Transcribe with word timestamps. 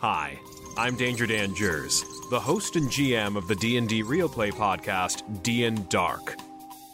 Hi, 0.00 0.40
I'm 0.78 0.96
Danger 0.96 1.26
Dan 1.26 1.54
Jers, 1.54 2.06
the 2.30 2.40
host 2.40 2.76
and 2.76 2.88
GM 2.88 3.36
of 3.36 3.46
the 3.46 3.54
D&D 3.54 4.02
Real 4.02 4.30
Play 4.30 4.50
podcast, 4.50 5.42
D&D 5.42 5.82
Dark. 5.90 6.36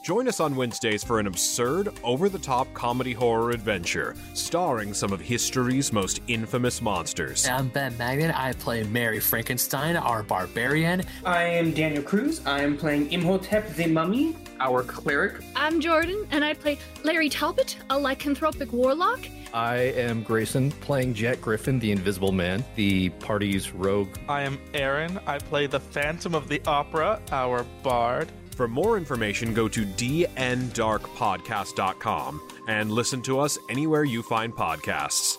Join 0.02 0.26
us 0.26 0.40
on 0.40 0.56
Wednesdays 0.56 1.04
for 1.04 1.20
an 1.20 1.28
absurd, 1.28 1.92
over-the-top 2.02 2.74
comedy 2.74 3.12
horror 3.12 3.52
adventure 3.52 4.16
starring 4.34 4.92
some 4.92 5.12
of 5.12 5.20
history's 5.20 5.92
most 5.92 6.20
infamous 6.26 6.82
monsters. 6.82 7.46
I'm 7.46 7.68
Ben 7.68 7.96
Magnan. 7.96 8.32
I 8.32 8.54
play 8.54 8.82
Mary 8.82 9.20
Frankenstein, 9.20 9.94
our 9.94 10.24
barbarian. 10.24 11.02
I 11.24 11.44
am 11.44 11.70
Daniel 11.70 12.02
Cruz. 12.02 12.44
I 12.44 12.62
am 12.62 12.76
playing 12.76 13.12
Imhotep 13.12 13.72
the 13.76 13.86
Mummy, 13.86 14.34
our 14.58 14.82
cleric. 14.82 15.44
I'm 15.54 15.80
Jordan, 15.80 16.26
and 16.32 16.44
I 16.44 16.54
play 16.54 16.76
Larry 17.04 17.28
Talbot, 17.28 17.76
a 17.88 17.94
lycanthropic 17.94 18.72
warlock. 18.72 19.20
I 19.56 19.94
am 19.96 20.22
Grayson, 20.22 20.70
playing 20.70 21.14
Jet 21.14 21.40
Griffin, 21.40 21.78
the 21.78 21.90
Invisible 21.90 22.30
Man, 22.30 22.62
the 22.74 23.08
party's 23.08 23.72
rogue. 23.72 24.14
I 24.28 24.42
am 24.42 24.60
Aaron. 24.74 25.18
I 25.26 25.38
play 25.38 25.66
the 25.66 25.80
Phantom 25.80 26.34
of 26.34 26.50
the 26.50 26.60
Opera, 26.66 27.22
our 27.32 27.64
bard. 27.82 28.30
For 28.54 28.68
more 28.68 28.98
information, 28.98 29.54
go 29.54 29.66
to 29.66 29.86
dndarkpodcast.com 29.86 32.48
and 32.68 32.92
listen 32.92 33.22
to 33.22 33.38
us 33.38 33.56
anywhere 33.70 34.04
you 34.04 34.22
find 34.22 34.52
podcasts. 34.52 35.38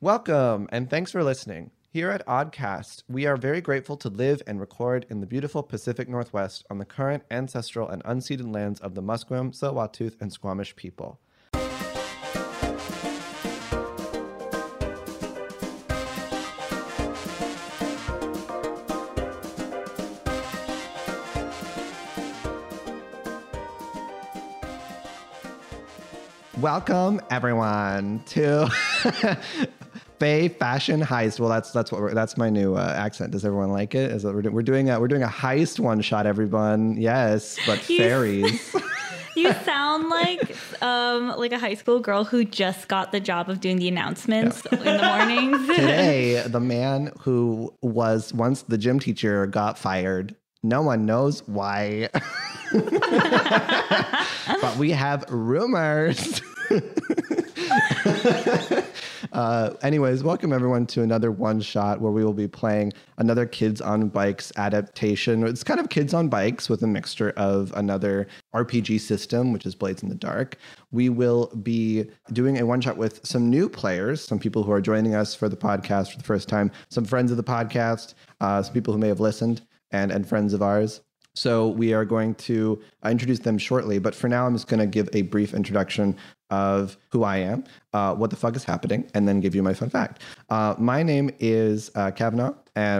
Welcome, 0.00 0.68
and 0.70 0.88
thanks 0.88 1.10
for 1.10 1.24
listening. 1.24 1.72
Here 1.90 2.10
at 2.10 2.24
Oddcast, 2.28 3.02
we 3.08 3.26
are 3.26 3.36
very 3.36 3.60
grateful 3.60 3.96
to 3.96 4.08
live 4.08 4.40
and 4.46 4.60
record 4.60 5.04
in 5.10 5.18
the 5.18 5.26
beautiful 5.26 5.64
Pacific 5.64 6.08
Northwest 6.08 6.64
on 6.70 6.78
the 6.78 6.84
current 6.84 7.24
ancestral 7.28 7.88
and 7.88 8.04
unceded 8.04 8.54
lands 8.54 8.78
of 8.78 8.94
the 8.94 9.02
Musqueam, 9.02 9.50
Tsleil-Waututh, 9.50 10.14
and 10.20 10.32
Squamish 10.32 10.76
people. 10.76 11.18
Welcome 26.62 27.20
everyone 27.28 28.22
to 28.26 28.68
Fae 30.20 30.46
Fashion 30.46 31.00
Heist. 31.00 31.40
Well, 31.40 31.48
that's 31.48 31.72
that's 31.72 31.90
what 31.90 32.14
that's 32.14 32.36
my 32.36 32.50
new 32.50 32.76
uh, 32.76 32.94
accent. 32.96 33.32
Does 33.32 33.44
everyone 33.44 33.70
like 33.70 33.96
it? 33.96 34.12
Is 34.12 34.24
it, 34.24 34.32
we're, 34.32 34.48
we're 34.48 34.62
doing 34.62 34.88
a 34.88 35.00
we're 35.00 35.08
doing 35.08 35.24
a 35.24 35.28
heist 35.28 35.80
one 35.80 36.00
shot, 36.00 36.24
everyone. 36.24 36.96
Yes, 36.96 37.58
but 37.66 37.80
fairies. 37.80 38.74
You 39.34 39.50
sound 39.64 40.10
like 40.10 40.56
um 40.82 41.30
like 41.38 41.52
a 41.52 41.58
high 41.58 41.74
school 41.74 41.98
girl 41.98 42.22
who 42.22 42.44
just 42.44 42.86
got 42.86 43.10
the 43.10 43.18
job 43.18 43.48
of 43.48 43.60
doing 43.60 43.78
the 43.78 43.88
announcements 43.88 44.64
in 44.66 44.78
the 44.78 45.02
mornings. 45.02 45.66
Today, 45.66 46.44
the 46.46 46.60
man 46.60 47.10
who 47.18 47.74
was 47.80 48.32
once 48.34 48.62
the 48.62 48.78
gym 48.78 49.00
teacher 49.00 49.46
got 49.46 49.78
fired. 49.78 50.36
No 50.62 50.82
one 50.82 51.06
knows 51.06 51.42
why. 51.48 52.10
but 54.60 54.76
we 54.76 54.90
have 54.90 55.24
rumors. 55.28 56.40
uh, 59.32 59.70
anyways, 59.82 60.22
welcome 60.22 60.52
everyone 60.52 60.86
to 60.86 61.02
another 61.02 61.30
one 61.30 61.60
shot 61.60 62.00
where 62.00 62.12
we 62.12 62.24
will 62.24 62.32
be 62.32 62.48
playing 62.48 62.92
another 63.18 63.46
Kids 63.46 63.80
on 63.80 64.08
Bikes 64.08 64.52
adaptation. 64.56 65.46
It's 65.46 65.64
kind 65.64 65.80
of 65.80 65.90
Kids 65.90 66.14
on 66.14 66.28
Bikes 66.28 66.68
with 66.68 66.82
a 66.82 66.86
mixture 66.86 67.30
of 67.36 67.72
another 67.76 68.26
RPG 68.54 69.00
system, 69.00 69.52
which 69.52 69.66
is 69.66 69.74
Blades 69.74 70.02
in 70.02 70.08
the 70.08 70.14
Dark. 70.14 70.56
We 70.90 71.08
will 71.08 71.46
be 71.62 72.06
doing 72.32 72.58
a 72.58 72.66
one 72.66 72.80
shot 72.80 72.96
with 72.96 73.24
some 73.26 73.50
new 73.50 73.68
players, 73.68 74.22
some 74.22 74.38
people 74.38 74.62
who 74.62 74.72
are 74.72 74.80
joining 74.80 75.14
us 75.14 75.34
for 75.34 75.48
the 75.48 75.56
podcast 75.56 76.12
for 76.12 76.18
the 76.18 76.24
first 76.24 76.48
time, 76.48 76.70
some 76.90 77.04
friends 77.04 77.30
of 77.30 77.36
the 77.36 77.44
podcast, 77.44 78.14
uh, 78.40 78.62
some 78.62 78.72
people 78.72 78.94
who 78.94 79.00
may 79.00 79.08
have 79.08 79.20
listened, 79.20 79.62
and, 79.90 80.10
and 80.10 80.26
friends 80.26 80.54
of 80.54 80.62
ours. 80.62 81.02
So 81.34 81.68
we 81.68 81.94
are 81.94 82.04
going 82.04 82.34
to 82.36 82.80
uh, 83.04 83.08
introduce 83.08 83.38
them 83.38 83.58
shortly, 83.58 83.98
but 83.98 84.14
for 84.14 84.28
now, 84.28 84.46
I'm 84.46 84.54
just 84.54 84.68
going 84.68 84.80
to 84.80 84.86
give 84.86 85.08
a 85.14 85.22
brief 85.22 85.54
introduction 85.54 86.16
of 86.50 86.98
who 87.10 87.24
I 87.24 87.38
am, 87.38 87.64
uh, 87.94 88.14
what 88.14 88.28
the 88.30 88.36
fuck 88.36 88.54
is 88.56 88.64
happening, 88.64 89.10
and 89.14 89.26
then 89.26 89.40
give 89.40 89.54
you 89.54 89.62
my 89.62 89.72
fun 89.72 89.88
fact. 89.88 90.20
Uh, 90.50 90.74
my 90.78 91.02
name 91.02 91.30
is 91.38 91.90
uh, 91.94 92.10
Kavanaugh, 92.10 92.54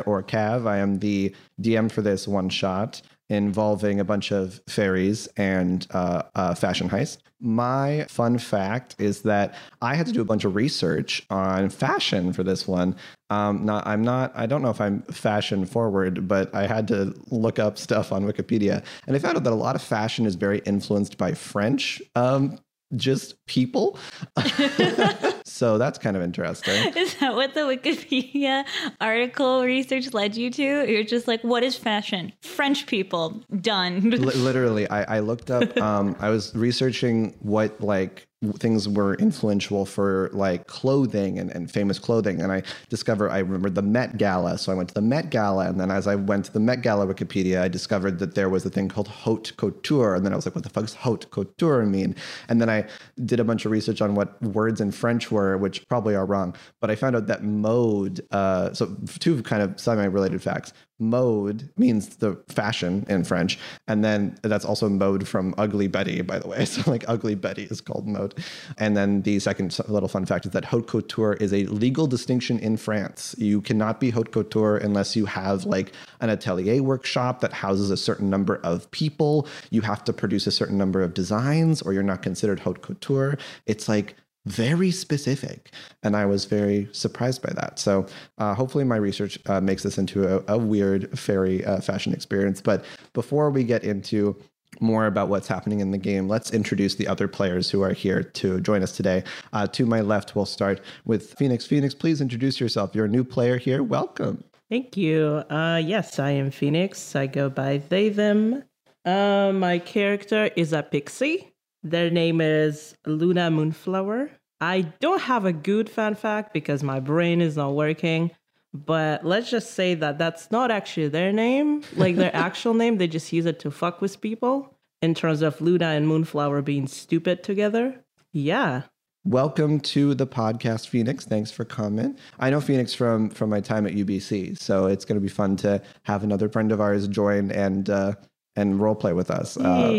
or 0.07 0.23
Cav. 0.23 0.67
I 0.67 0.79
am 0.79 0.99
the 0.99 1.35
DM 1.61 1.91
for 1.91 2.01
this 2.01 2.27
one 2.27 2.49
shot 2.49 3.03
involving 3.29 4.01
a 4.01 4.05
bunch 4.05 4.31
of 4.31 4.61
fairies 4.69 5.27
and 5.37 5.87
uh, 5.93 6.23
a 6.35 6.55
fashion 6.55 6.89
heist. 6.89 7.19
My 7.41 8.07
fun 8.09 8.39
fact 8.39 8.95
is 8.99 9.23
that 9.23 9.55
I 9.81 9.95
had 9.95 10.07
to 10.07 10.13
do 10.13 10.21
a 10.21 10.25
bunch 10.25 10.45
of 10.45 10.55
research 10.55 11.27
on 11.31 11.71
fashion 11.71 12.33
for 12.33 12.45
this 12.45 12.69
one. 12.69 12.95
Um, 13.31 13.65
not, 13.65 13.87
I'm 13.87 14.03
not, 14.03 14.33
I 14.35 14.47
don't 14.47 14.63
know 14.63 14.71
if 14.71 14.81
I'm 14.81 15.03
fashion 15.03 15.65
forward, 15.65 16.29
but 16.29 16.55
I 16.55 16.67
had 16.67 16.87
to 16.89 17.15
look 17.31 17.59
up 17.59 17.79
stuff 17.79 18.13
on 18.13 18.25
Wikipedia. 18.25 18.85
And 19.07 19.17
I 19.17 19.19
found 19.19 19.37
out 19.37 19.45
that 19.45 19.53
a 19.53 19.57
lot 19.57 19.75
of 19.75 19.83
fashion 19.83 20.27
is 20.27 20.35
very 20.35 20.59
influenced 20.61 21.19
by 21.19 21.35
French, 21.35 22.01
um, 22.15 22.59
just 22.95 23.45
people. 23.47 23.99
so 25.45 25.79
that's 25.79 25.99
kind 25.99 26.17
of 26.17 26.23
interesting. 26.23 26.93
Is 26.97 27.15
that 27.17 27.35
what 27.35 27.55
the 27.55 27.61
Wikipedia 27.61 28.65
article 29.01 29.63
research 29.63 30.13
led 30.13 30.37
you 30.37 30.51
to? 30.51 30.91
You're 30.91 31.05
just 31.05 31.29
like, 31.29 31.43
what 31.43 31.63
is 31.63 31.77
fashion? 31.77 32.33
French 32.43 32.87
people. 32.87 33.41
Done. 33.61 34.11
Li- 34.11 34.19
literally, 34.19 34.89
I, 34.89 35.17
I 35.17 35.21
looked 35.21 35.51
up, 35.51 35.77
um, 35.81 36.17
I 36.19 36.31
was 36.31 36.55
researching 36.55 37.35
what 37.41 37.81
like 37.81 38.27
things 38.57 38.89
were 38.89 39.15
influential 39.15 39.87
for 39.87 40.31
like 40.33 40.67
clothing 40.67 41.39
and, 41.39 41.51
and 41.51 41.71
famous 41.71 41.99
clothing. 41.99 42.41
And 42.41 42.51
I 42.51 42.63
discovered, 42.89 43.31
I 43.31 43.39
remember 43.39 43.71
the 43.71 43.83
Met 43.83 44.19
Gala. 44.19 44.59
So 44.59 44.73
I 44.73 44.75
went 44.75 44.89
to 44.89 44.95
the 44.95 45.01
Met 45.01 45.31
Gala. 45.31 45.69
And 45.69 45.79
then 45.79 45.91
as 45.91 46.07
I 46.07 46.17
went 46.17 46.47
to 46.47 46.53
the 46.53 46.61
Met 46.61 46.83
Gala 46.83 47.07
Wikipedia, 47.07 47.61
I 47.61 47.69
discovered 47.69 48.19
that 48.19 48.35
there 48.35 48.49
was 48.49 48.65
a 48.67 48.71
thing 48.71 48.89
called 48.89 49.09
haute 49.09 49.53
couture. 49.57 50.15
And 50.15 50.25
then 50.25 50.33
I 50.33 50.37
was 50.37 50.47
like, 50.47 50.55
what 50.55 50.65
the 50.65 50.71
fuck 50.71 50.85
does 50.85 50.95
haute 50.95 51.31
couture 51.31 51.87
mean? 51.87 52.17
And 52.49 52.61
then 52.61 52.69
I 52.69 52.87
did 53.25 53.39
a 53.41 53.45
bunch 53.45 53.65
of 53.65 53.71
research 53.71 54.01
on 54.01 54.15
what 54.15 54.41
words 54.43 54.81
in 54.81 54.91
French 54.91 55.31
were, 55.31 55.57
which 55.57 55.87
probably 55.89 56.15
are 56.15 56.27
wrong. 56.27 56.55
But 56.81 56.91
I 56.91 56.97
found 56.97 57.17
out 57.17 57.27
that 57.29 57.45
mode, 57.45 58.27
uh, 58.33 58.73
so 58.73 58.97
two 59.21 59.43
kind 59.43 59.63
of 59.63 59.79
semi 59.79 60.05
related 60.05 60.43
facts. 60.43 60.73
Mode 60.99 61.71
means 61.77 62.17
the 62.17 62.37
fashion 62.49 63.05
in 63.09 63.25
French. 63.25 63.59
And 63.89 64.05
then 64.05 64.39
that's 64.43 64.65
also 64.65 64.89
mode 64.89 65.27
from 65.27 65.55
Ugly 65.59 65.89
Betty, 65.89 66.23
by 66.23 66.39
the 66.39 66.49
way. 66.49 66.65
So, 66.73 66.91
like, 66.91 67.05
Ugly 67.07 67.35
Betty 67.35 67.65
is 67.65 67.83
called 67.83 68.07
mode. 68.07 68.35
And 68.79 68.97
then 68.97 69.23
the 69.23 69.39
second 69.41 69.79
little 69.89 70.09
fun 70.09 70.25
fact 70.25 70.47
is 70.47 70.53
that 70.53 70.65
haute 70.65 70.87
couture 70.87 71.35
is 71.35 71.53
a 71.53 71.65
legal 71.67 72.07
distinction 72.07 72.59
in 72.59 72.79
France. 72.79 73.35
You 73.37 73.61
cannot 73.61 74.01
be 74.01 74.11
haute 74.11 74.33
couture 74.33 74.79
unless 74.79 75.15
you 75.15 75.27
have 75.27 75.67
like 75.67 75.93
an 76.21 76.31
atelier 76.31 76.83
workshop 76.83 77.41
that 77.41 77.53
houses 77.53 77.91
a 77.91 77.97
certain 77.97 78.31
number 78.31 78.57
of 78.63 78.91
people. 78.91 79.47
You 79.71 79.83
have 79.83 80.03
to 80.05 80.13
produce 80.13 80.47
a 80.47 80.53
certain 80.53 80.79
number 80.79 81.03
of 81.03 81.13
designs, 81.13 81.83
or 81.83 81.93
you're 81.93 82.03
not 82.03 82.23
considered 82.23 82.61
haute 82.61 82.81
couture. 82.81 83.37
It's 83.67 83.89
like 83.89 84.17
very 84.47 84.91
specific 84.91 85.71
and 86.03 86.17
i 86.17 86.27
was 86.27 86.45
very 86.45 86.89
surprised 86.93 87.43
by 87.43 87.53
that 87.53 87.79
so 87.79 88.07
uh, 88.39 88.55
hopefully 88.55 88.85
my 88.85 88.97
research 88.97 89.39
uh, 89.47 89.61
makes 89.61 89.83
this 89.83 89.99
into 89.99 90.27
a, 90.27 90.55
a 90.55 90.59
weird 90.59 91.17
fairy 91.19 91.65
uh, 91.65 91.81
fashion 91.81 92.13
experience 92.13 92.61
but 92.61 92.85
before 93.13 93.51
we 93.51 93.63
get 93.63 93.85
into 93.85 94.37
more 94.81 95.07
about 95.07 95.29
what's 95.29 95.47
happening 95.47 95.81
in 95.81 95.91
the 95.91 95.99
game 95.99 96.29
let's 96.29 96.53
introduce 96.53 96.97
the 96.97 97.07
other 97.07 97.29
players 97.29 97.71
who 97.71 97.83
are 97.83 97.93
here 97.93 98.23
to 98.23 98.61
join 98.61 98.83
us 98.83 98.97
today 98.97 99.23
uh, 99.53 99.67
to 99.67 99.87
my 99.87 100.01
left 100.01 100.35
we'll 100.35 100.47
start 100.47 100.81
with 101.05 101.35
phoenix 101.35 101.65
phoenix 101.65 101.95
please 101.95 102.21
introduce 102.21 102.59
yourself 102.59 102.95
you're 102.95 103.05
a 103.05 103.09
new 103.09 103.25
player 103.25 103.59
here 103.59 103.83
welcome 103.83 104.43
Thank 104.73 104.97
you. 104.97 105.45
Uh, 105.51 105.83
yes, 105.85 106.19
I 106.19 106.31
am 106.31 106.51
Phoenix. 106.51 107.15
I 107.15 107.27
go 107.27 107.51
by 107.51 107.83
they, 107.91 108.09
them. 108.09 108.65
Uh, 109.05 109.53
my 109.55 109.79
character 109.79 110.49
is 110.57 110.73
a 110.73 110.83
pixie. 110.83 111.52
Their 111.83 112.11
name 112.11 112.41
is 112.41 112.95
Luna 113.07 113.51
Moonflower. 113.51 114.31
I 114.61 114.83
don't 115.01 115.23
have 115.23 115.45
a 115.45 115.53
good 115.53 115.91
fan 115.91 116.15
fact 116.15 116.53
because 116.53 116.83
my 116.85 117.01
brain 117.01 117.41
is 117.41 117.57
not 117.57 117.75
working, 117.75 118.31
but 118.73 119.25
let's 119.27 119.51
just 119.51 119.73
say 119.75 119.95
that 119.95 120.17
that's 120.19 120.51
not 120.53 120.71
actually 120.71 121.09
their 121.09 121.33
name, 121.33 121.83
like 121.97 122.15
their 122.15 122.35
actual 122.49 122.75
name. 122.75 122.99
They 122.99 123.09
just 123.09 123.33
use 123.33 123.47
it 123.47 123.59
to 123.61 123.71
fuck 123.73 124.01
with 124.01 124.21
people 124.21 124.79
in 125.01 125.15
terms 125.15 125.43
of 125.43 125.61
Luna 125.61 125.87
and 125.87 126.07
Moonflower 126.07 126.63
being 126.63 126.87
stupid 126.87 127.43
together. 127.43 128.05
Yeah. 128.33 128.83
welcome 129.25 129.79
to 129.79 130.15
the 130.15 130.27
podcast 130.27 130.89
phoenix 130.89 131.25
thanks 131.25 131.49
for 131.53 131.65
coming 131.65 132.19
i 132.41 132.51
know 132.51 132.61
phoenix 132.61 132.93
from 132.93 133.31
from 133.31 133.49
my 133.51 133.61
time 133.61 133.87
at 133.87 133.93
ubc 133.93 134.59
so 134.59 134.87
it's 134.87 135.05
going 135.05 135.15
to 135.15 135.21
be 135.21 135.29
fun 135.29 135.55
to 135.55 135.81
have 136.03 136.25
another 136.25 136.49
friend 136.49 136.73
of 136.73 136.81
ours 136.81 137.07
join 137.07 137.53
and 137.53 137.89
uh 137.89 138.13
and 138.57 138.81
role 138.81 138.95
play 138.95 139.13
with 139.13 139.31
us. 139.31 139.57
Uh, 139.57 139.91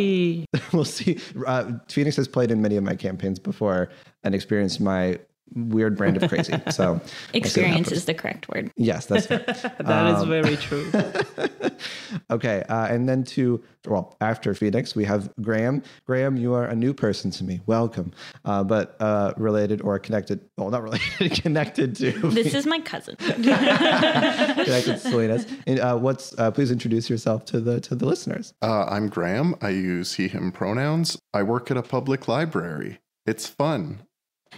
we'll 0.73 0.85
see. 0.85 1.19
Uh, 1.45 1.73
phoenix 1.87 2.15
has 2.17 2.27
played 2.27 2.51
in 2.51 2.61
many 2.61 2.75
of 2.77 2.83
my 2.83 2.95
campaigns 2.95 3.39
before 3.39 3.89
and 4.23 4.35
experienced 4.35 4.79
my 4.79 5.19
weird 5.55 5.97
brand 5.97 6.21
of 6.21 6.29
crazy. 6.29 6.53
So 6.71 6.93
we'll 6.93 7.01
Experience 7.33 7.91
is 7.91 8.05
the 8.05 8.13
correct 8.13 8.47
word. 8.49 8.71
Yes, 8.75 9.05
that's 9.05 9.27
fair. 9.27 9.39
That 9.79 10.15
is 10.15 10.21
Um, 10.23 10.29
very 10.29 10.55
true. 10.67 10.89
okay, 12.31 12.63
uh, 12.69 12.87
and 12.87 13.07
then 13.07 13.23
to 13.35 13.61
well 13.87 14.15
after 14.21 14.53
Phoenix, 14.53 14.95
we 14.95 15.03
have 15.05 15.29
Graham. 15.41 15.83
Graham, 16.05 16.37
you 16.37 16.53
are 16.53 16.65
a 16.65 16.75
new 16.75 16.93
person 16.93 17.31
to 17.31 17.43
me. 17.43 17.61
Welcome, 17.65 18.11
uh, 18.45 18.63
but 18.63 18.95
uh, 18.99 19.33
related 19.37 19.81
or 19.81 19.99
connected? 19.99 20.39
Well, 20.57 20.69
not 20.69 20.83
related, 20.83 21.41
connected 21.41 21.95
to 21.97 22.11
This 22.29 22.53
is 22.53 22.65
my 22.65 22.79
cousin. 22.79 23.15
connected 23.17 24.85
to 24.85 24.97
Selena's. 24.99 25.45
And 25.67 25.79
uh, 25.79 25.97
what's? 25.97 26.37
Uh, 26.37 26.51
please 26.51 26.71
introduce 26.71 27.09
yourself 27.09 27.45
to 27.45 27.59
the 27.59 27.79
to 27.81 27.95
the 27.95 28.05
listeners. 28.05 28.53
Uh, 28.61 28.85
I'm 28.85 29.07
Graham. 29.09 29.55
I 29.61 29.69
use 29.69 30.13
he, 30.15 30.27
him 30.27 30.51
pronouns. 30.51 31.17
I 31.33 31.43
work 31.43 31.69
at 31.71 31.77
a 31.77 31.83
public 31.83 32.27
library. 32.27 32.99
It's 33.25 33.47
fun. 33.47 34.03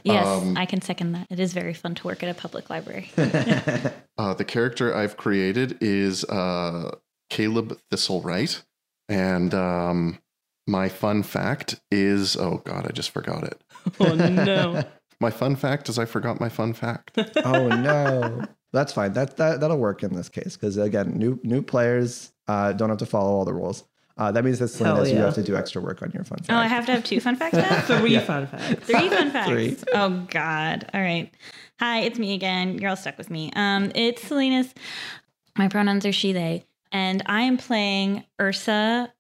Yes, 0.04 0.26
Um, 0.26 0.58
I 0.58 0.66
can 0.66 0.82
second 0.82 1.14
that. 1.14 1.28
It 1.30 1.40
is 1.40 1.54
very 1.54 1.74
fun 1.74 1.96
to 1.96 2.08
work 2.08 2.24
at 2.24 2.30
a 2.30 2.34
public 2.34 2.70
library. 2.70 3.12
Uh, 4.18 4.34
the 4.34 4.46
character 4.46 4.96
I've 4.96 5.18
created 5.18 5.78
is 5.82 6.24
uh, 6.24 6.96
Caleb 7.30 7.78
Thistlewright. 7.92 8.64
And 9.10 9.54
um, 9.54 10.20
my 10.68 10.88
fun 10.88 11.22
fact 11.22 11.82
is 11.92 12.38
oh, 12.38 12.62
God, 12.64 12.88
I 12.88 12.92
just 12.92 13.12
forgot 13.12 13.44
it. 13.44 13.62
oh 14.00 14.14
no. 14.16 14.84
My 15.20 15.32
fun 15.32 15.58
fact 15.58 15.90
is 15.90 16.00
I 16.00 16.06
forgot 16.06 16.40
my 16.40 16.48
fun 16.48 16.72
fact. 16.74 17.18
oh 17.44 17.68
no, 17.68 18.46
that's 18.72 18.94
fine. 18.94 19.12
That 19.14 19.36
that 19.38 19.60
that'll 19.60 19.78
work 19.78 20.02
in 20.02 20.14
this 20.14 20.30
case 20.30 20.56
because 20.56 20.78
again, 20.78 21.18
new 21.18 21.40
new 21.44 21.62
players 21.62 22.32
uh, 22.48 22.72
don't 22.74 22.90
have 22.90 23.00
to 23.00 23.06
follow 23.06 23.32
all 23.32 23.46
the 23.46 23.54
rules. 23.54 23.84
Uh, 24.18 24.32
that 24.32 24.46
means 24.46 24.60
that 24.60 24.72
Hell 24.72 24.96
Selena's, 24.96 25.12
you 25.12 25.18
have 25.18 25.34
to 25.36 25.44
do 25.44 25.56
extra 25.58 25.82
work 25.82 26.02
on 26.02 26.10
your 26.12 26.24
fun 26.24 26.38
fact. 26.38 26.50
oh, 26.50 26.56
I 26.56 26.68
have 26.68 26.86
to 26.86 26.94
have 26.94 27.04
two 27.04 27.20
fun 27.20 27.36
facts 27.36 27.56
now? 27.56 27.82
Three 28.00 28.18
fun 28.20 28.48
facts. 28.48 28.86
Three 28.86 29.10
fun 29.10 29.32
facts. 29.32 29.50
Three. 29.50 29.78
Oh 29.94 30.26
God. 30.30 30.90
All 30.94 31.02
right. 31.02 31.34
Hi, 31.80 32.00
it's 32.02 32.18
me 32.18 32.34
again. 32.34 32.78
You're 32.78 32.90
all 32.90 32.96
stuck 32.96 33.18
with 33.18 33.30
me. 33.30 33.52
Um, 33.56 33.92
it's 33.94 34.22
Selena's. 34.22 34.74
My 35.58 35.68
pronouns 35.68 36.06
are 36.06 36.14
she, 36.14 36.32
they, 36.32 36.66
and 36.92 37.24
I 37.26 37.42
am 37.42 37.58
playing 37.58 38.24
Ursa, 38.42 39.12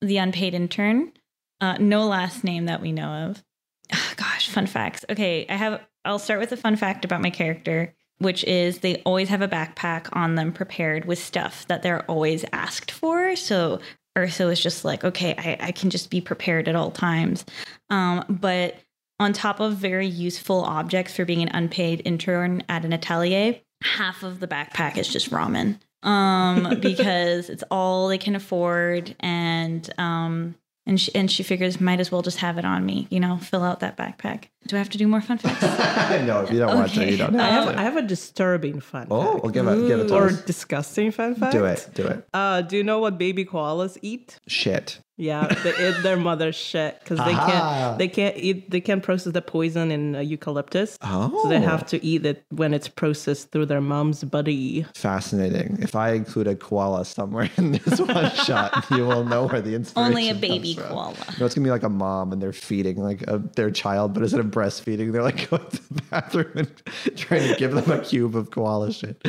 the 0.00 0.16
unpaid 0.18 0.54
intern. 0.54 1.12
Uh, 1.60 1.76
no 1.78 2.06
last 2.06 2.42
name 2.42 2.64
that 2.66 2.80
we 2.80 2.90
know 2.90 3.28
of. 3.28 3.44
Ah, 3.92 4.14
gosh, 4.16 4.48
fun 4.48 4.66
facts. 4.66 5.04
Okay, 5.08 5.46
I 5.48 5.54
have. 5.54 5.80
I'll 6.04 6.18
start 6.18 6.40
with 6.40 6.50
a 6.50 6.56
fun 6.56 6.74
fact 6.76 7.04
about 7.04 7.20
my 7.22 7.30
character, 7.30 7.94
which 8.18 8.42
is 8.44 8.78
they 8.78 8.96
always 9.02 9.28
have 9.28 9.42
a 9.42 9.48
backpack 9.48 10.08
on 10.12 10.34
them 10.34 10.52
prepared 10.52 11.04
with 11.04 11.18
stuff 11.18 11.66
that 11.68 11.82
they're 11.82 12.04
always 12.10 12.44
asked 12.52 12.90
for. 12.90 13.36
So 13.36 13.80
Ursa 14.16 14.46
was 14.46 14.60
just 14.60 14.84
like, 14.84 15.04
okay, 15.04 15.34
I, 15.38 15.68
I 15.68 15.72
can 15.72 15.90
just 15.90 16.10
be 16.10 16.20
prepared 16.20 16.68
at 16.68 16.76
all 16.76 16.90
times. 16.90 17.44
Um, 17.90 18.24
but 18.28 18.76
on 19.18 19.32
top 19.32 19.60
of 19.60 19.74
very 19.74 20.06
useful 20.06 20.62
objects 20.62 21.14
for 21.14 21.24
being 21.24 21.42
an 21.42 21.50
unpaid 21.54 22.02
intern 22.04 22.62
at 22.68 22.84
an 22.84 22.92
atelier, 22.92 23.60
half 23.82 24.22
of 24.22 24.40
the 24.40 24.48
backpack 24.48 24.96
is 24.96 25.08
just 25.08 25.30
ramen. 25.30 25.78
Um, 26.02 26.78
because 26.80 27.50
it's 27.50 27.64
all 27.70 28.08
they 28.08 28.18
can 28.18 28.34
afford 28.34 29.14
and 29.20 29.88
um 29.98 30.54
and 30.86 31.00
she, 31.00 31.14
and 31.14 31.30
she 31.30 31.42
figures 31.42 31.80
might 31.80 32.00
as 32.00 32.10
well 32.10 32.22
just 32.22 32.38
have 32.38 32.58
it 32.58 32.64
on 32.64 32.84
me, 32.86 33.06
you 33.10 33.20
know, 33.20 33.36
fill 33.38 33.62
out 33.62 33.80
that 33.80 33.96
backpack. 33.96 34.44
Do 34.66 34.76
I 34.76 34.78
have 34.78 34.88
to 34.90 34.98
do 34.98 35.06
more 35.08 35.20
fun 35.20 35.38
facts? 35.38 35.62
no, 36.26 36.42
if 36.42 36.50
you 36.52 36.58
don't 36.58 36.74
want 36.76 36.92
to, 36.94 37.10
you 37.10 37.16
don't 37.16 37.38
I 37.38 37.48
have 37.48 37.64
have 37.64 37.74
to. 37.74 37.80
I 37.80 37.82
have 37.84 37.96
a 37.96 38.02
disturbing 38.02 38.80
fun 38.80 39.06
Oh, 39.10 39.32
fact. 39.32 39.42
well, 39.44 39.52
give 39.52 39.66
it, 39.68 39.86
give 39.88 40.00
it 40.00 40.08
to 40.08 40.14
or 40.14 40.26
us. 40.26 40.42
disgusting 40.42 41.10
fun 41.10 41.34
fact. 41.34 41.52
Do 41.52 41.64
it, 41.64 41.88
do 41.94 42.06
it. 42.06 42.26
Uh, 42.34 42.62
do 42.62 42.76
you 42.76 42.84
know 42.84 42.98
what 42.98 43.18
baby 43.18 43.44
koalas 43.44 43.98
eat? 44.02 44.38
Shit. 44.48 45.00
Yeah, 45.20 45.46
they 45.62 45.70
eat 45.88 46.02
their 46.02 46.16
mother's 46.30 46.56
shit 46.56 46.98
because 47.00 47.18
they 47.18 47.34
can't 47.34 47.98
they 47.98 48.08
can't 48.08 48.36
eat 48.38 48.70
they 48.70 48.80
can't 48.80 49.02
process 49.02 49.32
the 49.34 49.42
poison 49.42 49.90
in 49.90 50.16
uh, 50.16 50.20
eucalyptus. 50.20 50.96
Oh, 51.02 51.42
So 51.42 51.48
they 51.50 51.60
have 51.60 51.84
to 51.92 52.02
eat 52.04 52.24
it 52.24 52.42
when 52.48 52.72
it's 52.72 52.88
processed 52.88 53.50
through 53.52 53.66
their 53.66 53.82
mom's 53.82 54.24
body. 54.24 54.86
fascinating. 54.94 55.78
If 55.82 55.94
I 55.94 56.12
include 56.12 56.46
a 56.46 56.54
koala 56.56 57.04
somewhere 57.04 57.50
in 57.58 57.72
this 57.72 58.00
one 58.00 58.30
shot, 58.46 58.86
you 58.90 59.06
will 59.06 59.24
know 59.24 59.46
where 59.46 59.60
the 59.60 59.74
inspiration. 59.74 60.10
Only 60.12 60.28
a 60.28 60.32
comes 60.32 60.40
baby 60.40 60.74
from. 60.74 60.88
koala. 60.88 61.14
No, 61.38 61.44
it's 61.46 61.54
gonna 61.54 61.66
be 61.66 61.70
like 61.70 61.82
a 61.82 61.88
mom 61.90 62.32
and 62.32 62.40
they're 62.40 62.52
feeding 62.54 62.96
like 63.02 63.22
a, 63.28 63.38
their 63.56 63.70
child, 63.70 64.14
but 64.14 64.22
instead 64.22 64.40
of 64.40 64.46
breastfeeding, 64.46 65.12
they're 65.12 65.22
like 65.22 65.50
going 65.50 65.68
to 65.68 65.94
the 65.94 66.02
bathroom 66.10 66.52
and 66.56 66.70
trying 67.16 67.46
to 67.46 67.54
give 67.56 67.72
them 67.72 67.90
a 67.90 68.00
cube 68.02 68.34
of 68.36 68.50
koala 68.50 68.90
shit. 68.92 69.20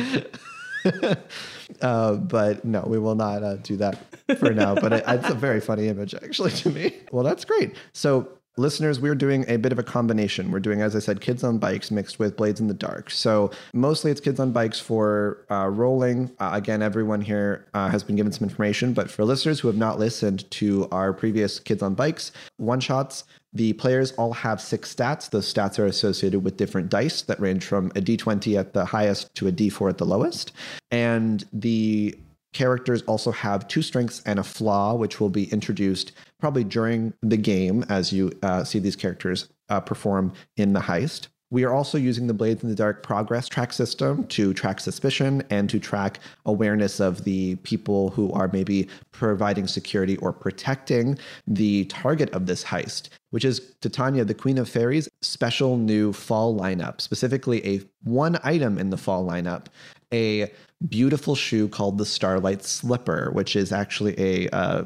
uh, 1.80 2.14
but 2.14 2.64
no, 2.64 2.84
we 2.86 2.98
will 2.98 3.14
not 3.14 3.42
uh, 3.42 3.56
do 3.56 3.76
that 3.76 3.98
for 4.38 4.52
now. 4.52 4.74
But 4.74 4.92
it, 4.92 5.04
it's 5.06 5.30
a 5.30 5.34
very 5.34 5.60
funny 5.60 5.88
image, 5.88 6.14
actually, 6.14 6.50
to 6.52 6.70
me. 6.70 6.96
Well, 7.10 7.24
that's 7.24 7.44
great. 7.44 7.76
So. 7.92 8.28
Listeners, 8.58 9.00
we're 9.00 9.14
doing 9.14 9.46
a 9.48 9.56
bit 9.56 9.72
of 9.72 9.78
a 9.78 9.82
combination. 9.82 10.50
We're 10.50 10.60
doing, 10.60 10.82
as 10.82 10.94
I 10.94 10.98
said, 10.98 11.22
kids 11.22 11.42
on 11.42 11.56
bikes 11.56 11.90
mixed 11.90 12.18
with 12.18 12.36
Blades 12.36 12.60
in 12.60 12.66
the 12.66 12.74
Dark. 12.74 13.10
So 13.10 13.50
mostly 13.72 14.10
it's 14.10 14.20
kids 14.20 14.38
on 14.38 14.52
bikes 14.52 14.78
for 14.78 15.46
uh, 15.50 15.68
rolling. 15.68 16.30
Uh, 16.38 16.50
again, 16.52 16.82
everyone 16.82 17.22
here 17.22 17.66
uh, 17.72 17.88
has 17.88 18.02
been 18.02 18.14
given 18.14 18.30
some 18.30 18.46
information, 18.46 18.92
but 18.92 19.10
for 19.10 19.24
listeners 19.24 19.60
who 19.60 19.68
have 19.68 19.78
not 19.78 19.98
listened 19.98 20.50
to 20.50 20.86
our 20.92 21.14
previous 21.14 21.58
Kids 21.58 21.82
on 21.82 21.94
Bikes 21.94 22.30
one 22.58 22.80
shots, 22.80 23.24
the 23.54 23.72
players 23.74 24.12
all 24.12 24.34
have 24.34 24.60
six 24.60 24.94
stats. 24.94 25.30
Those 25.30 25.52
stats 25.52 25.78
are 25.78 25.86
associated 25.86 26.44
with 26.44 26.58
different 26.58 26.90
dice 26.90 27.22
that 27.22 27.40
range 27.40 27.64
from 27.64 27.86
a 27.96 28.02
d20 28.02 28.58
at 28.58 28.74
the 28.74 28.84
highest 28.84 29.34
to 29.36 29.48
a 29.48 29.52
d4 29.52 29.90
at 29.90 29.98
the 29.98 30.06
lowest. 30.06 30.52
And 30.90 31.44
the 31.54 32.18
characters 32.52 33.02
also 33.02 33.30
have 33.30 33.66
two 33.66 33.82
strengths 33.82 34.22
and 34.26 34.38
a 34.38 34.42
flaw, 34.42 34.94
which 34.94 35.20
will 35.20 35.30
be 35.30 35.50
introduced 35.52 36.12
probably 36.42 36.64
during 36.64 37.14
the 37.22 37.36
game 37.36 37.84
as 37.88 38.12
you 38.12 38.32
uh, 38.42 38.64
see 38.64 38.80
these 38.80 38.96
characters 38.96 39.48
uh, 39.68 39.78
perform 39.78 40.32
in 40.56 40.72
the 40.72 40.80
heist. 40.80 41.28
We 41.52 41.62
are 41.62 41.72
also 41.72 41.98
using 41.98 42.26
the 42.26 42.34
Blades 42.34 42.64
in 42.64 42.68
the 42.68 42.74
Dark 42.74 43.04
progress 43.04 43.46
track 43.46 43.72
system 43.72 44.26
to 44.26 44.52
track 44.52 44.80
suspicion 44.80 45.44
and 45.50 45.70
to 45.70 45.78
track 45.78 46.18
awareness 46.44 46.98
of 46.98 47.22
the 47.22 47.54
people 47.56 48.10
who 48.10 48.32
are 48.32 48.48
maybe 48.52 48.88
providing 49.12 49.68
security 49.68 50.16
or 50.16 50.32
protecting 50.32 51.16
the 51.46 51.84
target 51.84 52.28
of 52.30 52.46
this 52.46 52.64
heist, 52.64 53.10
which 53.30 53.44
is 53.44 53.74
Titania, 53.80 54.24
the 54.24 54.34
Queen 54.34 54.58
of 54.58 54.68
Fairies, 54.68 55.08
special 55.20 55.76
new 55.76 56.12
fall 56.12 56.58
lineup, 56.58 57.00
specifically 57.00 57.64
a 57.64 57.82
one 58.02 58.36
item 58.42 58.78
in 58.78 58.90
the 58.90 58.96
fall 58.96 59.24
lineup, 59.24 59.66
a 60.12 60.50
beautiful 60.88 61.36
shoe 61.36 61.68
called 61.68 61.98
the 61.98 62.06
Starlight 62.06 62.64
Slipper, 62.64 63.30
which 63.32 63.54
is 63.54 63.70
actually 63.70 64.18
a 64.18 64.48
uh, 64.48 64.84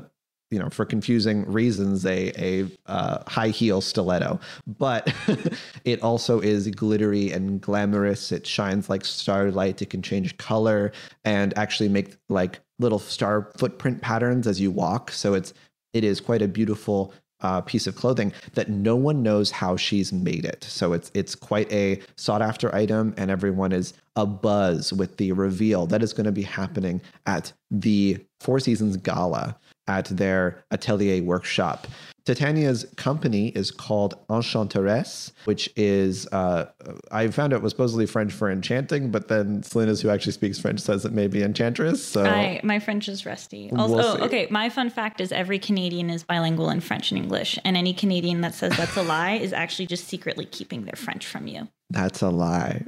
you 0.57 0.63
know, 0.63 0.71
for 0.71 0.87
confusing 0.87 1.45
reasons, 1.45 2.07
a 2.07 2.33
a 2.43 2.67
uh, 2.87 3.23
high 3.27 3.51
heel 3.51 3.83
stiletto, 3.83 4.41
but 4.79 5.13
it 5.85 6.03
also 6.03 6.41
is 6.41 6.67
glittery 6.69 7.31
and 7.31 7.61
glamorous. 7.61 8.33
It 8.33 8.47
shines 8.47 8.89
like 8.89 9.05
starlight. 9.05 9.83
It 9.83 9.91
can 9.91 10.01
change 10.01 10.39
color 10.39 10.93
and 11.27 11.53
actually 11.59 11.91
make 11.91 12.17
like 12.31 12.61
little 12.79 12.99
star 12.99 13.53
footprint 13.59 14.01
patterns 14.01 14.47
as 14.47 14.59
you 14.59 14.71
walk. 14.71 15.11
So 15.11 15.35
it's 15.35 15.53
it 15.93 16.05
is 16.05 16.23
quite 16.23 16.41
a 16.41 16.49
beautiful 16.49 17.13
uh, 17.41 17.61
piece 17.61 17.87
of 17.87 17.95
clothing 17.95 18.33
that 18.55 18.71
no 18.71 18.97
one 18.97 19.23
knows 19.23 19.51
how 19.51 19.77
she's 19.77 20.11
made 20.11 20.47
it. 20.47 20.65
So 20.65 20.95
it's 20.95 21.11
it's 21.13 21.35
quite 21.35 21.71
a 21.71 22.01
sought 22.17 22.41
after 22.41 22.75
item, 22.75 23.13
and 23.19 23.31
everyone 23.31 23.73
is 23.73 23.93
a 24.17 24.25
buzz 24.25 24.91
with 24.91 25.19
the 25.19 25.33
reveal 25.33 25.87
that 25.89 26.03
is 26.03 26.15
going 26.15 26.25
to 26.25 26.33
be 26.33 26.45
happening 26.45 27.03
at 27.27 27.53
the 27.71 28.25
Four 28.41 28.59
Seasons 28.59 28.97
Gala 28.97 29.59
at 29.89 30.07
their 30.07 30.65
atelier 30.71 31.23
workshop. 31.23 31.87
Titania's 32.27 32.85
company 32.97 33.49
is 33.49 33.71
called 33.71 34.17
Enchanteresse, 34.29 35.31
which 35.45 35.71
is, 35.77 36.27
uh, 36.33 36.67
I 37.13 37.29
found 37.29 37.55
out 37.55 37.63
was 37.63 37.71
supposedly 37.71 38.05
French 38.05 38.33
for 38.33 38.51
enchanting, 38.51 39.13
but 39.13 39.29
then 39.29 39.63
Selena's, 39.63 40.03
who 40.03 40.11
actually 40.11 40.33
speaks 40.33 40.59
French, 40.59 40.81
says 40.81 41.05
it 41.05 41.13
may 41.13 41.29
be 41.29 41.45
enchantress. 41.45 42.05
So 42.05 42.25
I, 42.25 42.61
my 42.65 42.81
French 42.81 43.09
is 43.09 43.25
rusty. 43.25 43.71
Also, 43.71 43.95
We'll 43.95 44.23
oh, 44.23 44.25
okay. 44.27 44.49
My 44.51 44.69
fun 44.69 44.91
fact 44.91 45.21
is 45.21 45.31
every 45.31 45.61
Canadian 45.61 46.11
is 46.11 46.25
bilingual 46.25 46.69
in 46.71 46.81
French 46.81 47.13
and 47.13 47.19
English, 47.23 47.59
and 47.65 47.77
any 47.77 47.95
Canadian 47.95 48.41
that 48.41 48.55
says 48.55 48.77
that's 48.77 48.97
a 48.97 49.03
lie 49.03 49.35
is 49.35 49.53
actually 49.53 49.87
just 49.87 50.09
secretly 50.09 50.47
keeping 50.47 50.85
their 50.85 50.97
French 50.97 51.25
from 51.27 51.47
you. 51.47 51.69
that's 51.91 52.23
a 52.23 52.29
lie. 52.29 52.83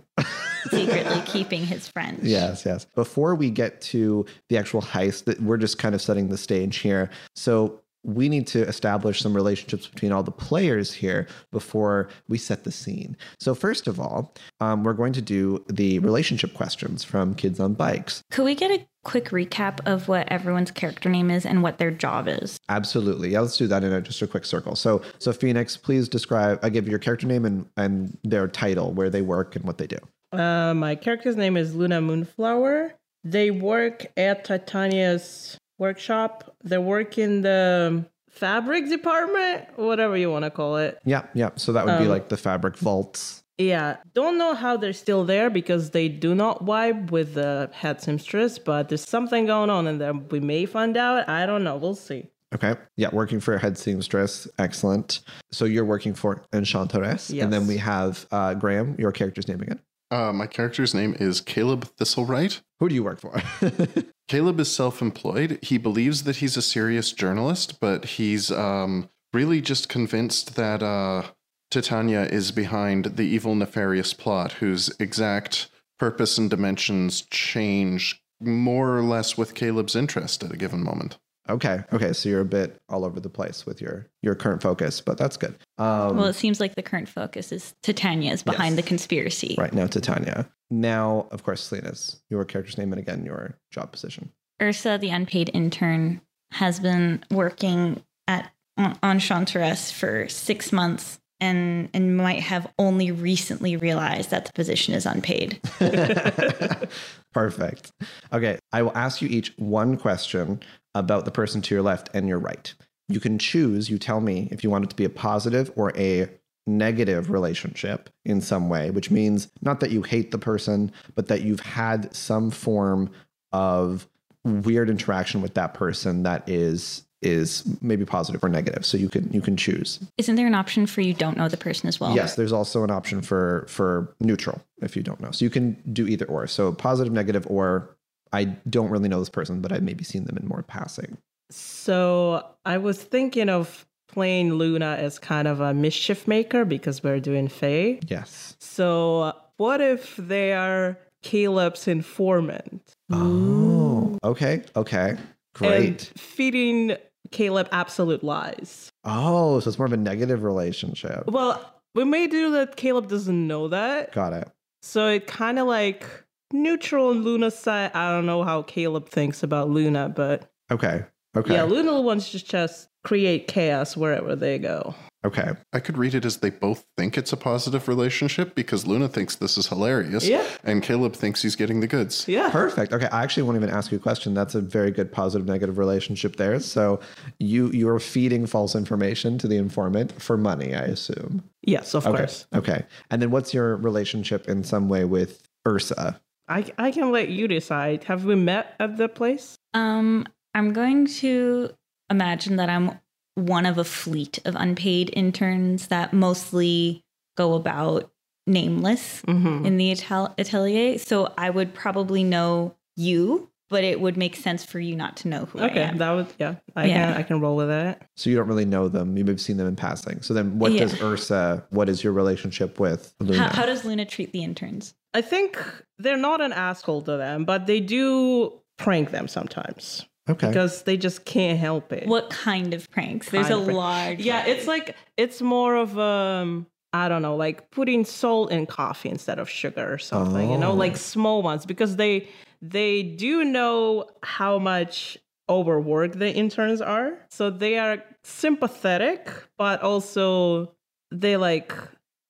Secretly 0.68 1.22
keeping 1.26 1.64
his 1.64 1.86
French. 1.86 2.18
Yes, 2.24 2.66
yes. 2.66 2.86
Before 2.96 3.36
we 3.36 3.50
get 3.50 3.80
to 3.82 4.26
the 4.48 4.58
actual 4.58 4.82
heist, 4.82 5.24
that 5.26 5.40
we're 5.40 5.56
just 5.58 5.78
kind 5.78 5.94
of 5.94 6.02
setting 6.02 6.28
the 6.28 6.36
stage 6.36 6.78
here. 6.78 7.08
So 7.36 7.80
we 8.04 8.28
need 8.28 8.46
to 8.48 8.62
establish 8.66 9.20
some 9.20 9.34
relationships 9.34 9.86
between 9.86 10.12
all 10.12 10.22
the 10.22 10.30
players 10.30 10.92
here 10.92 11.26
before 11.52 12.08
we 12.28 12.38
set 12.38 12.64
the 12.64 12.72
scene. 12.72 13.16
So 13.40 13.54
first 13.54 13.86
of 13.86 13.98
all, 14.00 14.34
um, 14.60 14.84
we're 14.84 14.92
going 14.92 15.12
to 15.14 15.22
do 15.22 15.64
the 15.68 15.98
relationship 15.98 16.54
questions 16.54 17.04
from 17.04 17.34
Kids 17.34 17.60
on 17.60 17.74
Bikes. 17.74 18.22
Could 18.30 18.44
we 18.44 18.54
get 18.54 18.70
a 18.70 18.86
quick 19.04 19.30
recap 19.30 19.80
of 19.86 20.08
what 20.08 20.30
everyone's 20.30 20.70
character 20.70 21.08
name 21.08 21.30
is 21.30 21.44
and 21.46 21.62
what 21.62 21.78
their 21.78 21.90
job 21.90 22.28
is? 22.28 22.58
Absolutely. 22.68 23.30
Yeah, 23.30 23.40
let's 23.40 23.56
do 23.56 23.66
that 23.66 23.82
in 23.82 23.92
a, 23.92 24.00
just 24.00 24.22
a 24.22 24.26
quick 24.26 24.44
circle. 24.44 24.76
So, 24.76 25.02
so 25.18 25.32
Phoenix, 25.32 25.76
please 25.76 26.08
describe. 26.08 26.58
I 26.62 26.68
give 26.68 26.88
your 26.88 26.98
character 26.98 27.26
name 27.26 27.44
and 27.44 27.66
and 27.76 28.16
their 28.24 28.48
title, 28.48 28.92
where 28.92 29.10
they 29.10 29.22
work, 29.22 29.56
and 29.56 29.64
what 29.64 29.78
they 29.78 29.86
do. 29.86 29.98
Uh, 30.32 30.74
my 30.74 30.94
character's 30.94 31.36
name 31.36 31.56
is 31.56 31.74
Luna 31.74 32.00
Moonflower. 32.00 32.94
They 33.24 33.50
work 33.50 34.06
at 34.16 34.44
Titania's 34.44 35.58
workshop. 35.78 36.54
They 36.64 36.78
work 36.78 37.18
in 37.18 37.42
the 37.42 38.04
fabric 38.30 38.88
department, 38.88 39.66
whatever 39.76 40.16
you 40.16 40.30
want 40.30 40.44
to 40.44 40.50
call 40.50 40.76
it. 40.76 40.98
Yeah, 41.04 41.22
yeah. 41.34 41.50
So 41.56 41.72
that 41.72 41.86
would 41.86 41.98
be 41.98 42.04
Um, 42.04 42.10
like 42.10 42.28
the 42.28 42.36
fabric 42.36 42.76
vaults. 42.76 43.42
Yeah, 43.60 43.96
don't 44.14 44.38
know 44.38 44.54
how 44.54 44.76
they're 44.76 44.92
still 44.92 45.24
there 45.24 45.50
because 45.50 45.90
they 45.90 46.08
do 46.08 46.32
not 46.34 46.62
wipe 46.62 47.10
with 47.10 47.34
the 47.34 47.68
head 47.72 48.00
seamstress, 48.00 48.56
but 48.58 48.88
there's 48.88 49.04
something 49.08 49.46
going 49.46 49.68
on 49.70 49.88
in 49.88 49.98
there. 49.98 50.12
We 50.14 50.38
may 50.38 50.64
find 50.64 50.96
out. 50.96 51.28
I 51.28 51.44
don't 51.46 51.64
know. 51.64 51.76
We'll 51.76 51.96
see. 51.96 52.28
Okay. 52.54 52.76
Yeah, 52.96 53.08
working 53.12 53.40
for 53.40 53.54
a 53.54 53.58
head 53.58 53.76
seamstress. 53.76 54.46
Excellent. 54.60 55.20
So 55.50 55.64
you're 55.64 55.84
working 55.84 56.14
for 56.14 56.42
Enchantress. 56.52 57.30
And 57.30 57.52
then 57.52 57.66
we 57.66 57.76
have 57.78 58.26
uh, 58.30 58.54
Graham, 58.54 58.94
your 58.98 59.10
character's 59.12 59.48
name 59.48 59.60
again. 59.60 59.80
Uh, 60.10 60.32
my 60.32 60.46
character's 60.46 60.94
name 60.94 61.14
is 61.18 61.40
Caleb 61.40 61.86
Thistlewright. 61.98 62.60
Who 62.80 62.88
do 62.88 62.94
you 62.94 63.02
work 63.02 63.20
for? 63.20 63.40
Caleb 64.28 64.60
is 64.60 64.74
self 64.74 65.02
employed. 65.02 65.58
He 65.62 65.78
believes 65.78 66.22
that 66.24 66.36
he's 66.36 66.56
a 66.56 66.62
serious 66.62 67.12
journalist, 67.12 67.80
but 67.80 68.04
he's 68.04 68.50
um, 68.50 69.08
really 69.32 69.60
just 69.60 69.88
convinced 69.88 70.54
that 70.56 70.82
uh, 70.82 71.22
Titania 71.70 72.24
is 72.24 72.52
behind 72.52 73.16
the 73.16 73.24
evil, 73.24 73.54
nefarious 73.54 74.14
plot, 74.14 74.52
whose 74.52 74.94
exact 75.00 75.68
purpose 75.98 76.38
and 76.38 76.48
dimensions 76.48 77.22
change 77.22 78.22
more 78.40 78.96
or 78.96 79.02
less 79.02 79.36
with 79.36 79.54
Caleb's 79.54 79.96
interest 79.96 80.44
at 80.44 80.52
a 80.52 80.56
given 80.56 80.82
moment. 80.82 81.18
okay. 81.48 81.82
Okay. 81.92 82.12
So 82.12 82.28
you're 82.28 82.40
a 82.40 82.44
bit 82.44 82.80
all 82.88 83.04
over 83.04 83.18
the 83.18 83.30
place 83.30 83.66
with 83.66 83.80
your 83.80 84.06
your 84.22 84.34
current 84.34 84.62
focus, 84.62 85.00
but 85.00 85.18
that's 85.18 85.36
good. 85.36 85.56
Um, 85.78 86.16
well, 86.16 86.26
it 86.26 86.34
seems 86.34 86.58
like 86.60 86.74
the 86.74 86.82
current 86.82 87.08
focus 87.08 87.52
is 87.52 87.74
Titania 87.82 88.32
is 88.32 88.42
behind 88.42 88.74
Yes. 88.76 88.84
the 88.84 88.88
conspiracy. 88.88 89.54
right 89.58 89.72
now, 89.72 89.86
Titania. 89.86 90.48
Now, 90.70 91.28
of 91.30 91.44
course, 91.44 91.62
Selena's 91.62 92.20
your 92.28 92.44
character's 92.44 92.76
name 92.78 92.92
and 92.92 93.00
again 93.00 93.24
your 93.24 93.56
job 93.70 93.92
position. 93.92 94.32
Ursa, 94.60 94.98
the 95.00 95.10
unpaid 95.10 95.50
intern, 95.54 96.20
has 96.52 96.80
been 96.80 97.22
working 97.30 98.02
at 98.26 98.50
on, 98.76 98.98
on 99.02 99.18
Chanteresse 99.18 99.92
for 99.92 100.28
six 100.28 100.72
months 100.72 101.18
and 101.40 101.88
and 101.94 102.16
might 102.16 102.40
have 102.40 102.66
only 102.78 103.12
recently 103.12 103.76
realized 103.76 104.30
that 104.30 104.44
the 104.46 104.52
position 104.52 104.94
is 104.94 105.06
unpaid. 105.06 105.60
Perfect. 107.32 107.92
Okay, 108.32 108.58
I 108.72 108.82
will 108.82 108.96
ask 108.96 109.22
you 109.22 109.28
each 109.28 109.52
one 109.58 109.96
question 109.96 110.60
about 110.94 111.24
the 111.24 111.30
person 111.30 111.62
to 111.62 111.74
your 111.74 111.82
left 111.82 112.08
and 112.14 112.28
your 112.28 112.38
right. 112.38 112.74
You 113.08 113.20
can 113.20 113.38
choose, 113.38 113.88
you 113.88 113.98
tell 113.98 114.20
me 114.20 114.48
if 114.50 114.62
you 114.62 114.70
want 114.70 114.84
it 114.84 114.90
to 114.90 114.96
be 114.96 115.04
a 115.04 115.10
positive 115.10 115.70
or 115.76 115.96
a 115.96 116.28
negative 116.66 117.30
relationship 117.30 118.10
in 118.24 118.40
some 118.40 118.68
way, 118.68 118.90
which 118.90 119.10
means 119.10 119.48
not 119.62 119.80
that 119.80 119.90
you 119.90 120.02
hate 120.02 120.30
the 120.30 120.38
person, 120.38 120.92
but 121.14 121.28
that 121.28 121.42
you've 121.42 121.60
had 121.60 122.14
some 122.14 122.50
form 122.50 123.10
of 123.52 124.06
weird 124.44 124.90
interaction 124.90 125.40
with 125.42 125.54
that 125.54 125.74
person 125.74 126.22
that 126.22 126.48
is 126.48 127.04
is 127.20 127.64
maybe 127.82 128.04
positive 128.04 128.44
or 128.44 128.48
negative. 128.48 128.86
So 128.86 128.96
you 128.96 129.08
can 129.08 129.32
you 129.32 129.40
can 129.40 129.56
choose. 129.56 129.98
Isn't 130.18 130.36
there 130.36 130.46
an 130.46 130.54
option 130.54 130.86
for 130.86 131.00
you 131.00 131.14
don't 131.14 131.36
know 131.36 131.48
the 131.48 131.56
person 131.56 131.88
as 131.88 131.98
well? 131.98 132.14
Yes, 132.14 132.36
there's 132.36 132.52
also 132.52 132.84
an 132.84 132.90
option 132.90 133.22
for 133.22 133.66
for 133.68 134.14
neutral 134.20 134.62
if 134.82 134.96
you 134.96 135.02
don't 135.02 135.20
know. 135.20 135.30
So 135.32 135.44
you 135.44 135.50
can 135.50 135.82
do 135.92 136.06
either 136.06 136.26
or. 136.26 136.46
So 136.46 136.72
positive, 136.72 137.12
negative, 137.12 137.46
or 137.48 137.96
I 138.32 138.44
don't 138.44 138.90
really 138.90 139.08
know 139.08 139.18
this 139.18 139.30
person, 139.30 139.60
but 139.60 139.72
I've 139.72 139.82
maybe 139.82 140.04
seen 140.04 140.24
them 140.24 140.36
in 140.36 140.46
more 140.46 140.62
passing. 140.62 141.18
So 141.50 142.44
I 142.64 142.78
was 142.78 143.02
thinking 143.02 143.48
of 143.48 143.86
playing 144.08 144.54
Luna 144.54 144.96
as 144.98 145.18
kind 145.18 145.46
of 145.48 145.60
a 145.60 145.74
mischief 145.74 146.26
maker 146.26 146.64
because 146.64 147.02
we're 147.02 147.20
doing 147.20 147.48
Fae. 147.48 148.00
Yes. 148.06 148.56
So 148.58 149.34
what 149.56 149.80
if 149.80 150.16
they 150.16 150.52
are 150.52 150.98
Caleb's 151.22 151.88
informant? 151.88 152.94
Oh. 153.10 154.18
Okay. 154.24 154.62
Okay. 154.76 155.16
Great. 155.54 155.88
And 155.88 156.00
feeding 156.16 156.96
Caleb 157.30 157.68
absolute 157.72 158.24
lies. 158.24 158.90
oh, 159.04 159.60
so 159.60 159.68
it's 159.68 159.78
more 159.78 159.86
of 159.86 159.92
a 159.92 159.96
negative 159.98 160.42
relationship. 160.42 161.24
Well, 161.26 161.74
we 161.94 162.04
may 162.04 162.26
do 162.26 162.52
that 162.52 162.76
Caleb 162.76 163.08
doesn't 163.08 163.46
know 163.46 163.68
that. 163.68 164.12
Got 164.12 164.32
it. 164.32 164.48
So 164.82 165.08
it 165.08 165.26
kind 165.26 165.58
of 165.58 165.66
like 165.66 166.06
neutral 166.52 167.08
on 167.08 167.22
Luna's 167.24 167.58
side. 167.58 167.90
I 167.94 168.10
don't 168.12 168.26
know 168.26 168.44
how 168.44 168.62
Caleb 168.62 169.08
thinks 169.08 169.42
about 169.42 169.68
Luna, 169.68 170.08
but 170.08 170.50
Okay. 170.70 171.04
Okay. 171.38 171.54
yeah, 171.54 171.62
Luna 171.62 172.00
wants 172.00 172.30
to 172.32 172.44
just 172.44 172.88
create 173.04 173.46
chaos 173.48 173.96
wherever 173.96 174.34
they 174.34 174.58
go. 174.58 174.94
okay. 175.24 175.52
I 175.72 175.80
could 175.80 175.96
read 175.96 176.14
it 176.14 176.24
as 176.24 176.38
they 176.38 176.50
both 176.50 176.84
think 176.96 177.16
it's 177.16 177.32
a 177.32 177.36
positive 177.36 177.86
relationship 177.88 178.54
because 178.54 178.86
Luna 178.86 179.08
thinks 179.08 179.36
this 179.36 179.56
is 179.56 179.68
hilarious. 179.68 180.26
Yeah. 180.26 180.44
And 180.64 180.82
Caleb 180.82 181.14
thinks 181.14 181.42
he's 181.42 181.56
getting 181.56 181.80
the 181.80 181.86
goods. 181.86 182.26
Yeah. 182.28 182.50
Perfect. 182.50 182.92
Okay, 182.92 183.08
I 183.10 183.22
actually 183.22 183.44
won't 183.44 183.56
even 183.56 183.70
ask 183.70 183.90
you 183.92 183.98
a 183.98 184.00
question. 184.00 184.34
That's 184.34 184.54
a 184.54 184.60
very 184.60 184.90
good 184.90 185.12
positive 185.12 185.46
negative 185.46 185.78
relationship 185.78 186.36
there. 186.36 186.58
So 186.60 187.00
you 187.38 187.70
you're 187.72 187.98
feeding 188.00 188.46
false 188.46 188.74
information 188.74 189.38
to 189.38 189.48
the 189.48 189.56
informant 189.56 190.20
for 190.20 190.36
money, 190.36 190.74
I 190.74 190.82
assume. 190.82 191.42
Yes, 191.62 191.94
of 191.94 192.06
okay. 192.06 192.18
course. 192.18 192.46
Okay. 192.54 192.84
And 193.10 193.22
then 193.22 193.30
what's 193.30 193.54
your 193.54 193.76
relationship 193.76 194.48
in 194.48 194.64
some 194.64 194.88
way 194.88 195.04
with 195.04 195.42
Ursa? 195.66 196.20
I, 196.48 196.64
I 196.78 196.90
can 196.90 197.12
let 197.12 197.28
you 197.28 197.46
decide. 197.46 198.04
Have 198.04 198.24
we 198.24 198.34
met 198.34 198.74
at 198.80 198.96
the 198.96 199.08
place? 199.08 199.58
Um, 199.74 200.26
I'm 200.54 200.72
going 200.72 201.06
to 201.06 201.70
imagine 202.10 202.56
that 202.56 202.68
I'm 202.68 202.98
one 203.34 203.66
of 203.66 203.78
a 203.78 203.84
fleet 203.84 204.38
of 204.44 204.54
unpaid 204.56 205.10
interns 205.14 205.88
that 205.88 206.12
mostly 206.12 207.04
go 207.36 207.54
about 207.54 208.10
nameless 208.46 209.22
Mm-hmm. 209.28 209.66
in 209.66 209.76
the 209.76 209.92
atel- 209.94 210.34
atelier. 210.38 210.98
So 210.98 211.32
I 211.38 211.50
would 211.50 211.74
probably 211.74 212.24
know 212.24 212.74
you, 212.96 213.50
but 213.68 213.84
it 213.84 214.00
would 214.00 214.16
make 214.16 214.34
sense 214.34 214.64
for 214.64 214.80
you 214.80 214.96
not 214.96 215.18
to 215.18 215.28
know 215.28 215.44
who 215.44 215.60
I 215.60 215.66
Okay, 215.66 215.82
am. 215.82 215.98
that 215.98 216.10
would 216.12 216.26
yeah. 216.38 216.54
I 216.74 216.86
Yeah. 216.86 217.12
can 217.12 217.16
I 217.18 217.22
can 217.22 217.40
roll 217.40 217.56
with 217.56 217.68
that. 217.68 218.08
So 218.16 218.30
you 218.30 218.36
don't 218.36 218.48
really 218.48 218.64
know 218.64 218.88
them. 218.88 219.16
You've 219.16 219.40
seen 219.40 219.58
them 219.58 219.66
in 219.68 219.76
passing. 219.76 220.22
So 220.22 220.32
then 220.34 220.58
what 220.58 220.72
Yeah. 220.72 220.80
does 220.86 221.00
Ursa, 221.00 221.64
what 221.70 221.88
is 221.90 222.02
your 222.02 222.14
relationship 222.14 222.80
with 222.80 223.14
Luna? 223.20 223.42
How, 223.48 223.48
how 223.54 223.66
does 223.66 223.84
Luna 223.84 224.06
treat 224.06 224.32
the 224.32 224.42
interns? 224.42 224.94
I 225.14 225.20
think 225.20 225.58
they're 225.98 226.16
not 226.16 226.40
an 226.40 226.52
asshole 226.54 227.02
to 227.02 227.16
them, 227.18 227.44
but 227.44 227.66
they 227.66 227.80
do 227.80 228.52
prank 228.78 229.10
them 229.10 229.28
sometimes 229.28 230.06
okay. 230.28 230.48
because 230.48 230.82
they 230.82 230.96
just 230.96 231.24
can't 231.24 231.58
help 231.58 231.92
it. 231.92 232.06
What 232.06 232.30
kind 232.30 232.74
of 232.74 232.90
pranks? 232.90 233.30
There's 233.30 233.46
a 233.46 233.50
Kind 233.54 233.68
of 233.70 233.74
large. 233.74 234.20
Yeah, 234.20 234.46
it's 234.46 234.66
like 234.66 234.96
it's 235.16 235.40
more 235.42 235.76
of 235.76 235.98
um 235.98 236.66
I 236.92 237.08
don't 237.08 237.20
know, 237.22 237.36
like 237.36 237.70
putting 237.70 238.04
salt 238.04 238.50
in 238.50 238.64
coffee 238.66 239.10
instead 239.10 239.38
of 239.38 239.48
sugar 239.48 239.92
or 239.92 239.98
something. 239.98 240.50
You 240.50 240.56
know, 240.58 240.70
Oh. 240.72 240.74
like 240.74 240.96
small 240.96 241.42
ones 241.42 241.66
because 241.66 241.96
they 241.96 242.28
they 242.62 243.02
do 243.02 243.44
know 243.44 244.06
how 244.22 244.58
much 244.58 245.18
overworked 245.50 246.18
the 246.18 246.32
interns 246.32 246.80
are. 246.80 247.18
So 247.30 247.50
they 247.50 247.78
are 247.78 248.02
sympathetic, 248.24 249.30
but 249.56 249.82
also 249.82 250.74
they 251.10 251.36
like 251.36 251.72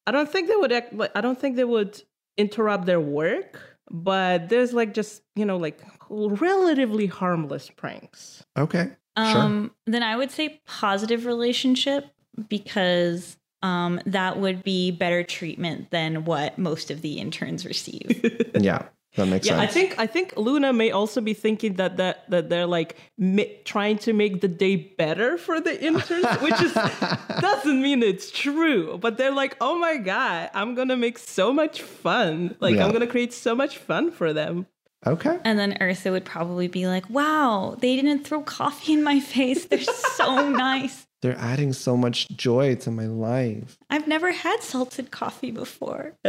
I 0.06 0.10
don't 0.10 0.28
think 0.30 0.48
they 0.48 0.56
would 0.56 0.72
act 0.72 0.92
like 0.92 1.10
I 1.14 1.20
don't 1.20 1.38
think 1.38 1.56
they 1.56 1.64
would 1.64 2.02
interrupt 2.36 2.86
their 2.86 3.00
work, 3.00 3.77
but 3.90 4.48
there's 4.48 4.72
like 4.72 4.94
just, 4.94 5.22
you 5.34 5.44
know, 5.44 5.56
like 5.56 5.80
relatively 6.10 7.06
harmless 7.06 7.70
pranks. 7.70 8.44
okay. 8.56 8.90
Um, 9.16 9.72
then 9.86 10.04
I 10.04 10.14
would 10.16 10.30
say 10.30 10.60
positive 10.64 11.26
relationship 11.26 12.06
because 12.48 13.36
um, 13.62 14.00
that 14.06 14.38
would 14.38 14.62
be 14.62 14.92
better 14.92 15.24
treatment 15.24 15.90
than 15.90 16.24
what 16.24 16.56
most 16.56 16.90
of 16.92 17.02
the 17.02 17.18
interns 17.18 17.64
receive. 17.64 18.24
Yeah. 18.58 18.86
That 19.18 19.26
makes 19.26 19.46
yeah, 19.46 19.58
sense. 19.58 19.70
I 19.70 19.72
think 19.72 19.98
I 19.98 20.06
think 20.06 20.34
Luna 20.36 20.72
may 20.72 20.90
also 20.90 21.20
be 21.20 21.34
thinking 21.34 21.74
that 21.74 21.96
that 21.98 22.30
that 22.30 22.48
they're 22.48 22.66
like 22.66 22.96
mi- 23.18 23.58
trying 23.64 23.98
to 23.98 24.12
make 24.12 24.40
the 24.40 24.48
day 24.48 24.76
better 24.76 25.36
for 25.36 25.60
the 25.60 25.74
interns, 25.84 26.24
which 26.40 26.60
is 26.62 26.72
doesn't 27.40 27.82
mean 27.82 28.02
it's 28.02 28.30
true. 28.30 28.96
But 28.98 29.18
they're 29.18 29.34
like, 29.34 29.56
oh 29.60 29.76
my 29.78 29.96
god, 29.98 30.50
I'm 30.54 30.74
gonna 30.74 30.96
make 30.96 31.18
so 31.18 31.52
much 31.52 31.82
fun. 31.82 32.56
Like 32.60 32.76
Yeah. 32.76 32.86
I'm 32.86 32.92
gonna 32.92 33.06
create 33.06 33.32
so 33.32 33.54
much 33.54 33.76
fun 33.78 34.10
for 34.10 34.32
them. 34.32 34.66
Okay. 35.06 35.38
and 35.44 35.58
then 35.58 35.76
Ursa 35.80 36.10
would 36.10 36.24
probably 36.24 36.66
be 36.66 36.86
like, 36.88 37.08
wow, 37.08 37.76
they 37.78 37.94
didn't 37.94 38.24
throw 38.24 38.42
coffee 38.42 38.94
in 38.94 39.04
my 39.04 39.20
face. 39.20 39.66
They're 39.66 39.78
so 39.80 40.48
nice. 40.70 41.06
They're 41.22 41.38
adding 41.38 41.72
so 41.72 41.96
much 41.96 42.28
joy 42.30 42.74
to 42.76 42.90
my 42.90 43.06
life. 43.06 43.78
I've 43.90 44.08
never 44.08 44.32
had 44.32 44.62
salted 44.62 45.10
coffee 45.10 45.50
before. 45.52 46.14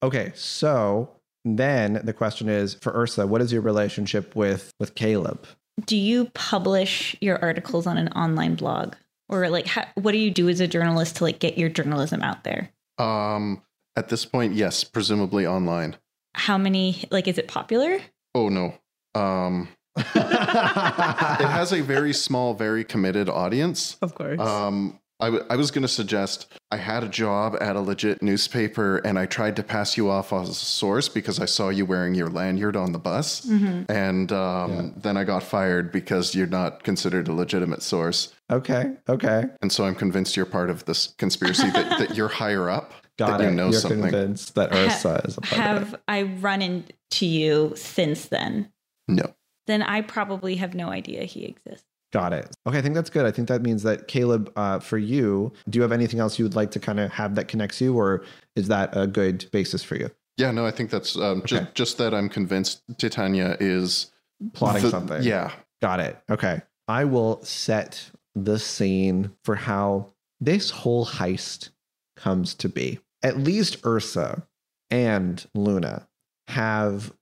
Okay, 0.00 0.30
so 0.36 1.10
then 1.44 2.00
the 2.04 2.12
question 2.12 2.48
is 2.48 2.74
for 2.74 2.92
Ursa, 2.96 3.26
what 3.26 3.40
is 3.40 3.52
your 3.52 3.62
relationship 3.62 4.34
with 4.34 4.72
with 4.78 4.94
Caleb? 4.94 5.46
Do 5.84 5.96
you 5.96 6.26
publish 6.34 7.16
your 7.20 7.42
articles 7.42 7.86
on 7.86 7.98
an 7.98 8.08
online 8.08 8.56
blog? 8.56 8.94
Or 9.28 9.48
like, 9.50 9.66
how, 9.66 9.86
what 9.94 10.12
do 10.12 10.18
you 10.18 10.30
do 10.30 10.48
as 10.48 10.60
a 10.60 10.66
journalist 10.66 11.16
to 11.16 11.24
like 11.24 11.38
get 11.38 11.58
your 11.58 11.68
journalism 11.68 12.22
out 12.22 12.44
there? 12.44 12.70
Um, 12.98 13.62
at 13.94 14.08
this 14.08 14.24
point, 14.24 14.54
yes, 14.54 14.84
presumably 14.84 15.46
online. 15.46 15.96
How 16.34 16.56
many, 16.56 17.04
like, 17.10 17.28
is 17.28 17.38
it 17.38 17.48
popular? 17.48 17.98
Oh 18.34 18.48
no. 18.48 18.74
Um, 19.14 19.68
it 19.96 20.04
has 20.14 21.72
a 21.72 21.80
very 21.80 22.12
small, 22.12 22.54
very 22.54 22.84
committed 22.84 23.28
audience. 23.28 23.96
Of 24.00 24.14
course. 24.14 24.40
Um, 24.40 24.98
I, 25.20 25.26
w- 25.26 25.44
I 25.50 25.56
was 25.56 25.70
going 25.72 25.82
to 25.82 25.88
suggest 25.88 26.46
I 26.70 26.76
had 26.76 27.02
a 27.02 27.08
job 27.08 27.56
at 27.60 27.74
a 27.74 27.80
legit 27.80 28.22
newspaper 28.22 28.98
and 28.98 29.18
I 29.18 29.26
tried 29.26 29.56
to 29.56 29.62
pass 29.64 29.96
you 29.96 30.08
off 30.08 30.32
as 30.32 30.48
a 30.48 30.54
source 30.54 31.08
because 31.08 31.40
I 31.40 31.44
saw 31.44 31.70
you 31.70 31.84
wearing 31.84 32.14
your 32.14 32.28
lanyard 32.28 32.76
on 32.76 32.92
the 32.92 32.98
bus. 33.00 33.44
And 33.88 34.30
um, 34.30 34.94
then 34.96 35.16
I 35.16 35.24
got 35.24 35.42
fired 35.42 35.90
because 35.90 36.34
you're 36.34 36.46
not 36.46 36.84
considered 36.84 37.26
a 37.26 37.32
legitimate 37.32 37.82
source. 37.82 38.32
Okay. 38.50 38.92
Okay. 39.08 39.44
And 39.60 39.72
so 39.72 39.84
I'm 39.84 39.96
convinced 39.96 40.36
you're 40.36 40.46
part 40.46 40.70
of 40.70 40.84
this 40.84 41.08
conspiracy 41.18 41.68
that, 41.70 41.98
that 41.98 42.16
you're 42.16 42.28
higher 42.28 42.70
up. 42.70 42.92
Got 43.18 43.38
that 43.38 43.46
it. 43.46 43.50
You 43.50 43.56
know 43.56 43.70
You're 43.70 43.80
something. 43.80 44.02
convinced 44.02 44.54
that 44.54 44.72
Ursa 44.72 45.22
is 45.24 45.36
a 45.36 45.40
part 45.40 45.52
of 45.52 45.58
it. 45.58 45.90
Have 45.90 46.00
I 46.06 46.22
run 46.22 46.62
into 46.62 47.26
you 47.26 47.72
since 47.74 48.26
then? 48.26 48.70
No. 49.08 49.34
Then 49.66 49.82
I 49.82 50.02
probably 50.02 50.54
have 50.56 50.74
no 50.74 50.90
idea 50.90 51.24
he 51.24 51.44
exists. 51.44 51.84
Got 52.12 52.32
it. 52.32 52.56
Okay, 52.66 52.78
I 52.78 52.82
think 52.82 52.94
that's 52.94 53.10
good. 53.10 53.26
I 53.26 53.30
think 53.30 53.48
that 53.48 53.62
means 53.62 53.82
that 53.82 54.08
Caleb, 54.08 54.50
uh, 54.56 54.78
for 54.78 54.96
you, 54.96 55.52
do 55.68 55.78
you 55.78 55.82
have 55.82 55.92
anything 55.92 56.20
else 56.20 56.38
you 56.38 56.44
would 56.44 56.56
like 56.56 56.70
to 56.70 56.80
kind 56.80 56.98
of 57.00 57.10
have 57.12 57.34
that 57.34 57.48
connects 57.48 57.80
you, 57.80 57.94
or 57.96 58.24
is 58.56 58.68
that 58.68 58.96
a 58.96 59.06
good 59.06 59.46
basis 59.52 59.82
for 59.82 59.96
you? 59.96 60.10
Yeah, 60.38 60.50
no, 60.52 60.64
I 60.64 60.70
think 60.70 60.90
that's 60.90 61.16
um, 61.16 61.42
just, 61.44 61.74
just 61.74 61.98
that 61.98 62.14
I'm 62.14 62.28
convinced 62.28 62.80
Titania 62.96 63.56
is 63.60 64.10
Plotting 64.52 64.82
the- 64.84 64.90
something. 64.90 65.22
Yeah. 65.22 65.52
Got 65.82 66.00
it. 66.00 66.18
Okay. 66.30 66.62
I 66.86 67.04
will 67.04 67.42
set 67.44 68.10
the 68.34 68.58
scene 68.58 69.32
for 69.44 69.56
how 69.56 70.12
this 70.40 70.70
whole 70.70 71.04
heist 71.04 71.70
comes 72.16 72.54
to 72.54 72.68
be. 72.68 73.00
At 73.22 73.36
least 73.36 73.84
Ursa 73.84 74.46
and 74.90 75.44
Luna 75.54 76.08
have 76.46 77.12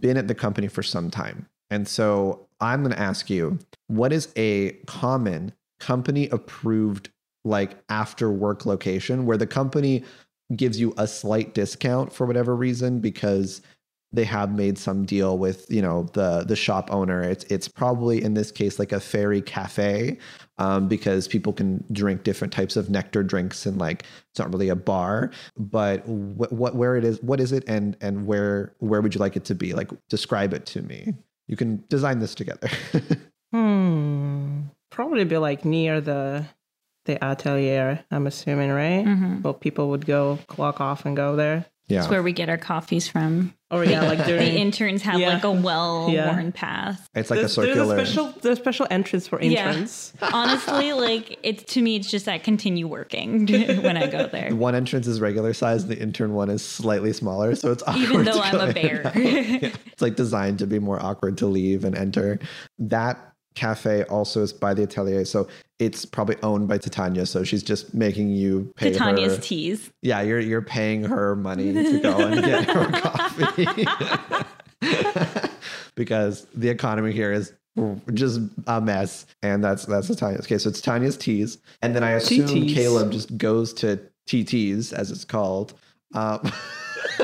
been 0.00 0.16
at 0.16 0.28
the 0.28 0.34
company 0.34 0.68
for 0.68 0.82
some 0.82 1.10
time. 1.10 1.48
And 1.70 1.86
so 1.88 2.45
I'm 2.60 2.82
going 2.82 2.94
to 2.94 3.00
ask 3.00 3.28
you 3.30 3.58
what 3.88 4.12
is 4.12 4.28
a 4.36 4.72
common 4.86 5.52
company 5.80 6.28
approved, 6.28 7.10
like 7.44 7.76
after 7.88 8.30
work 8.30 8.66
location 8.66 9.26
where 9.26 9.36
the 9.36 9.46
company 9.46 10.04
gives 10.54 10.80
you 10.80 10.94
a 10.96 11.06
slight 11.06 11.54
discount 11.54 12.12
for 12.12 12.26
whatever 12.26 12.54
reason 12.54 13.00
because 13.00 13.62
they 14.12 14.24
have 14.24 14.54
made 14.54 14.78
some 14.78 15.04
deal 15.04 15.36
with 15.36 15.66
you 15.68 15.82
know 15.82 16.04
the 16.12 16.44
the 16.46 16.56
shop 16.56 16.88
owner? 16.92 17.22
It's 17.22 17.44
it's 17.44 17.68
probably 17.68 18.22
in 18.22 18.34
this 18.34 18.50
case 18.50 18.78
like 18.78 18.92
a 18.92 19.00
fairy 19.00 19.42
cafe 19.42 20.18
um, 20.58 20.88
because 20.88 21.28
people 21.28 21.52
can 21.52 21.84
drink 21.92 22.22
different 22.22 22.52
types 22.52 22.76
of 22.76 22.88
nectar 22.88 23.22
drinks 23.22 23.66
and 23.66 23.78
like 23.78 24.04
it's 24.30 24.38
not 24.38 24.50
really 24.52 24.68
a 24.68 24.76
bar 24.76 25.30
but 25.58 26.06
what, 26.06 26.52
what 26.52 26.76
where 26.76 26.96
it 26.96 27.04
is 27.04 27.20
what 27.22 27.40
is 27.40 27.52
it 27.52 27.64
and 27.66 27.96
and 28.00 28.26
where 28.26 28.74
where 28.78 29.02
would 29.02 29.14
you 29.14 29.20
like 29.20 29.36
it 29.36 29.44
to 29.46 29.54
be? 29.54 29.74
Like 29.74 29.90
describe 30.08 30.54
it 30.54 30.64
to 30.66 30.82
me 30.82 31.14
you 31.46 31.56
can 31.56 31.84
design 31.88 32.18
this 32.18 32.34
together 32.34 32.68
Hmm. 33.52 34.62
Probably 34.90 35.24
be 35.24 35.38
like 35.38 35.64
near 35.64 36.00
the 36.00 36.46
the 37.04 37.22
atelier. 37.24 38.04
I'm 38.10 38.26
assuming, 38.26 38.70
right? 38.70 39.04
Mhm. 39.06 39.42
Well, 39.42 39.54
people 39.54 39.90
would 39.90 40.04
go 40.06 40.38
clock 40.48 40.80
off 40.80 41.06
and 41.06 41.16
go 41.16 41.36
there. 41.36 41.66
yeah 41.86 42.00
It's 42.00 42.08
where 42.10 42.22
we 42.22 42.32
get 42.32 42.48
our 42.48 42.58
coffees 42.58 43.06
from. 43.08 43.54
Or 43.70 43.84
yeah, 43.84 44.02
like 44.06 44.18
The 44.26 44.40
interns 44.52 45.02
have 45.02 45.18
Yeah. 45.18 45.34
like 45.34 45.44
a 45.44 45.50
well-worn 45.50 46.12
Yeah. 46.14 46.50
path. 46.54 47.08
it's 47.16 47.30
like 47.30 47.40
there's, 47.40 47.50
a 47.50 47.54
circular 47.54 47.96
There's 47.96 48.10
a 48.10 48.12
special 48.12 48.34
there's 48.40 48.58
a 48.58 48.60
special 48.62 48.86
entrance 48.90 49.26
for 49.26 49.42
Yeah. 49.42 49.86
Honestly, 50.32 50.92
like 50.92 51.38
it's 51.42 51.72
to 51.74 51.82
me, 51.82 51.96
it's 51.96 52.08
just 52.10 52.26
that 52.26 52.44
continue 52.44 52.86
working 52.86 53.46
when 53.82 53.96
I 53.96 54.06
go 54.06 54.28
there. 54.28 54.54
one 54.54 54.74
entrance 54.76 55.06
is 55.08 55.20
regular 55.20 55.52
size 55.52 55.86
the 55.86 55.98
intern 55.98 56.32
one 56.34 56.48
is 56.48 56.64
slightly 56.64 57.12
smaller 57.12 57.54
so 57.56 57.72
it's 57.72 57.82
awkward 57.82 58.02
Even 58.02 58.24
though 58.24 58.32
to 58.34 58.40
I'm 58.40 58.52
go 58.52 58.68
a 58.68 58.72
bear. 58.72 59.12
Yeah. 59.16 59.70
it's 59.86 60.00
like 60.02 60.14
designed 60.16 60.60
to 60.60 60.66
be 60.66 60.78
more 60.78 61.02
awkward 61.04 61.38
to 61.38 61.46
leave 61.46 61.84
and 61.84 61.96
enter 61.96 62.38
that 62.78 63.32
cafe 63.56 64.04
also 64.04 64.42
is 64.42 64.52
by 64.52 64.72
the 64.72 64.84
atelier 64.84 65.24
so 65.24 65.48
it's 65.78 66.04
probably 66.04 66.36
owned 66.42 66.68
by 66.68 66.78
titania 66.78 67.26
so 67.26 67.42
she's 67.42 67.62
just 67.62 67.92
making 67.94 68.30
you 68.30 68.72
pay 68.76 68.92
Titania's 68.92 69.36
her 69.36 69.42
teas. 69.42 69.90
yeah 70.02 70.20
you're 70.20 70.38
you're 70.38 70.62
paying 70.62 71.02
her 71.02 71.34
money 71.34 71.72
to 71.72 71.98
go 71.98 72.16
and 72.18 72.44
get 72.44 72.70
her 72.70 72.90
coffee 73.00 73.86
because 75.96 76.46
the 76.54 76.68
economy 76.68 77.10
here 77.12 77.32
is 77.32 77.52
just 78.14 78.40
a 78.66 78.80
mess 78.80 79.26
and 79.42 79.64
that's 79.64 79.86
that's 79.86 80.08
Titania's 80.08 80.46
okay 80.46 80.58
so 80.58 80.68
it's 80.68 80.80
Tanya's 80.80 81.16
teas 81.16 81.58
and 81.82 81.96
then 81.96 82.04
I 82.04 82.12
assume 82.12 82.46
TTs. 82.46 82.74
Caleb 82.74 83.10
just 83.10 83.36
goes 83.36 83.72
to 83.74 83.98
TTs 84.26 84.92
as 84.92 85.10
it's 85.10 85.24
called 85.24 85.74
um, 86.14 86.40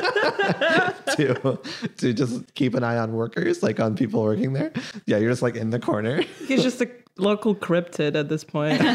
to 1.16 1.58
to 1.96 2.12
just 2.12 2.54
keep 2.54 2.74
an 2.74 2.82
eye 2.84 2.98
on 2.98 3.12
workers 3.12 3.62
like 3.62 3.80
on 3.80 3.94
people 3.96 4.22
working 4.22 4.52
there 4.52 4.72
yeah 5.06 5.18
you're 5.18 5.30
just 5.30 5.42
like 5.42 5.56
in 5.56 5.70
the 5.70 5.78
corner 5.78 6.22
He's 6.46 6.62
just 6.62 6.80
a 6.80 6.88
local 7.16 7.54
cryptid 7.54 8.16
at 8.16 8.28
this 8.28 8.44
point. 8.44 8.80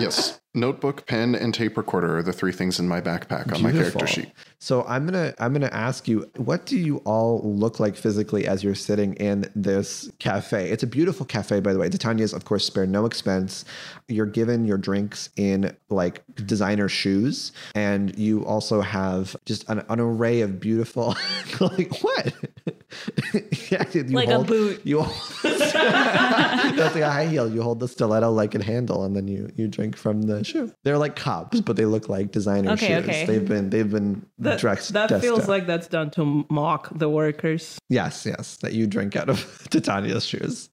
Yes. 0.00 0.40
Notebook, 0.56 1.06
pen, 1.06 1.34
and 1.34 1.52
tape 1.52 1.76
recorder 1.76 2.18
are 2.18 2.22
the 2.22 2.32
three 2.32 2.52
things 2.52 2.78
in 2.78 2.88
my 2.88 3.00
backpack 3.00 3.52
on 3.52 3.62
my 3.62 3.72
character 3.72 4.06
sheet. 4.06 4.30
So 4.58 4.84
I'm 4.84 5.04
gonna 5.04 5.34
I'm 5.38 5.52
gonna 5.52 5.66
ask 5.72 6.06
you, 6.06 6.30
what 6.36 6.64
do 6.64 6.76
you 6.78 6.98
all 6.98 7.40
look 7.42 7.80
like 7.80 7.96
physically 7.96 8.46
as 8.46 8.62
you're 8.62 8.74
sitting 8.74 9.14
in 9.14 9.46
this 9.56 10.10
cafe? 10.20 10.70
It's 10.70 10.82
a 10.82 10.86
beautiful 10.86 11.26
cafe, 11.26 11.60
by 11.60 11.72
the 11.72 11.78
way. 11.78 11.88
Titania's, 11.88 12.32
of 12.32 12.44
course, 12.44 12.64
spare 12.64 12.86
no 12.86 13.04
expense. 13.04 13.64
You're 14.08 14.26
given 14.26 14.64
your 14.64 14.78
drinks 14.78 15.28
in 15.36 15.76
like 15.90 16.22
designer 16.46 16.88
shoes, 16.88 17.52
and 17.74 18.16
you 18.16 18.44
also 18.46 18.80
have 18.80 19.36
just 19.46 19.68
an, 19.68 19.84
an 19.88 20.00
array 20.00 20.23
of 20.32 20.60
beautiful 20.60 21.14
like 21.60 21.92
what? 22.02 22.32
yeah, 23.70 23.84
you 23.92 24.02
Like 24.04 24.28
a 24.28 24.34
hold- 24.34 24.46
boot. 24.46 24.80
You 24.84 25.02
hold, 25.02 25.16
that's 25.42 26.94
like 26.94 27.02
a 27.02 27.10
high 27.10 27.26
heel. 27.26 27.48
You 27.52 27.62
hold 27.62 27.80
the 27.80 27.88
stiletto 27.88 28.30
like 28.30 28.54
a 28.54 28.62
handle, 28.62 29.04
and 29.04 29.14
then 29.16 29.28
you 29.28 29.50
you 29.56 29.68
drink 29.68 29.96
from 29.96 30.22
the 30.22 30.44
shoe. 30.44 30.72
They're 30.84 30.98
like 30.98 31.16
cups, 31.16 31.60
but 31.60 31.76
they 31.76 31.84
look 31.84 32.08
like 32.08 32.30
designer 32.32 32.72
Okay, 32.72 32.86
shoes. 32.88 33.04
okay. 33.04 33.26
They've 33.26 33.46
been 33.46 33.70
they've 33.70 33.90
been 33.90 34.24
That, 34.38 34.58
dressed. 34.60 34.92
that 34.94 35.20
feels 35.20 35.40
up. 35.42 35.48
like 35.48 35.66
that's 35.66 35.88
done 35.88 36.10
to 36.12 36.44
mock 36.50 36.96
the 36.98 37.08
workers. 37.08 37.78
yes, 37.88 38.24
yes, 38.26 38.56
that 38.58 38.72
you 38.72 38.86
drink 38.86 39.16
out 39.16 39.28
of 39.28 39.66
Titania's 39.70 40.24
shoes. 40.24 40.70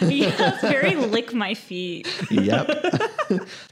yeah, 0.00 0.54
it's 0.54 0.62
very 0.62 0.94
lick 0.96 1.32
my 1.34 1.54
feet. 1.54 2.08
Yep, 2.30 2.66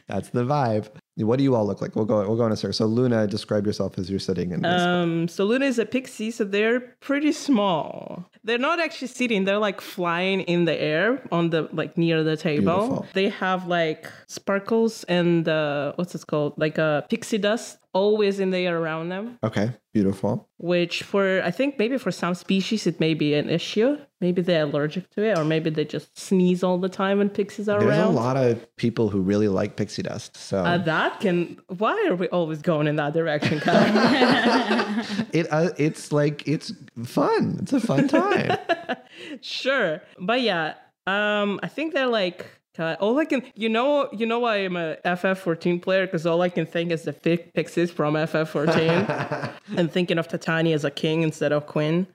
that's 0.06 0.30
the 0.30 0.44
vibe. 0.44 0.88
What 1.26 1.38
do 1.38 1.44
you 1.44 1.54
all 1.54 1.66
look 1.66 1.80
like? 1.80 1.96
We'll 1.96 2.04
go. 2.04 2.26
We'll 2.26 2.36
go 2.36 2.46
in 2.46 2.52
a 2.52 2.56
circle. 2.56 2.72
So 2.72 2.86
Luna, 2.86 3.26
describe 3.26 3.66
yourself 3.66 3.98
as 3.98 4.08
you're 4.10 4.20
sitting 4.20 4.52
in 4.52 4.62
this. 4.62 4.82
Um, 4.82 5.28
so 5.28 5.44
Luna 5.44 5.66
is 5.66 5.78
a 5.78 5.86
pixie, 5.86 6.30
so 6.30 6.44
they're 6.44 6.80
pretty 7.00 7.32
small. 7.32 8.24
They're 8.44 8.58
not 8.58 8.80
actually 8.80 9.08
sitting; 9.08 9.44
they're 9.44 9.58
like 9.58 9.80
flying 9.80 10.42
in 10.42 10.64
the 10.64 10.80
air 10.80 11.22
on 11.32 11.50
the 11.50 11.68
like 11.72 11.98
near 11.98 12.22
the 12.22 12.36
table. 12.36 12.78
Beautiful. 12.78 13.06
They 13.14 13.28
have 13.30 13.66
like 13.66 14.10
sparkles 14.26 15.04
and 15.04 15.48
uh, 15.48 15.92
what's 15.96 16.14
it 16.14 16.26
called? 16.26 16.54
Like 16.56 16.78
a 16.78 17.04
pixie 17.08 17.38
dust 17.38 17.78
always 17.92 18.38
in 18.40 18.50
the 18.50 18.58
air 18.58 18.78
around 18.78 19.08
them. 19.08 19.38
okay, 19.42 19.70
beautiful. 19.94 20.48
Which 20.58 21.02
for 21.02 21.42
I 21.42 21.50
think 21.50 21.78
maybe 21.78 21.98
for 21.98 22.10
some 22.12 22.34
species 22.34 22.86
it 22.86 23.00
may 23.00 23.14
be 23.14 23.34
an 23.34 23.48
issue. 23.50 23.96
Maybe 24.20 24.42
they're 24.42 24.64
allergic 24.64 25.08
to 25.10 25.22
it, 25.22 25.38
or 25.38 25.44
maybe 25.44 25.70
they 25.70 25.84
just 25.84 26.18
sneeze 26.18 26.64
all 26.64 26.78
the 26.78 26.88
time 26.88 27.18
when 27.18 27.28
pixies 27.30 27.68
are 27.68 27.78
There's 27.78 27.90
around. 27.96 28.08
a 28.08 28.16
lot 28.16 28.36
of 28.36 28.66
people 28.76 29.08
who 29.10 29.20
really 29.20 29.46
like 29.48 29.76
pixie 29.76 30.02
dust. 30.02 30.36
So 30.36 30.58
Uh, 30.64 30.78
that 30.78 31.20
can. 31.20 31.56
Why 31.68 31.94
are 32.10 32.16
we 32.16 32.26
always 32.28 32.60
going 32.60 32.88
in 32.88 32.96
that 32.96 33.12
direction, 33.14 33.60
Kyle? 33.60 35.04
it 35.32 35.46
uh, 35.50 35.70
it's 35.78 36.10
like 36.12 36.46
it's 36.48 36.72
fun. 37.04 37.58
It's 37.62 37.72
a 37.72 37.80
fun 37.80 38.08
time. 38.08 38.58
sure, 39.40 40.02
but 40.18 40.40
yeah, 40.42 40.74
um, 41.06 41.60
I 41.62 41.68
think 41.68 41.94
they're 41.94 42.06
like. 42.06 42.46
All 42.78 43.18
I 43.18 43.24
can, 43.24 43.42
you 43.54 43.68
know, 43.68 44.08
you 44.12 44.26
know, 44.26 44.38
why 44.40 44.56
I'm 44.56 44.76
a 44.76 44.96
FF14 45.04 45.82
player 45.82 46.06
because 46.06 46.26
all 46.26 46.42
I 46.42 46.48
can 46.48 46.66
think 46.66 46.90
is 46.92 47.02
the 47.02 47.12
fi- 47.12 47.36
pixies 47.38 47.90
from 47.90 48.14
FF14, 48.14 49.52
and 49.76 49.90
thinking 49.92 50.18
of 50.18 50.28
Titania 50.28 50.74
as 50.74 50.84
a 50.84 50.90
king 50.90 51.22
instead 51.22 51.52
of 51.52 51.66
queen. 51.66 52.06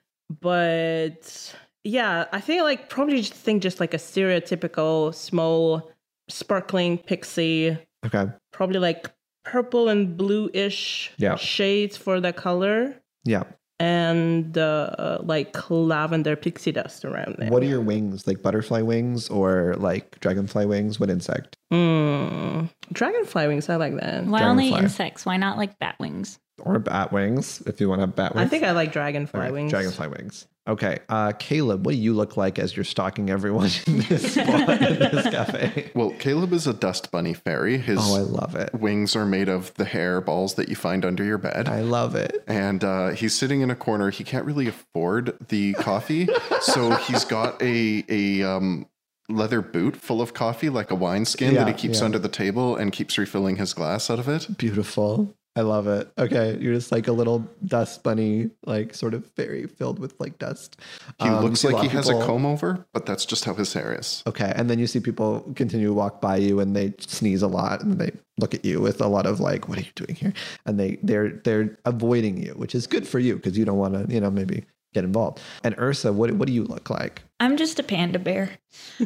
But 0.42 1.56
yeah, 1.84 2.26
I 2.32 2.40
think 2.40 2.64
like 2.64 2.90
probably 2.90 3.18
just 3.22 3.34
think 3.34 3.62
just 3.62 3.80
like 3.80 3.94
a 3.94 3.98
stereotypical 3.98 5.14
small, 5.14 5.92
sparkling 6.30 6.98
pixie 6.98 7.78
okay. 8.06 8.26
probably 8.52 8.80
like 8.80 9.12
purple 9.44 9.90
and 9.90 10.16
bluish 10.18 11.12
Yeah. 11.18 11.36
shades 11.36 11.98
for 11.98 12.22
the 12.22 12.32
color 12.32 13.02
Yeah. 13.26 13.44
And 13.80 14.58
uh, 14.58 15.20
like 15.22 15.56
lavender 15.70 16.36
pixie 16.36 16.72
dust 16.72 17.06
around 17.06 17.36
there. 17.40 17.50
What 17.50 17.64
are 17.64 17.68
your 17.68 17.82
wings? 17.82 18.28
Like 18.28 18.42
butterfly 18.42 18.82
wings 18.82 19.30
or 19.30 19.76
like 19.78 20.20
dragonfly 20.20 20.66
wings? 20.66 21.00
What 21.00 21.10
insect? 21.10 21.58
Mm, 21.72 22.70
dragonfly 22.92 23.48
wings, 23.48 23.70
I 23.70 23.76
like 23.78 23.96
that. 24.00 24.26
Why 24.26 24.44
only 24.44 24.70
insects? 24.70 25.26
Why 25.26 25.38
not 25.38 25.58
like 25.58 25.80
bat 25.80 25.96
wings? 26.00 26.40
Or 26.60 26.78
bat 26.80 27.12
wings 27.12 27.62
if 27.66 27.82
you 27.82 27.90
want 27.90 28.00
to 28.00 28.08
have 28.08 28.16
bat 28.16 28.36
wings. 28.36 28.46
I 28.46 28.50
think 28.50 28.64
I 28.64 28.72
like 28.72 28.92
dragonfly 28.94 29.40
Okay, 29.40 29.52
wings. 29.52 29.72
Dragonfly 29.72 30.08
wings. 30.08 30.48
Okay. 30.66 31.00
Uh, 31.10 31.34
Caleb, 31.40 31.86
what 31.86 31.92
do 31.94 31.98
you 31.98 32.14
look 32.14 32.38
like 32.38 32.58
as 32.58 32.74
you're 32.78 32.86
stalking 32.86 33.30
everyone 33.30 33.70
in 33.88 34.00
this 34.02 34.34
spot 34.36 34.70
in 34.82 35.00
this 35.00 35.24
cafe? 35.30 35.92
Well, 35.94 36.12
Caleb 36.20 36.54
is 36.54 36.68
a 36.68 36.74
dust 36.74 37.12
bunny 37.12 37.34
fairy. 37.34 37.78
His 37.80 38.00
Oh, 38.02 38.16
I 38.16 38.20
love 38.22 38.56
it. 38.56 38.74
wings 38.74 39.14
are 39.16 39.26
made 39.26 39.50
of 39.50 39.74
the 39.74 39.84
hair 39.84 40.22
balls 40.22 40.54
that 40.54 40.70
you 40.70 40.76
find 40.76 41.04
under 41.04 41.24
your 41.24 41.38
bed. 41.40 41.68
I 41.68 41.82
love 41.82 42.16
it. 42.16 42.44
and 42.48 42.82
uh, 42.84 43.10
he's 43.10 43.34
sitting 43.36 43.60
in 43.62 43.70
a 43.72 43.76
corner. 43.76 44.10
He 44.10 44.24
can't 44.24 44.46
really 44.46 44.68
afford 44.68 45.36
the 45.50 45.74
coffee, 45.74 46.30
so 46.62 46.92
he's 46.92 47.26
got 47.26 47.62
a 47.62 48.06
a 48.08 48.44
um, 48.44 48.86
leather 49.28 49.62
boot 49.62 49.98
full 49.98 50.22
of 50.22 50.34
coffee, 50.34 50.70
like 50.70 50.92
a 50.92 50.96
wineskin 50.96 51.56
Yeah, 51.56 51.66
that 51.66 51.76
he 51.76 51.88
keeps 51.88 52.00
yeah. 52.00 52.06
under 52.06 52.20
the 52.20 52.30
table 52.30 52.76
and 52.78 52.92
keeps 52.94 53.18
refilling 53.18 53.58
his 53.58 53.74
glass 53.74 54.10
out 54.10 54.20
of 54.20 54.30
it. 54.30 54.58
Beautiful. 54.58 55.36
I 55.56 55.62
love 55.62 55.88
it. 55.88 56.12
Okay, 56.18 56.58
you're 56.60 56.74
just 56.74 56.92
like 56.92 57.08
a 57.08 57.12
little 57.12 57.48
dust 57.66 58.02
bunny, 58.02 58.50
like 58.66 58.96
sort 58.96 59.14
of 59.14 59.26
fairy 59.36 59.68
filled 59.68 60.00
with 60.00 60.16
like 60.20 60.40
dust. 60.40 60.78
He 61.22 61.28
Um, 61.30 61.44
looks 61.44 61.64
like 61.64 61.78
he 61.84 61.90
has 61.90 62.10
a 62.10 62.14
comb 62.26 62.44
over, 62.46 62.86
but 62.92 63.06
that's 63.06 63.24
just 63.24 63.46
how 63.46 63.54
his 63.54 63.72
hair 63.74 63.96
is. 64.00 64.24
Okay, 64.26 64.52
and 64.56 64.68
then 64.68 64.80
you 64.80 64.88
see 64.88 65.00
people 65.00 65.42
continue 65.56 65.88
to 65.88 65.94
walk 65.94 66.22
by 66.22 66.38
you, 66.38 66.60
and 66.60 66.76
they 66.76 66.94
sneeze 67.00 67.44
a 67.44 67.48
lot, 67.48 67.84
and 67.84 68.00
they 68.00 68.12
look 68.40 68.56
at 68.56 68.66
you 68.66 68.82
with 68.82 69.00
a 69.00 69.08
lot 69.08 69.28
of 69.28 69.40
like, 69.40 69.70
"What 69.70 69.78
are 69.78 69.82
you 69.82 69.92
doing 69.96 70.16
here?" 70.16 70.34
And 70.66 70.80
they 70.80 70.98
they're 71.04 71.30
they're 71.44 71.78
avoiding 71.86 72.42
you, 72.42 72.54
which 72.54 72.74
is 72.74 72.88
good 72.88 73.08
for 73.08 73.20
you 73.20 73.36
because 73.36 73.56
you 73.56 73.64
don't 73.64 73.78
want 73.78 73.94
to, 73.94 74.12
you 74.12 74.20
know, 74.20 74.32
maybe 74.32 74.66
get 74.96 75.04
involved. 75.04 75.40
And 75.64 75.76
Ursa, 75.78 76.12
what 76.14 76.32
what 76.34 76.48
do 76.48 76.54
you 76.54 76.64
look 76.64 76.90
like? 76.90 77.22
I'm 77.44 77.58
just 77.58 77.78
a 77.78 77.84
panda 77.84 78.20
bear. 78.20 78.52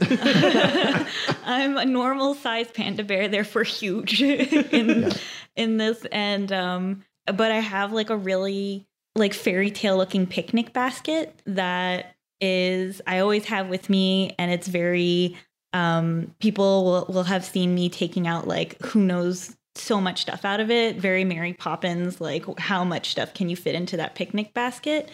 I'm 1.43 1.76
a 1.76 1.86
normal 1.86 2.36
sized 2.36 2.76
panda 2.76 3.04
bear, 3.04 3.28
therefore 3.28 3.63
huge 3.63 4.21
in 4.21 5.12
in 5.56 5.78
this. 5.78 6.06
And 6.12 6.52
um, 6.52 7.04
but 7.26 7.52
I 7.52 7.60
have 7.60 7.93
like 7.93 8.12
a 8.12 8.15
really 8.15 8.86
like 9.15 9.34
fairy 9.34 9.71
tale 9.71 9.97
looking 9.97 10.28
picnic 10.28 10.71
basket 10.71 11.34
that 11.47 12.15
is 12.39 13.02
I 13.08 13.19
always 13.19 13.45
have 13.45 13.69
with 13.69 13.89
me, 13.89 14.36
and 14.38 14.52
it's 14.52 14.67
very 14.67 15.36
um 15.73 16.36
people 16.39 16.86
will, 16.86 17.06
will 17.12 17.23
have 17.23 17.43
seen 17.43 17.73
me 17.73 17.89
taking 17.89 18.28
out 18.28 18.47
like 18.47 18.80
who 18.86 19.00
knows 19.00 19.58
so 19.73 20.00
much 20.00 20.21
stuff 20.21 20.45
out 20.45 20.60
of 20.60 20.69
it. 20.69 20.97
Very 20.97 21.23
mary 21.23 21.54
poppins 21.54 22.21
like 22.21 22.45
how 22.60 22.84
much 22.84 23.10
stuff 23.10 23.34
can 23.34 23.50
you 23.50 23.56
fit 23.56 23.73
into 23.73 23.97
that 23.97 24.13
picnic 24.13 24.54
basket 24.54 25.10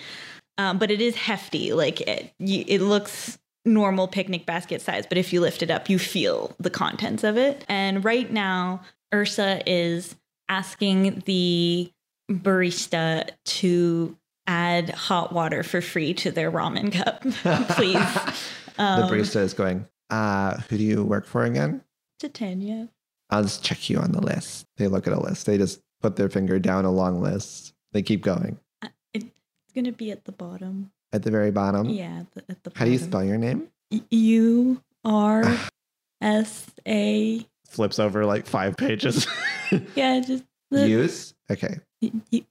um, 0.57 0.77
but 0.77 0.91
it 0.91 1.01
is 1.01 1.15
hefty. 1.15 1.73
Like 1.73 2.01
it, 2.01 2.33
it 2.39 2.81
looks 2.81 3.37
normal 3.65 4.07
picnic 4.07 4.45
basket 4.45 4.81
size, 4.81 5.05
but 5.07 5.17
if 5.17 5.31
you 5.33 5.39
lift 5.41 5.63
it 5.63 5.71
up, 5.71 5.89
you 5.89 5.97
feel 5.99 6.55
the 6.59 6.69
contents 6.69 7.23
of 7.23 7.37
it. 7.37 7.65
And 7.69 8.03
right 8.03 8.29
now, 8.31 8.81
Ursa 9.13 9.61
is 9.65 10.15
asking 10.49 11.23
the 11.25 11.91
barista 12.29 13.29
to 13.45 14.17
add 14.47 14.89
hot 14.89 15.31
water 15.31 15.63
for 15.63 15.81
free 15.81 16.13
to 16.15 16.31
their 16.31 16.51
ramen 16.51 16.91
cup, 16.91 17.21
please. 17.75 17.93
the 18.75 18.83
Um, 18.83 19.09
barista 19.09 19.37
is 19.37 19.53
going. 19.53 19.87
Uh, 20.09 20.57
who 20.69 20.77
do 20.77 20.83
you 20.83 21.03
work 21.03 21.25
for 21.25 21.43
again? 21.43 21.81
Titania. 22.19 22.89
I'll 23.29 23.43
just 23.43 23.63
check 23.63 23.89
you 23.89 23.97
on 23.99 24.11
the 24.11 24.21
list. 24.21 24.65
They 24.77 24.87
look 24.87 25.07
at 25.07 25.13
a 25.13 25.19
list. 25.19 25.45
They 25.45 25.57
just 25.57 25.81
put 26.01 26.17
their 26.17 26.29
finger 26.29 26.59
down 26.59 26.85
a 26.85 26.91
long 26.91 27.21
list. 27.21 27.73
They 27.93 28.01
keep 28.01 28.21
going. 28.21 28.59
It's 29.73 29.81
gonna 29.81 29.91
be 29.91 30.11
at 30.11 30.25
the 30.25 30.31
bottom. 30.31 30.91
At 31.13 31.23
the 31.23 31.31
very 31.31 31.49
bottom. 31.49 31.89
Yeah, 31.89 32.19
at 32.19 32.31
the, 32.33 32.43
at 32.47 32.63
the 32.63 32.71
How 32.75 32.85
do 32.85 32.91
you 32.91 32.99
spell 32.99 33.23
your 33.23 33.39
name? 33.39 33.69
U 34.11 34.79
R 35.03 35.43
S 36.21 36.67
A. 36.87 37.43
Flips 37.65 37.97
over 37.97 38.23
like 38.23 38.45
five 38.45 38.77
pages. 38.77 39.27
Yeah, 39.95 40.19
just 40.19 40.43
the, 40.69 40.87
Use. 40.87 41.33
Okay. 41.49 41.79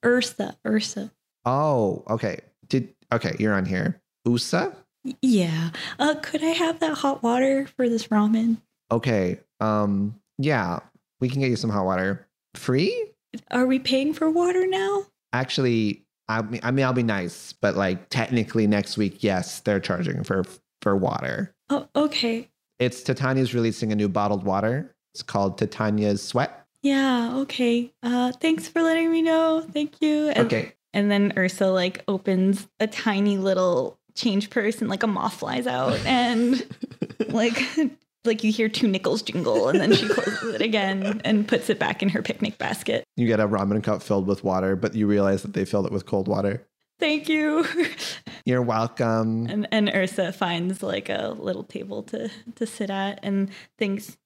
Ursa. 0.04 0.56
Ursa. 0.66 1.12
Oh, 1.44 2.02
okay. 2.10 2.40
Did 2.66 2.92
okay? 3.12 3.36
You're 3.38 3.54
on 3.54 3.64
here. 3.64 4.00
Usa. 4.26 4.72
Yeah. 5.20 5.70
Uh, 6.00 6.16
could 6.20 6.42
I 6.42 6.48
have 6.48 6.80
that 6.80 6.98
hot 6.98 7.22
water 7.22 7.68
for 7.76 7.88
this 7.88 8.08
ramen? 8.08 8.56
Okay. 8.90 9.38
Um. 9.60 10.16
Yeah, 10.38 10.80
we 11.20 11.28
can 11.28 11.40
get 11.40 11.50
you 11.50 11.56
some 11.56 11.70
hot 11.70 11.84
water. 11.84 12.26
Free? 12.56 13.12
Are 13.52 13.66
we 13.66 13.78
paying 13.78 14.12
for 14.12 14.28
water 14.28 14.66
now? 14.66 15.04
Actually, 15.32 16.02
I 16.38 16.42
mean, 16.42 16.60
I 16.62 16.70
mean, 16.70 16.84
I'll 16.84 16.92
be 16.92 17.02
nice, 17.02 17.52
but 17.52 17.76
like 17.76 18.08
technically 18.08 18.66
next 18.66 18.96
week, 18.96 19.22
yes, 19.22 19.60
they're 19.60 19.80
charging 19.80 20.24
for 20.24 20.44
for 20.80 20.96
water. 20.96 21.54
Oh, 21.70 21.88
okay. 21.94 22.48
It's 22.78 23.02
Titania's 23.02 23.54
releasing 23.54 23.92
a 23.92 23.94
new 23.94 24.08
bottled 24.08 24.44
water. 24.44 24.94
It's 25.14 25.22
called 25.22 25.58
Titania's 25.58 26.22
Sweat. 26.22 26.66
Yeah. 26.82 27.36
Okay. 27.36 27.92
Uh, 28.02 28.32
thanks 28.32 28.66
for 28.66 28.82
letting 28.82 29.10
me 29.12 29.22
know. 29.22 29.64
Thank 29.72 30.00
you. 30.02 30.28
And, 30.30 30.46
Okay. 30.46 30.72
And 30.92 31.10
then 31.10 31.32
Ursa 31.36 31.68
like 31.68 32.02
opens 32.08 32.68
a 32.80 32.86
tiny 32.86 33.38
little 33.38 33.98
change 34.14 34.50
purse 34.50 34.80
and 34.80 34.90
like 34.90 35.02
a 35.02 35.06
moth 35.06 35.34
flies 35.34 35.66
out 35.66 35.98
and 36.04 36.66
like 37.28 37.58
like 38.24 38.44
you 38.44 38.52
hear 38.52 38.68
two 38.68 38.88
nickels 38.88 39.22
jingle 39.22 39.68
and 39.68 39.80
then 39.80 39.92
she 39.92 40.08
closes 40.08 40.54
it 40.54 40.62
again 40.62 41.20
and 41.24 41.48
puts 41.48 41.70
it 41.70 41.78
back 41.78 42.02
in 42.02 42.08
her 42.08 42.22
picnic 42.22 42.58
basket. 42.58 43.04
You 43.16 43.26
get 43.26 43.40
a 43.40 43.48
ramen 43.48 43.82
cup 43.82 44.02
filled 44.02 44.26
with 44.26 44.44
water, 44.44 44.76
but 44.76 44.94
you 44.94 45.06
realize 45.06 45.42
that 45.42 45.54
they 45.54 45.64
filled 45.64 45.86
it 45.86 45.92
with 45.92 46.06
cold 46.06 46.28
water. 46.28 46.66
Thank 46.98 47.28
you. 47.28 47.66
You're 48.44 48.62
welcome. 48.62 49.46
And 49.46 49.66
and 49.72 49.90
Ursa 49.92 50.32
finds 50.32 50.82
like 50.82 51.08
a 51.08 51.34
little 51.38 51.64
table 51.64 52.02
to 52.04 52.30
to 52.54 52.66
sit 52.66 52.90
at 52.90 53.18
and 53.22 53.50
thinks 53.78 54.16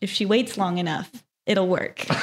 if 0.00 0.10
she 0.10 0.26
waits 0.26 0.58
long 0.58 0.78
enough, 0.78 1.22
it'll 1.46 1.68
work. 1.68 1.98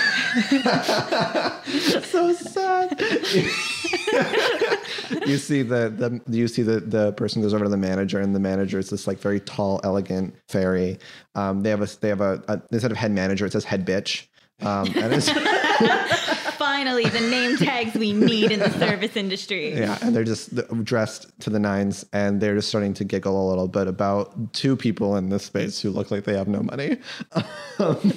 so 2.16 2.34
sad. 2.34 3.00
you 5.28 5.38
see 5.38 5.62
the, 5.62 5.90
the 5.90 6.22
you 6.30 6.48
see 6.48 6.64
the 6.64 6.80
the 6.80 7.12
person 7.14 7.42
goes 7.42 7.54
over 7.54 7.66
to 7.66 7.70
the 7.70 7.78
manager, 7.78 8.20
and 8.20 8.34
the 8.34 8.40
manager 8.40 8.80
is 8.80 8.90
this 8.90 9.08
like 9.08 9.20
very 9.20 9.42
tall, 9.42 9.82
elegant 9.84 10.36
fairy. 10.48 10.98
Um, 11.36 11.62
they 11.62 11.70
have 11.70 11.82
a 11.82 11.88
they 12.00 12.10
have 12.10 12.22
a, 12.22 12.42
a 12.48 12.62
instead 12.72 12.92
of 12.92 12.98
head 12.98 13.12
manager, 13.12 13.46
it 13.46 13.52
says 13.52 13.66
head 13.66 13.86
bitch. 13.86 14.28
Um, 14.62 14.88
and 14.96 15.14
it's 15.14 15.30
Finally, 16.56 17.10
the 17.10 17.20
name 17.20 17.58
tags 17.58 17.94
we 17.96 18.14
need 18.14 18.52
in 18.52 18.60
the 18.60 18.70
service 18.80 19.18
industry. 19.18 19.78
yeah, 19.78 19.98
and 20.02 20.16
they're 20.16 20.24
just 20.24 20.56
dressed 20.86 21.38
to 21.42 21.50
the 21.50 21.60
nines, 21.60 22.06
and 22.14 22.40
they're 22.40 22.56
just 22.56 22.70
starting 22.70 22.94
to 22.94 23.04
giggle 23.04 23.38
a 23.38 23.46
little 23.50 23.68
bit 23.68 23.88
about 23.88 24.54
two 24.54 24.78
people 24.78 25.18
in 25.18 25.28
this 25.28 25.44
space 25.44 25.82
who 25.82 25.90
look 25.90 26.12
like 26.12 26.24
they 26.24 26.38
have 26.38 26.48
no 26.48 26.64
money. 26.64 26.98
Um, 27.78 28.14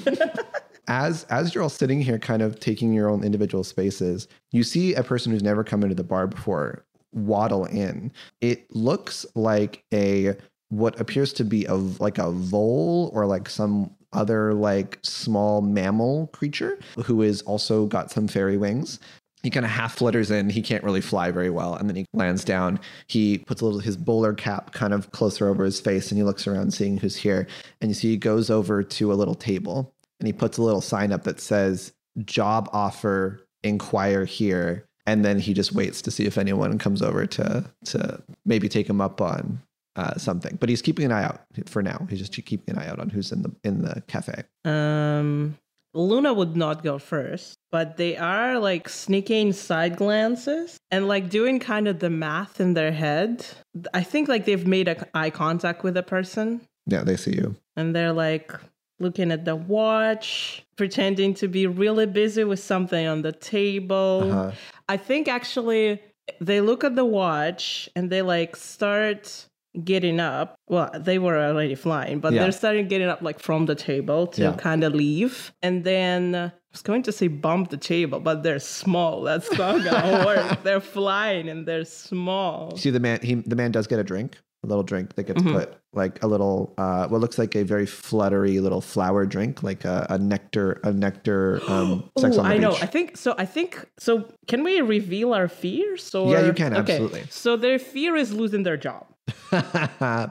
as 0.88 1.24
as 1.24 1.54
you're 1.54 1.62
all 1.62 1.68
sitting 1.68 2.00
here, 2.00 2.18
kind 2.18 2.42
of 2.42 2.58
taking 2.58 2.92
your 2.92 3.08
own 3.08 3.22
individual 3.22 3.62
spaces, 3.62 4.26
you 4.50 4.64
see 4.64 4.94
a 4.94 5.02
person 5.04 5.30
who's 5.30 5.42
never 5.42 5.62
come 5.62 5.82
into 5.82 5.94
the 5.94 6.04
bar 6.04 6.26
before 6.26 6.84
waddle 7.12 7.66
in. 7.66 8.12
It 8.40 8.74
looks 8.74 9.24
like 9.34 9.84
a 9.92 10.34
what 10.70 10.98
appears 11.00 11.32
to 11.34 11.44
be 11.44 11.64
a 11.66 11.74
like 11.74 12.18
a 12.18 12.30
vole 12.30 13.10
or 13.14 13.26
like 13.26 13.48
some 13.48 13.94
other 14.12 14.54
like 14.54 14.98
small 15.02 15.60
mammal 15.60 16.28
creature 16.28 16.78
who 17.04 17.22
is 17.22 17.42
also 17.42 17.86
got 17.86 18.10
some 18.10 18.26
fairy 18.26 18.56
wings 18.56 18.98
he 19.42 19.50
kind 19.50 19.64
of 19.64 19.70
half 19.70 19.96
flutters 19.96 20.30
in. 20.30 20.50
He 20.50 20.62
can't 20.62 20.82
really 20.82 21.00
fly 21.00 21.30
very 21.30 21.50
well, 21.50 21.74
and 21.74 21.88
then 21.88 21.96
he 21.96 22.06
lands 22.12 22.44
down. 22.44 22.80
He 23.06 23.38
puts 23.38 23.60
a 23.60 23.64
little 23.64 23.80
his 23.80 23.96
bowler 23.96 24.34
cap 24.34 24.72
kind 24.72 24.92
of 24.92 25.10
closer 25.12 25.48
over 25.48 25.64
his 25.64 25.80
face, 25.80 26.10
and 26.10 26.18
he 26.18 26.24
looks 26.24 26.46
around, 26.46 26.74
seeing 26.74 26.98
who's 26.98 27.16
here. 27.16 27.46
And 27.80 27.90
you 27.90 27.94
see 27.94 28.10
he 28.10 28.16
goes 28.16 28.50
over 28.50 28.82
to 28.82 29.12
a 29.12 29.14
little 29.14 29.36
table, 29.36 29.94
and 30.20 30.26
he 30.26 30.32
puts 30.32 30.58
a 30.58 30.62
little 30.62 30.80
sign 30.80 31.12
up 31.12 31.24
that 31.24 31.40
says 31.40 31.92
"Job 32.24 32.68
offer, 32.72 33.40
inquire 33.62 34.24
here." 34.24 34.84
And 35.06 35.24
then 35.24 35.38
he 35.38 35.54
just 35.54 35.72
waits 35.72 36.02
to 36.02 36.10
see 36.10 36.26
if 36.26 36.36
anyone 36.36 36.76
comes 36.78 37.00
over 37.02 37.24
to 37.26 37.64
to 37.86 38.22
maybe 38.44 38.68
take 38.68 38.88
him 38.88 39.00
up 39.00 39.20
on 39.22 39.60
uh, 39.96 40.16
something. 40.18 40.56
But 40.60 40.68
he's 40.68 40.82
keeping 40.82 41.06
an 41.06 41.12
eye 41.12 41.24
out 41.24 41.40
for 41.66 41.82
now. 41.82 42.06
He's 42.10 42.18
just 42.18 42.32
keeping 42.44 42.76
an 42.76 42.82
eye 42.82 42.88
out 42.88 42.98
on 43.00 43.08
who's 43.08 43.32
in 43.32 43.42
the 43.42 43.52
in 43.64 43.82
the 43.82 44.02
cafe. 44.06 44.42
Um, 44.66 45.56
Luna 45.94 46.34
would 46.34 46.56
not 46.56 46.84
go 46.84 46.98
first, 46.98 47.56
but 47.72 47.96
they 47.96 48.16
are 48.18 48.58
like 48.58 48.88
sneaking 48.90 49.54
side 49.54 49.96
glances 49.96 50.76
and 50.90 51.08
like 51.08 51.30
doing 51.30 51.58
kind 51.58 51.88
of 51.88 52.00
the 52.00 52.10
math 52.10 52.60
in 52.60 52.74
their 52.74 52.92
head. 52.92 53.46
I 53.94 54.02
think 54.02 54.28
like 54.28 54.44
they've 54.44 54.66
made 54.66 54.88
a 54.88 55.06
eye 55.14 55.30
contact 55.30 55.82
with 55.82 55.96
a 55.96 56.02
person 56.02 56.60
Yeah, 56.86 57.02
they 57.02 57.16
see 57.16 57.32
you. 57.34 57.56
and 57.76 57.96
they're 57.96 58.12
like 58.12 58.52
looking 59.00 59.30
at 59.32 59.44
the 59.44 59.56
watch, 59.56 60.64
pretending 60.76 61.34
to 61.34 61.48
be 61.48 61.66
really 61.66 62.06
busy 62.06 62.44
with 62.44 62.60
something 62.60 63.06
on 63.06 63.22
the 63.22 63.32
table. 63.32 64.22
Uh-huh. 64.30 64.50
I 64.88 64.96
think 64.96 65.28
actually 65.28 66.00
they 66.40 66.60
look 66.60 66.84
at 66.84 66.96
the 66.96 67.04
watch 67.04 67.88
and 67.96 68.10
they 68.10 68.22
like 68.22 68.56
start 68.56 69.46
getting 69.84 70.18
up. 70.18 70.56
Well, 70.68 70.90
they 70.98 71.18
were 71.18 71.38
already 71.38 71.74
flying, 71.74 72.20
but 72.20 72.32
Yeah. 72.32 72.42
they're 72.42 72.52
starting 72.52 72.88
getting 72.88 73.08
up 73.08 73.22
like 73.22 73.38
from 73.38 73.66
the 73.66 73.74
table 73.74 74.26
to 74.28 74.42
Yeah. 74.42 74.52
kind 74.54 74.82
of 74.82 74.94
leave. 74.94 75.52
And 75.62 75.84
then 75.84 76.34
uh, 76.34 76.50
I 76.52 76.58
was 76.72 76.82
going 76.82 77.02
to 77.04 77.12
say 77.12 77.28
bump 77.28 77.70
the 77.70 77.76
table, 77.76 78.18
but 78.20 78.42
they're 78.42 78.58
small. 78.58 79.22
That's 79.22 79.50
not 79.56 79.84
gonna 79.84 80.24
work. 80.30 80.62
They're 80.64 80.80
flying 80.80 81.48
and 81.48 81.66
they're 81.66 81.84
small. 81.84 82.76
See 82.76 82.90
the 82.90 83.00
man. 83.00 83.20
He 83.22 83.34
the 83.34 83.56
man 83.56 83.70
does 83.70 83.86
get 83.86 83.98
a 83.98 84.04
drink, 84.04 84.36
a 84.64 84.66
little 84.66 84.82
drink 84.82 85.14
that 85.14 85.24
gets 85.24 85.40
Mhm. 85.42 85.52
put 85.52 85.74
like 85.92 86.22
a 86.22 86.26
little, 86.26 86.74
uh, 86.78 87.06
what 87.08 87.20
looks 87.20 87.38
like 87.38 87.54
a 87.56 87.62
very 87.62 87.86
fluttery 87.86 88.60
little 88.60 88.80
flower 88.80 89.24
drink, 89.24 89.62
like 89.62 89.84
a, 89.84 90.06
a 90.10 90.18
nectar, 90.18 90.80
a 90.84 90.92
nectar. 90.92 91.62
Um, 91.68 92.10
sex 92.18 92.36
Oh, 92.36 92.40
on 92.40 92.48
the 92.48 92.54
I 92.54 92.58
know. 92.58 92.72
I 92.80 92.86
think 92.86 93.16
so. 93.16 93.34
I 93.38 93.44
think 93.46 93.86
so. 93.98 94.28
Can 94.46 94.64
we 94.64 94.80
reveal 94.80 95.32
our 95.32 95.48
fears? 95.48 96.14
Or 96.14 96.30
Yeah, 96.32 96.44
you 96.46 96.52
can, 96.52 96.74
Okay. 96.74 96.92
absolutely. 96.94 97.22
So 97.30 97.56
their 97.56 97.78
fear 97.78 98.16
is 98.16 98.32
losing 98.32 98.64
their 98.64 98.76
job. 98.76 99.06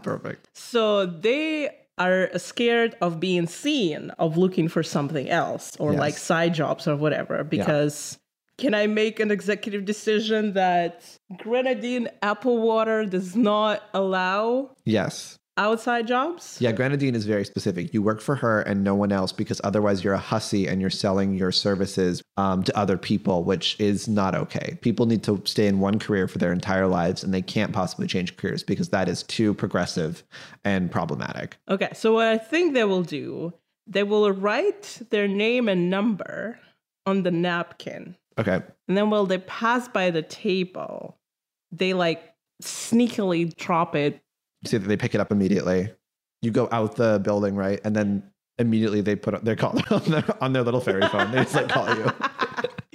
Perfect. 0.03 0.49
So 0.53 1.05
they 1.05 1.69
are 1.97 2.29
scared 2.37 2.95
of 3.01 3.19
being 3.19 3.47
seen, 3.47 4.11
of 4.19 4.37
looking 4.37 4.67
for 4.67 4.83
something 4.83 5.29
else, 5.29 5.75
or 5.79 5.91
Yes. 5.93 5.99
like 5.99 6.17
side 6.17 6.53
jobs 6.53 6.87
or 6.87 6.95
whatever. 6.95 7.43
Because 7.43 8.19
can 8.57 8.73
I 8.73 8.87
make 8.87 9.19
an 9.19 9.31
executive 9.31 9.85
decision 9.85 10.53
that 10.53 11.03
grenadine 11.37 12.09
apple 12.21 12.57
water 12.59 13.05
does 13.05 13.35
not 13.35 13.83
allow? 13.93 14.71
Yes. 14.85 15.37
outside 15.57 16.07
jobs? 16.07 16.57
Yeah, 16.61 16.71
Grenadine 16.71 17.15
is 17.15 17.25
very 17.25 17.43
specific. 17.43 17.91
You 17.93 18.03
work 18.03 18.21
for 18.21 18.35
her 18.35 18.61
and 18.61 18.83
no 18.83 18.93
one 18.93 19.11
else 19.11 19.31
because 19.31 19.59
otherwise 19.63 20.03
you're 20.03 20.13
a 20.13 20.19
hussy 20.19 20.67
and 20.67 20.79
you're 20.79 20.91
selling 20.91 21.33
your 21.33 21.51
services 21.51 22.21
um, 22.37 22.61
to 22.63 22.77
other 22.77 22.95
people, 22.95 23.43
which 23.43 23.75
is 23.79 24.07
not 24.07 24.35
okay. 24.35 24.77
People 24.81 25.07
need 25.07 25.23
to 25.23 25.41
stay 25.45 25.65
in 25.65 25.79
one 25.79 25.97
career 25.97 26.27
for 26.27 26.37
their 26.37 26.53
entire 26.53 26.85
lives 26.85 27.23
and 27.23 27.33
they 27.33 27.41
can't 27.41 27.73
possibly 27.73 28.05
change 28.05 28.37
careers 28.37 28.63
because 28.63 28.89
that 28.89 29.09
is 29.09 29.23
too 29.23 29.53
progressive 29.55 30.23
and 30.63 30.91
problematic. 30.91 31.57
Okay, 31.69 31.89
so 31.93 32.13
what 32.13 32.27
I 32.27 32.37
think 32.37 32.75
they 32.75 32.83
will 32.83 33.03
do, 33.03 33.53
they 33.87 34.03
will 34.03 34.31
write 34.31 35.01
their 35.09 35.27
name 35.27 35.67
and 35.67 35.89
number 35.89 36.59
on 37.07 37.23
the 37.23 37.31
napkin. 37.31 38.15
Okay. 38.39 38.61
And 38.87 38.97
then 38.97 39.09
when 39.09 39.27
they 39.27 39.39
pass 39.39 39.87
by 39.87 40.11
the 40.11 40.21
table, 40.21 41.17
they 41.71 41.93
like 41.93 42.23
sneakily 42.61 43.55
drop 43.55 43.95
it. 43.95 44.21
You 44.63 44.69
see 44.69 44.77
that 44.77 44.87
they 44.87 44.97
pick 44.97 45.15
it 45.15 45.21
up 45.21 45.31
immediately. 45.31 45.91
You 46.41 46.51
go 46.51 46.69
out 46.71 46.95
the 46.95 47.19
building, 47.23 47.55
right? 47.55 47.79
And 47.83 47.95
then 47.95 48.23
immediately 48.59 49.01
they 49.01 49.15
put 49.15 49.43
their 49.43 49.55
call 49.55 49.79
on 49.91 50.03
their, 50.03 50.43
on 50.43 50.53
their 50.53 50.63
little 50.63 50.81
fairy 50.81 51.07
phone. 51.07 51.31
They 51.31 51.43
just 51.43 51.55
like 51.55 51.69
call 51.69 51.95
you. 51.95 52.11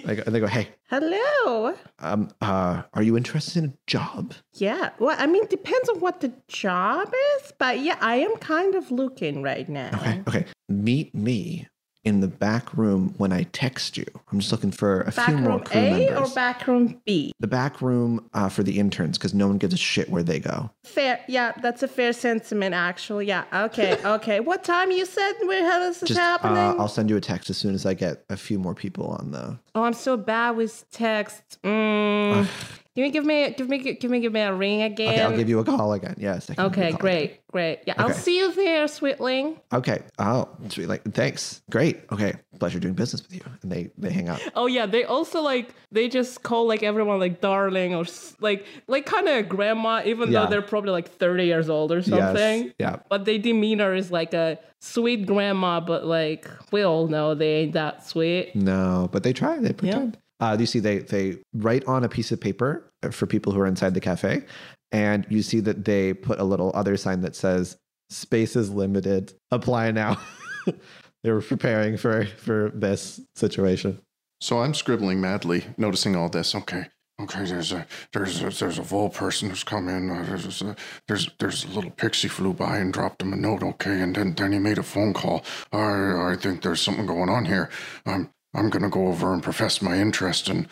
Like, 0.05 0.27
and 0.27 0.35
they 0.35 0.41
go, 0.41 0.47
hey, 0.49 0.69
Hello. 0.91 1.75
um, 2.01 2.29
uh, 2.41 2.83
are 2.93 3.03
you 3.03 3.17
interested 3.17 3.63
in 3.63 3.71
a 3.71 3.75
job? 3.87 4.35
Yeah. 4.55 4.91
Well, 4.99 5.17
I 5.19 5.27
mean, 5.27 5.47
depends 5.47 5.89
on 5.89 6.01
what 6.01 6.21
the 6.21 6.33
job 6.49 7.09
is, 7.37 7.53
but 7.59 7.81
yeah, 7.81 7.97
I 8.01 8.17
am 8.17 8.37
kind 8.39 8.75
of 8.75 8.91
looking 8.91 9.43
right 9.43 9.69
now. 9.69 9.91
Okay, 9.95 10.23
okay. 10.27 10.45
Meet 10.69 11.15
me 11.15 11.69
in 12.05 12.21
the 12.21 12.27
back 12.29 12.77
room 12.77 13.15
when 13.17 13.33
I 13.33 13.45
text 13.53 13.97
you. 13.97 14.05
I'm 14.33 14.41
just 14.41 14.51
looking 14.51 14.73
for 14.73 15.03
a 15.03 15.13
Back 15.13 15.27
few 15.27 15.37
more 15.37 15.53
room 15.53 15.61
crew 15.61 15.81
A 15.81 15.91
members. 16.09 16.31
or 16.33 16.35
back 16.35 16.67
room 16.67 17.01
B? 17.07 17.33
the 17.39 17.47
back 17.47 17.81
room 17.81 18.29
uh, 18.35 18.49
for 18.49 18.63
the 18.65 18.79
interns 18.81 19.19
because 19.19 19.33
no 19.35 19.47
one 19.47 19.59
gives 19.59 19.73
a 19.73 19.77
shit 19.77 20.11
where 20.11 20.23
they 20.25 20.41
go. 20.41 20.71
Fair. 20.85 21.21
Yeah, 21.29 21.53
that's 21.63 21.83
a 21.85 21.89
fair 21.89 22.13
sentiment, 22.13 22.75
actually. 22.75 23.27
Yeah. 23.27 23.45
Okay. 23.53 23.99
Okay. 24.05 24.41
what 24.41 24.65
time 24.65 24.91
you 24.91 25.07
said 25.07 25.33
where 25.45 25.65
how 25.71 25.79
this 25.79 26.03
is 26.03 26.09
Just 26.09 26.21
uh, 26.21 26.23
happening? 26.23 26.81
I'll 26.81 26.89
send 26.89 27.09
you 27.09 27.17
a 27.17 27.21
text 27.21 27.51
as 27.51 27.57
soon 27.57 27.75
as 27.75 27.87
I 27.87 27.95
get 27.95 28.25
a 28.31 28.37
few 28.37 28.59
more 28.59 28.75
people 28.75 29.07
on 29.07 29.31
the. 29.31 29.59
oh, 29.75 29.85
I'm 29.85 29.93
so 29.95 30.17
bad 30.17 30.57
with 30.57 30.85
texts. 30.91 31.59
Mm. 31.63 32.47
Can 32.95 33.07
you 33.07 33.11
give 33.11 33.25
me 33.25 33.55
give 33.57 33.71
me 33.71 33.79
give 33.79 34.11
me 34.11 34.21
give 34.21 34.33
me 34.35 34.41
a 34.41 34.53
ring 34.53 34.83
again? 34.83 35.15
Okay, 35.15 35.23
I'll 35.23 35.35
give 35.37 35.49
you 35.49 35.61
a 35.61 35.65
call 35.65 35.95
again. 35.95 36.15
Yes. 36.19 36.51
I 36.51 36.55
can 36.55 36.69
give 36.69 36.77
you 36.77 36.83
a 36.83 36.87
Okay, 36.89 36.97
great, 36.99 37.47
great. 37.47 37.79
Yeah, 37.87 37.95
I'll 37.97 38.13
see 38.13 38.37
you 38.37 38.53
there, 38.53 38.87
sweetling. 38.87 39.59
Okay. 39.73 40.03
Oh, 40.19 40.51
sweet. 40.69 40.89
Like, 40.89 41.03
thanks. 41.15 41.63
Great. 41.71 42.01
Okay. 42.13 42.35
Pleasure 42.59 42.79
doing 42.79 42.93
business 42.93 43.23
with 43.23 43.35
you. 43.35 43.41
And 43.63 43.73
they 43.73 43.91
they 43.97 44.11
hang 44.13 44.29
up. 44.29 44.41
Oh 44.55 44.67
yeah, 44.67 44.85
they 44.85 45.05
also 45.05 45.41
like 45.41 45.71
they 45.91 46.07
just 46.09 46.43
call 46.43 46.67
like 46.69 46.83
everyone 46.83 47.19
like 47.19 47.41
darling 47.41 47.95
or 47.95 48.05
like 48.41 48.67
like 48.89 49.07
kind 49.07 49.27
of 49.27 49.49
grandma, 49.49 50.03
even 50.05 50.31
Yeah. 50.31 50.45
though 50.45 50.51
they're 50.51 50.61
probably 50.63 50.91
like 50.91 51.09
thirty 51.09 51.47
years 51.47 51.71
old 51.71 51.93
or 51.93 52.01
Yes. 52.01 52.09
something. 52.11 52.75
Yeah. 52.79 52.97
But 53.09 53.25
their 53.25 53.39
demeanor 53.39 53.95
is 53.95 54.11
like 54.11 54.35
a 54.35 54.59
sweet 54.81 55.25
grandma, 55.25 55.81
but 55.81 56.05
like 56.05 56.47
we 56.73 56.83
all 56.83 57.07
know 57.09 57.35
they 57.35 57.55
ain't 57.63 57.73
that 57.73 58.07
sweet. 58.07 58.55
No, 58.55 59.09
but 59.11 59.23
they 59.23 59.33
try. 59.33 59.59
They 59.59 59.73
pretend. 59.73 60.19
Uh, 60.43 60.57
you 60.59 60.67
see, 60.67 60.81
they 60.81 60.99
they 60.99 61.39
write 61.55 61.87
on 61.87 62.03
a 62.03 62.09
piece 62.09 62.33
of 62.33 62.41
paper 62.41 62.91
for 63.13 63.27
people 63.27 63.53
who 63.53 63.61
are 63.61 63.67
inside 63.67 63.95
the 63.95 64.01
cafe, 64.01 64.45
and 64.91 65.25
you 65.31 65.41
see 65.41 65.61
that 65.61 65.85
they 65.85 66.13
put 66.13 66.41
a 66.41 66.45
little 66.45 66.73
other 66.75 66.97
sign 66.97 67.21
that 67.21 67.37
says 67.37 67.77
"Space 68.11 68.57
is 68.57 68.69
limited. 68.69 69.35
Apply 69.53 69.93
now." 69.93 70.21
they 71.23 71.31
were 71.31 71.43
preparing 71.43 71.97
for 71.97 72.27
for 72.27 72.73
this 72.75 73.21
situation. 73.37 74.01
So 74.41 74.59
I'm 74.59 74.75
scribbling 74.75 75.21
madly, 75.21 75.65
noticing 75.77 76.17
all 76.17 76.29
this. 76.29 76.57
Okay, 76.57 76.87
okay. 77.21 77.45
There's 77.45 77.71
a 77.71 77.87
there's 78.13 78.43
a, 78.43 78.51
there's 78.51 78.81
a 78.81 78.83
vole 78.83 79.11
person 79.11 79.49
who's 79.49 79.63
come 79.63 79.89
in. 79.89 80.11
Uh, 80.11 80.25
there's 80.25 80.61
a, 80.61 80.75
there's 81.07 81.31
there's 81.39 81.65
a 81.67 81.69
little 81.69 81.93
pixie 81.93 82.27
flew 82.27 82.53
by 82.53 82.79
and 82.79 82.93
dropped 82.93 83.23
him 83.23 83.33
a 83.33 83.37
note. 83.37 83.63
Okay, 83.63 84.01
and 84.01 84.17
then 84.17 84.35
then 84.35 84.51
he 84.51 84.59
made 84.59 84.79
a 84.79 84.83
phone 84.83 85.15
call. 85.15 85.45
I 85.73 86.33
I 86.33 86.37
think 86.37 86.63
there's 86.63 86.81
something 86.81 87.07
going 87.07 87.29
on 87.29 87.45
here. 87.45 87.71
I'm 88.05 88.31
I'm 88.55 88.71
gonna 88.71 88.91
go 88.91 89.09
over 89.09 89.33
and 89.33 89.43
profess 89.43 89.81
my 89.83 89.99
interest. 89.99 90.49
And 90.49 90.69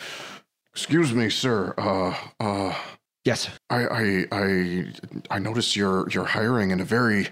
excuse 0.73 1.13
me, 1.15 1.31
sir. 1.31 1.75
Uh 1.79 2.15
uh. 2.41 2.75
Yes. 3.25 3.51
I, 3.69 3.85
I 3.87 4.27
I 4.33 4.93
I 5.31 5.39
noticed 5.39 5.77
you're 5.77 6.09
you're 6.11 6.25
hiring 6.25 6.71
in 6.71 6.81
a 6.81 6.85
very 6.85 7.29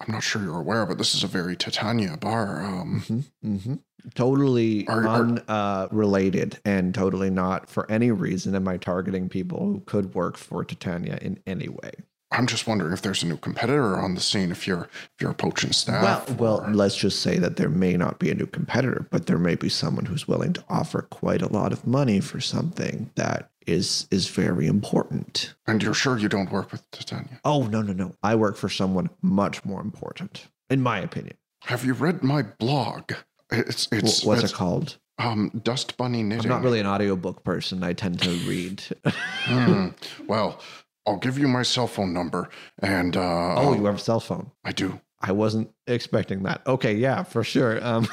I'm 0.00 0.10
not 0.12 0.22
sure 0.22 0.42
you're 0.42 0.58
aware, 0.58 0.86
but 0.86 0.96
this 0.96 1.14
is 1.14 1.22
a 1.22 1.26
very 1.26 1.56
Titania 1.56 2.16
bar. 2.16 2.62
Um 2.64 3.04
Mm-hmm. 3.06 3.54
Mm-hmm. 3.54 3.74
Totally 4.14 4.88
Are- 4.88 5.06
unrelated 5.06 5.44
uh, 5.50 5.88
related 5.90 6.58
and 6.64 6.94
totally 6.94 7.28
not 7.28 7.68
for 7.68 7.90
any 7.90 8.10
reason 8.10 8.54
am 8.54 8.66
I 8.66 8.78
targeting 8.78 9.28
people 9.28 9.58
who 9.60 9.80
could 9.80 10.14
work 10.14 10.38
for 10.38 10.64
Titania 10.64 11.18
in 11.20 11.38
any 11.46 11.68
way. 11.68 11.92
I'm 12.32 12.46
just 12.46 12.66
wondering 12.66 12.92
if 12.92 13.02
there's 13.02 13.22
a 13.22 13.26
new 13.26 13.36
competitor 13.36 13.98
on 13.98 14.14
the 14.14 14.20
scene 14.20 14.50
if 14.52 14.66
you're 14.66 14.84
if 14.84 15.10
you're 15.20 15.34
poaching 15.34 15.72
staff. 15.72 16.30
Well, 16.30 16.60
well, 16.60 16.70
let's 16.72 16.96
just 16.96 17.20
say 17.20 17.38
that 17.38 17.56
there 17.56 17.68
may 17.68 17.96
not 17.96 18.18
be 18.18 18.30
a 18.30 18.34
new 18.34 18.46
competitor, 18.46 19.06
but 19.10 19.26
there 19.26 19.38
may 19.38 19.56
be 19.56 19.68
someone 19.68 20.04
who's 20.06 20.28
willing 20.28 20.52
to 20.52 20.64
offer 20.68 21.02
quite 21.02 21.42
a 21.42 21.48
lot 21.52 21.72
of 21.72 21.86
money 21.86 22.20
for 22.20 22.40
something 22.40 23.10
that 23.16 23.50
is 23.66 24.06
is 24.10 24.28
very 24.28 24.66
important. 24.66 25.54
and 25.66 25.82
you're 25.82 25.94
sure 25.94 26.18
you 26.18 26.28
don't 26.28 26.50
work 26.52 26.70
with 26.72 26.88
Titania. 26.92 27.40
Oh 27.44 27.64
no, 27.66 27.82
no, 27.82 27.92
no! 27.92 28.14
I 28.22 28.34
work 28.36 28.56
for 28.56 28.68
someone 28.68 29.10
much 29.22 29.64
more 29.64 29.80
important, 29.80 30.46
in 30.68 30.80
my 30.80 31.00
opinion. 31.00 31.36
Have 31.64 31.84
you 31.84 31.94
read 31.94 32.22
my 32.22 32.42
blog? 32.42 33.12
It's 33.50 33.88
it's 33.90 34.24
What's 34.24 34.44
it's, 34.44 34.52
it 34.52 34.56
called? 34.56 34.98
Um, 35.18 35.50
Dust 35.62 35.96
Bunny 35.98 36.22
Knitting. 36.22 36.50
I'm 36.50 36.56
not 36.56 36.64
really 36.64 36.80
an 36.80 36.86
audiobook 36.86 37.44
person. 37.44 37.82
I 37.82 37.92
tend 37.92 38.20
to 38.22 38.30
read. 38.48 38.82
Hmm. 39.04 39.88
Well, 40.26 40.60
I'll 41.06 41.16
give 41.18 41.38
you 41.38 41.48
my 41.48 41.62
cell 41.62 41.86
phone 41.86 42.12
number, 42.12 42.48
and 42.80 43.16
uh, 43.16 43.54
oh, 43.56 43.74
you 43.74 43.84
have 43.86 43.96
a 43.96 43.98
cell 43.98 44.20
phone. 44.20 44.50
I 44.64 44.72
do. 44.72 45.00
I 45.20 45.32
wasn't 45.32 45.70
expecting 45.86 46.42
that. 46.44 46.62
Okay, 46.66 46.94
yeah, 46.94 47.22
for 47.22 47.42
sure. 47.44 47.84
Um, 47.84 48.06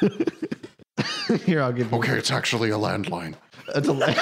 here, 1.44 1.62
I'll 1.62 1.72
give 1.72 1.90
you. 1.90 1.98
Okay, 1.98 2.12
it's 2.16 2.30
actually 2.30 2.70
a 2.70 2.74
landline. 2.78 3.34
It's 3.74 3.88
a 3.88 3.92
la- 3.92 4.14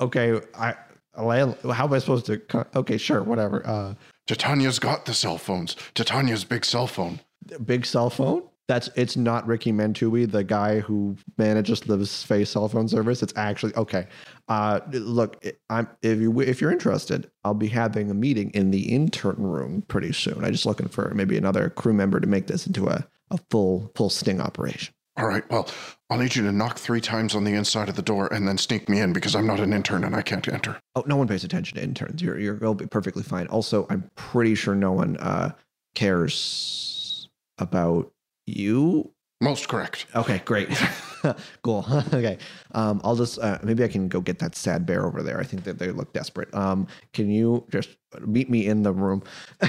okay, 0.00 0.40
I. 0.58 0.74
a 1.14 1.24
land- 1.24 1.56
How 1.64 1.84
am 1.86 1.92
I 1.92 1.98
supposed 1.98 2.26
to? 2.26 2.40
Okay, 2.76 2.96
sure, 2.98 3.22
whatever. 3.22 3.66
Uh, 3.66 3.94
Titania's 4.26 4.78
got 4.78 5.04
the 5.06 5.14
cell 5.14 5.38
phones. 5.38 5.76
Titania's 5.94 6.44
big 6.44 6.64
cell 6.64 6.86
phone. 6.86 7.20
big 7.64 7.86
cell 7.86 8.10
phone. 8.10 8.42
That's 8.68 8.90
it's 8.96 9.16
not 9.16 9.46
Ricky 9.46 9.72
Mantubi, 9.72 10.30
the 10.30 10.44
guy 10.44 10.80
who 10.80 11.16
manages 11.38 11.80
the 11.80 12.04
space 12.04 12.50
cell 12.50 12.68
phone 12.68 12.86
service. 12.88 13.22
It's 13.22 13.32
actually 13.36 13.74
okay. 13.76 14.06
Uh, 14.48 14.80
look, 14.92 15.44
I'm 15.68 15.88
if 16.02 16.18
you 16.20 16.40
if 16.40 16.60
you're 16.60 16.72
interested, 16.72 17.30
I'll 17.44 17.54
be 17.54 17.68
having 17.68 18.10
a 18.10 18.14
meeting 18.14 18.50
in 18.50 18.70
the 18.70 18.92
intern 18.92 19.36
room 19.36 19.82
pretty 19.88 20.12
soon. 20.12 20.42
I'm 20.44 20.52
just 20.52 20.66
looking 20.66 20.88
for 20.88 21.12
maybe 21.14 21.36
another 21.36 21.68
crew 21.70 21.92
member 21.92 22.18
to 22.18 22.26
make 22.26 22.46
this 22.46 22.66
into 22.66 22.88
a, 22.88 23.06
a 23.30 23.38
full 23.50 23.92
full 23.94 24.08
sting 24.08 24.40
operation. 24.40 24.94
All 25.18 25.26
right. 25.26 25.48
Well, 25.50 25.68
I'll 26.08 26.18
need 26.18 26.36
you 26.36 26.44
to 26.44 26.52
knock 26.52 26.78
three 26.78 27.00
times 27.00 27.34
on 27.34 27.42
the 27.42 27.52
inside 27.52 27.88
of 27.88 27.96
the 27.96 28.02
door 28.02 28.32
and 28.32 28.46
then 28.46 28.56
sneak 28.56 28.88
me 28.88 29.00
in 29.00 29.12
because 29.12 29.34
I'm 29.34 29.48
not 29.48 29.58
an 29.58 29.72
intern 29.72 30.04
and 30.04 30.14
I 30.14 30.22
can't 30.22 30.46
enter. 30.46 30.80
Oh, 30.94 31.02
no 31.06 31.16
one 31.16 31.26
pays 31.26 31.42
attention 31.42 31.76
to 31.76 31.82
interns. 31.82 32.22
You're 32.22 32.38
you're 32.38 32.58
you'll 32.60 32.74
be 32.74 32.86
perfectly 32.86 33.24
fine. 33.24 33.48
Also, 33.48 33.86
I'm 33.90 34.08
pretty 34.14 34.54
sure 34.54 34.74
no 34.74 34.92
one 34.92 35.16
uh, 35.16 35.52
cares 35.94 37.28
about 37.58 38.12
you. 38.46 39.12
Most 39.40 39.68
correct. 39.68 40.06
Okay, 40.14 40.40
great. 40.44 40.68
cool. 41.62 41.84
okay. 42.12 42.38
Um, 42.72 43.00
I'll 43.04 43.16
just 43.16 43.38
uh, 43.38 43.58
maybe 43.62 43.84
I 43.84 43.88
can 43.88 44.08
go 44.08 44.20
get 44.20 44.38
that 44.40 44.54
sad 44.56 44.86
bear 44.86 45.06
over 45.06 45.22
there. 45.22 45.38
I 45.40 45.44
think 45.44 45.64
that 45.64 45.78
they 45.78 45.90
look 45.90 46.12
desperate. 46.12 46.52
Um, 46.54 46.86
can 47.12 47.30
you 47.30 47.64
just 47.70 47.90
meet 48.20 48.48
me 48.50 48.66
in 48.66 48.82
the 48.82 48.92
room? 48.92 49.22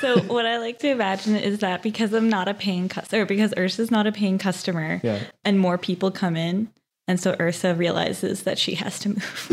So 0.00 0.18
what 0.20 0.44
I 0.44 0.58
like 0.58 0.80
to 0.80 0.88
imagine 0.90 1.34
is 1.34 1.60
that 1.60 1.82
because 1.82 2.12
I'm 2.12 2.28
not 2.28 2.46
a 2.46 2.52
paying 2.52 2.90
customer, 2.90 3.24
because 3.24 3.54
Ursa's 3.56 3.90
not 3.90 4.06
a 4.06 4.12
paying 4.12 4.36
customer, 4.36 5.00
Yeah. 5.02 5.20
and 5.46 5.58
more 5.58 5.78
people 5.78 6.10
come 6.10 6.36
in, 6.36 6.68
and 7.08 7.18
so 7.18 7.34
Ursa 7.40 7.74
realizes 7.74 8.42
that 8.42 8.58
she 8.58 8.74
has 8.74 8.98
to 8.98 9.08
move. 9.10 9.50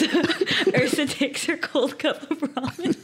so 0.00 0.22
Ursa 0.74 1.06
takes 1.06 1.44
her 1.46 1.56
cold 1.56 1.98
cup 2.00 2.28
of 2.28 2.40
ramen 2.40 2.96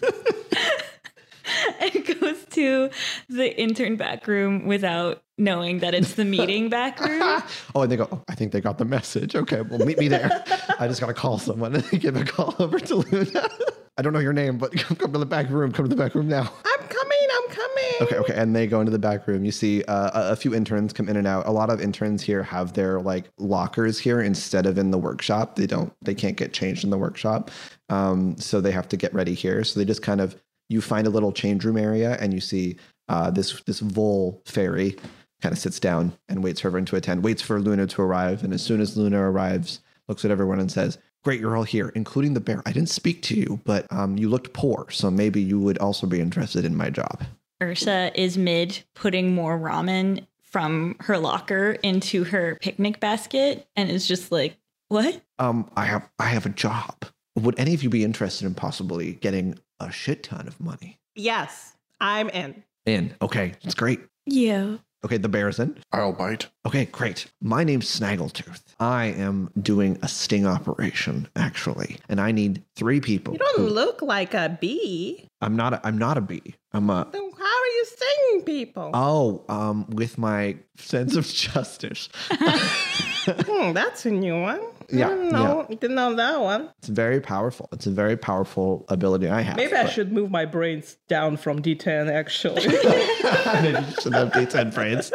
and 1.81 2.21
goes 2.21 2.45
to 2.51 2.91
the 3.29 3.59
intern 3.61 3.97
back 3.97 4.27
room 4.27 4.67
without 4.67 5.23
knowing 5.39 5.81
that 5.81 5.95
it's 5.95 6.15
the 6.15 6.25
meeting 6.25 6.69
back 6.69 7.01
room. 7.01 7.43
Oh, 7.75 7.83
and 7.83 7.91
they 7.91 7.97
go. 7.97 8.09
Oh, 8.11 8.23
I 8.29 8.35
think 8.35 8.53
they 8.53 8.61
got 8.61 8.79
the 8.79 8.85
message. 8.85 9.35
Okay, 9.35 9.63
well, 9.63 9.79
meet 9.79 9.99
me 9.99 10.09
there. 10.09 10.45
I 10.79 10.89
just 10.89 11.01
gotta 11.01 11.15
call 11.15 11.39
someone 11.39 11.75
and 11.75 11.91
give 12.01 12.17
a 12.17 12.25
call 12.25 12.55
over 12.59 12.79
to 12.79 12.97
Luna. 12.97 13.49
I 13.97 14.03
don't 14.03 14.13
know 14.13 14.19
your 14.19 14.33
name, 14.33 14.59
but 14.59 14.73
come, 14.73 14.97
come 14.97 15.13
to 15.13 15.19
the 15.19 15.27
back 15.27 15.49
room. 15.51 15.73
Come 15.73 15.85
to 15.85 15.89
the 15.89 16.01
back 16.01 16.15
room 16.15 16.29
now. 16.29 16.41
I'm 16.43 16.89
coming. 16.89 17.29
I'm 17.35 17.49
coming. 17.51 17.95
Okay, 18.03 18.17
okay. 18.17 18.35
And 18.35 18.55
they 18.55 18.67
go 18.67 18.81
into 18.81 18.93
the 18.93 18.99
back 18.99 19.27
room. 19.27 19.45
You 19.45 19.53
see 19.53 19.85
uh, 19.85 20.29
a, 20.31 20.33
a 20.33 20.37
few 20.37 20.55
interns 20.55 20.93
come 20.93 21.09
in 21.09 21.17
and 21.17 21.27
out. 21.27 21.47
A 21.47 21.51
lot 21.51 21.71
of 21.71 21.81
interns 21.81 22.23
here 22.23 22.43
have 22.43 22.73
their 22.73 23.01
like 23.01 23.31
lockers 23.39 23.99
here 23.99 24.21
instead 24.21 24.67
of 24.67 24.79
in 24.79 24.91
the 24.91 24.99
workshop. 24.99 25.57
They 25.57 25.67
don't, 25.67 25.93
they 26.03 26.15
can't 26.15 26.37
get 26.37 26.53
changed 26.53 26.85
in 26.85 26.91
the 26.91 26.99
workshop. 26.99 27.51
Um, 27.89 28.37
so 28.39 28.61
they 28.61 28.73
have 28.73 28.89
to 28.89 28.97
get 28.97 29.13
ready 29.15 29.35
here. 29.35 29.63
So 29.65 29.79
they 29.79 29.85
just 29.85 30.03
kind 30.03 30.21
of, 30.21 30.37
you 30.73 30.81
find 30.81 31.07
a 31.07 31.11
little 31.11 31.33
change 31.33 31.65
room 31.65 31.77
area 31.77 32.17
and 32.21 32.33
you 32.33 32.41
see 32.41 32.77
uh, 33.09 33.31
this, 33.31 33.61
this 33.63 33.81
Vol 33.81 34.43
fairy 34.47 34.97
kind 35.43 35.53
of 35.53 35.59
sits 35.59 35.79
down 35.79 36.13
and 36.29 36.43
waits 36.43 36.61
for 36.61 36.69
everyone 36.69 36.87
to 36.87 36.97
attend, 36.97 37.23
waits 37.23 37.43
for 37.43 37.61
Luna 37.61 37.87
to 37.89 38.03
arrive. 38.03 38.43
And 38.43 38.55
as 38.55 38.63
soon 38.63 38.81
as 38.81 38.97
Luna 38.97 39.21
arrives, 39.21 39.81
looks 40.09 40.25
at 40.25 40.31
everyone 40.31 40.61
and 40.61 40.71
says, 40.71 40.99
great, 41.23 41.41
you're 41.41 41.57
all 41.57 41.63
here, 41.63 41.91
including 41.91 42.35
the 42.35 42.41
bear. 42.41 42.63
I 42.67 42.73
didn't 42.73 42.91
speak 42.91 43.23
to 43.23 43.35
you, 43.35 43.61
but 43.65 43.87
um, 43.93 44.17
you 44.17 44.29
looked 44.29 44.53
poor, 44.53 44.87
so 44.91 45.11
maybe 45.11 45.41
you 45.41 45.61
would 45.61 45.79
also 45.79 46.07
be 46.07 46.21
interested 46.21 46.65
in 46.65 46.75
my 46.75 46.91
job. 46.91 47.25
Ursa 47.63 48.11
is 48.21 48.37
mid 48.37 48.83
putting 48.95 49.35
more 49.35 49.59
ramen 49.59 50.27
from 50.43 50.97
her 51.01 51.17
locker 51.17 51.73
into 51.83 52.25
her 52.25 52.59
picnic 52.61 53.01
basket 53.01 53.67
and 53.77 53.91
is 53.91 54.07
just 54.07 54.33
like, 54.33 54.57
What? 54.89 55.23
Um, 55.39 55.71
I 55.77 55.85
have 55.87 56.09
I 56.19 56.27
have 56.27 56.45
a 56.45 56.51
job. 56.51 57.05
Would 57.37 57.59
any 57.59 57.73
of 57.73 57.83
you 57.83 57.89
be 57.89 58.05
interested 58.05 58.47
in 58.47 58.55
possibly 58.55 59.15
getting 59.15 59.59
a 59.83 59.91
shit 59.93 60.23
ton 60.23 60.47
of 60.49 60.61
money? 60.61 60.99
Yes, 61.15 61.75
I'm 62.01 62.29
in. 62.31 62.65
In. 62.87 63.15
Okay, 63.21 63.55
that's 63.63 63.75
great. 63.75 64.01
Yeah. 64.27 64.79
Okay, 65.05 65.19
the 65.19 65.29
bear's 65.29 65.59
in. 65.59 65.77
I'll 65.93 66.13
bite. 66.13 66.49
Okay, 66.65 66.85
great. 66.85 67.27
My 67.41 67.65
name's 67.65 67.87
Snaggletooth. 67.99 68.61
I 68.79 69.07
am 69.07 69.51
doing 69.61 69.99
a 70.03 70.09
sting 70.09 70.47
operation, 70.47 71.29
actually, 71.35 71.99
and 72.09 72.21
I 72.21 72.31
need 72.31 72.63
three 72.77 73.01
people. 73.01 73.33
You 73.35 73.41
don't 73.41 73.59
who- 73.59 73.69
look 73.69 74.01
like 74.01 74.33
a 74.33 74.57
bee. 74.61 75.27
I'm 75.41 75.57
not. 75.57 75.73
A, 75.73 75.81
I'm 75.85 75.99
not 75.99 76.17
a 76.19 76.21
bee. 76.21 76.55
I'm 76.73 76.89
a. 76.89 77.09
Then 77.11 77.31
how 77.37 77.45
are 77.45 77.67
you 77.67 77.85
stinging 77.87 78.45
people? 78.45 78.91
Oh, 78.95 79.45
um, 79.49 79.87
with 79.91 80.19
my 80.19 80.57
sense 80.77 81.17
of 81.17 81.27
justice. 81.27 82.09
Hmm, 83.25 83.73
that's 83.73 84.05
a 84.05 84.11
new 84.11 84.41
one. 84.41 84.61
Yeah, 84.93 85.07
I 85.07 85.11
didn't 85.11 85.33
know, 85.33 85.67
didn't 85.71 85.95
know 85.95 86.15
that 86.17 86.41
one. 86.41 86.69
It's 86.81 86.89
very 86.89 87.21
powerful. 87.21 87.67
It's 87.73 87.87
a 87.87 87.91
very 87.91 88.17
powerful 88.17 88.85
ability 88.91 89.27
I 89.31 89.41
have. 89.41 89.57
Maybe 89.57 89.73
I 89.75 89.85
but- 89.85 89.93
should 89.93 90.13
move 90.13 90.31
my 90.31 90.45
brains 90.45 90.99
down 91.09 91.39
from 91.39 91.63
D10 91.63 92.11
actually. 92.13 92.67
Maybe 92.67 92.75
you 93.87 93.95
should 94.03 94.13
have 94.13 94.33
D10 94.33 94.75
brains 94.75 95.11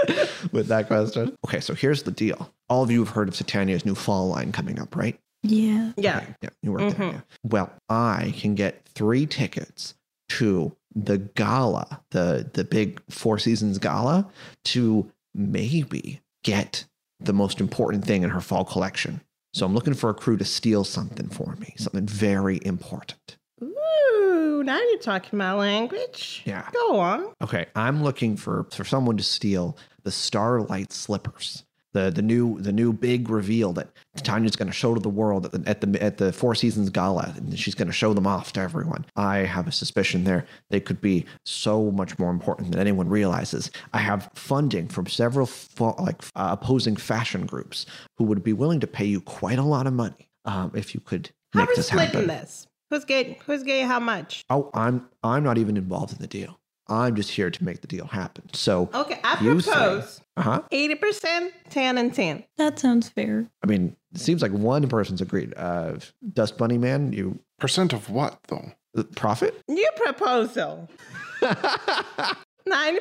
with 0.51 0.67
that 0.69 0.87
question. 0.87 1.36
Okay, 1.45 1.59
so 1.59 1.73
here's 1.73 2.03
the 2.03 2.11
deal. 2.11 2.51
All 2.69 2.83
of 2.83 2.91
you 2.91 2.99
have 2.99 3.13
heard 3.13 3.29
of 3.29 3.35
Titania's 3.35 3.85
new 3.85 3.95
fall 3.95 4.27
line 4.27 4.51
coming 4.51 4.79
up, 4.79 4.95
right? 4.95 5.19
Yeah. 5.43 5.93
yeah. 5.97 6.25
Yeah, 6.41 6.49
you 6.61 6.71
work 6.71 6.81
there. 6.81 6.91
Mm-hmm. 6.91 7.03
Yeah. 7.03 7.21
Well, 7.43 7.71
I 7.89 8.33
can 8.37 8.55
get 8.55 8.85
three 8.95 9.25
tickets 9.25 9.93
to 10.29 10.75
the 10.95 11.19
gala, 11.19 12.01
the 12.11 12.49
the 12.53 12.63
big 12.63 13.01
Four 13.09 13.37
Seasons 13.39 13.77
gala, 13.77 14.27
to 14.65 15.11
maybe 15.33 16.21
get 16.43 16.85
the 17.19 17.33
most 17.33 17.61
important 17.61 18.05
thing 18.05 18.23
in 18.23 18.29
her 18.31 18.41
fall 18.41 18.65
collection. 18.65 19.21
So 19.53 19.65
I'm 19.65 19.73
looking 19.73 19.93
for 19.93 20.09
a 20.09 20.13
crew 20.13 20.37
to 20.37 20.45
steal 20.45 20.83
something 20.83 21.29
for 21.29 21.55
me, 21.55 21.73
something 21.77 22.05
very 22.05 22.59
important. 22.63 23.37
Ooh, 23.97 24.63
now 24.63 24.77
you're 24.79 24.99
talking 24.99 25.37
my 25.37 25.53
language. 25.53 26.41
Yeah. 26.45 26.67
Go 26.73 26.99
on. 26.99 27.33
Okay, 27.41 27.65
I'm 27.75 28.03
looking 28.03 28.35
for 28.37 28.65
for 28.71 28.83
someone 28.83 29.17
to 29.17 29.23
steal 29.23 29.77
the 30.03 30.11
Starlight 30.11 30.91
slippers. 30.91 31.63
The 31.93 32.11
the 32.11 32.21
new 32.21 32.59
the 32.59 32.73
new 32.73 32.91
big 32.93 33.29
reveal 33.29 33.71
that 33.73 33.87
Tanya's 34.17 34.55
going 34.57 34.67
to 34.67 34.73
show 34.73 34.93
to 34.93 34.99
the 34.99 35.09
world 35.09 35.45
at 35.45 35.51
the 35.53 35.63
at 35.69 35.81
the 35.81 36.03
at 36.03 36.17
the 36.17 36.33
Four 36.33 36.53
Seasons 36.53 36.89
gala, 36.89 37.33
and 37.37 37.57
she's 37.57 37.75
going 37.75 37.87
to 37.87 37.93
show 37.93 38.13
them 38.13 38.27
off 38.27 38.51
to 38.53 38.59
everyone. 38.59 39.05
I 39.15 39.37
have 39.37 39.67
a 39.67 39.71
suspicion 39.71 40.23
there 40.25 40.45
they 40.69 40.79
could 40.81 40.99
be 41.01 41.25
so 41.45 41.89
much 41.91 42.19
more 42.19 42.29
important 42.29 42.71
than 42.71 42.79
anyone 42.81 43.07
realizes. 43.09 43.71
I 43.93 43.99
have 43.99 44.29
funding 44.35 44.89
from 44.89 45.07
several 45.07 45.45
fa- 45.47 45.99
like 46.01 46.21
uh, 46.35 46.49
opposing 46.59 46.97
fashion 46.97 47.45
groups 47.45 47.85
who 48.17 48.25
would 48.25 48.43
be 48.43 48.53
willing 48.53 48.81
to 48.81 48.87
pay 48.87 49.05
you 49.05 49.21
quite 49.21 49.57
a 49.57 49.63
lot 49.63 49.87
of 49.87 49.93
money 49.93 50.27
um, 50.45 50.71
if 50.75 50.93
you 50.93 50.99
could 50.99 51.31
How 51.53 51.61
make 51.61 51.69
are 51.69 51.71
we 51.71 51.75
this 51.77 51.89
happen. 51.89 52.27
this? 52.27 52.67
Who's 52.89 53.05
getting 53.05 53.35
who's 53.45 53.63
getting 53.63 53.87
how 53.87 53.99
much? 53.99 54.43
Oh, 54.49 54.69
I'm 54.73 55.07
I'm 55.23 55.43
not 55.43 55.57
even 55.57 55.77
involved 55.77 56.13
in 56.13 56.19
the 56.19 56.27
deal. 56.27 56.59
I'm 56.89 57.15
just 57.15 57.31
here 57.31 57.49
to 57.51 57.63
make 57.65 57.81
the 57.81 57.87
deal 57.87 58.05
happen. 58.07 58.45
So, 58.53 58.89
Okay, 58.93 59.19
I 59.21 59.43
You 59.43 59.59
say- 59.59 59.71
propose 59.73 60.21
uh 60.37 60.41
huh. 60.41 60.61
80%, 60.71 61.51
10 61.69 61.97
and 61.97 62.13
10. 62.15 62.43
That 62.57 62.79
sounds 62.79 63.09
fair. 63.09 63.45
I 63.61 63.67
mean, 63.67 63.97
it 64.13 64.21
seems 64.21 64.41
like 64.41 64.53
one 64.53 64.87
person's 64.87 65.19
agreed. 65.19 65.53
Uh, 65.57 65.95
Dust 66.31 66.57
Bunny 66.57 66.77
Man, 66.77 67.11
you 67.11 67.39
Percent 67.59 67.91
of 67.91 68.09
what, 68.09 68.39
though? 68.47 68.71
uh, 68.97 69.03
profit? 69.15 69.59
New 69.67 69.89
proposal. 69.97 70.87
90% 71.41 72.99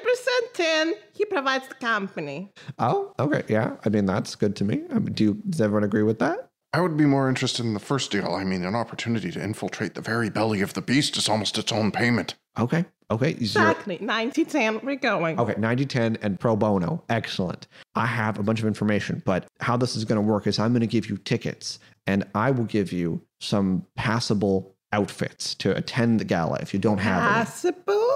10. 0.55 0.95
He 1.13 1.25
provides 1.25 1.69
the 1.69 1.75
company. 1.75 2.51
Oh, 2.79 3.13
okay, 3.19 3.43
yeah. 3.49 3.77
I 3.85 3.89
mean, 3.89 4.07
that's 4.07 4.35
good 4.35 4.55
to 4.57 4.65
me. 4.65 4.83
I 4.91 4.95
mean, 4.95 5.13
do 5.13 5.25
you, 5.25 5.35
does 5.49 5.61
everyone 5.61 5.85
agree 5.85 6.05
with 6.05 6.19
that? 6.21 6.51
I 6.73 6.81
would 6.81 6.97
be 6.97 7.07
more 7.07 7.29
interested 7.29 7.65
in 7.65 7.73
the 7.75 7.81
first 7.81 8.11
deal. 8.11 8.35
I 8.35 8.45
mean, 8.45 8.65
an 8.65 8.75
opportunity 8.75 9.31
to 9.33 9.43
infiltrate 9.43 9.95
the 9.95 10.01
very 10.03 10.29
belly 10.29 10.61
of 10.61 10.75
the 10.75 10.83
beast 10.83 11.17
is 11.17 11.29
almost 11.29 11.57
its 11.57 11.73
own 11.73 11.91
payment. 11.91 12.35
Okay, 12.59 12.85
okay. 13.11 13.31
Exactly. 13.31 13.99
90 14.01 14.45
10. 14.45 14.81
We're 14.83 14.97
going. 14.97 15.39
Okay, 15.41 15.55
90 15.59 15.87
10 15.87 16.19
and 16.23 16.39
pro 16.39 16.55
bono. 16.57 17.03
Excellent. 17.09 17.67
I 17.95 18.07
have 18.07 18.39
a 18.39 18.43
bunch 18.43 18.61
of 18.61 18.67
information, 18.67 19.23
but 19.25 19.47
how 19.61 19.77
this 19.77 19.97
is 19.97 20.05
going 20.05 20.17
to 20.17 20.23
work 20.23 20.47
is 20.47 20.59
I'm 20.59 20.73
going 20.73 20.81
to 20.81 20.87
give 20.87 21.09
you 21.09 21.17
tickets 21.19 21.79
and 22.07 22.25
I 22.35 22.51
will 22.51 22.65
give 22.65 22.93
you 22.93 23.23
some 23.41 23.87
passable 23.97 24.75
outfits 24.93 25.55
to 25.57 25.75
attend 25.77 26.21
the 26.21 26.25
gala 26.25 26.59
if 26.61 26.73
you 26.75 26.81
don't 26.81 26.99
have 26.99 27.23
any. 27.23 27.45
Passable? 27.45 28.13